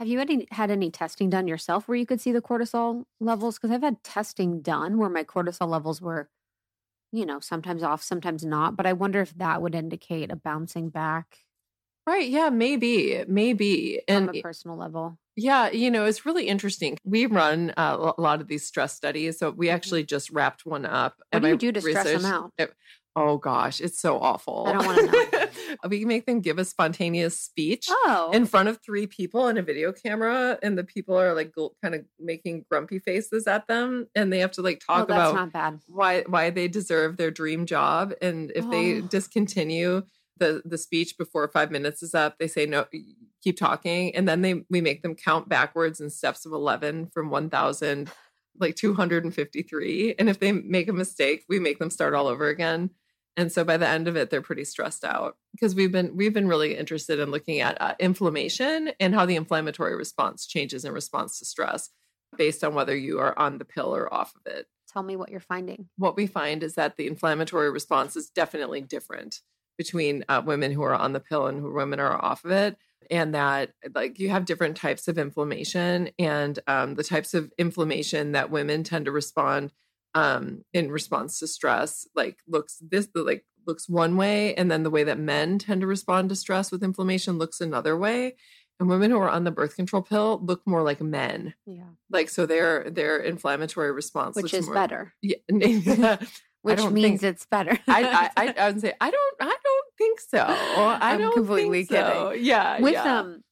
Have 0.00 0.08
you 0.08 0.18
any, 0.20 0.46
had 0.50 0.70
any 0.70 0.90
testing 0.90 1.30
done 1.30 1.46
yourself 1.46 1.86
where 1.86 1.96
you 1.96 2.06
could 2.06 2.20
see 2.20 2.32
the 2.32 2.42
cortisol 2.42 3.04
levels? 3.20 3.56
Because 3.58 3.70
I've 3.70 3.82
had 3.82 4.02
testing 4.02 4.60
done 4.60 4.98
where 4.98 5.08
my 5.08 5.22
cortisol 5.22 5.68
levels 5.68 6.00
were, 6.02 6.28
you 7.12 7.24
know, 7.26 7.40
sometimes 7.40 7.82
off, 7.82 8.02
sometimes 8.02 8.44
not. 8.44 8.76
But 8.76 8.86
I 8.86 8.92
wonder 8.92 9.20
if 9.20 9.34
that 9.38 9.62
would 9.62 9.74
indicate 9.74 10.30
a 10.32 10.36
bouncing 10.36 10.88
back 10.90 11.38
Right. 12.06 12.28
Yeah, 12.28 12.50
maybe, 12.50 13.24
maybe. 13.28 14.00
on 14.10 14.28
And 14.28 14.36
a 14.36 14.42
personal 14.42 14.76
level. 14.76 15.18
yeah, 15.36 15.70
you 15.70 15.90
know, 15.90 16.04
it's 16.04 16.26
really 16.26 16.48
interesting. 16.48 16.98
We 17.02 17.24
run 17.24 17.72
uh, 17.78 18.12
a 18.18 18.20
lot 18.20 18.42
of 18.42 18.48
these 18.48 18.66
stress 18.66 18.94
studies. 18.94 19.38
So 19.38 19.50
we 19.50 19.68
Mhm. 19.68 19.72
actually 19.72 20.04
just 20.04 20.30
wrapped 20.30 20.66
one 20.66 20.84
up. 20.84 21.14
What 21.30 21.36
at 21.36 21.42
do 21.42 21.48
you 21.48 21.56
do 21.56 21.72
to 21.72 21.80
stress 21.80 22.04
them 22.04 22.16
research- 22.16 22.30
out? 22.32 22.52
it- 22.58 22.74
oh 23.16 23.38
gosh, 23.38 23.80
it's 23.80 23.98
so 23.98 24.18
awful. 24.20 24.64
I 24.66 24.72
don't 24.74 24.84
wanna 24.86 25.02
know. 25.06 25.43
We 25.88 26.04
make 26.04 26.26
them 26.26 26.40
give 26.40 26.58
a 26.58 26.64
spontaneous 26.64 27.38
speech. 27.40 27.86
Oh, 27.90 28.30
in 28.32 28.46
front 28.46 28.68
of 28.68 28.78
three 28.82 29.06
people 29.06 29.46
and 29.48 29.58
a 29.58 29.62
video 29.62 29.92
camera 29.92 30.58
and 30.62 30.76
the 30.78 30.84
people 30.84 31.18
are 31.18 31.34
like 31.34 31.52
gl- 31.52 31.72
kind 31.82 31.94
of 31.94 32.04
making 32.18 32.64
grumpy 32.70 32.98
faces 32.98 33.46
at 33.46 33.66
them 33.66 34.06
and 34.14 34.32
they 34.32 34.38
have 34.40 34.52
to 34.52 34.62
like 34.62 34.82
oh, 34.88 34.94
talk 34.98 35.08
that's 35.08 35.30
about 35.32 35.34
why 35.86 36.22
why 36.28 36.50
they 36.50 36.68
deserve 36.68 37.16
their 37.16 37.30
dream 37.30 37.66
job 37.66 38.12
and 38.22 38.52
if 38.54 38.68
they 38.70 38.98
Oh. 38.98 39.00
discontinue 39.02 40.02
the 40.38 40.62
the 40.64 40.78
speech 40.78 41.16
before 41.16 41.46
5 41.48 41.70
minutes 41.70 42.02
is 42.02 42.14
up 42.14 42.38
they 42.38 42.48
say 42.48 42.66
no 42.66 42.86
keep 43.42 43.56
talking 43.56 44.14
and 44.16 44.28
then 44.28 44.42
they 44.42 44.64
we 44.70 44.80
make 44.80 45.02
them 45.02 45.14
count 45.14 45.48
backwards 45.48 46.00
in 46.00 46.10
steps 46.10 46.44
of 46.44 46.52
11 46.52 47.08
from 47.14 47.30
1000 47.30 48.10
like 48.60 48.74
253 48.76 50.14
and 50.18 50.28
if 50.28 50.38
they 50.40 50.52
make 50.52 50.88
a 50.88 50.92
mistake 50.92 51.44
we 51.48 51.58
make 51.58 51.78
them 51.78 51.90
start 51.90 52.14
all 52.14 52.26
over 52.26 52.48
again 52.48 52.90
and 53.36 53.50
so 53.50 53.64
by 53.64 53.76
the 53.76 53.88
end 53.88 54.08
of 54.08 54.16
it 54.16 54.30
they're 54.30 54.42
pretty 54.42 54.64
stressed 54.64 55.04
out 55.04 55.36
because 55.52 55.74
we've 55.74 55.92
been 55.92 56.16
we've 56.16 56.32
been 56.34 56.48
really 56.48 56.76
interested 56.76 57.18
in 57.18 57.30
looking 57.30 57.60
at 57.60 57.80
uh, 57.80 57.94
inflammation 57.98 58.90
and 59.00 59.14
how 59.14 59.26
the 59.26 59.36
inflammatory 59.36 59.96
response 59.96 60.46
changes 60.46 60.84
in 60.84 60.92
response 60.92 61.38
to 61.38 61.44
stress 61.44 61.90
based 62.36 62.64
on 62.64 62.74
whether 62.74 62.96
you 62.96 63.18
are 63.20 63.38
on 63.38 63.58
the 63.58 63.64
pill 63.64 63.94
or 63.94 64.12
off 64.12 64.34
of 64.34 64.52
it 64.52 64.66
Tell 64.92 65.02
me 65.02 65.16
what 65.16 65.30
you're 65.30 65.40
finding. 65.40 65.88
what 65.96 66.16
we 66.16 66.26
find 66.26 66.62
is 66.62 66.74
that 66.74 66.96
the 66.96 67.06
inflammatory 67.06 67.70
response 67.70 68.16
is 68.16 68.30
definitely 68.30 68.80
different 68.80 69.40
between 69.76 70.24
uh, 70.28 70.40
women 70.44 70.70
who 70.70 70.82
are 70.82 70.94
on 70.94 71.12
the 71.12 71.20
pill 71.20 71.46
and 71.46 71.60
who 71.60 71.72
women 71.72 71.98
are 71.98 72.24
off 72.24 72.44
of 72.44 72.52
it 72.52 72.76
and 73.10 73.34
that 73.34 73.72
like 73.94 74.18
you 74.18 74.30
have 74.30 74.44
different 74.44 74.76
types 74.76 75.08
of 75.08 75.18
inflammation 75.18 76.10
and 76.18 76.58
um, 76.66 76.94
the 76.94 77.04
types 77.04 77.34
of 77.34 77.52
inflammation 77.58 78.32
that 78.32 78.50
women 78.50 78.82
tend 78.82 79.04
to 79.04 79.10
respond 79.10 79.72
um, 80.14 80.64
in 80.72 80.90
response 80.90 81.38
to 81.40 81.46
stress 81.46 82.06
like 82.14 82.38
looks 82.46 82.78
this 82.80 83.08
like 83.14 83.44
looks 83.66 83.88
one 83.88 84.16
way 84.16 84.54
and 84.54 84.70
then 84.70 84.82
the 84.82 84.90
way 84.90 85.04
that 85.04 85.18
men 85.18 85.58
tend 85.58 85.80
to 85.80 85.86
respond 85.86 86.28
to 86.28 86.36
stress 86.36 86.70
with 86.70 86.82
inflammation 86.84 87.38
looks 87.38 87.60
another 87.60 87.96
way 87.96 88.34
and 88.78 88.88
women 88.88 89.10
who 89.10 89.18
are 89.18 89.30
on 89.30 89.44
the 89.44 89.50
birth 89.50 89.74
control 89.76 90.02
pill 90.02 90.40
look 90.44 90.60
more 90.66 90.82
like 90.82 91.00
men 91.00 91.54
Yeah, 91.66 91.84
like 92.10 92.28
so 92.28 92.44
their 92.46 92.90
their 92.90 93.18
inflammatory 93.18 93.90
response 93.92 94.36
which 94.36 94.52
is 94.54 94.66
more, 94.66 94.74
better. 94.74 95.14
yeah, 95.22 95.36
Which 96.62 96.82
means 96.90 97.20
think- 97.20 97.34
it's 97.34 97.44
better. 97.46 97.78
I, 97.86 98.30
I, 98.36 98.42
I, 98.48 98.54
I 98.58 98.70
would 98.70 98.80
say 98.80 98.94
I 99.00 99.10
don't 99.10 99.36
I 99.40 99.44
don't 99.64 99.86
think 99.98 100.20
so. 100.20 100.38
I 100.40 100.98
I'm 101.12 101.20
don't 101.20 101.34
completely 101.34 101.84
think 101.84 102.00
so. 102.06 102.32
Yeah, 102.32 102.80
with 102.80 102.94
yeah. 102.94 103.18
um 103.20 103.42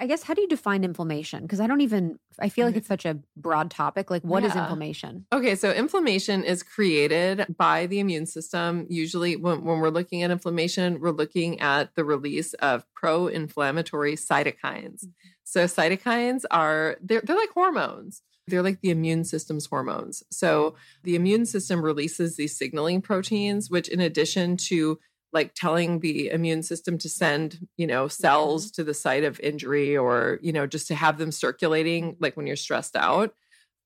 i 0.00 0.06
guess 0.06 0.22
how 0.22 0.32
do 0.34 0.40
you 0.40 0.48
define 0.48 0.82
inflammation 0.84 1.42
because 1.42 1.60
i 1.60 1.66
don't 1.66 1.80
even 1.82 2.18
i 2.38 2.48
feel 2.48 2.66
like 2.66 2.76
it's 2.76 2.88
such 2.88 3.04
a 3.04 3.18
broad 3.36 3.70
topic 3.70 4.10
like 4.10 4.22
what 4.22 4.42
is 4.42 4.50
Mm-hmm. 4.50 4.58
Yeah. 4.58 4.64
inflammation 4.64 5.26
Okay, 5.32 5.54
so 5.56 5.70
inflammation 5.72 6.44
is 6.44 6.62
created 6.62 7.46
by 7.56 7.86
the 7.86 7.98
immune 7.98 8.26
system. 8.26 8.86
Usually, 8.88 9.36
when, 9.36 9.64
when 9.64 9.80
we're 9.80 9.90
looking 9.90 10.22
at 10.22 10.30
inflammation, 10.30 11.00
we're 11.00 11.10
looking 11.10 11.60
at 11.60 11.94
the 11.96 12.04
release 12.04 12.54
of 12.54 12.84
pro-inflammatory 12.94 14.14
cytokines. 14.16 15.04
So 15.44 15.64
cytokines 15.64 16.44
are 16.50 16.96
they're 17.02 17.20
they're 17.22 17.36
like 17.36 17.50
hormones. 17.50 18.22
They're 18.46 18.62
like 18.62 18.80
the 18.80 18.90
immune 18.90 19.24
system's 19.24 19.66
hormones. 19.66 20.22
So 20.30 20.74
the 21.02 21.14
immune 21.16 21.46
system 21.46 21.82
releases 21.82 22.36
these 22.36 22.56
signaling 22.56 23.00
proteins, 23.02 23.70
which, 23.70 23.88
in 23.88 24.00
addition 24.00 24.56
to 24.68 24.98
like 25.34 25.54
telling 25.54 26.00
the 26.00 26.30
immune 26.30 26.62
system 26.62 26.98
to 26.98 27.08
send, 27.10 27.68
you 27.76 27.86
know, 27.86 28.08
cells 28.08 28.70
to 28.72 28.84
the 28.84 28.94
site 28.94 29.24
of 29.24 29.40
injury 29.40 29.96
or, 29.96 30.38
you 30.42 30.52
know, 30.52 30.66
just 30.66 30.88
to 30.88 30.94
have 30.94 31.18
them 31.18 31.32
circulating, 31.32 32.16
like 32.20 32.36
when 32.36 32.46
you're 32.46 32.56
stressed 32.56 32.96
out, 32.96 33.34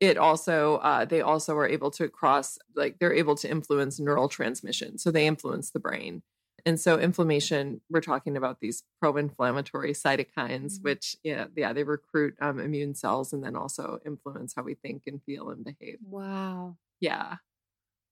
it 0.01 0.17
also, 0.17 0.77
uh, 0.77 1.05
they 1.05 1.21
also 1.23 1.57
are 1.57 1.69
able 1.69 1.91
to 1.93 2.09
cross, 2.09 2.59
like 2.77 2.99
they're 3.01 3.15
able 3.15 3.35
to 3.37 3.51
influence 3.51 3.99
neural 3.99 4.29
transmission. 4.29 4.99
So 4.99 5.11
they 5.11 5.27
influence 5.27 5.71
the 5.73 5.81
brain. 5.81 6.23
And 6.67 6.79
so 6.81 6.99
inflammation, 6.99 7.81
we're 7.91 8.01
talking 8.01 8.37
about 8.37 8.61
these 8.61 8.83
pro-inflammatory 9.01 9.93
cytokines, 9.95 10.79
Mhm. 10.79 10.83
which 10.83 11.17
yeah, 11.25 11.47
yeah, 11.57 11.73
they 11.73 11.85
recruit 11.85 12.35
um, 12.41 12.61
immune 12.61 12.95
cells 12.95 13.33
and 13.33 13.43
then 13.43 13.57
also 13.57 14.01
influence 14.05 14.55
how 14.55 14.63
we 14.65 14.75
think 14.75 15.05
and 15.07 15.23
feel 15.25 15.51
and 15.51 15.65
behave. 15.65 15.99
wow 16.01 16.77
Yeah. 17.01 17.37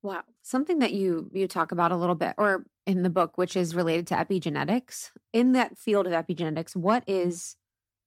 Wow 0.06 0.22
something 0.42 0.78
that 0.78 0.92
you 0.92 1.28
you 1.34 1.48
talk 1.48 1.72
about 1.72 1.92
a 1.92 1.96
little 1.96 2.14
bit 2.14 2.34
or 2.38 2.64
in 2.86 3.02
the 3.02 3.10
book 3.10 3.36
which 3.36 3.56
is 3.56 3.74
related 3.74 4.06
to 4.06 4.14
epigenetics. 4.14 5.10
In 5.32 5.52
that 5.52 5.76
field 5.76 6.06
of 6.06 6.12
epigenetics 6.12 6.76
what 6.76 7.02
is 7.06 7.56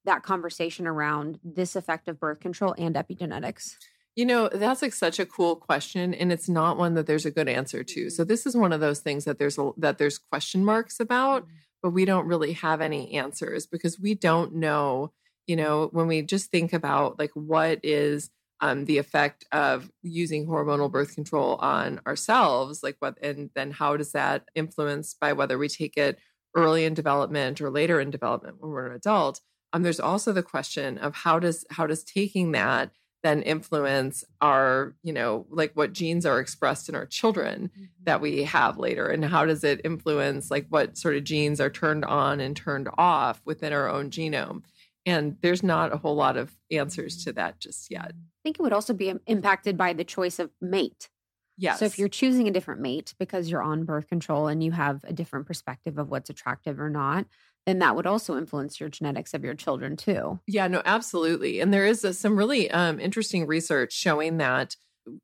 that 0.05 0.23
conversation 0.23 0.87
around 0.87 1.39
this 1.43 1.75
effect 1.75 2.07
of 2.07 2.19
birth 2.19 2.39
control 2.39 2.73
and 2.77 2.95
epigenetics? 2.95 3.75
You 4.15 4.25
know, 4.25 4.49
that's 4.49 4.81
like 4.81 4.93
such 4.93 5.19
a 5.19 5.25
cool 5.25 5.55
question 5.55 6.13
and 6.13 6.31
it's 6.31 6.49
not 6.49 6.77
one 6.77 6.93
that 6.93 7.05
there's 7.05 7.25
a 7.25 7.31
good 7.31 7.49
answer 7.49 7.83
to. 7.83 7.99
Mm-hmm. 7.99 8.09
So 8.09 8.23
this 8.23 8.45
is 8.45 8.55
one 8.55 8.73
of 8.73 8.79
those 8.79 9.01
things 9.01 9.25
that 9.25 9.37
there's 9.37 9.57
a, 9.57 9.71
that 9.77 9.97
there's 9.97 10.17
question 10.17 10.63
marks 10.63 10.99
about, 10.99 11.43
mm-hmm. 11.43 11.53
but 11.83 11.91
we 11.91 12.05
don't 12.05 12.27
really 12.27 12.53
have 12.53 12.81
any 12.81 13.13
answers 13.13 13.67
because 13.67 13.99
we 13.99 14.15
don't 14.15 14.55
know, 14.55 15.11
you 15.47 15.57
know, 15.57 15.89
when 15.91 16.07
we 16.07 16.21
just 16.21 16.49
think 16.49 16.71
about 16.71 17.19
like 17.19 17.31
what 17.33 17.79
is 17.83 18.29
um, 18.61 18.85
the 18.85 18.97
effect 18.97 19.45
of 19.51 19.89
using 20.01 20.45
hormonal 20.45 20.91
birth 20.91 21.15
control 21.15 21.55
on 21.55 22.01
ourselves, 22.05 22.83
like 22.83 22.97
what, 22.99 23.17
and 23.21 23.49
then 23.55 23.71
how 23.71 23.95
does 23.97 24.11
that 24.11 24.43
influence 24.55 25.13
by 25.13 25.33
whether 25.33 25.57
we 25.57 25.67
take 25.67 25.97
it 25.97 26.19
early 26.55 26.85
in 26.85 26.93
development 26.93 27.61
or 27.61 27.69
later 27.69 27.99
in 27.99 28.09
development 28.09 28.57
when 28.59 28.71
we're 28.71 28.87
an 28.87 28.95
adult? 28.95 29.41
Um, 29.71 29.83
there's 29.83 29.99
also 29.99 30.33
the 30.33 30.43
question 30.43 30.97
of 30.97 31.15
how 31.15 31.39
does 31.39 31.63
how 31.69 31.87
does 31.87 32.03
taking 32.03 32.51
that 32.53 32.91
then 33.21 33.41
influence 33.41 34.23
our, 34.39 34.95
you 35.03 35.11
know, 35.11 35.45
like 35.49 35.71
what 35.73 35.91
genes 35.91 36.25
are 36.25 36.39
expressed 36.39 36.87
in 36.87 36.95
our 36.95 37.05
children 37.05 37.69
that 38.03 38.21
we 38.21 38.43
have 38.43 38.77
later 38.77 39.07
and 39.07 39.25
how 39.25 39.45
does 39.45 39.63
it 39.63 39.81
influence 39.83 40.49
like 40.49 40.65
what 40.69 40.97
sort 40.97 41.15
of 41.15 41.25
genes 41.25 41.59
are 41.59 41.69
turned 41.69 42.05
on 42.05 42.39
and 42.39 42.55
turned 42.55 42.87
off 42.97 43.41
within 43.45 43.73
our 43.73 43.89
own 43.89 44.09
genome? 44.09 44.63
And 45.05 45.37
there's 45.41 45.63
not 45.63 45.93
a 45.93 45.97
whole 45.97 46.15
lot 46.15 46.37
of 46.37 46.53
answers 46.71 47.23
to 47.25 47.33
that 47.33 47.59
just 47.59 47.91
yet 47.91 48.13
think 48.43 48.59
it 48.59 48.61
would 48.61 48.73
also 48.73 48.93
be 48.93 49.13
impacted 49.27 49.77
by 49.77 49.93
the 49.93 50.03
choice 50.03 50.39
of 50.39 50.51
mate 50.61 51.09
yes 51.57 51.81
So 51.81 51.85
if 51.85 51.97
you're 51.99 52.09
choosing 52.09 52.47
a 52.47 52.51
different 52.51 52.81
mate 52.81 53.15
because 53.19 53.49
you're 53.49 53.63
on 53.63 53.85
birth 53.85 54.07
control 54.07 54.47
and 54.47 54.63
you 54.63 54.71
have 54.71 55.03
a 55.05 55.13
different 55.13 55.47
perspective 55.47 55.97
of 55.99 56.09
what's 56.09 56.29
attractive 56.29 56.79
or 56.79 56.89
not, 56.89 57.27
then 57.65 57.79
that 57.79 57.95
would 57.95 58.07
also 58.07 58.37
influence 58.37 58.79
your 58.79 58.89
genetics 58.89 59.33
of 59.33 59.43
your 59.43 59.55
children 59.55 59.97
too. 59.97 60.39
Yeah, 60.47 60.67
no, 60.67 60.81
absolutely. 60.85 61.59
And 61.59 61.73
there 61.73 61.85
is 61.85 62.03
uh 62.03 62.13
some 62.13 62.35
really 62.37 62.71
um, 62.71 62.99
interesting 62.99 63.45
research 63.45 63.93
showing 63.93 64.37
that, 64.37 64.75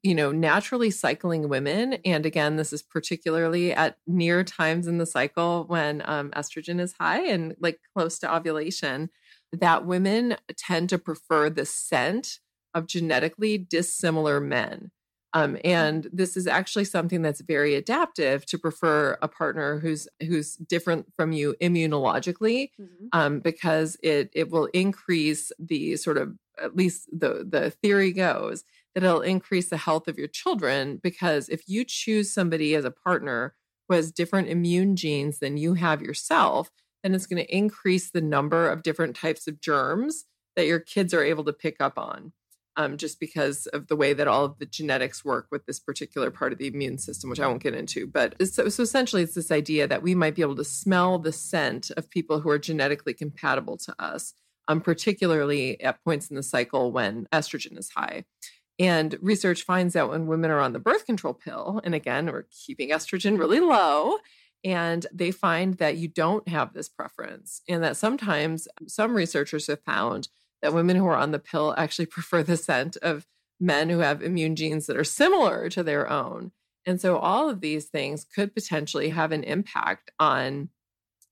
you 0.04 0.14
know, 0.16 0.32
naturally 0.32 0.92
cycling 0.92 1.50
women, 1.50 1.94
and 2.06 2.26
again, 2.26 2.56
this 2.56 2.72
is 2.74 2.82
particularly 2.84 3.74
at 3.74 3.98
near 4.08 4.44
times 4.44 4.88
in 4.88 4.98
the 4.98 5.06
cycle 5.06 5.66
when 5.68 6.02
um, 6.06 6.32
estrogen 6.32 6.80
is 6.80 6.94
high 7.00 7.22
and 7.26 7.56
like 7.60 7.80
close 7.96 8.20
to 8.20 8.34
ovulation, 8.36 9.10
that 9.52 9.86
women 9.86 10.38
tend 10.58 10.90
to 10.90 10.98
prefer 11.00 11.50
the 11.50 11.66
scent 11.66 12.40
of 12.76 12.86
genetically 12.86 13.58
dissimilar 13.58 14.40
men. 14.40 14.92
Um, 15.34 15.58
and 15.66 16.08
this 16.14 16.38
is 16.38 16.48
actually 16.48 16.86
something 16.86 17.22
that's 17.22 17.42
very 17.42 17.76
adaptive 17.76 18.46
to 18.46 18.58
prefer 18.58 19.18
a 19.22 19.28
partner 19.28 19.80
who's 19.80 20.08
who's 20.22 20.56
different 20.56 21.12
from 21.14 21.34
you 21.34 21.56
immunologically 21.62 22.70
um, 23.12 23.40
because 23.42 23.98
it 24.02 24.30
it 24.34 24.50
will 24.50 24.68
increase 24.68 25.52
the 25.60 25.98
sort 25.98 26.18
of 26.18 26.38
at 26.62 26.78
least 26.78 27.10
the 27.12 27.46
the 27.50 27.72
theory 27.72 28.14
goes 28.14 28.64
that 28.94 29.04
it'll 29.04 29.20
increase 29.20 29.70
the 29.70 29.78
health 29.78 30.08
of 30.08 30.18
your 30.18 30.30
children 30.30 31.02
because 31.04 31.50
if 31.50 31.68
you 31.68 31.84
choose 31.84 32.32
somebody 32.32 32.74
as 32.74 32.86
a 32.86 32.92
partner 32.92 33.56
who 33.90 33.96
has 33.96 34.14
different 34.14 34.48
immune 34.48 34.96
genes 34.96 35.40
than 35.40 35.58
you 35.58 35.74
have 35.74 36.02
yourself, 36.02 36.72
then 37.04 37.14
it's 37.14 37.28
going 37.28 37.44
to 37.44 37.56
increase 37.56 38.10
the 38.10 38.22
number 38.22 38.70
of 38.70 38.84
different 38.84 39.18
types 39.18 39.48
of 39.48 39.60
germs 39.60 40.26
that 40.56 40.66
your 40.66 40.80
kids 40.80 41.14
are 41.14 41.24
able 41.24 41.44
to 41.44 41.54
pick 41.54 41.76
up 41.82 41.98
on. 41.98 42.32
Um, 42.78 42.98
just 42.98 43.22
because 43.22 43.68
of 43.68 43.88
the 43.88 43.96
way 43.96 44.12
that 44.12 44.28
all 44.28 44.44
of 44.44 44.60
the 44.60 44.66
genetics 44.66 45.24
work 45.24 45.48
with 45.50 45.66
this 45.66 45.80
particular 45.80 46.30
part 46.30 46.52
of 46.52 46.60
the 46.60 46.68
immune 46.68 46.98
system, 46.98 47.30
which 47.30 47.40
I 47.40 47.48
won't 47.48 47.64
get 47.64 47.74
into. 47.74 48.06
But 48.06 48.36
so, 48.46 48.68
so 48.68 48.84
essentially, 48.84 49.22
it's 49.24 49.36
this 49.36 49.50
idea 49.50 49.88
that 49.88 50.04
we 50.04 50.14
might 50.14 50.36
be 50.36 50.42
able 50.42 50.58
to 50.58 50.66
smell 50.66 51.18
the 51.18 51.32
scent 51.32 51.90
of 51.96 52.10
people 52.10 52.42
who 52.42 52.50
are 52.50 52.60
genetically 52.60 53.14
compatible 53.14 53.78
to 53.78 53.96
us, 53.98 54.34
um, 54.68 54.82
particularly 54.82 55.82
at 55.82 56.04
points 56.04 56.30
in 56.30 56.36
the 56.36 56.44
cycle 56.44 56.92
when 56.92 57.30
estrogen 57.32 57.78
is 57.80 57.92
high. 57.96 58.26
And 58.78 59.18
research 59.22 59.64
finds 59.64 59.94
that 59.94 60.10
when 60.10 60.28
women 60.28 60.52
are 60.52 60.60
on 60.60 60.74
the 60.74 60.80
birth 60.80 61.06
control 61.06 61.34
pill, 61.34 61.80
and 61.86 61.96
again, 61.96 62.26
we're 62.26 62.48
keeping 62.52 62.90
estrogen 62.90 63.40
really 63.40 63.62
low, 63.62 64.18
and 64.66 65.06
they 65.14 65.32
find 65.32 65.76
that 65.76 65.96
you 65.96 66.10
don't 66.10 66.48
have 66.50 66.74
this 66.74 66.90
preference, 66.90 67.62
and 67.70 67.82
that 67.84 67.96
sometimes 67.96 68.68
some 68.86 69.16
researchers 69.16 69.68
have 69.68 69.82
found 69.84 70.28
that 70.62 70.74
women 70.74 70.96
who 70.96 71.06
are 71.06 71.18
on 71.18 71.32
the 71.32 71.40
pill 71.40 71.74
actually 71.78 72.06
prefer 72.08 72.44
the 72.44 72.58
scent 72.58 72.98
of 72.98 73.26
men 73.60 73.90
who 73.90 74.00
have 74.00 74.22
immune 74.22 74.56
genes 74.56 74.86
that 74.88 74.98
are 74.98 75.04
similar 75.04 75.70
to 75.70 75.84
their 75.84 76.10
own. 76.10 76.52
And 76.86 77.02
so 77.02 77.18
all 77.18 77.50
of 77.50 77.62
these 77.62 77.86
things 77.86 78.26
could 78.26 78.54
potentially 78.54 79.10
have 79.10 79.32
an 79.32 79.44
impact 79.44 80.12
on 80.20 80.70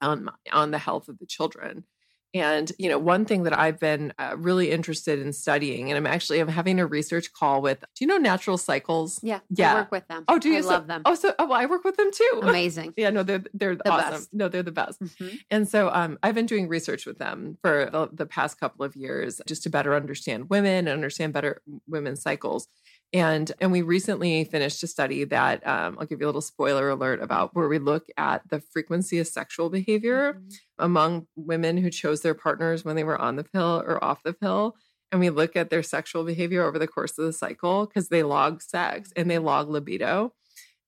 on 0.02 0.30
on 0.52 0.72
the 0.72 0.78
health 0.78 1.08
of 1.08 1.20
the 1.20 1.26
children. 1.26 1.86
And 2.34 2.72
you 2.80 2.90
know, 2.90 2.98
one 2.98 3.26
thing 3.26 3.44
that 3.44 3.58
I've 3.58 3.80
been 3.80 4.12
uh, 4.18 4.36
really 4.38 4.72
interested 4.72 5.20
in 5.20 5.34
studying, 5.34 5.90
and 5.92 5.98
I'm 5.98 6.08
actually 6.08 6.40
I'm 6.40 6.48
having 6.48 6.80
a 6.80 6.86
research 6.88 7.32
call 7.32 7.62
with. 7.62 7.80
Do 7.82 7.86
you 8.04 8.08
know 8.08 8.18
Natural 8.18 8.58
Cycles? 8.58 9.20
Yeah, 9.22 9.40
yeah. 9.50 9.74
I 9.74 9.76
work 9.76 9.92
with 9.92 10.08
them. 10.08 10.26
Oh, 10.28 10.40
do 10.40 10.50
you 10.50 10.58
I 10.58 10.62
so, 10.62 10.68
love 10.70 10.88
them? 10.88 11.04
Oh, 11.06 11.14
so 11.14 11.34
oh, 11.38 11.46
well, 11.46 11.60
I 11.60 11.66
work 11.68 11.84
with 11.84 11.96
them 11.98 12.10
too. 12.12 12.40
Amazing. 12.42 12.94
yeah, 12.98 13.12
no, 13.12 13.22
they're 13.22 13.44
they're 13.54 13.76
The 13.76 13.90
awesome. 13.90 14.12
best. 14.12 14.34
No, 14.34 14.50
they're 14.50 14.64
the 14.64 14.72
best. 14.72 15.00
Mhm. 15.02 15.40
And 15.52 15.68
so 15.70 15.90
um, 15.94 16.18
I've 16.24 16.36
been 16.36 16.48
doing 16.48 16.68
research 16.68 17.06
with 17.06 17.20
them 17.20 17.58
for 17.62 17.90
the, 17.92 18.10
the 18.12 18.26
past 18.26 18.60
couple 18.60 18.84
of 18.84 18.96
years 18.96 19.40
just 19.48 19.64
to 19.64 19.70
better 19.70 19.94
understand 19.96 20.50
women 20.50 20.88
and 20.88 20.90
understand 20.90 21.34
better 21.34 21.62
women's 21.88 22.22
cycles. 22.24 22.68
And 23.14 23.52
and 23.62 23.72
we 23.72 23.84
recently 23.84 24.44
finished 24.44 24.82
a 24.82 24.88
study 24.88 25.24
that 25.26 25.66
um, 25.68 25.98
I'll 26.00 26.08
give 26.08 26.20
you 26.20 26.26
a 26.26 26.30
little 26.30 26.42
spoiler 26.42 26.90
alert 26.90 27.22
about 27.22 27.56
where 27.56 27.68
we 27.68 27.78
look 27.78 28.08
at 28.18 28.48
the 28.50 28.60
frequency 28.60 29.20
of 29.20 29.28
sexual 29.28 29.70
behavior 29.70 30.34
Mhm. 30.34 30.56
among 30.80 31.28
women 31.36 31.78
who 31.78 31.92
chose 31.92 32.22
their 32.22 32.34
partners 32.34 32.84
when 32.84 32.96
they 32.96 33.04
were 33.04 33.20
on 33.22 33.36
the 33.36 33.44
pill 33.44 33.84
or 33.86 34.04
off 34.04 34.24
the 34.24 34.34
pill. 34.34 34.76
And 35.12 35.20
we 35.22 35.30
look 35.30 35.56
at 35.56 35.70
their 35.70 35.84
sexual 35.84 36.24
behavior 36.24 36.64
over 36.64 36.80
the 36.80 36.88
course 36.88 37.20
of 37.20 37.26
the 37.26 37.34
cycle 37.34 37.86
because 37.86 38.10
they 38.10 38.24
log 38.24 38.64
sex 38.64 39.12
and 39.16 39.30
they 39.30 39.38
log 39.38 39.70
libido. 39.70 40.34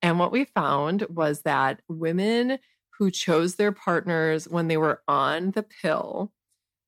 And 0.02 0.19
what 0.19 0.31
we 0.31 0.45
found 0.45 1.03
was 1.10 1.43
that 1.43 1.81
women 1.89 2.60
who 2.99 3.11
chose 3.11 3.56
their 3.56 3.72
partners 3.72 4.47
when 4.49 4.68
they 4.68 4.77
were 4.77 5.03
on 5.07 5.52
the 5.52 5.64
pill, 5.64 6.34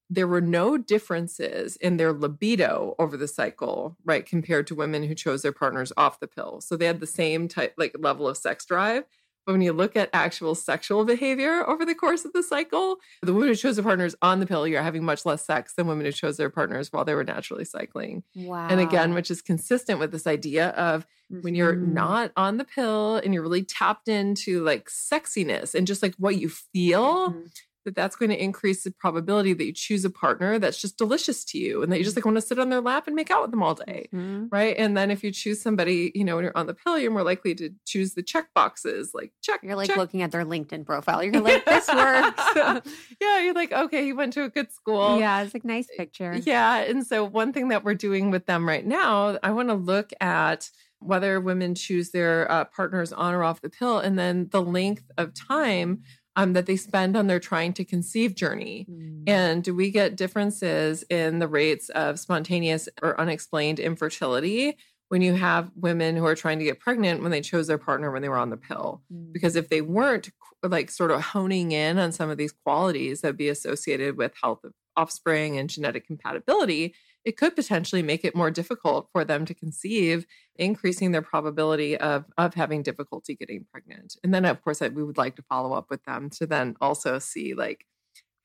there 0.10 0.28
were 0.28 0.42
no 0.42 0.78
differences 0.78 1.76
in 1.78 1.98
their 1.98 2.14
libido 2.14 2.96
over 3.00 3.18
the 3.18 3.28
cycle, 3.28 3.98
right, 4.06 4.26
compared 4.26 4.68
to 4.68 4.76
women 4.76 5.04
who 5.04 5.14
chose 5.16 5.42
their 5.42 5.52
partners 5.52 5.92
off 5.98 6.20
the 6.20 6.28
pill. 6.28 6.62
So 6.62 6.78
they 6.78 6.86
had 6.86 7.00
the 7.02 7.08
same 7.08 7.48
type, 7.48 7.74
like 7.78 7.96
level 8.00 8.28
of 8.28 8.38
sex 8.38 8.66
drive. 8.66 9.04
But 9.46 9.54
when 9.54 9.62
you 9.62 9.72
look 9.72 9.96
at 9.96 10.10
actual 10.12 10.56
sexual 10.56 11.06
behavior 11.06 11.66
over 11.70 11.86
the 11.86 11.96
course 11.96 12.26
of 12.26 12.34
the 12.34 12.44
cycle, 12.44 12.98
the 13.22 13.34
women 13.34 13.48
who 13.50 13.56
chose 13.56 13.78
their 13.78 13.84
partners 13.84 14.14
on 14.22 14.42
the 14.42 14.46
pill, 14.46 14.68
you're 14.68 14.82
having 14.84 15.06
much 15.06 15.26
less 15.26 15.46
sex 15.46 15.74
than 15.76 15.88
women 15.88 16.06
who 16.06 16.12
chose 16.12 16.36
their 16.36 16.50
partners 16.50 16.92
while 16.92 17.06
they 17.06 17.16
were 17.16 17.24
naturally 17.24 17.64
cycling. 17.64 18.24
Wow. 18.36 18.68
And 18.68 18.82
again, 18.82 19.14
which 19.14 19.32
is 19.32 19.42
consistent 19.42 20.00
with 20.00 20.12
this 20.12 20.28
idea 20.28 20.70
of 20.72 21.06
when 21.30 21.56
you're 21.56 21.76
Mhm. 21.76 21.94
not 21.94 22.32
on 22.36 22.58
the 22.58 22.66
pill 22.66 23.18
and 23.18 23.34
you're 23.34 23.44
really 23.44 23.64
tapped 23.64 24.10
into 24.10 24.64
like 24.66 24.90
sexiness 24.90 25.74
and 25.76 25.88
just 25.88 26.04
like 26.04 26.16
what 26.18 26.36
you 26.36 26.50
feel 26.50 27.32
Mhm. 27.32 27.52
That 27.88 27.96
that's 27.96 28.16
going 28.16 28.30
to 28.30 28.42
increase 28.42 28.84
the 28.84 28.92
probability 28.92 29.54
that 29.54 29.66
you 29.66 29.74
choose 29.74 30.06
a 30.06 30.10
partner 30.10 30.60
that's 30.60 30.80
just 30.80 30.98
delicious 30.98 31.44
to 31.46 31.58
you 31.58 31.82
and 31.82 31.92
that 31.92 31.98
you 31.98 32.04
just 32.04 32.16
like 32.16 32.26
want 32.26 32.38
to 32.38 32.42
sit 32.42 32.60
on 32.60 32.70
their 32.70 32.82
lap 32.82 33.08
and 33.08 33.16
make 33.16 33.32
out 33.32 33.42
with 33.42 33.50
them 33.52 33.64
all 33.64 33.74
day 33.74 34.08
Mhm. 34.14 34.50
right 34.52 34.76
and 34.78 34.96
then 34.96 35.10
if 35.10 35.24
you 35.24 35.32
choose 35.32 35.62
somebody 35.62 36.12
you 36.14 36.24
know 36.24 36.36
when 36.36 36.44
you're 36.44 36.56
on 36.58 36.68
the 36.68 36.74
pill 36.76 37.00
you're 37.00 37.10
more 37.12 37.24
likely 37.24 37.56
to 37.56 37.72
choose 37.86 38.14
the 38.14 38.22
check 38.22 38.54
boxes 38.54 39.12
like 39.16 39.32
check 39.42 39.62
You're 39.64 39.76
like 39.76 39.88
check. 39.88 39.98
looking 39.98 40.22
at 40.22 40.32
their 40.32 40.46
LinkedIn 40.46 40.86
profile. 40.86 41.24
You're 41.24 41.42
like, 41.42 41.66
this 41.66 41.88
works. 41.88 42.44
yeah 43.22 43.40
you're 43.42 43.54
like 43.56 43.72
okay 43.72 44.04
he 44.06 44.14
went 44.14 44.34
to 44.34 44.44
a 44.44 44.50
good 44.50 44.72
school 44.72 45.18
yeah, 45.20 45.42
it's 45.42 45.56
a 45.56 45.60
nice 45.64 45.88
picture. 45.98 46.36
yeah. 46.46 46.78
And 46.80 47.06
so, 47.08 47.24
one 47.24 47.54
thing 47.54 47.70
that 47.70 47.84
we're 47.84 47.96
doing 47.96 48.30
with 48.30 48.46
them 48.46 48.68
right 48.68 48.86
now, 48.86 49.38
I 49.42 49.52
want 49.52 49.70
to 49.70 49.76
look 49.76 50.12
at 50.20 50.70
whether 51.00 51.40
women 51.40 51.76
choose 51.76 52.12
their 52.12 52.52
uh, 52.52 52.66
partners 52.66 53.14
on 53.14 53.34
or 53.34 53.44
off 53.44 53.62
the 53.62 53.70
pill, 53.70 54.00
and 54.00 54.18
then 54.20 54.48
the 54.52 54.62
length 54.62 55.04
of 55.18 55.34
time 55.34 56.02
um, 56.38 56.54
that 56.54 56.68
they 56.68 56.78
spend 56.78 57.18
on 57.18 57.28
their 57.28 57.40
trying 57.40 57.74
to 57.74 57.84
conceive 57.84 58.36
journey. 58.36 58.86
Mm. 58.90 59.24
And 59.28 59.64
do 59.64 59.76
we 59.76 59.90
get 59.90 60.16
differences 60.16 61.04
in 61.10 61.40
the 61.40 61.48
rates 61.48 61.90
of 61.90 62.20
spontaneous 62.20 62.88
or 63.02 63.20
unexplained 63.20 63.80
infertility 63.80 64.78
when 65.10 65.24
you 65.24 65.34
have 65.34 65.72
women 65.76 66.16
who 66.16 66.26
are 66.26 66.36
trying 66.36 66.60
to 66.60 66.66
get 66.66 66.80
pregnant 66.80 67.24
when 67.24 67.32
they 67.32 67.42
chose 67.42 67.66
their 67.68 67.80
partner 67.80 68.12
when 68.12 68.22
they 68.22 68.30
were 68.30 68.38
on 68.38 68.52
the 68.52 68.58
pill? 68.58 69.02
Mm. 69.12 69.34
because 69.34 69.56
if 69.56 69.70
they 69.70 69.82
weren't 69.82 70.30
like 70.64 70.92
sort 70.92 71.12
of 71.12 71.22
honing 71.22 71.72
in 71.72 71.98
on 71.98 72.12
some 72.12 72.30
of 72.30 72.38
these 72.38 72.52
qualities 72.52 73.22
that 73.22 73.36
be 73.36 73.50
associated 73.50 74.16
with 74.18 74.34
health 74.42 74.60
of 74.64 74.72
offspring 74.96 75.58
and 75.58 75.70
genetic 75.70 76.06
compatibility 76.06 76.94
it 77.28 77.36
could 77.36 77.58
potentially 77.58 78.02
make 78.02 78.24
it 78.24 78.38
more 78.38 78.50
difficult 78.50 79.10
for 79.12 79.26
them 79.26 79.44
to 79.44 79.54
conceive 79.54 80.26
increasing 80.56 81.12
their 81.12 81.22
probability 81.22 81.98
of 81.98 82.24
of 82.38 82.54
having 82.54 82.82
difficulty 82.82 83.36
getting 83.36 83.66
pregnant. 83.70 84.16
And 84.24 84.34
then 84.34 84.46
of 84.46 84.62
course 84.62 84.80
we 84.80 85.04
would 85.04 85.18
like 85.18 85.36
to 85.36 85.42
follow 85.44 85.74
up 85.74 85.88
with 85.90 86.02
them 86.06 86.30
to 86.38 86.48
then 86.48 86.78
also 86.80 87.20
see 87.20 87.54
like 87.54 87.86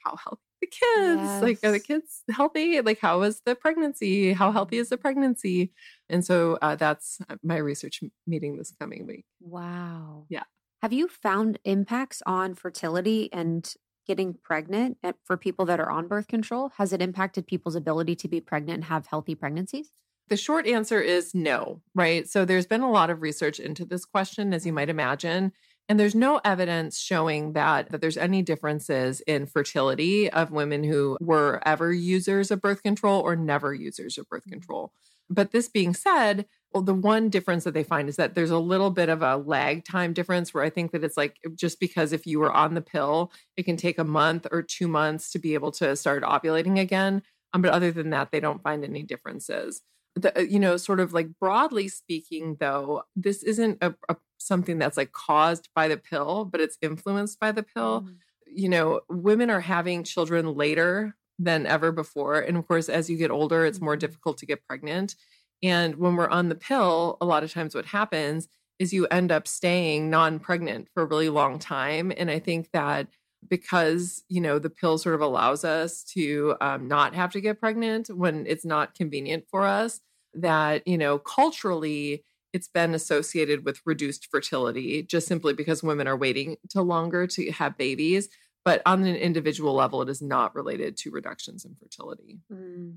how 0.04 0.16
healthy 0.16 0.42
the 0.60 0.66
kids 0.66 1.42
like 1.42 1.59
are 1.62 1.70
the 1.70 1.78
kids 1.78 2.24
healthy? 2.32 2.80
Like 2.80 2.98
how 2.98 3.20
was 3.20 3.40
the 3.46 3.54
pregnancy? 3.54 4.32
How 4.32 4.50
healthy 4.50 4.78
is 4.78 4.88
the 4.88 4.98
pregnancy? 4.98 5.70
And 6.09 6.24
so 6.24 6.59
uh, 6.60 6.74
that's 6.74 7.20
my 7.44 7.59
research 7.59 8.00
meeting 8.26 8.56
this 8.56 8.74
coming 8.80 9.06
week. 9.06 9.26
Wow. 9.40 10.26
Yeah. 10.28 10.42
Have 10.82 10.92
you 10.92 11.06
found 11.06 11.60
impacts 11.64 12.20
on 12.26 12.54
fertility 12.54 13.32
and 13.32 13.72
getting 14.07 14.35
pregnant 14.35 14.99
for 15.24 15.37
people 15.37 15.65
that 15.66 15.81
are 15.81 15.91
on 15.91 16.09
birth 16.09 16.29
control? 16.29 16.70
Has 16.77 16.93
it 16.93 17.03
impacted 17.03 17.47
people's 17.47 17.77
ability 17.77 18.16
to 18.16 18.29
be 18.29 18.41
pregnant 18.41 18.77
and 18.77 18.85
have 18.85 19.07
healthy 19.07 19.35
pregnancies? 19.35 19.91
The 20.29 20.37
short 20.37 20.66
answer 20.66 21.01
is 21.01 21.35
no, 21.35 21.83
right? 21.95 22.29
So 22.29 22.45
there's 22.45 22.66
been 22.66 22.81
a 22.81 22.91
lot 22.91 23.11
of 23.11 23.23
research 23.23 23.59
into 23.61 23.85
this 23.85 24.05
question, 24.05 24.55
as 24.55 24.65
you 24.65 24.73
might 24.73 24.89
imagine. 24.89 25.53
And 25.89 25.99
there's 25.99 26.15
no 26.15 26.41
evidence 26.45 26.99
showing 26.99 27.53
that, 27.53 27.91
that 27.91 28.01
there's 28.01 28.16
any 28.16 28.41
differences 28.41 29.20
in 29.23 29.47
fertility 29.47 30.31
of 30.31 30.51
women 30.51 30.85
who 30.85 31.19
were 31.20 31.61
ever 31.66 31.93
users 31.93 32.51
of 32.51 32.61
birth 32.61 32.83
control 32.83 33.20
or 33.20 33.37
never 33.37 33.74
users 33.74 34.16
of 34.16 34.29
birth 34.29 34.43
mm-hmm. 34.43 34.53
control. 34.53 34.93
But 35.29 35.51
this 35.51 35.69
being 35.69 35.93
said, 35.93 36.47
well, 36.73 36.82
the 36.82 36.94
one 36.94 37.28
difference 37.28 37.65
that 37.65 37.74
they 37.74 37.85
find 37.85 38.09
is 38.09 38.16
that 38.16 38.35
there's 38.35 38.51
a 38.51 38.59
little 38.59 38.90
bit 38.90 39.09
of 39.09 39.23
a 39.23 39.36
lag 39.36 39.85
time 39.85 40.12
difference 40.12 40.53
where 40.55 40.65
I 40.65 40.70
think 40.70 40.93
that 40.93 41.05
it's 41.05 41.16
like 41.16 41.39
just 41.55 41.81
because 41.81 42.12
if 42.12 42.27
you 42.27 42.39
were 42.40 42.53
on 42.53 42.74
the 42.74 42.81
pill, 42.81 43.32
it 43.57 43.65
can 43.65 43.77
take 43.77 43.99
a 43.99 44.05
month 44.05 44.47
or 44.51 44.62
two 44.62 44.89
months 44.89 45.31
to 45.32 45.39
be 45.39 45.55
able 45.55 45.73
to 45.73 45.97
start 45.97 46.23
ovulating 46.23 46.78
again. 46.81 47.23
Um, 47.53 47.62
but 47.62 47.73
other 47.73 47.93
than 47.93 48.11
that, 48.11 48.31
they 48.32 48.40
don't 48.40 48.62
find 48.62 48.85
any 48.85 49.03
differences 49.03 49.82
the, 50.15 50.36
uh, 50.39 50.43
you 50.43 50.59
know, 50.59 50.77
sort 50.77 51.01
of 51.01 51.12
like 51.12 51.28
broadly 51.39 51.89
speaking, 51.89 52.57
though, 52.61 53.03
this 53.16 53.43
isn't 53.43 53.78
a, 53.81 53.94
a 54.09 54.16
something 54.39 54.78
that's 54.78 54.97
like 54.97 55.12
caused 55.12 55.69
by 55.74 55.89
the 55.89 55.97
pill, 55.97 56.44
but 56.44 56.61
it's 56.61 56.77
influenced 56.82 57.40
by 57.40 57.53
the 57.53 57.62
pill. 57.62 58.03
Mm. 58.03 58.16
You 58.47 58.69
know, 58.69 59.01
women 59.09 59.51
are 59.51 59.61
having 59.61 60.05
children 60.05 60.55
later 60.55 61.16
than 61.39 61.66
ever 61.66 61.93
before, 61.93 62.40
and 62.40 62.57
of 62.57 62.66
course, 62.69 62.89
as 62.89 63.09
you 63.09 63.16
get 63.16 63.31
older, 63.31 63.65
it's 63.65 63.81
more 63.81 63.97
Mhm. 63.97 64.01
difficult 64.01 64.39
to 64.39 64.47
get 64.47 64.66
pregnant. 64.66 65.16
And 65.62 65.97
when 65.97 66.16
we're 66.16 66.28
on 66.28 66.48
the 66.48 66.55
pill, 66.55 67.18
a 67.20 67.26
lot 67.26 67.44
of 67.44 67.52
times 67.52 67.74
what 67.74 67.86
happens 67.86 68.48
is 68.78 68.93
you 68.93 69.06
end 69.06 69.30
up 69.30 69.47
staying 69.47 70.10
non-pregnant 70.10 70.89
for 70.93 71.02
a 71.02 71.06
really 71.06 71.28
long 71.28 71.59
time. 71.59 72.12
And 72.16 72.30
I 72.30 72.39
think 72.39 72.70
that 72.72 73.09
because 73.48 74.22
you 74.28 74.40
know 74.40 74.59
the 74.59 74.70
pill 74.70 74.98
sort 74.98 75.14
of 75.14 75.20
allows 75.20 75.64
us 75.64 76.02
to 76.05 76.55
um, 76.60 76.89
not 76.89 77.14
have 77.14 77.32
to 77.32 77.40
get 77.40 77.60
pregnant 77.60 78.09
when 78.09 78.47
it's 78.47 78.64
not 78.64 78.94
convenient 78.94 79.44
for 79.51 79.66
us 79.66 80.01
that 80.34 80.86
you 80.86 80.97
know 80.97 81.18
culturally 81.18 82.24
it's 82.52 82.68
been 82.68 82.94
associated 82.94 83.64
with 83.64 83.80
reduced 83.84 84.28
fertility 84.30 85.02
just 85.02 85.26
simply 85.26 85.52
because 85.55 85.82
women 85.82 86.06
are 86.06 86.16
waiting 86.16 86.56
to 86.70 86.82
longer 86.82 87.26
to 87.26 87.51
have 87.51 87.76
babies 87.76 88.28
but 88.64 88.80
on 88.86 89.05
an 89.05 89.16
individual 89.16 89.74
level 89.74 90.02
it 90.02 90.09
is 90.09 90.22
not 90.22 90.55
related 90.55 90.97
to 90.97 91.10
reductions 91.10 91.64
in 91.64 91.74
fertility 91.74 92.39
Mm. 92.51 92.97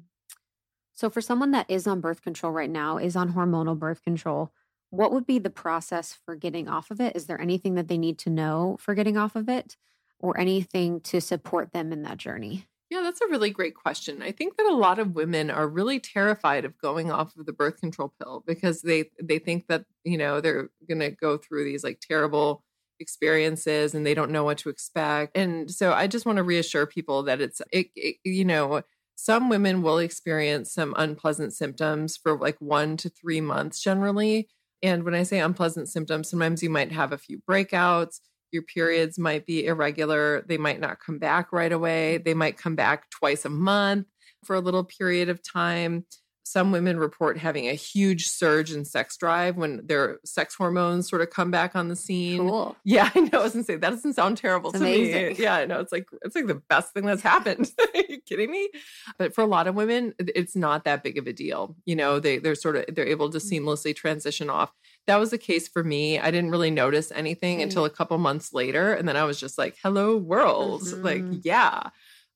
So, 0.95 1.09
for 1.09 1.21
someone 1.21 1.51
that 1.51 1.69
is 1.69 1.87
on 1.87 2.01
birth 2.01 2.21
control 2.21 2.51
right 2.51 2.69
now, 2.69 2.97
is 2.97 3.15
on 3.15 3.33
hormonal 3.33 3.77
birth 3.77 4.01
control, 4.01 4.53
what 4.89 5.11
would 5.11 5.25
be 5.25 5.39
the 5.39 5.49
process 5.49 6.13
for 6.13 6.35
getting 6.35 6.67
off 6.69 6.89
of 6.89 7.01
it? 7.01 7.15
Is 7.15 7.27
there 7.27 7.39
anything 7.39 7.75
that 7.75 7.87
they 7.87 7.97
need 7.97 8.17
to 8.19 8.29
know 8.29 8.77
for 8.79 8.95
getting 8.95 9.17
off 9.17 9.35
of 9.35 9.49
it 9.49 9.77
or 10.19 10.39
anything 10.39 11.01
to 11.01 11.19
support 11.19 11.73
them 11.73 11.91
in 11.91 12.03
that 12.03 12.17
journey? 12.17 12.67
Yeah, 12.91 13.01
that's 13.01 13.21
a 13.21 13.27
really 13.27 13.49
great 13.49 13.73
question. 13.75 14.21
I 14.21 14.31
think 14.31 14.57
that 14.57 14.67
a 14.67 14.75
lot 14.75 14.99
of 14.99 15.15
women 15.15 15.49
are 15.49 15.67
really 15.67 15.99
terrified 15.99 16.65
of 16.65 16.77
going 16.77 17.11
off 17.11 17.35
of 17.35 17.45
the 17.47 17.53
birth 17.53 17.79
control 17.79 18.13
pill 18.19 18.43
because 18.45 18.81
they 18.83 19.09
they 19.21 19.39
think 19.39 19.67
that, 19.67 19.85
you 20.03 20.17
know, 20.17 20.39
they're 20.39 20.69
going 20.87 20.99
to 20.99 21.09
go 21.11 21.37
through 21.37 21.63
these 21.63 21.83
like 21.83 21.99
terrible 21.99 22.63
experiences 22.99 23.95
and 23.95 24.05
they 24.05 24.13
don't 24.13 24.31
know 24.31 24.43
what 24.43 24.59
to 24.59 24.69
expect. 24.69 25.35
And 25.35 25.69
so 25.69 25.93
I 25.93 26.05
just 26.07 26.25
want 26.27 26.37
to 26.37 26.43
reassure 26.43 26.85
people 26.85 27.23
that 27.23 27.41
it's 27.41 27.61
it, 27.71 27.87
it 27.95 28.17
you 28.23 28.45
know, 28.45 28.83
some 29.15 29.49
women 29.49 29.81
will 29.81 29.97
experience 29.97 30.73
some 30.73 30.93
unpleasant 30.97 31.53
symptoms 31.53 32.17
for 32.17 32.37
like 32.37 32.57
1 32.59 32.97
to 32.97 33.09
3 33.09 33.41
months 33.41 33.81
generally. 33.81 34.49
And 34.83 35.03
when 35.03 35.15
I 35.15 35.23
say 35.23 35.39
unpleasant 35.39 35.89
symptoms, 35.89 36.29
sometimes 36.29 36.61
you 36.61 36.69
might 36.69 36.91
have 36.91 37.11
a 37.11 37.17
few 37.17 37.39
breakouts 37.49 38.19
your 38.55 38.63
periods 38.63 39.19
might 39.19 39.45
be 39.45 39.65
irregular. 39.67 40.43
They 40.47 40.57
might 40.57 40.79
not 40.79 40.99
come 40.99 41.19
back 41.19 41.51
right 41.51 41.71
away. 41.71 42.17
They 42.17 42.33
might 42.33 42.57
come 42.57 42.75
back 42.75 43.09
twice 43.11 43.45
a 43.45 43.49
month 43.49 44.07
for 44.43 44.55
a 44.55 44.61
little 44.61 44.83
period 44.83 45.29
of 45.29 45.43
time. 45.43 46.05
Some 46.47 46.71
women 46.71 46.99
report 46.99 47.39
having 47.39 47.67
a 47.67 47.73
huge 47.73 48.27
surge 48.27 48.71
in 48.71 48.85
sex 48.85 49.17
drive 49.17 49.57
when 49.57 49.81
their 49.87 50.19
sex 50.23 50.53
hormones 50.53 51.09
sort 51.09 51.23
of 51.23 51.31
come 51.31 51.49
back 51.49 51.75
on 51.75 51.87
the 51.87 51.95
scene. 51.95 52.37
Cool. 52.47 52.75
Yeah, 52.85 53.09
I 53.15 53.19
know. 53.21 53.39
I 53.39 53.43
was 53.43 53.53
gonna 53.53 53.63
say 53.65 53.75
that 53.77 53.89
doesn't 53.89 54.13
sound 54.13 54.37
terrible 54.37 54.69
It's 54.69 54.77
to 54.79 54.85
me. 54.85 55.33
Yeah, 55.39 55.55
I 55.55 55.65
know. 55.65 55.79
It's 55.79 55.91
like 55.91 56.07
it's 56.21 56.35
like 56.35 56.45
the 56.45 56.53
best 56.69 56.93
thing 56.93 57.03
that's 57.05 57.23
happened. 57.23 57.71
Are 57.95 58.01
you 58.07 58.21
kidding 58.21 58.51
me? 58.51 58.69
But 59.17 59.33
for 59.33 59.41
a 59.41 59.47
lot 59.47 59.65
of 59.67 59.73
women, 59.73 60.13
it's 60.19 60.55
not 60.55 60.83
that 60.83 61.01
big 61.03 61.17
of 61.17 61.25
a 61.25 61.33
deal. 61.33 61.75
You 61.85 61.95
know, 61.95 62.19
they 62.19 62.37
they're 62.37 62.53
sort 62.55 62.75
of 62.75 62.85
they're 62.95 63.07
able 63.07 63.29
to 63.31 63.39
Mm. 63.39 63.63
seamlessly 63.63 63.95
transition 63.95 64.49
off. 64.49 64.71
That 65.07 65.17
was 65.17 65.31
the 65.31 65.37
case 65.39 65.67
for 65.67 65.83
me. 65.83 66.19
I 66.19 66.29
didn't 66.31 66.51
really 66.51 66.71
notice 66.71 67.11
anything 67.11 67.59
Mm. 67.59 67.63
until 67.63 67.85
a 67.85 67.89
couple 67.89 68.17
months 68.19 68.53
later, 68.53 68.93
and 68.93 69.07
then 69.07 69.17
I 69.17 69.23
was 69.23 69.39
just 69.39 69.57
like, 69.57 69.77
"Hello, 69.81 70.15
world!" 70.15 70.83
Like, 71.03 71.23
Mhm. 71.23 71.41
yeah. 71.43 71.89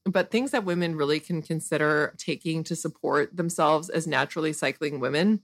But 0.10 0.32
things 0.32 0.52
that 0.52 0.66
women 0.66 0.96
really 0.96 1.20
can 1.20 1.44
consider 1.44 2.16
taking 2.18 2.64
to 2.64 2.76
support 2.76 3.38
themselves 3.38 3.90
as 3.90 4.08
naturally 4.08 4.54
cycling 4.54 5.00
women, 5.00 5.42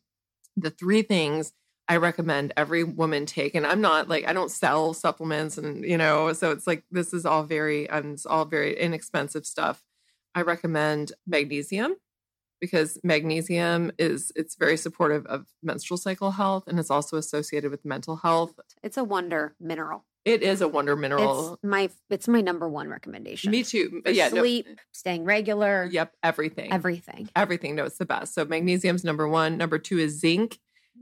the 0.57 0.71
three 0.71 1.03
things 1.03 1.53
I 1.87 1.97
recommend 1.97 2.51
every 2.57 2.83
woman 2.83 3.27
take. 3.27 3.53
And 3.53 3.65
I'm 3.67 3.79
not 3.79 4.09
like 4.09 4.27
I 4.27 4.33
don't 4.33 4.49
sell 4.49 4.93
supplements, 4.95 5.59
and 5.59 5.85
you 5.85 5.97
know, 5.97 6.33
so 6.33 6.51
it's 6.51 6.65
like 6.65 6.83
this 6.89 7.13
is 7.13 7.25
all 7.25 7.43
very, 7.43 7.87
um, 7.89 8.13
it's 8.13 8.25
all 8.25 8.45
very 8.45 8.77
inexpensive 8.79 9.45
stuff. 9.45 9.83
I 10.33 10.41
recommend 10.41 11.11
magnesium 11.27 11.95
because 12.59 12.97
magnesium 13.03 13.91
is 13.99 14.31
it's 14.35 14.55
very 14.55 14.77
supportive 14.77 15.27
of 15.27 15.45
menstrual 15.61 15.97
cycle 15.97 16.31
health 16.31 16.67
and 16.67 16.79
it's 16.79 16.89
also 16.89 17.17
associated 17.17 17.69
with 17.69 17.85
mental 17.85 18.15
health. 18.15 18.59
It's 18.81 18.97
a 18.97 19.03
wonder 19.03 19.55
mineral. 19.59 20.05
It 20.25 20.41
is 20.41 20.61
a 20.61 20.67
wonder 20.67 20.95
mineral. 20.95 21.53
It's 21.53 21.63
my 21.63 21.89
it's 22.09 22.27
my 22.27 22.41
number 22.41 22.67
one 22.67 22.89
recommendation. 22.89 23.51
Me 23.51 23.63
too. 23.63 24.01
For 24.03 24.11
yeah. 24.11 24.29
no- 24.29 24.41
sleep, 24.41 24.67
staying 24.91 25.23
regular, 25.23 25.87
yep. 25.91 26.13
Everything. 26.23 26.73
everything. 26.73 27.29
everything. 27.35 27.75
No, 27.75 27.85
it's 27.85 27.99
the 27.99 28.05
best. 28.07 28.33
So 28.33 28.43
magnesium's 28.43 29.03
number 29.03 29.27
one. 29.27 29.55
Number 29.55 29.77
two 29.77 29.99
is 29.99 30.19
zinc, 30.19 30.57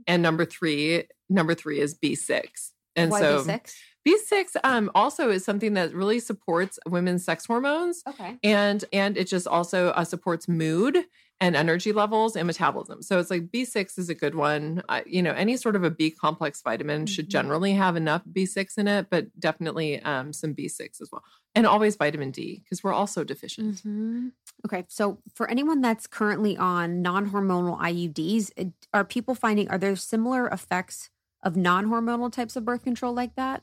and 0.06 0.22
number 0.22 0.44
three, 0.44 1.04
number 1.30 1.54
three 1.54 1.80
is 1.80 1.94
B 1.94 2.14
six. 2.14 2.72
And 2.96 3.10
Why 3.10 3.20
so 3.20 3.44
B6? 3.44 3.74
B 4.04 4.18
six 4.18 4.56
um 4.62 4.90
also 4.94 5.30
is 5.30 5.42
something 5.42 5.72
that 5.74 5.94
really 5.94 6.20
supports 6.20 6.78
women's 6.86 7.24
sex 7.24 7.46
hormones, 7.46 8.02
Okay. 8.06 8.36
and 8.42 8.84
and 8.92 9.16
it 9.16 9.26
just 9.26 9.46
also 9.46 9.88
uh, 9.88 10.04
supports 10.04 10.48
mood 10.48 10.98
and 11.40 11.56
energy 11.56 11.92
levels 11.92 12.36
and 12.36 12.46
metabolism. 12.46 13.02
So 13.02 13.18
it's 13.18 13.30
like 13.30 13.50
B 13.50 13.64
six 13.64 13.98
is 13.98 14.08
a 14.08 14.14
good 14.14 14.34
one. 14.34 14.82
Uh, 14.88 15.02
you 15.06 15.20
know, 15.22 15.32
any 15.32 15.56
sort 15.56 15.76
of 15.76 15.84
a 15.84 15.90
B 15.90 16.10
complex 16.10 16.62
vitamin 16.62 17.06
should 17.06 17.26
Mhm. 17.26 17.30
generally 17.30 17.72
have 17.74 17.96
enough 17.96 18.22
B 18.32 18.46
six 18.46 18.78
in 18.78 18.86
it, 18.88 19.08
but 19.10 19.38
definitely 19.38 20.00
um 20.02 20.32
some 20.32 20.52
B 20.52 20.68
six 20.68 21.00
as 21.00 21.10
well, 21.12 21.22
and 21.54 21.66
always 21.66 21.96
vitamin 21.96 22.30
D 22.30 22.60
because 22.62 22.82
we're 22.84 22.92
also 22.92 23.24
deficient. 23.24 23.82
Mhm. 23.84 24.32
Okay, 24.64 24.84
so 24.88 25.18
for 25.34 25.50
anyone 25.50 25.80
that's 25.80 26.06
currently 26.06 26.56
on 26.56 27.02
non-hormonal 27.02 27.78
IUDs, 27.80 28.52
are 28.94 29.04
people 29.04 29.34
finding 29.34 29.68
are 29.68 29.78
there 29.78 29.96
similar 29.96 30.46
effects 30.48 31.10
of 31.42 31.56
non-hormonal 31.56 32.32
types 32.32 32.56
of 32.56 32.64
birth 32.64 32.82
control 32.84 33.12
like 33.12 33.34
that, 33.34 33.62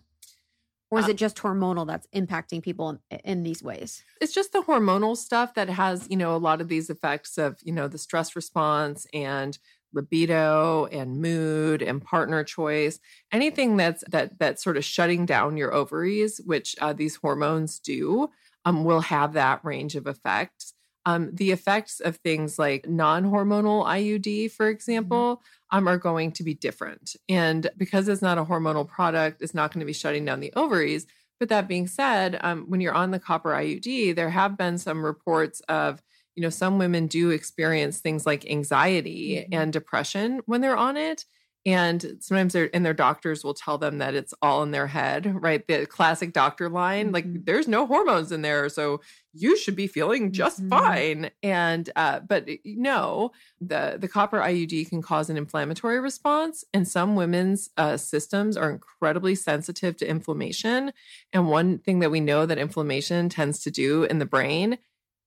or 0.91 0.99
is 0.99 1.07
Uh, 1.07 1.09
it 1.09 1.17
just 1.17 1.37
hormonal 1.37 1.87
that's 1.87 2.07
impacting 2.13 2.61
people 2.63 2.89
in, 3.09 3.19
in 3.23 3.43
these 3.43 3.63
ways? 3.63 4.05
it's 4.19 4.33
just 4.33 4.51
the 4.53 4.61
hormonal 4.61 5.17
stuff 5.17 5.53
that 5.55 5.69
has 5.69 6.07
you 6.09 6.17
know 6.17 6.35
a 6.35 6.37
lot 6.37 6.61
of 6.61 6.67
these 6.67 6.89
effects 6.89 7.37
of 7.37 7.57
you 7.63 7.71
know 7.71 7.87
the 7.87 7.97
stress 7.97 8.35
response 8.35 9.07
and 9.13 9.57
libido 9.93 10.85
and 10.87 11.21
mood 11.21 11.81
and 11.81 12.01
partner 12.01 12.43
choice 12.43 12.99
anything 13.31 13.75
that's 13.77 14.03
that 14.09 14.37
that's 14.39 14.63
sort 14.63 14.77
of 14.77 14.85
shutting 14.85 15.25
down 15.25 15.57
your 15.57 15.73
ovaries 15.73 16.39
which 16.45 16.75
uh, 16.79 16.93
these 16.93 17.15
hormones 17.17 17.79
do 17.79 18.29
um, 18.65 18.85
will 18.85 19.01
have 19.01 19.33
that 19.33 19.63
range 19.65 19.95
of 19.95 20.07
effects 20.07 20.70
um, 21.05 21.33
the 21.33 21.51
effects 21.51 21.99
of 21.99 22.17
things 22.17 22.59
like 22.59 22.87
non-hormonal 22.87 23.85
iud 23.85 24.51
for 24.51 24.69
example 24.69 25.41
um, 25.71 25.87
are 25.87 25.97
going 25.97 26.31
to 26.31 26.43
be 26.43 26.53
different 26.53 27.15
and 27.29 27.69
because 27.77 28.07
it's 28.07 28.21
not 28.21 28.37
a 28.37 28.45
hormonal 28.45 28.87
product 28.87 29.41
it's 29.41 29.53
not 29.53 29.71
going 29.71 29.79
to 29.79 29.85
be 29.85 29.93
shutting 29.93 30.25
down 30.25 30.39
the 30.39 30.53
ovaries 30.55 31.07
but 31.39 31.49
that 31.49 31.67
being 31.67 31.87
said, 31.87 32.37
um, 32.41 32.65
when 32.69 32.81
you're 32.81 32.93
on 32.93 33.09
the 33.09 33.17
copper 33.19 33.55
IUD, 33.55 34.13
there 34.13 34.29
have 34.29 34.57
been 34.59 34.77
some 34.77 35.03
reports 35.03 35.59
of, 35.61 36.03
you 36.35 36.43
know, 36.43 36.51
some 36.51 36.77
women 36.77 37.07
do 37.07 37.31
experience 37.31 37.99
things 37.99 38.27
like 38.27 38.47
anxiety 38.47 39.47
Mhm. 39.47 39.47
and 39.51 39.73
depression 39.73 40.41
when 40.45 40.61
they're 40.61 40.77
on 40.77 40.97
it. 40.97 41.25
And 41.65 42.17
sometimes 42.19 42.53
they're, 42.53 42.69
and 42.75 42.85
their 42.85 42.93
doctors 42.93 43.43
will 43.43 43.53
tell 43.55 43.77
them 43.79 43.97
that 43.99 44.13
it's 44.13 44.33
all 44.41 44.61
in 44.61 44.69
their 44.69 44.85
head, 44.87 45.31
right? 45.43 45.65
The 45.67 45.87
classic 45.87 46.31
doctor 46.33 46.69
line, 46.69 47.11
like, 47.11 47.25
Mhm. 47.25 47.45
there's 47.45 47.67
no 47.67 47.87
hormones 47.87 48.31
in 48.31 48.43
there. 48.43 48.69
So 48.69 49.01
you 49.33 49.57
should 49.57 49.75
be 49.75 49.87
feeling 49.87 50.31
just 50.31 50.61
Mhm. 50.61 50.69
fine. 50.69 51.31
And, 51.41 51.89
uh, 51.95 52.19
but 52.19 52.47
no, 52.65 53.31
the, 53.61 53.97
the 53.99 54.07
copper 54.07 54.39
IUD 54.39 54.89
can 54.89 55.01
cause 55.01 55.29
an 55.29 55.37
inflammatory 55.37 55.99
response. 55.99 56.63
And 56.73 56.87
some 56.87 57.15
women's 57.15 57.69
uh, 57.77 57.97
systems 57.97 58.57
are 58.57 58.69
incredibly 58.69 59.35
sensitive 59.35 59.95
to 59.97 60.07
inflammation. 60.09 60.91
And 61.31 61.47
one 61.49 61.79
thing 61.79 61.99
that 61.99 62.11
we 62.11 62.19
know 62.19 62.45
that 62.45 62.57
inflammation 62.57 63.29
tends 63.29 63.59
to 63.61 63.71
do 63.71 64.03
in 64.03 64.19
the 64.19 64.25
brain, 64.25 64.77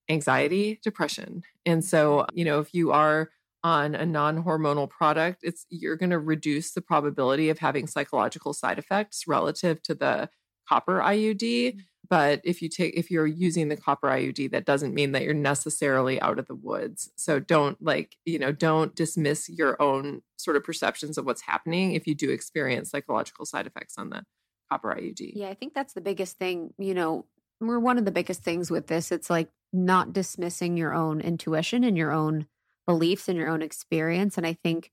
anxiety, 0.09 0.79
depression. 0.83 1.41
And 1.65 1.83
so, 1.83 2.25
you 2.33 2.45
know, 2.45 2.59
if 2.59 2.73
you 2.73 2.91
are 2.91 3.31
on 3.63 3.95
a 3.95 4.05
non-hormonal 4.05 4.87
product, 4.87 5.39
it's 5.41 5.65
you're 5.69 5.95
going 5.95 6.11
to 6.11 6.19
reduce 6.19 6.73
the 6.73 6.81
probability 6.81 7.49
of 7.49 7.57
having 7.57 7.87
psychological 7.87 8.53
side 8.53 8.77
effects 8.77 9.23
relative 9.27 9.81
to 9.81 9.95
the 9.95 10.29
copper 10.69 10.99
IUD. 10.99 11.79
But 12.09 12.41
if 12.43 12.61
you 12.61 12.69
take 12.69 12.95
if 12.95 13.09
you're 13.09 13.27
using 13.27 13.67
the 13.67 13.77
copper 13.77 14.07
IUD, 14.07 14.51
that 14.51 14.65
doesn't 14.65 14.93
mean 14.93 15.11
that 15.13 15.23
you're 15.23 15.33
necessarily 15.33 16.19
out 16.21 16.39
of 16.39 16.47
the 16.47 16.55
woods. 16.55 17.11
So 17.15 17.39
don't 17.39 17.81
like, 17.81 18.17
you 18.25 18.39
know, 18.39 18.51
don't 18.51 18.95
dismiss 18.95 19.49
your 19.49 19.81
own 19.81 20.21
sort 20.37 20.57
of 20.57 20.63
perceptions 20.63 21.17
of 21.17 21.25
what's 21.25 21.41
happening 21.41 21.93
if 21.93 22.07
you 22.07 22.15
do 22.15 22.29
experience 22.29 22.91
psychological 22.91 23.45
side 23.45 23.67
effects 23.67 23.95
on 23.97 24.09
the 24.09 24.23
copper 24.71 24.95
IUD. 24.95 25.33
Yeah, 25.35 25.49
I 25.49 25.53
think 25.53 25.73
that's 25.73 25.93
the 25.93 26.01
biggest 26.01 26.37
thing. 26.37 26.73
You 26.77 26.93
know, 26.93 27.25
we're 27.59 27.79
one 27.79 27.97
of 27.97 28.05
the 28.05 28.11
biggest 28.11 28.43
things 28.43 28.69
with 28.69 28.87
this. 28.87 29.11
It's 29.11 29.29
like 29.29 29.49
not 29.71 30.13
dismissing 30.13 30.77
your 30.77 30.93
own 30.93 31.21
intuition 31.21 31.83
and 31.83 31.97
your 31.97 32.11
own 32.11 32.47
beliefs 32.85 33.27
and 33.27 33.37
your 33.37 33.49
own 33.49 33.61
experience. 33.61 34.37
And 34.37 34.45
I 34.45 34.53
think 34.53 34.91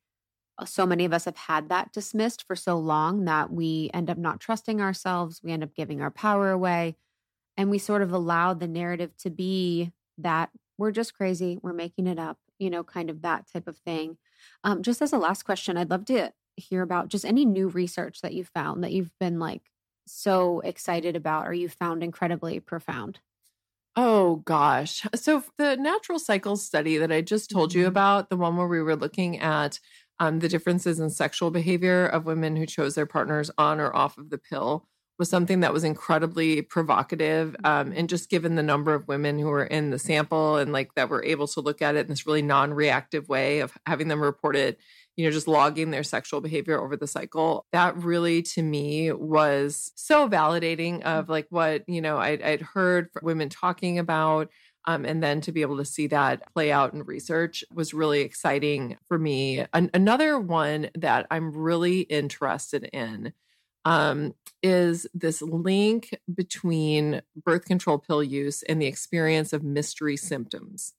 so 0.66 0.86
many 0.86 1.04
of 1.04 1.12
us 1.12 1.24
have 1.24 1.36
had 1.36 1.68
that 1.68 1.92
dismissed 1.92 2.46
for 2.46 2.56
so 2.56 2.78
long 2.78 3.24
that 3.24 3.52
we 3.52 3.90
end 3.94 4.10
up 4.10 4.18
not 4.18 4.40
trusting 4.40 4.80
ourselves. 4.80 5.42
We 5.42 5.52
end 5.52 5.62
up 5.64 5.74
giving 5.74 6.00
our 6.00 6.10
power 6.10 6.50
away. 6.50 6.96
And 7.56 7.70
we 7.70 7.78
sort 7.78 8.02
of 8.02 8.12
allow 8.12 8.54
the 8.54 8.68
narrative 8.68 9.16
to 9.18 9.30
be 9.30 9.92
that 10.18 10.50
we're 10.78 10.92
just 10.92 11.14
crazy, 11.14 11.58
we're 11.62 11.72
making 11.72 12.06
it 12.06 12.18
up, 12.18 12.38
you 12.58 12.70
know, 12.70 12.84
kind 12.84 13.10
of 13.10 13.22
that 13.22 13.46
type 13.52 13.68
of 13.68 13.78
thing. 13.78 14.18
Um, 14.64 14.82
just 14.82 15.02
as 15.02 15.12
a 15.12 15.18
last 15.18 15.44
question, 15.44 15.76
I'd 15.76 15.90
love 15.90 16.04
to 16.06 16.32
hear 16.56 16.82
about 16.82 17.08
just 17.08 17.24
any 17.24 17.44
new 17.44 17.68
research 17.68 18.20
that 18.22 18.34
you've 18.34 18.48
found 18.48 18.84
that 18.84 18.92
you've 18.92 19.16
been 19.18 19.38
like 19.38 19.70
so 20.06 20.60
excited 20.60 21.16
about 21.16 21.46
or 21.46 21.54
you 21.54 21.68
found 21.68 22.02
incredibly 22.02 22.60
profound. 22.60 23.20
Oh 23.94 24.36
gosh. 24.46 25.02
So 25.14 25.44
the 25.58 25.76
natural 25.76 26.18
cycles 26.18 26.64
study 26.64 26.96
that 26.96 27.12
I 27.12 27.20
just 27.20 27.50
told 27.50 27.74
you 27.74 27.86
Mhm. 27.86 27.86
about, 27.86 28.30
the 28.30 28.36
one 28.36 28.56
where 28.56 28.66
we 28.68 28.80
were 28.82 28.96
looking 28.96 29.38
at 29.38 29.78
um, 30.18 30.40
the 30.40 30.48
differences 30.48 31.00
in 31.00 31.10
sexual 31.10 31.50
behavior 31.50 32.06
of 32.06 32.26
women 32.26 32.56
who 32.56 32.66
chose 32.66 32.94
their 32.94 33.06
partners 33.06 33.50
on 33.58 33.80
or 33.80 33.94
off 33.94 34.18
of 34.18 34.30
the 34.30 34.38
pill, 34.38 34.86
was 35.18 35.28
something 35.28 35.60
that 35.60 35.72
was 35.72 35.84
incredibly 35.84 36.62
provocative. 36.62 37.54
Um, 37.64 37.92
and 37.94 38.08
just 38.08 38.30
given 38.30 38.54
the 38.54 38.62
number 38.62 38.94
of 38.94 39.06
women 39.08 39.38
who 39.38 39.46
were 39.46 39.64
in 39.64 39.90
the 39.90 39.98
sample 39.98 40.56
and 40.56 40.72
like 40.72 40.94
that 40.94 41.10
were 41.10 41.24
able 41.24 41.46
to 41.48 41.60
look 41.60 41.82
at 41.82 41.96
it 41.96 42.00
in 42.00 42.08
this 42.08 42.26
really 42.26 42.42
non-reactive 42.42 43.28
way 43.28 43.60
of 43.60 43.76
having 43.86 44.08
them 44.08 44.22
report 44.22 44.56
it, 44.56 44.78
you 45.16 45.24
know, 45.24 45.30
just 45.30 45.46
logging 45.46 45.90
their 45.90 46.02
sexual 46.02 46.40
behavior 46.40 46.80
over 46.80 46.96
the 46.96 47.06
cycle, 47.06 47.66
that 47.72 47.96
really 47.98 48.40
to 48.42 48.62
me 48.62 49.12
was 49.12 49.92
so 49.94 50.28
validating 50.28 51.02
of 51.02 51.28
like 51.28 51.46
what, 51.50 51.86
you 51.86 52.00
know, 52.00 52.16
I'd, 52.16 52.40
I'd 52.42 52.62
heard 52.62 53.10
women 53.22 53.50
talking 53.50 53.98
about. 53.98 54.48
Um, 54.84 55.04
and 55.04 55.22
then 55.22 55.40
to 55.42 55.52
be 55.52 55.62
able 55.62 55.76
to 55.76 55.84
see 55.84 56.08
that 56.08 56.52
play 56.52 56.72
out 56.72 56.92
in 56.92 57.04
research 57.04 57.64
was 57.72 57.94
really 57.94 58.20
exciting 58.20 58.96
for 59.06 59.18
me. 59.18 59.64
An- 59.72 59.90
another 59.94 60.40
one 60.40 60.90
that 60.96 61.26
I'm 61.30 61.52
really 61.52 62.00
interested 62.00 62.84
in 62.92 63.32
um, 63.84 64.34
is 64.62 65.06
this 65.14 65.42
link 65.42 66.16
between 66.32 67.22
birth 67.44 67.64
control 67.64 67.98
pill 67.98 68.22
use 68.22 68.62
and 68.62 68.80
the 68.80 68.86
experience 68.86 69.52
of 69.52 69.62
mystery 69.62 70.16
symptoms. 70.16 70.94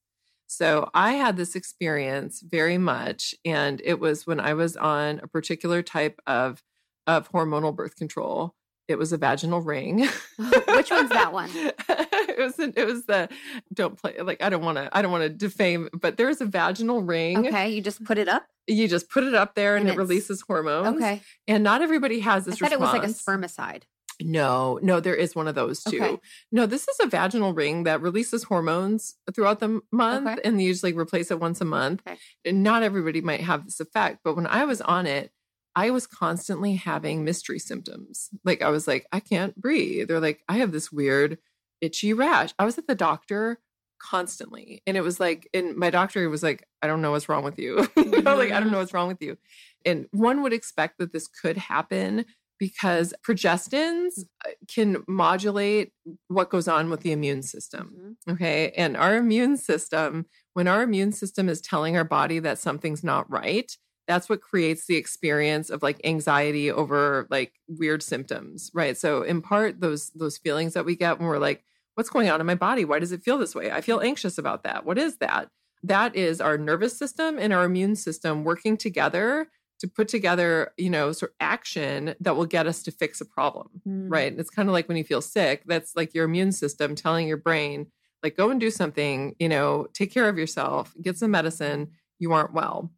So 0.48 0.90
I 0.94 1.14
had 1.14 1.36
this 1.36 1.56
experience 1.56 2.42
very 2.42 2.78
much, 2.78 3.34
and 3.44 3.82
it 3.84 4.00
was 4.00 4.28
when 4.28 4.40
I 4.40 4.54
was 4.54 4.78
on 4.78 5.20
a 5.24 5.28
particular 5.28 5.82
type 5.82 6.20
of 6.28 6.62
of 7.08 7.30
hormonal 7.32 7.76
birth 7.76 7.96
control. 7.96 8.56
It 8.88 8.98
was 8.98 9.14
a 9.14 9.18
vaginal 9.18 9.62
ring. 9.62 10.00
Which 10.38 10.92
one's 10.92 11.10
that 11.10 11.32
one? 11.32 11.50
it 11.54 12.38
was 12.38 12.60
it 12.60 12.86
was 12.86 13.06
the 13.06 13.30
don't 13.74 13.98
play 13.98 14.20
like 14.22 14.42
I 14.44 14.50
don't 14.50 14.64
want 14.64 14.78
to 14.78 14.90
I 14.96 15.02
don't 15.02 15.12
want 15.12 15.24
to 15.24 15.30
defame, 15.30 15.90
but 15.94 16.18
there's 16.18 16.42
a 16.42 16.46
vaginal 16.46 17.02
ring. 17.02 17.48
Okay, 17.48 17.70
you 17.70 17.82
just 17.82 18.04
put 18.04 18.18
it 18.18 18.28
up. 18.28 18.46
You 18.68 18.88
just 18.88 19.10
put 19.10 19.24
it 19.24 19.34
up 19.34 19.56
there 19.56 19.76
and, 19.76 19.88
And 19.88 19.96
it 19.96 19.98
releases 19.98 20.42
hormones. 20.42 20.96
Okay, 20.98 21.22
And 21.48 21.64
not 21.64 21.82
everybody 21.82 22.20
has 22.22 22.46
this. 22.46 22.56
I 22.56 22.58
thought 22.68 22.72
it 22.74 22.80
was 22.80 22.94
like 22.94 23.04
a 23.04 23.08
spermicide. 23.08 23.84
No, 24.22 24.80
no, 24.82 25.00
there 25.00 25.16
is 25.16 25.36
one 25.36 25.48
of 25.48 25.56
those 25.56 25.82
too. 25.84 26.02
Okay. 26.02 26.18
No, 26.52 26.66
this 26.66 26.88
is 26.88 26.98
a 27.02 27.08
vaginal 27.08 27.54
ring 27.54 27.84
that 27.84 28.02
releases 28.02 28.44
hormones 28.44 29.16
throughout 29.34 29.60
the 29.60 29.82
month, 29.92 30.28
Okay. 30.28 30.42
and 30.48 30.62
you 30.62 30.72
just 30.72 30.84
like 30.84 30.96
replace 30.96 31.32
it 31.32 31.40
once 31.40 31.62
a 31.62 31.66
month. 31.66 32.02
Okay. 32.08 32.18
And 32.46 32.64
not 32.64 32.84
everybody 32.84 33.22
might 33.22 33.42
have 33.42 33.66
this 33.66 33.80
effect, 33.80 34.20
but 34.24 34.36
when 34.36 34.48
I 34.48 34.66
was 34.66 34.82
on 34.82 35.08
it, 35.08 35.32
I 35.76 35.90
was 35.90 36.08
constantly 36.08 36.76
having 36.76 37.24
mystery 37.24 37.60
symptoms. 37.60 38.30
Like 38.44 38.62
I 38.62 38.70
was 38.70 38.88
like, 38.88 39.08
I 39.12 39.20
can't 39.20 39.56
breathe. 39.60 40.08
They're 40.08 40.20
like, 40.20 40.44
I 40.48 40.58
have 40.58 40.72
this 40.72 40.92
weird 40.92 41.40
itchy 41.82 42.14
rash. 42.14 42.54
I 42.60 42.66
was 42.66 42.78
at 42.78 42.88
the 42.88 42.96
doctor 42.96 43.60
constantly, 44.00 44.82
and 44.86 44.98
it 44.98 45.02
was 45.02 45.20
like, 45.20 45.50
and 45.54 45.76
my 45.76 45.90
doctor 45.90 46.30
was 46.30 46.44
like, 46.44 46.68
I 46.82 46.88
don't 46.88 47.02
know 47.02 47.12
what's 47.12 47.30
wrong 47.30 47.44
with 47.44 47.58
you. 47.58 47.88
you 47.98 48.22
know, 48.22 48.36
like 48.36 48.52
I 48.52 48.60
don't 48.60 48.72
know 48.72 48.80
what's 48.80 48.94
wrong 48.94 49.08
with 49.08 49.22
you. 49.22 49.38
And 49.86 50.08
one 50.12 50.42
would 50.44 50.54
expect 50.54 51.00
that 51.00 51.14
this 51.14 51.28
could 51.28 51.58
happen 51.58 52.26
because 52.60 53.14
progestins 53.28 54.24
uh, 54.46 54.52
can 54.74 55.04
modulate 55.08 55.92
what 56.28 56.50
goes 56.50 56.68
on 56.68 56.90
with 56.90 57.02
the 57.02 57.12
immune 57.12 57.42
system. 57.42 58.16
Mhm. 58.28 58.34
Okay. 58.34 58.72
And 58.78 58.96
our 58.96 59.16
immune 59.18 59.58
system, 59.58 60.28
when 60.54 60.68
our 60.68 60.84
immune 60.84 61.12
system 61.12 61.50
is 61.50 61.60
telling 61.60 61.98
our 61.98 62.04
body 62.06 62.40
that 62.40 62.60
something's 62.60 63.04
not 63.04 63.30
right, 63.30 63.76
that's 64.08 64.28
what 64.30 64.42
creates 64.42 64.86
the 64.86 64.96
experience 64.96 65.70
of 65.70 65.82
like 65.84 66.02
anxiety 66.04 66.70
over 66.72 67.28
like 67.30 67.54
weird 67.68 68.04
symptoms, 68.04 68.70
right? 68.74 68.98
So 68.98 69.22
in 69.24 69.42
part 69.42 69.80
those 69.82 70.10
those 70.12 70.38
feelings 70.38 70.74
that 70.74 70.86
we 70.86 70.96
get 70.96 71.20
when 71.20 71.28
we're 71.28 71.38
like 71.40 71.64
what's 71.96 72.10
going 72.10 72.28
on 72.30 72.40
in 72.42 72.48
my 72.48 72.56
body? 72.56 72.86
Why 72.86 72.98
does 73.00 73.12
it 73.12 73.22
feel 73.22 73.38
this 73.38 73.54
way? 73.54 73.72
I 73.72 73.80
feel 73.82 74.00
anxious 74.00 74.38
about 74.40 74.64
that. 74.64 74.84
What 74.84 74.98
is 74.98 75.18
that? 75.18 75.50
That 75.84 76.16
is 76.16 76.42
our 76.42 76.58
nervous 76.58 76.98
system 76.98 77.38
and 77.38 77.54
our 77.54 77.66
immune 77.66 77.96
system 77.96 78.44
working 78.44 78.78
together 78.78 79.48
to 79.80 79.88
put 79.88 80.08
together, 80.08 80.72
you 80.78 80.90
know, 80.90 81.12
sort 81.12 81.32
of 81.32 81.36
action 81.40 82.16
that 82.20 82.36
will 82.36 82.46
get 82.46 82.66
us 82.68 82.82
to 82.84 82.92
fix 82.92 83.22
a 83.22 83.26
problem 83.26 83.70
Mm. 83.88 84.06
right? 84.10 84.34
It's 84.40 84.50
kind 84.50 84.70
of 84.70 84.74
like 84.74 84.88
when 84.88 84.98
you 84.98 85.04
feel 85.04 85.22
sick, 85.22 85.64
that's 85.66 85.96
like 85.96 86.14
your 86.14 86.26
immune 86.26 86.52
system 86.52 86.96
telling 86.96 87.28
your 87.28 87.38
brain, 87.38 87.88
like, 88.24 88.38
go 88.38 88.50
and 88.50 88.60
do 88.60 88.72
something, 88.72 89.36
you 89.40 89.50
know, 89.50 89.88
take 89.94 90.12
care 90.14 90.30
of 90.30 90.38
yourself, 90.38 90.94
get 91.02 91.18
some 91.18 91.32
medicine, 91.32 91.90
you 92.18 92.32
aren't 92.32 92.54
well. 92.54 92.92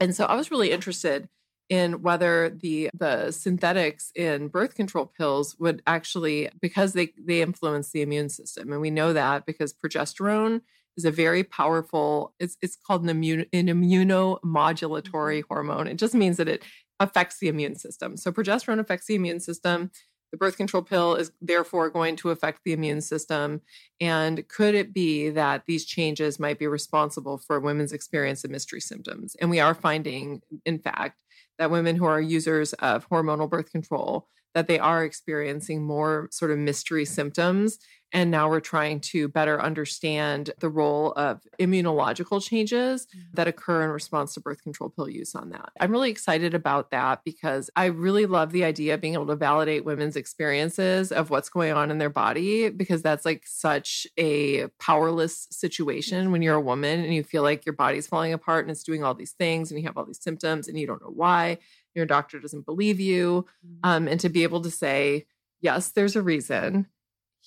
And 0.00 0.14
so 0.14 0.24
I 0.24 0.36
was 0.36 0.50
really 0.50 0.70
interested 0.70 1.28
in 1.68 2.02
whether 2.02 2.48
the 2.50 2.90
the 2.94 3.30
synthetics 3.30 4.10
in 4.14 4.48
birth 4.48 4.74
control 4.74 5.06
pills 5.06 5.56
would 5.58 5.82
actually 5.86 6.48
because 6.60 6.92
they 6.94 7.12
they 7.18 7.42
influence 7.42 7.90
the 7.90 8.00
immune 8.00 8.30
system 8.30 8.72
and 8.72 8.80
we 8.80 8.90
know 8.90 9.12
that 9.12 9.44
because 9.44 9.74
progesterone 9.74 10.62
is 10.96 11.04
a 11.04 11.10
very 11.10 11.44
powerful 11.44 12.34
it's 12.38 12.56
it's 12.62 12.76
called 12.76 13.02
an 13.02 13.08
immune 13.08 13.46
an 13.52 13.66
immunomodulatory 13.66 15.40
mm-hmm. 15.40 15.52
hormone. 15.54 15.86
It 15.86 15.98
just 15.98 16.14
means 16.14 16.38
that 16.38 16.48
it 16.48 16.64
affects 17.00 17.38
the 17.38 17.48
immune 17.48 17.76
system. 17.76 18.16
So 18.16 18.32
progesterone 18.32 18.80
affects 18.80 19.06
the 19.06 19.14
immune 19.14 19.40
system 19.40 19.90
the 20.30 20.36
birth 20.36 20.56
control 20.56 20.82
pill 20.82 21.14
is 21.14 21.32
therefore 21.40 21.90
going 21.90 22.16
to 22.16 22.30
affect 22.30 22.60
the 22.64 22.72
immune 22.72 23.00
system. 23.00 23.60
And 24.00 24.46
could 24.48 24.74
it 24.74 24.92
be 24.92 25.30
that 25.30 25.64
these 25.66 25.84
changes 25.84 26.38
might 26.38 26.58
be 26.58 26.66
responsible 26.66 27.38
for 27.38 27.60
women's 27.60 27.92
experience 27.92 28.44
of 28.44 28.50
mystery 28.50 28.80
symptoms? 28.80 29.36
And 29.40 29.50
we 29.50 29.60
are 29.60 29.74
finding, 29.74 30.42
in 30.64 30.78
fact, 30.78 31.18
that 31.58 31.70
women 31.70 31.96
who 31.96 32.04
are 32.04 32.20
users 32.20 32.72
of 32.74 33.08
hormonal 33.08 33.48
birth 33.48 33.72
control 33.72 34.28
that 34.54 34.66
they 34.66 34.78
are 34.78 35.04
experiencing 35.04 35.82
more 35.82 36.28
sort 36.30 36.50
of 36.50 36.58
mystery 36.58 37.04
symptoms 37.04 37.78
and 38.12 38.30
now 38.30 38.48
we're 38.48 38.60
trying 38.60 39.00
to 39.00 39.28
better 39.28 39.60
understand 39.60 40.50
the 40.60 40.68
role 40.68 41.12
of 41.12 41.42
immunological 41.60 42.42
changes 42.42 43.06
that 43.34 43.46
occur 43.46 43.84
in 43.84 43.90
response 43.90 44.34
to 44.34 44.40
birth 44.40 44.62
control 44.62 44.88
pill 44.88 45.08
use 45.08 45.34
on 45.34 45.50
that. 45.50 45.70
I'm 45.78 45.92
really 45.92 46.10
excited 46.10 46.54
about 46.54 46.90
that 46.90 47.22
because 47.24 47.68
I 47.76 47.86
really 47.86 48.26
love 48.26 48.52
the 48.52 48.64
idea 48.64 48.94
of 48.94 49.00
being 49.00 49.14
able 49.14 49.26
to 49.26 49.36
validate 49.36 49.84
women's 49.84 50.16
experiences 50.16 51.12
of 51.12 51.30
what's 51.30 51.50
going 51.50 51.72
on 51.72 51.90
in 51.90 51.98
their 51.98 52.10
body 52.10 52.70
because 52.70 53.02
that's 53.02 53.26
like 53.26 53.44
such 53.46 54.06
a 54.16 54.68
powerless 54.80 55.46
situation 55.50 56.32
when 56.32 56.40
you're 56.40 56.54
a 56.54 56.60
woman 56.60 57.04
and 57.04 57.14
you 57.14 57.22
feel 57.22 57.42
like 57.42 57.66
your 57.66 57.74
body's 57.74 58.06
falling 58.06 58.32
apart 58.32 58.64
and 58.64 58.70
it's 58.70 58.82
doing 58.82 59.04
all 59.04 59.14
these 59.14 59.32
things 59.32 59.70
and 59.70 59.78
you 59.78 59.86
have 59.86 59.96
all 59.98 60.06
these 60.06 60.22
symptoms 60.22 60.66
and 60.68 60.78
you 60.78 60.86
don't 60.86 61.02
know 61.02 61.12
why. 61.14 61.58
Your 61.94 62.06
doctor 62.06 62.38
doesn't 62.38 62.64
believe 62.64 63.00
you. 63.00 63.44
Um, 63.82 64.08
and 64.08 64.20
to 64.20 64.28
be 64.28 64.44
able 64.44 64.62
to 64.62 64.70
say, 64.70 65.26
yes, 65.60 65.90
there's 65.90 66.16
a 66.16 66.22
reason 66.22 66.86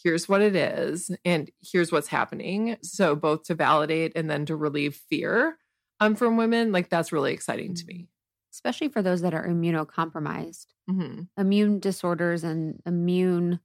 here's 0.04 0.28
what 0.30 0.42
it 0.42 0.56
is 0.56 1.12
and 1.26 1.52
here's 1.62 1.92
what's 1.92 2.08
happening 2.08 2.78
so 2.82 3.16
both 3.16 3.44
to 3.44 3.56
validate 3.56 4.12
and 4.16 4.30
then 4.30 4.46
to 4.46 4.56
relieve 4.56 4.96
fear 5.10 5.58
um, 6.00 6.16
from 6.16 6.38
women 6.38 6.72
like 6.72 6.90
that's 6.90 7.12
really 7.12 7.34
exciting 7.34 7.74
to 7.74 7.86
me 7.86 8.08
especially 8.54 8.90
for 8.90 9.02
those 9.02 9.22
that 9.22 9.34
are 9.34 9.48
immunocompromised. 9.48 10.68
Mhm. 10.90 11.28
Immune 11.38 11.80
disorders 11.80 12.44
and 12.44 12.82
immune 12.86 13.60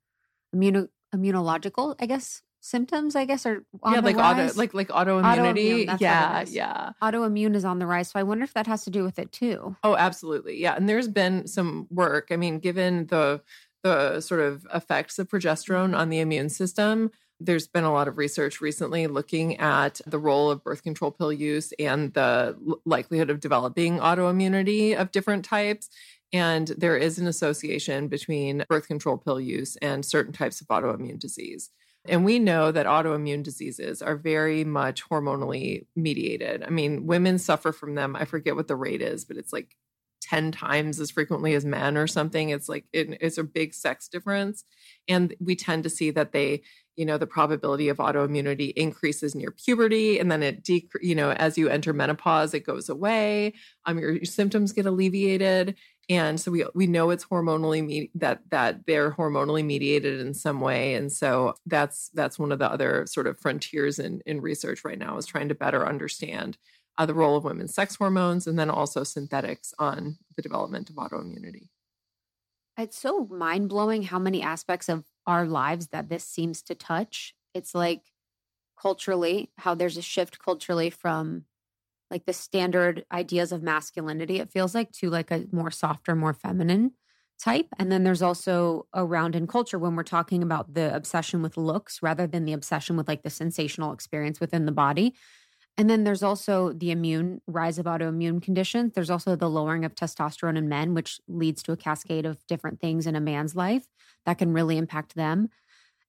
immuno, 0.55 0.89
immunological, 1.15 1.97
I 2.01 2.07
guess, 2.07 2.43
symptoms, 2.61 3.15
I 3.15 3.25
guess, 3.25 3.47
are 3.47 3.65
on 3.83 3.95
yeah 3.95 4.01
the 4.01 4.13
like 4.13 4.17
auto 4.17 4.53
like 4.55 4.75
like 4.75 4.89
autoimmunity 4.89 5.85
Autoimmune, 5.85 5.87
that's 5.87 6.01
what 6.01 6.01
it 6.01 6.01
yeah 6.01 6.45
yeah 6.49 6.91
autoimmune 7.03 7.55
is 7.55 7.65
on 7.65 7.79
the 7.79 7.87
rise. 7.87 8.11
So 8.11 8.19
I 8.19 8.23
wonder 8.23 8.45
if 8.45 8.55
that 8.55 8.67
has 8.67 8.85
to 8.85 8.91
do 8.91 9.05
with 9.05 9.19
it 9.19 9.33
too. 9.33 9.77
Oh, 9.83 9.97
absolutely. 9.97 10.61
Yeah. 10.61 10.75
And 10.75 10.89
there's 10.89 11.09
been 11.09 11.47
some 11.47 11.87
work. 11.91 12.29
I 12.31 12.37
mean, 12.37 12.59
given 12.59 13.07
the 13.07 13.43
the 13.87 14.21
sort 14.21 14.41
of 14.41 14.67
effects 14.75 15.19
of 15.19 15.29
progesterone 15.29 15.97
on 15.97 16.09
the 16.09 16.19
immune 16.19 16.49
system, 16.49 17.11
there's 17.39 17.69
been 17.69 17.85
a 17.85 17.93
lot 17.93 18.09
of 18.09 18.19
research 18.19 18.61
recently 18.61 19.07
looking 19.07 19.59
at 19.59 20.01
the 20.07 20.19
role 20.19 20.51
of 20.51 20.65
birth 20.65 20.83
control 20.83 21.11
pill 21.11 21.33
use 21.33 21.73
and 21.79 22.13
the 22.15 22.57
likelihood 22.85 23.31
of 23.31 23.41
developing 23.41 23.99
autoimmunity 23.99 24.97
of 24.97 25.13
different 25.13 25.45
types. 25.45 25.89
And 26.33 26.69
there 26.79 26.97
is 26.97 27.19
an 27.19 27.29
association 27.29 28.09
between 28.09 28.65
birth 28.69 28.89
control 28.89 29.19
pill 29.19 29.41
use 29.41 29.77
and 29.77 30.05
certain 30.05 30.33
types 30.33 30.61
of 30.61 30.67
autoimmune 30.69 31.21
disease. 31.21 31.71
And 32.09 32.25
we 32.25 32.39
know 32.39 32.73
that 32.73 32.87
autoimmune 32.87 33.43
diseases 33.43 34.03
are 34.03 34.17
very 34.17 34.65
much 34.65 35.09
hormonally 35.09 35.87
mediated. 35.95 36.63
I 36.65 36.71
mean, 36.71 37.07
women 37.07 37.39
suffer 37.39 37.73
from 37.73 37.95
them. 37.95 38.17
I 38.17 38.25
forget 38.25 38.57
what 38.57 38.69
the 38.69 38.77
rate 38.77 39.03
is, 39.03 39.25
but 39.25 39.37
it's 39.37 39.53
like 39.53 39.77
10 40.29 40.51
times 40.53 41.01
as 41.01 41.11
frequently 41.11 41.55
as 41.55 41.65
men 41.65 41.97
or 41.97 42.07
something. 42.07 42.51
It's 42.51 42.69
like 42.69 42.85
it, 42.93 43.17
it's 43.21 43.39
a 43.39 43.45
big 43.45 43.75
sex 43.75 44.09
difference. 44.09 44.65
And 45.09 45.35
we 45.41 45.55
tend 45.55 45.85
to 45.85 45.91
see 45.91 46.11
that 46.11 46.33
they, 46.33 46.63
you 46.97 47.05
know, 47.05 47.17
the 47.17 47.27
probability 47.27 47.89
of 47.89 47.99
autoimmunity 47.99 48.73
increases 48.75 49.35
near 49.35 49.51
puberty 49.51 50.19
and 50.19 50.31
then 50.31 50.43
it 50.43 50.65
dec- 50.65 50.89
you 51.01 51.15
know, 51.15 51.31
as 51.33 51.57
you 51.57 51.69
enter 51.69 51.93
menopause, 51.93 52.55
it 52.55 52.67
goes 52.67 52.89
away. 52.89 53.55
Um, 53.85 53.99
your, 53.99 54.13
your 54.13 54.25
symptoms 54.25 54.73
get 54.73 54.87
alleviated. 54.87 55.77
And 56.09 56.41
so 56.41 56.51
we 56.53 56.65
we 56.75 56.87
know 56.87 57.11
it's 57.11 57.25
hormonally 57.25 57.85
me- 57.85 58.11
that 58.15 58.41
that 58.51 58.87
they're 58.87 59.13
hormonally 59.13 59.65
mediated 59.65 60.21
in 60.21 60.35
some 60.35 60.61
way. 60.61 60.95
And 60.95 61.13
so 61.13 61.55
that's 61.67 62.11
that's 62.15 62.39
one 62.39 62.53
of 62.53 62.59
the 62.59 62.71
other 62.71 63.07
sort 63.07 63.27
of 63.27 63.39
frontiers 63.39 63.99
in 63.99 64.23
in 64.25 64.41
research 64.41 64.85
right 64.85 64.99
now 64.99 65.17
is 65.19 65.27
trying 65.27 65.49
to 65.49 65.55
better 65.55 65.87
understand 65.87 66.59
uh, 66.99 67.07
the 67.07 67.15
role 67.15 67.37
of 67.37 67.45
women's 67.45 67.75
sex 67.75 67.97
hormones 67.97 68.47
and 68.47 68.59
then 68.59 68.71
also 68.71 69.05
synthetics 69.05 69.75
on 69.79 70.19
the 70.37 70.43
development 70.43 70.91
of 70.91 70.97
autoimmunity. 70.97 71.69
It's 72.79 72.99
so 72.99 73.27
mind 73.31 73.69
blowing 73.69 74.03
how 74.03 74.19
many 74.19 74.43
aspects 74.43 74.89
of 74.89 75.05
our 75.27 75.47
lives 75.47 75.89
that 75.89 76.09
this 76.09 76.25
seems 76.25 76.63
to 76.63 76.75
touch. 76.75 77.35
It's 77.55 77.75
like 77.75 78.03
culturally, 78.81 79.51
how 79.59 79.75
there's 79.75 79.97
a 79.97 80.03
shift 80.03 80.39
culturally 80.39 80.91
from 80.91 81.45
like 82.11 82.27
the 82.27 82.33
standard 82.33 83.05
ideas 83.11 83.51
of 83.51 83.63
masculinity, 83.63 84.39
it 84.39 84.53
feels 84.53 84.75
like, 84.75 84.93
to 84.93 85.11
like 85.11 85.31
a 85.31 85.47
more 85.51 85.71
softer, 85.71 86.15
more 86.15 86.35
feminine 86.35 86.93
type. 87.39 87.67
And 87.79 87.91
then 87.91 88.05
there's 88.05 88.23
also 88.23 88.87
around 88.95 89.35
in 89.35 89.47
culture 89.47 89.79
when 89.79 89.97
we're 89.97 90.03
talking 90.03 90.43
about 90.43 90.75
the 90.75 90.95
obsession 90.95 91.43
with 91.43 91.57
looks 91.57 92.03
rather 92.03 92.27
than 92.27 92.45
the 92.45 92.53
obsession 92.53 92.97
with 92.97 93.09
like 93.09 93.23
the 93.23 93.31
sensational 93.31 93.93
experience 93.93 94.39
within 94.39 94.67
the 94.67 94.73
body. 94.73 95.15
And 95.79 95.91
then 95.91 96.05
there's 96.05 96.23
also 96.23 96.73
the 96.73 96.91
immune 96.91 97.43
rise 97.47 97.79
of 97.79 97.87
autoimmune 97.87 98.43
conditions. 98.43 98.93
There's 98.95 99.11
also 99.11 99.37
the 99.37 99.51
lowering 99.51 99.85
of 99.85 99.95
testosterone 99.95 100.57
in 100.57 100.69
men, 100.69 100.95
which 100.95 101.21
leads 101.29 101.63
to 101.65 101.73
a 101.73 101.77
cascade 101.77 102.25
of 102.25 102.47
different 102.47 102.81
things 102.81 103.07
in 103.07 103.15
a 103.15 103.21
man's 103.21 103.55
life 103.55 103.87
that 104.25 104.39
can 104.39 104.53
really 104.53 104.79
impact 104.79 105.15
them. 105.15 105.51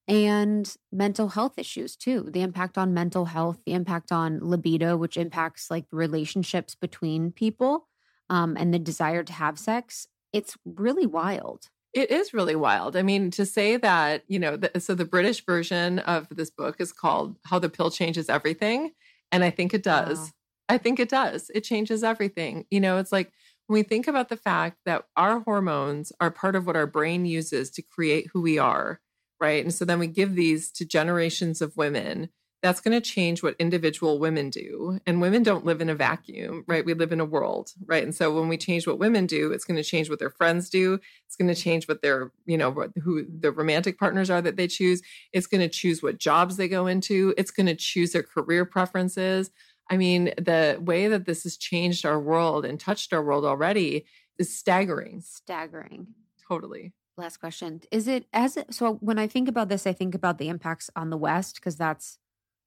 And 0.07 0.73
mental 0.89 1.29
health 1.29 1.59
issues 1.59 1.97
too. 1.97 2.29
The 2.31 2.41
impact 2.41 2.77
on 2.77 2.93
mental 2.93 3.25
health, 3.25 3.59
the 3.65 3.73
impact 3.73 4.11
on 4.13 4.39
libido, 4.41 4.95
which 4.95 5.17
impacts 5.17 5.69
like 5.69 5.85
relationships 5.91 6.75
between 6.75 7.33
people 7.33 7.87
um, 8.29 8.55
and 8.57 8.73
the 8.73 8.79
desire 8.79 9.23
to 9.23 9.33
have 9.33 9.59
sex. 9.59 10.07
It's 10.31 10.57
really 10.63 11.05
wild. 11.05 11.67
It 11.93 12.09
is 12.09 12.33
really 12.33 12.55
wild. 12.55 12.95
I 12.95 13.01
mean, 13.01 13.31
to 13.31 13.45
say 13.45 13.75
that, 13.77 14.23
you 14.27 14.39
know, 14.39 14.55
the, 14.55 14.79
so 14.79 14.95
the 14.95 15.03
British 15.03 15.43
version 15.45 15.99
of 15.99 16.27
this 16.29 16.49
book 16.49 16.77
is 16.79 16.93
called 16.93 17.35
How 17.43 17.59
the 17.59 17.69
Pill 17.69 17.91
Changes 17.91 18.29
Everything. 18.29 18.91
And 19.31 19.43
I 19.43 19.49
think 19.49 19.73
it 19.73 19.83
does. 19.83 20.19
Wow. 20.19 20.27
I 20.69 20.77
think 20.77 20.99
it 20.99 21.09
does. 21.09 21.49
It 21.53 21.63
changes 21.63 22.03
everything. 22.03 22.65
You 22.69 22.79
know, 22.79 22.97
it's 22.97 23.11
like 23.11 23.31
when 23.67 23.75
we 23.75 23.83
think 23.83 24.07
about 24.07 24.29
the 24.29 24.37
fact 24.37 24.77
that 24.85 25.05
our 25.15 25.39
hormones 25.41 26.11
are 26.19 26.31
part 26.31 26.55
of 26.55 26.65
what 26.65 26.75
our 26.75 26.87
brain 26.87 27.25
uses 27.25 27.69
to 27.71 27.81
create 27.81 28.27
who 28.33 28.41
we 28.41 28.57
are, 28.57 28.99
right? 29.39 29.63
And 29.63 29.73
so 29.73 29.85
then 29.85 29.99
we 29.99 30.07
give 30.07 30.35
these 30.35 30.71
to 30.73 30.85
generations 30.85 31.61
of 31.61 31.77
women 31.77 32.29
that's 32.67 32.81
going 32.81 33.01
to 33.01 33.09
change 33.09 33.41
what 33.41 33.55
individual 33.59 34.19
women 34.19 34.49
do. 34.49 34.99
And 35.05 35.21
women 35.21 35.41
don't 35.41 35.63
live 35.63 35.79
in 35.79 35.89
a 35.89 35.95
vacuum, 35.95 36.65
right? 36.67 36.83
We 36.83 36.93
live 36.93 37.13
in 37.13 37.21
a 37.21 37.25
world, 37.25 37.71
right? 37.85 38.03
And 38.03 38.13
so 38.13 38.37
when 38.37 38.49
we 38.49 38.57
change 38.57 38.85
what 38.85 38.99
women 38.99 39.25
do, 39.25 39.53
it's 39.53 39.63
going 39.63 39.77
to 39.77 39.83
change 39.85 40.09
what 40.09 40.19
their 40.19 40.29
friends 40.29 40.69
do. 40.69 40.99
It's 41.25 41.37
going 41.37 41.47
to 41.47 41.55
change 41.55 41.87
what 41.87 42.01
their, 42.01 42.33
you 42.45 42.57
know, 42.57 42.89
who 43.01 43.25
the 43.25 43.53
romantic 43.53 43.97
partners 43.97 44.29
are 44.29 44.41
that 44.41 44.57
they 44.57 44.67
choose. 44.67 45.01
It's 45.31 45.47
going 45.47 45.61
to 45.61 45.69
choose 45.69 46.03
what 46.03 46.17
jobs 46.17 46.57
they 46.57 46.67
go 46.67 46.87
into. 46.87 47.33
It's 47.37 47.51
going 47.51 47.67
to 47.67 47.75
choose 47.75 48.11
their 48.11 48.23
career 48.23 48.65
preferences. 48.65 49.49
I 49.89 49.95
mean, 49.95 50.33
the 50.37 50.77
way 50.81 51.07
that 51.07 51.25
this 51.25 51.43
has 51.43 51.55
changed 51.55 52.05
our 52.05 52.19
world 52.19 52.65
and 52.65 52.77
touched 52.77 53.13
our 53.13 53.23
world 53.23 53.45
already 53.45 54.05
is 54.37 54.53
staggering. 54.53 55.21
Staggering. 55.21 56.07
Totally. 56.45 56.91
Last 57.15 57.37
question. 57.37 57.79
Is 57.91 58.09
it 58.09 58.25
as 58.33 58.57
it, 58.57 58.73
so 58.73 58.95
when 58.95 59.17
I 59.17 59.25
think 59.27 59.47
about 59.47 59.69
this, 59.69 59.87
I 59.87 59.93
think 59.93 60.13
about 60.13 60.37
the 60.37 60.49
impacts 60.49 60.89
on 60.97 61.11
the 61.11 61.17
West 61.17 61.55
because 61.55 61.77
that's 61.77 62.19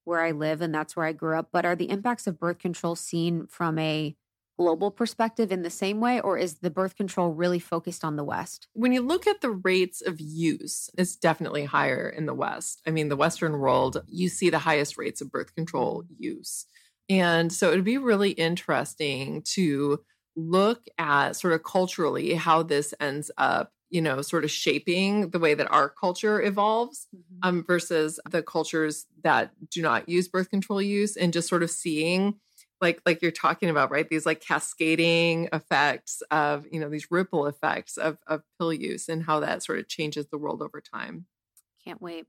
where 0.05 0.21
I 0.21 0.31
live 0.31 0.61
and 0.61 0.73
that's 0.73 0.95
where 0.95 1.05
I 1.05 1.13
grew 1.13 1.37
up. 1.37 1.49
But 1.51 1.65
are 1.65 1.75
the 1.75 1.89
impacts 1.89 2.27
of 2.27 2.39
birth 2.39 2.59
control 2.59 2.95
seen 2.95 3.47
from 3.47 3.77
a 3.79 4.15
global 4.57 4.91
perspective 4.91 5.51
in 5.51 5.63
the 5.63 5.69
same 5.69 5.99
way, 5.99 6.21
or 6.21 6.37
is 6.37 6.59
the 6.59 6.69
birth 6.69 6.95
control 6.95 7.33
really 7.33 7.57
focused 7.57 8.03
on 8.03 8.15
the 8.15 8.23
West? 8.23 8.67
When 8.73 8.91
you 8.91 9.01
look 9.01 9.25
at 9.25 9.41
the 9.41 9.49
rates 9.49 10.01
of 10.01 10.19
use, 10.19 10.89
it's 10.97 11.15
definitely 11.15 11.65
higher 11.65 12.07
in 12.07 12.27
the 12.27 12.33
West. 12.33 12.81
I 12.85 12.91
mean, 12.91 13.09
the 13.09 13.15
Western 13.15 13.57
world, 13.59 14.03
you 14.07 14.29
see 14.29 14.49
the 14.49 14.59
highest 14.59 14.97
rates 14.97 15.21
of 15.21 15.31
birth 15.31 15.55
control 15.55 16.03
use. 16.15 16.65
And 17.09 17.51
so 17.51 17.71
it'd 17.71 17.83
be 17.83 17.97
really 17.97 18.31
interesting 18.31 19.41
to 19.53 19.99
look 20.35 20.85
at 20.97 21.35
sort 21.35 21.53
of 21.53 21.63
culturally 21.63 22.35
how 22.35 22.63
this 22.63 22.93
ends 22.99 23.31
up 23.37 23.73
you 23.91 24.01
know 24.01 24.21
sort 24.21 24.43
of 24.43 24.49
shaping 24.51 25.29
the 25.29 25.39
way 25.39 25.53
that 25.53 25.71
our 25.71 25.89
culture 25.89 26.41
evolves 26.41 27.07
mm-hmm. 27.15 27.47
um, 27.47 27.63
versus 27.63 28.19
the 28.29 28.41
cultures 28.41 29.05
that 29.23 29.51
do 29.69 29.81
not 29.81 30.09
use 30.09 30.27
birth 30.27 30.49
control 30.49 30.81
use 30.81 31.15
and 31.15 31.33
just 31.33 31.47
sort 31.47 31.61
of 31.61 31.69
seeing 31.69 32.39
like 32.81 33.01
like 33.05 33.21
you're 33.21 33.31
talking 33.31 33.69
about 33.69 33.91
right? 33.91 34.09
These 34.09 34.25
like 34.25 34.41
cascading 34.41 35.49
effects 35.53 36.23
of 36.31 36.65
you 36.71 36.79
know 36.79 36.89
these 36.89 37.11
ripple 37.11 37.45
effects 37.45 37.97
of 37.97 38.17
of 38.27 38.41
pill 38.57 38.73
use 38.73 39.07
and 39.07 39.23
how 39.23 39.39
that 39.41 39.63
sort 39.63 39.79
of 39.79 39.87
changes 39.87 40.27
the 40.27 40.37
world 40.37 40.61
over 40.61 40.81
time. 40.81 41.27
Can't 41.85 42.01
wait 42.01 42.25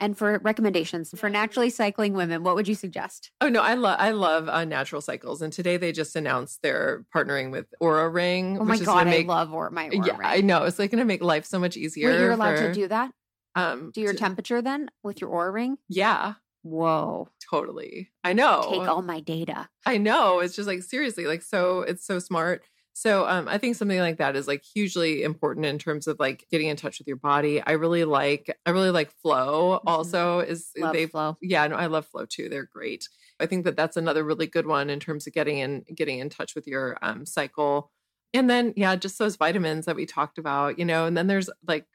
and 0.00 0.16
for 0.16 0.38
recommendations 0.42 1.12
for 1.16 1.28
naturally 1.28 1.70
cycling 1.70 2.12
women, 2.12 2.42
what 2.42 2.54
would 2.54 2.68
you 2.68 2.74
suggest? 2.74 3.30
Oh 3.40 3.48
no, 3.48 3.62
I 3.62 3.74
love 3.74 3.96
I 3.98 4.10
love 4.10 4.48
uh, 4.48 4.64
natural 4.64 5.00
cycles, 5.00 5.42
and 5.42 5.52
today 5.52 5.76
they 5.76 5.92
just 5.92 6.16
announced 6.16 6.60
they're 6.62 7.04
partnering 7.14 7.50
with 7.50 7.66
Oura 7.82 8.12
Ring. 8.12 8.58
Oh 8.58 8.64
my 8.64 8.78
god, 8.78 9.06
make, 9.06 9.26
I 9.26 9.28
love 9.28 9.52
or 9.52 9.70
my 9.70 9.88
Oura 9.88 10.06
yeah, 10.06 10.16
Ring. 10.16 10.20
I 10.22 10.40
know 10.40 10.64
it's 10.64 10.78
like 10.78 10.90
going 10.90 11.00
to 11.00 11.04
make 11.04 11.22
life 11.22 11.44
so 11.44 11.58
much 11.58 11.76
easier. 11.76 12.10
Wait, 12.10 12.20
you're 12.20 12.32
allowed 12.32 12.58
for, 12.58 12.68
to 12.68 12.74
do 12.74 12.88
that. 12.88 13.12
Um, 13.54 13.90
do 13.92 14.00
your 14.00 14.12
to, 14.12 14.18
temperature 14.18 14.62
then 14.62 14.90
with 15.02 15.20
your 15.20 15.30
Oura 15.30 15.52
Ring? 15.52 15.78
Yeah. 15.88 16.34
Whoa. 16.62 17.28
Totally. 17.50 18.10
I 18.24 18.32
know. 18.32 18.66
Take 18.70 18.88
all 18.88 19.02
my 19.02 19.20
data. 19.20 19.68
I 19.86 19.96
know. 19.96 20.40
It's 20.40 20.54
just 20.54 20.68
like 20.68 20.82
seriously, 20.82 21.26
like 21.26 21.42
so. 21.42 21.80
It's 21.80 22.04
so 22.04 22.18
smart. 22.18 22.62
So 22.98 23.28
um, 23.28 23.46
I 23.46 23.58
think 23.58 23.76
something 23.76 24.00
like 24.00 24.18
that 24.18 24.34
is 24.34 24.48
like 24.48 24.64
hugely 24.64 25.22
important 25.22 25.66
in 25.66 25.78
terms 25.78 26.08
of 26.08 26.18
like 26.18 26.44
getting 26.50 26.66
in 26.66 26.76
touch 26.76 26.98
with 26.98 27.06
your 27.06 27.16
body. 27.16 27.62
I 27.64 27.72
really 27.72 28.02
like 28.02 28.52
I 28.66 28.70
really 28.70 28.90
like 28.90 29.12
Flo. 29.22 29.76
Mm-hmm. 29.76 29.88
Also, 29.88 30.40
is 30.40 30.72
love 30.76 30.94
they 30.94 31.06
Flo? 31.06 31.38
Yeah, 31.40 31.64
no, 31.68 31.76
I 31.76 31.86
love 31.86 32.06
Flo 32.06 32.26
too. 32.26 32.48
They're 32.48 32.66
great. 32.66 33.08
I 33.38 33.46
think 33.46 33.64
that 33.66 33.76
that's 33.76 33.96
another 33.96 34.24
really 34.24 34.48
good 34.48 34.66
one 34.66 34.90
in 34.90 34.98
terms 34.98 35.28
of 35.28 35.32
getting 35.32 35.58
in 35.58 35.84
getting 35.94 36.18
in 36.18 36.28
touch 36.28 36.56
with 36.56 36.66
your 36.66 36.98
um, 37.00 37.24
cycle. 37.24 37.92
And 38.34 38.50
then 38.50 38.74
yeah, 38.74 38.96
just 38.96 39.16
those 39.20 39.36
vitamins 39.36 39.86
that 39.86 39.94
we 39.94 40.04
talked 40.04 40.36
about, 40.36 40.76
you 40.76 40.84
know. 40.84 41.06
And 41.06 41.16
then 41.16 41.28
there's 41.28 41.48
like 41.68 41.86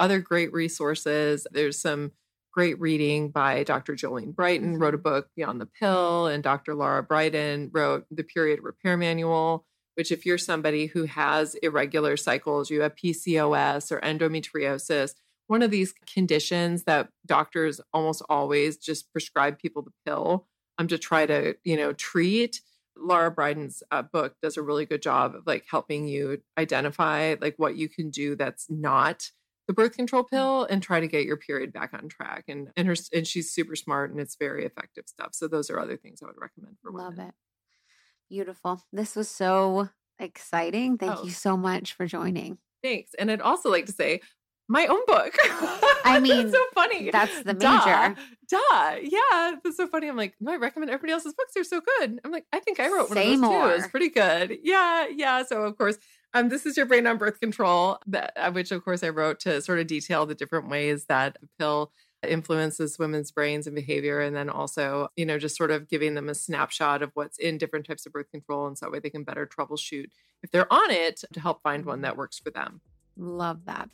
other 0.00 0.18
great 0.18 0.52
resources. 0.52 1.46
There's 1.52 1.80
some 1.80 2.10
great 2.52 2.80
reading 2.80 3.30
by 3.30 3.62
Dr. 3.62 3.94
Jolene 3.94 4.34
Brighten 4.34 4.78
wrote 4.78 4.94
a 4.94 4.96
mm-hmm. 4.96 5.04
book 5.04 5.28
Beyond 5.36 5.60
the 5.60 5.66
Pill, 5.66 6.26
and 6.26 6.42
Dr. 6.42 6.74
Lara 6.74 7.06
Briden 7.06 7.70
wrote 7.72 8.06
The 8.10 8.24
Period 8.24 8.58
Repair 8.64 8.96
Manual 8.96 9.64
which 10.00 10.10
if 10.10 10.24
you're 10.24 10.38
somebody 10.38 10.86
who 10.86 11.04
has 11.04 11.56
irregular 11.56 12.16
cycles, 12.16 12.70
you 12.70 12.80
have 12.80 12.96
PCOS 12.96 13.92
or 13.92 14.00
endometriosis, 14.00 15.12
one 15.46 15.60
of 15.60 15.70
these 15.70 15.92
conditions 16.10 16.84
that 16.84 17.10
doctors 17.26 17.82
almost 17.92 18.22
always 18.30 18.78
just 18.78 19.12
prescribe 19.12 19.58
people 19.58 19.82
the 19.82 19.90
pill 20.06 20.46
um, 20.78 20.88
to 20.88 20.96
try 20.96 21.26
to, 21.26 21.54
you 21.64 21.76
know, 21.76 21.92
treat. 21.92 22.62
Lara 22.96 23.30
Briden's 23.30 23.82
uh, 23.90 24.00
book 24.00 24.36
does 24.42 24.56
a 24.56 24.62
really 24.62 24.86
good 24.86 25.02
job 25.02 25.34
of 25.34 25.46
like 25.46 25.66
helping 25.70 26.08
you 26.08 26.40
identify 26.56 27.34
like 27.38 27.56
what 27.58 27.76
you 27.76 27.90
can 27.90 28.08
do 28.08 28.34
that's 28.36 28.70
not 28.70 29.30
the 29.66 29.74
birth 29.74 29.92
control 29.92 30.24
mm. 30.24 30.30
pill 30.30 30.64
and 30.64 30.82
try 30.82 31.00
to 31.00 31.08
get 31.08 31.26
your 31.26 31.36
period 31.36 31.74
back 31.74 31.92
on 31.92 32.08
track. 32.08 32.44
And 32.48 32.70
and 32.74 32.88
her 32.88 32.94
and 33.12 33.26
she's 33.26 33.52
super 33.52 33.76
smart 33.76 34.12
and 34.12 34.18
it's 34.18 34.36
very 34.36 34.64
effective 34.64 35.04
stuff. 35.08 35.34
So 35.34 35.46
those 35.46 35.68
are 35.68 35.78
other 35.78 35.98
things 35.98 36.20
I 36.22 36.26
would 36.26 36.40
recommend 36.40 36.78
for 36.80 36.90
women. 36.90 37.16
Love 37.18 37.28
it. 37.28 37.34
Beautiful. 38.30 38.80
This 38.92 39.16
was 39.16 39.28
so 39.28 39.88
exciting. 40.18 40.98
Thank 40.98 41.18
oh. 41.18 41.24
you 41.24 41.30
so 41.30 41.56
much 41.56 41.94
for 41.94 42.06
joining. 42.06 42.58
Thanks. 42.82 43.10
And 43.18 43.30
I'd 43.30 43.40
also 43.40 43.70
like 43.70 43.86
to 43.86 43.92
say 43.92 44.20
my 44.68 44.86
own 44.86 45.00
book. 45.06 45.34
I 46.04 46.20
mean, 46.22 46.50
so 46.50 46.62
funny. 46.72 47.10
That's 47.10 47.42
the 47.42 47.54
major. 47.54 47.58
Duh. 47.58 48.14
Duh. 48.48 48.96
Yeah. 49.02 49.56
That's 49.64 49.76
so 49.76 49.88
funny. 49.88 50.08
I'm 50.08 50.16
like, 50.16 50.34
no, 50.40 50.52
I 50.52 50.56
recommend 50.56 50.90
everybody 50.90 51.12
else's 51.12 51.34
books. 51.34 51.52
They're 51.54 51.64
so 51.64 51.80
good. 51.80 52.20
I'm 52.24 52.30
like, 52.30 52.46
I 52.52 52.60
think 52.60 52.78
I 52.78 52.88
wrote 52.88 53.08
Say 53.08 53.14
one 53.14 53.18
of 53.34 53.40
those 53.40 53.40
more. 53.40 53.68
too. 53.68 53.74
It's 53.74 53.88
pretty 53.88 54.10
good. 54.10 54.58
Yeah. 54.62 55.08
Yeah. 55.08 55.42
So 55.42 55.62
of 55.62 55.76
course, 55.76 55.98
um, 56.32 56.48
this 56.48 56.66
is 56.66 56.76
your 56.76 56.86
brain 56.86 57.08
on 57.08 57.18
birth 57.18 57.40
control, 57.40 57.98
that, 58.06 58.32
uh, 58.36 58.52
which 58.52 58.70
of 58.70 58.84
course 58.84 59.02
I 59.02 59.08
wrote 59.08 59.40
to 59.40 59.60
sort 59.60 59.80
of 59.80 59.88
detail 59.88 60.24
the 60.24 60.36
different 60.36 60.68
ways 60.68 61.06
that 61.06 61.36
the 61.40 61.48
pill 61.58 61.90
influences 62.28 62.98
women's 62.98 63.30
brains 63.30 63.66
and 63.66 63.74
behavior 63.74 64.20
and 64.20 64.36
then 64.36 64.50
also 64.50 65.08
you 65.16 65.24
know 65.24 65.38
just 65.38 65.56
sort 65.56 65.70
of 65.70 65.88
giving 65.88 66.14
them 66.14 66.28
a 66.28 66.34
snapshot 66.34 67.02
of 67.02 67.10
what's 67.14 67.38
in 67.38 67.56
different 67.56 67.86
types 67.86 68.04
of 68.06 68.12
birth 68.12 68.30
control 68.30 68.66
and 68.66 68.76
so 68.76 68.86
that 68.86 68.92
way 68.92 68.98
they 68.98 69.10
can 69.10 69.24
better 69.24 69.46
troubleshoot 69.46 70.06
if 70.42 70.50
they're 70.50 70.72
on 70.72 70.90
it 70.90 71.22
to 71.32 71.40
help 71.40 71.62
find 71.62 71.84
one 71.84 72.02
that 72.02 72.16
works 72.16 72.38
for 72.38 72.50
them. 72.50 72.80
Love 73.16 73.64
that. 73.66 73.88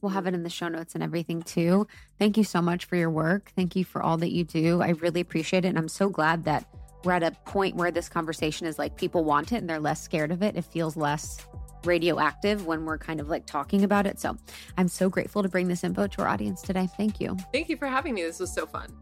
We'll 0.00 0.10
have 0.10 0.26
it 0.26 0.34
in 0.34 0.42
the 0.42 0.50
show 0.50 0.68
notes 0.68 0.94
and 0.94 1.04
everything 1.04 1.42
too. 1.42 1.86
Thank 2.18 2.36
you 2.36 2.44
so 2.44 2.60
much 2.60 2.84
for 2.84 2.96
your 2.96 3.10
work. 3.10 3.52
Thank 3.54 3.76
you 3.76 3.84
for 3.84 4.02
all 4.02 4.16
that 4.18 4.32
you 4.32 4.44
do. 4.44 4.82
I 4.82 4.90
really 4.90 5.20
appreciate 5.20 5.64
it 5.64 5.68
and 5.68 5.78
i'm 5.78 5.88
so 5.88 6.08
glad 6.08 6.44
that 6.44 6.66
we're 7.04 7.12
at 7.12 7.22
a 7.22 7.30
point 7.46 7.76
where 7.76 7.90
this 7.90 8.08
conversation 8.08 8.66
is 8.66 8.78
like 8.78 8.96
people 8.96 9.24
want 9.24 9.52
it 9.52 9.56
and 9.56 9.68
they're 9.68 9.78
less 9.78 10.02
scared 10.02 10.32
of 10.32 10.42
it. 10.42 10.56
It 10.56 10.64
feels 10.64 10.96
less 10.96 11.46
radioactive 11.84 12.66
when 12.66 12.84
we're 12.84 12.98
kind 12.98 13.20
of 13.20 13.28
like 13.28 13.46
talking 13.46 13.84
about 13.84 14.06
it. 14.06 14.18
So 14.20 14.36
I'm 14.76 14.88
so 14.88 15.08
grateful 15.08 15.42
to 15.42 15.48
bring 15.48 15.68
this 15.68 15.84
info 15.84 16.06
to 16.06 16.22
our 16.22 16.28
audience 16.28 16.62
today. 16.62 16.88
Thank 16.96 17.20
you. 17.20 17.36
Thank 17.52 17.68
you 17.68 17.76
for 17.76 17.86
having 17.86 18.14
me. 18.14 18.22
This 18.22 18.40
was 18.40 18.52
so 18.52 18.66
fun. 18.66 18.94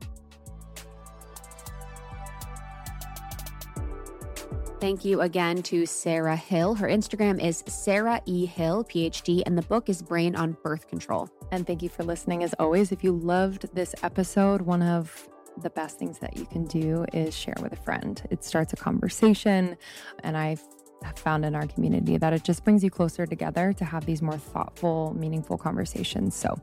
Thank 4.79 5.07
you 5.07 5.23
again 5.23 5.63
to 5.65 5.87
Sarah 5.87 6.37
Hill. 6.37 6.75
Her 6.75 6.87
Instagram 6.87 7.43
is 7.43 7.65
Sarah 7.67 8.21
E. 8.27 8.45
Hill, 8.45 8.85
PhD, 8.85 9.43
and 9.47 9.57
the 9.57 9.63
book 9.63 9.89
is 9.89 10.03
Brain 10.03 10.37
on 10.37 10.53
Birth 10.63 10.87
Control. 10.89 11.31
And 11.51 11.67
thank 11.67 11.83
you 11.83 11.89
for 11.89 12.05
listening. 12.05 12.43
As 12.43 12.55
always, 12.59 12.93
if 12.93 13.03
you 13.03 13.13
loved 13.13 13.75
this 13.75 13.95
episode, 14.03 14.61
one 14.61 14.83
of 14.83 15.29
the 15.63 15.71
best 15.71 15.99
things 15.99 16.19
that 16.19 16.37
you 16.37 16.45
can 16.45 16.67
do 16.67 17.07
is 17.15 17.35
share 17.35 17.55
with 17.63 17.73
a 17.73 17.77
friend. 17.77 18.23
It 18.31 18.45
starts 18.45 18.75
a 18.75 18.77
conversation, 18.77 19.79
and 20.23 20.37
I 20.37 20.59
have 21.03 21.19
found 21.19 21.45
in 21.45 21.55
our 21.55 21.67
community 21.67 22.17
that 22.17 22.33
it 22.33 22.43
just 22.45 22.65
brings 22.65 22.83
you 22.83 22.89
closer 22.91 23.27
together 23.27 23.75
to 23.75 23.85
have 23.85 24.07
these 24.07 24.23
more 24.23 24.39
thoughtful, 24.39 25.15
meaningful 25.19 25.59
conversations. 25.59 26.35
So 26.35 26.59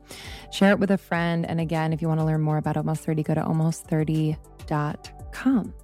share 0.52 0.72
it 0.72 0.78
with 0.78 0.90
a 0.90 0.98
friend. 0.98 1.46
And 1.46 1.60
again, 1.60 1.92
if 1.92 2.02
you 2.02 2.08
want 2.08 2.20
to 2.20 2.26
learn 2.26 2.40
more 2.40 2.58
about 2.58 2.76
Almost 2.76 3.04
30, 3.04 3.22
go 3.22 3.34
to 3.34 3.40
almost30.com. 3.40 5.74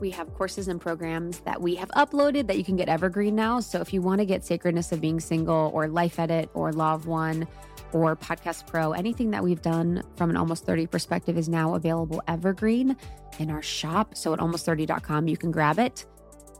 We 0.00 0.10
have 0.10 0.34
courses 0.34 0.66
and 0.66 0.80
programs 0.80 1.38
that 1.40 1.60
we 1.62 1.76
have 1.76 1.88
uploaded 1.90 2.48
that 2.48 2.58
you 2.58 2.64
can 2.64 2.74
get 2.74 2.88
evergreen 2.88 3.36
now. 3.36 3.60
So 3.60 3.80
if 3.80 3.92
you 3.92 4.02
want 4.02 4.18
to 4.18 4.24
get 4.24 4.44
Sacredness 4.44 4.90
of 4.90 5.00
Being 5.00 5.20
Single 5.20 5.70
or 5.72 5.86
Life 5.86 6.18
Edit 6.18 6.50
or 6.54 6.72
Law 6.72 6.94
of 6.94 7.06
One 7.06 7.46
or 7.92 8.16
Podcast 8.16 8.66
Pro, 8.66 8.90
anything 8.92 9.30
that 9.30 9.44
we've 9.44 9.62
done 9.62 10.02
from 10.16 10.30
an 10.30 10.36
almost 10.36 10.66
30 10.66 10.88
perspective 10.88 11.38
is 11.38 11.48
now 11.48 11.76
available 11.76 12.20
evergreen 12.26 12.96
in 13.38 13.48
our 13.48 13.62
shop. 13.62 14.16
So 14.16 14.32
at 14.32 14.40
almost30.com, 14.40 15.28
you 15.28 15.36
can 15.36 15.52
grab 15.52 15.78
it 15.78 16.04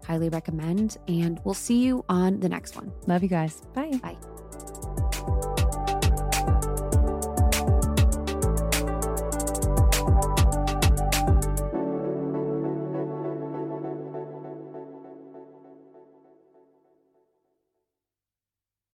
highly 0.05 0.29
recommend. 0.29 0.99
And 1.09 1.41
we'll 1.45 1.55
see 1.55 1.83
you 1.83 2.05
on 2.09 2.41
the 2.41 2.49
next 2.49 2.77
one. 2.77 2.93
Love 3.07 3.23
you 3.23 3.29
guys. 3.29 3.61
Bye. 3.75 3.99
Bye. 4.03 4.17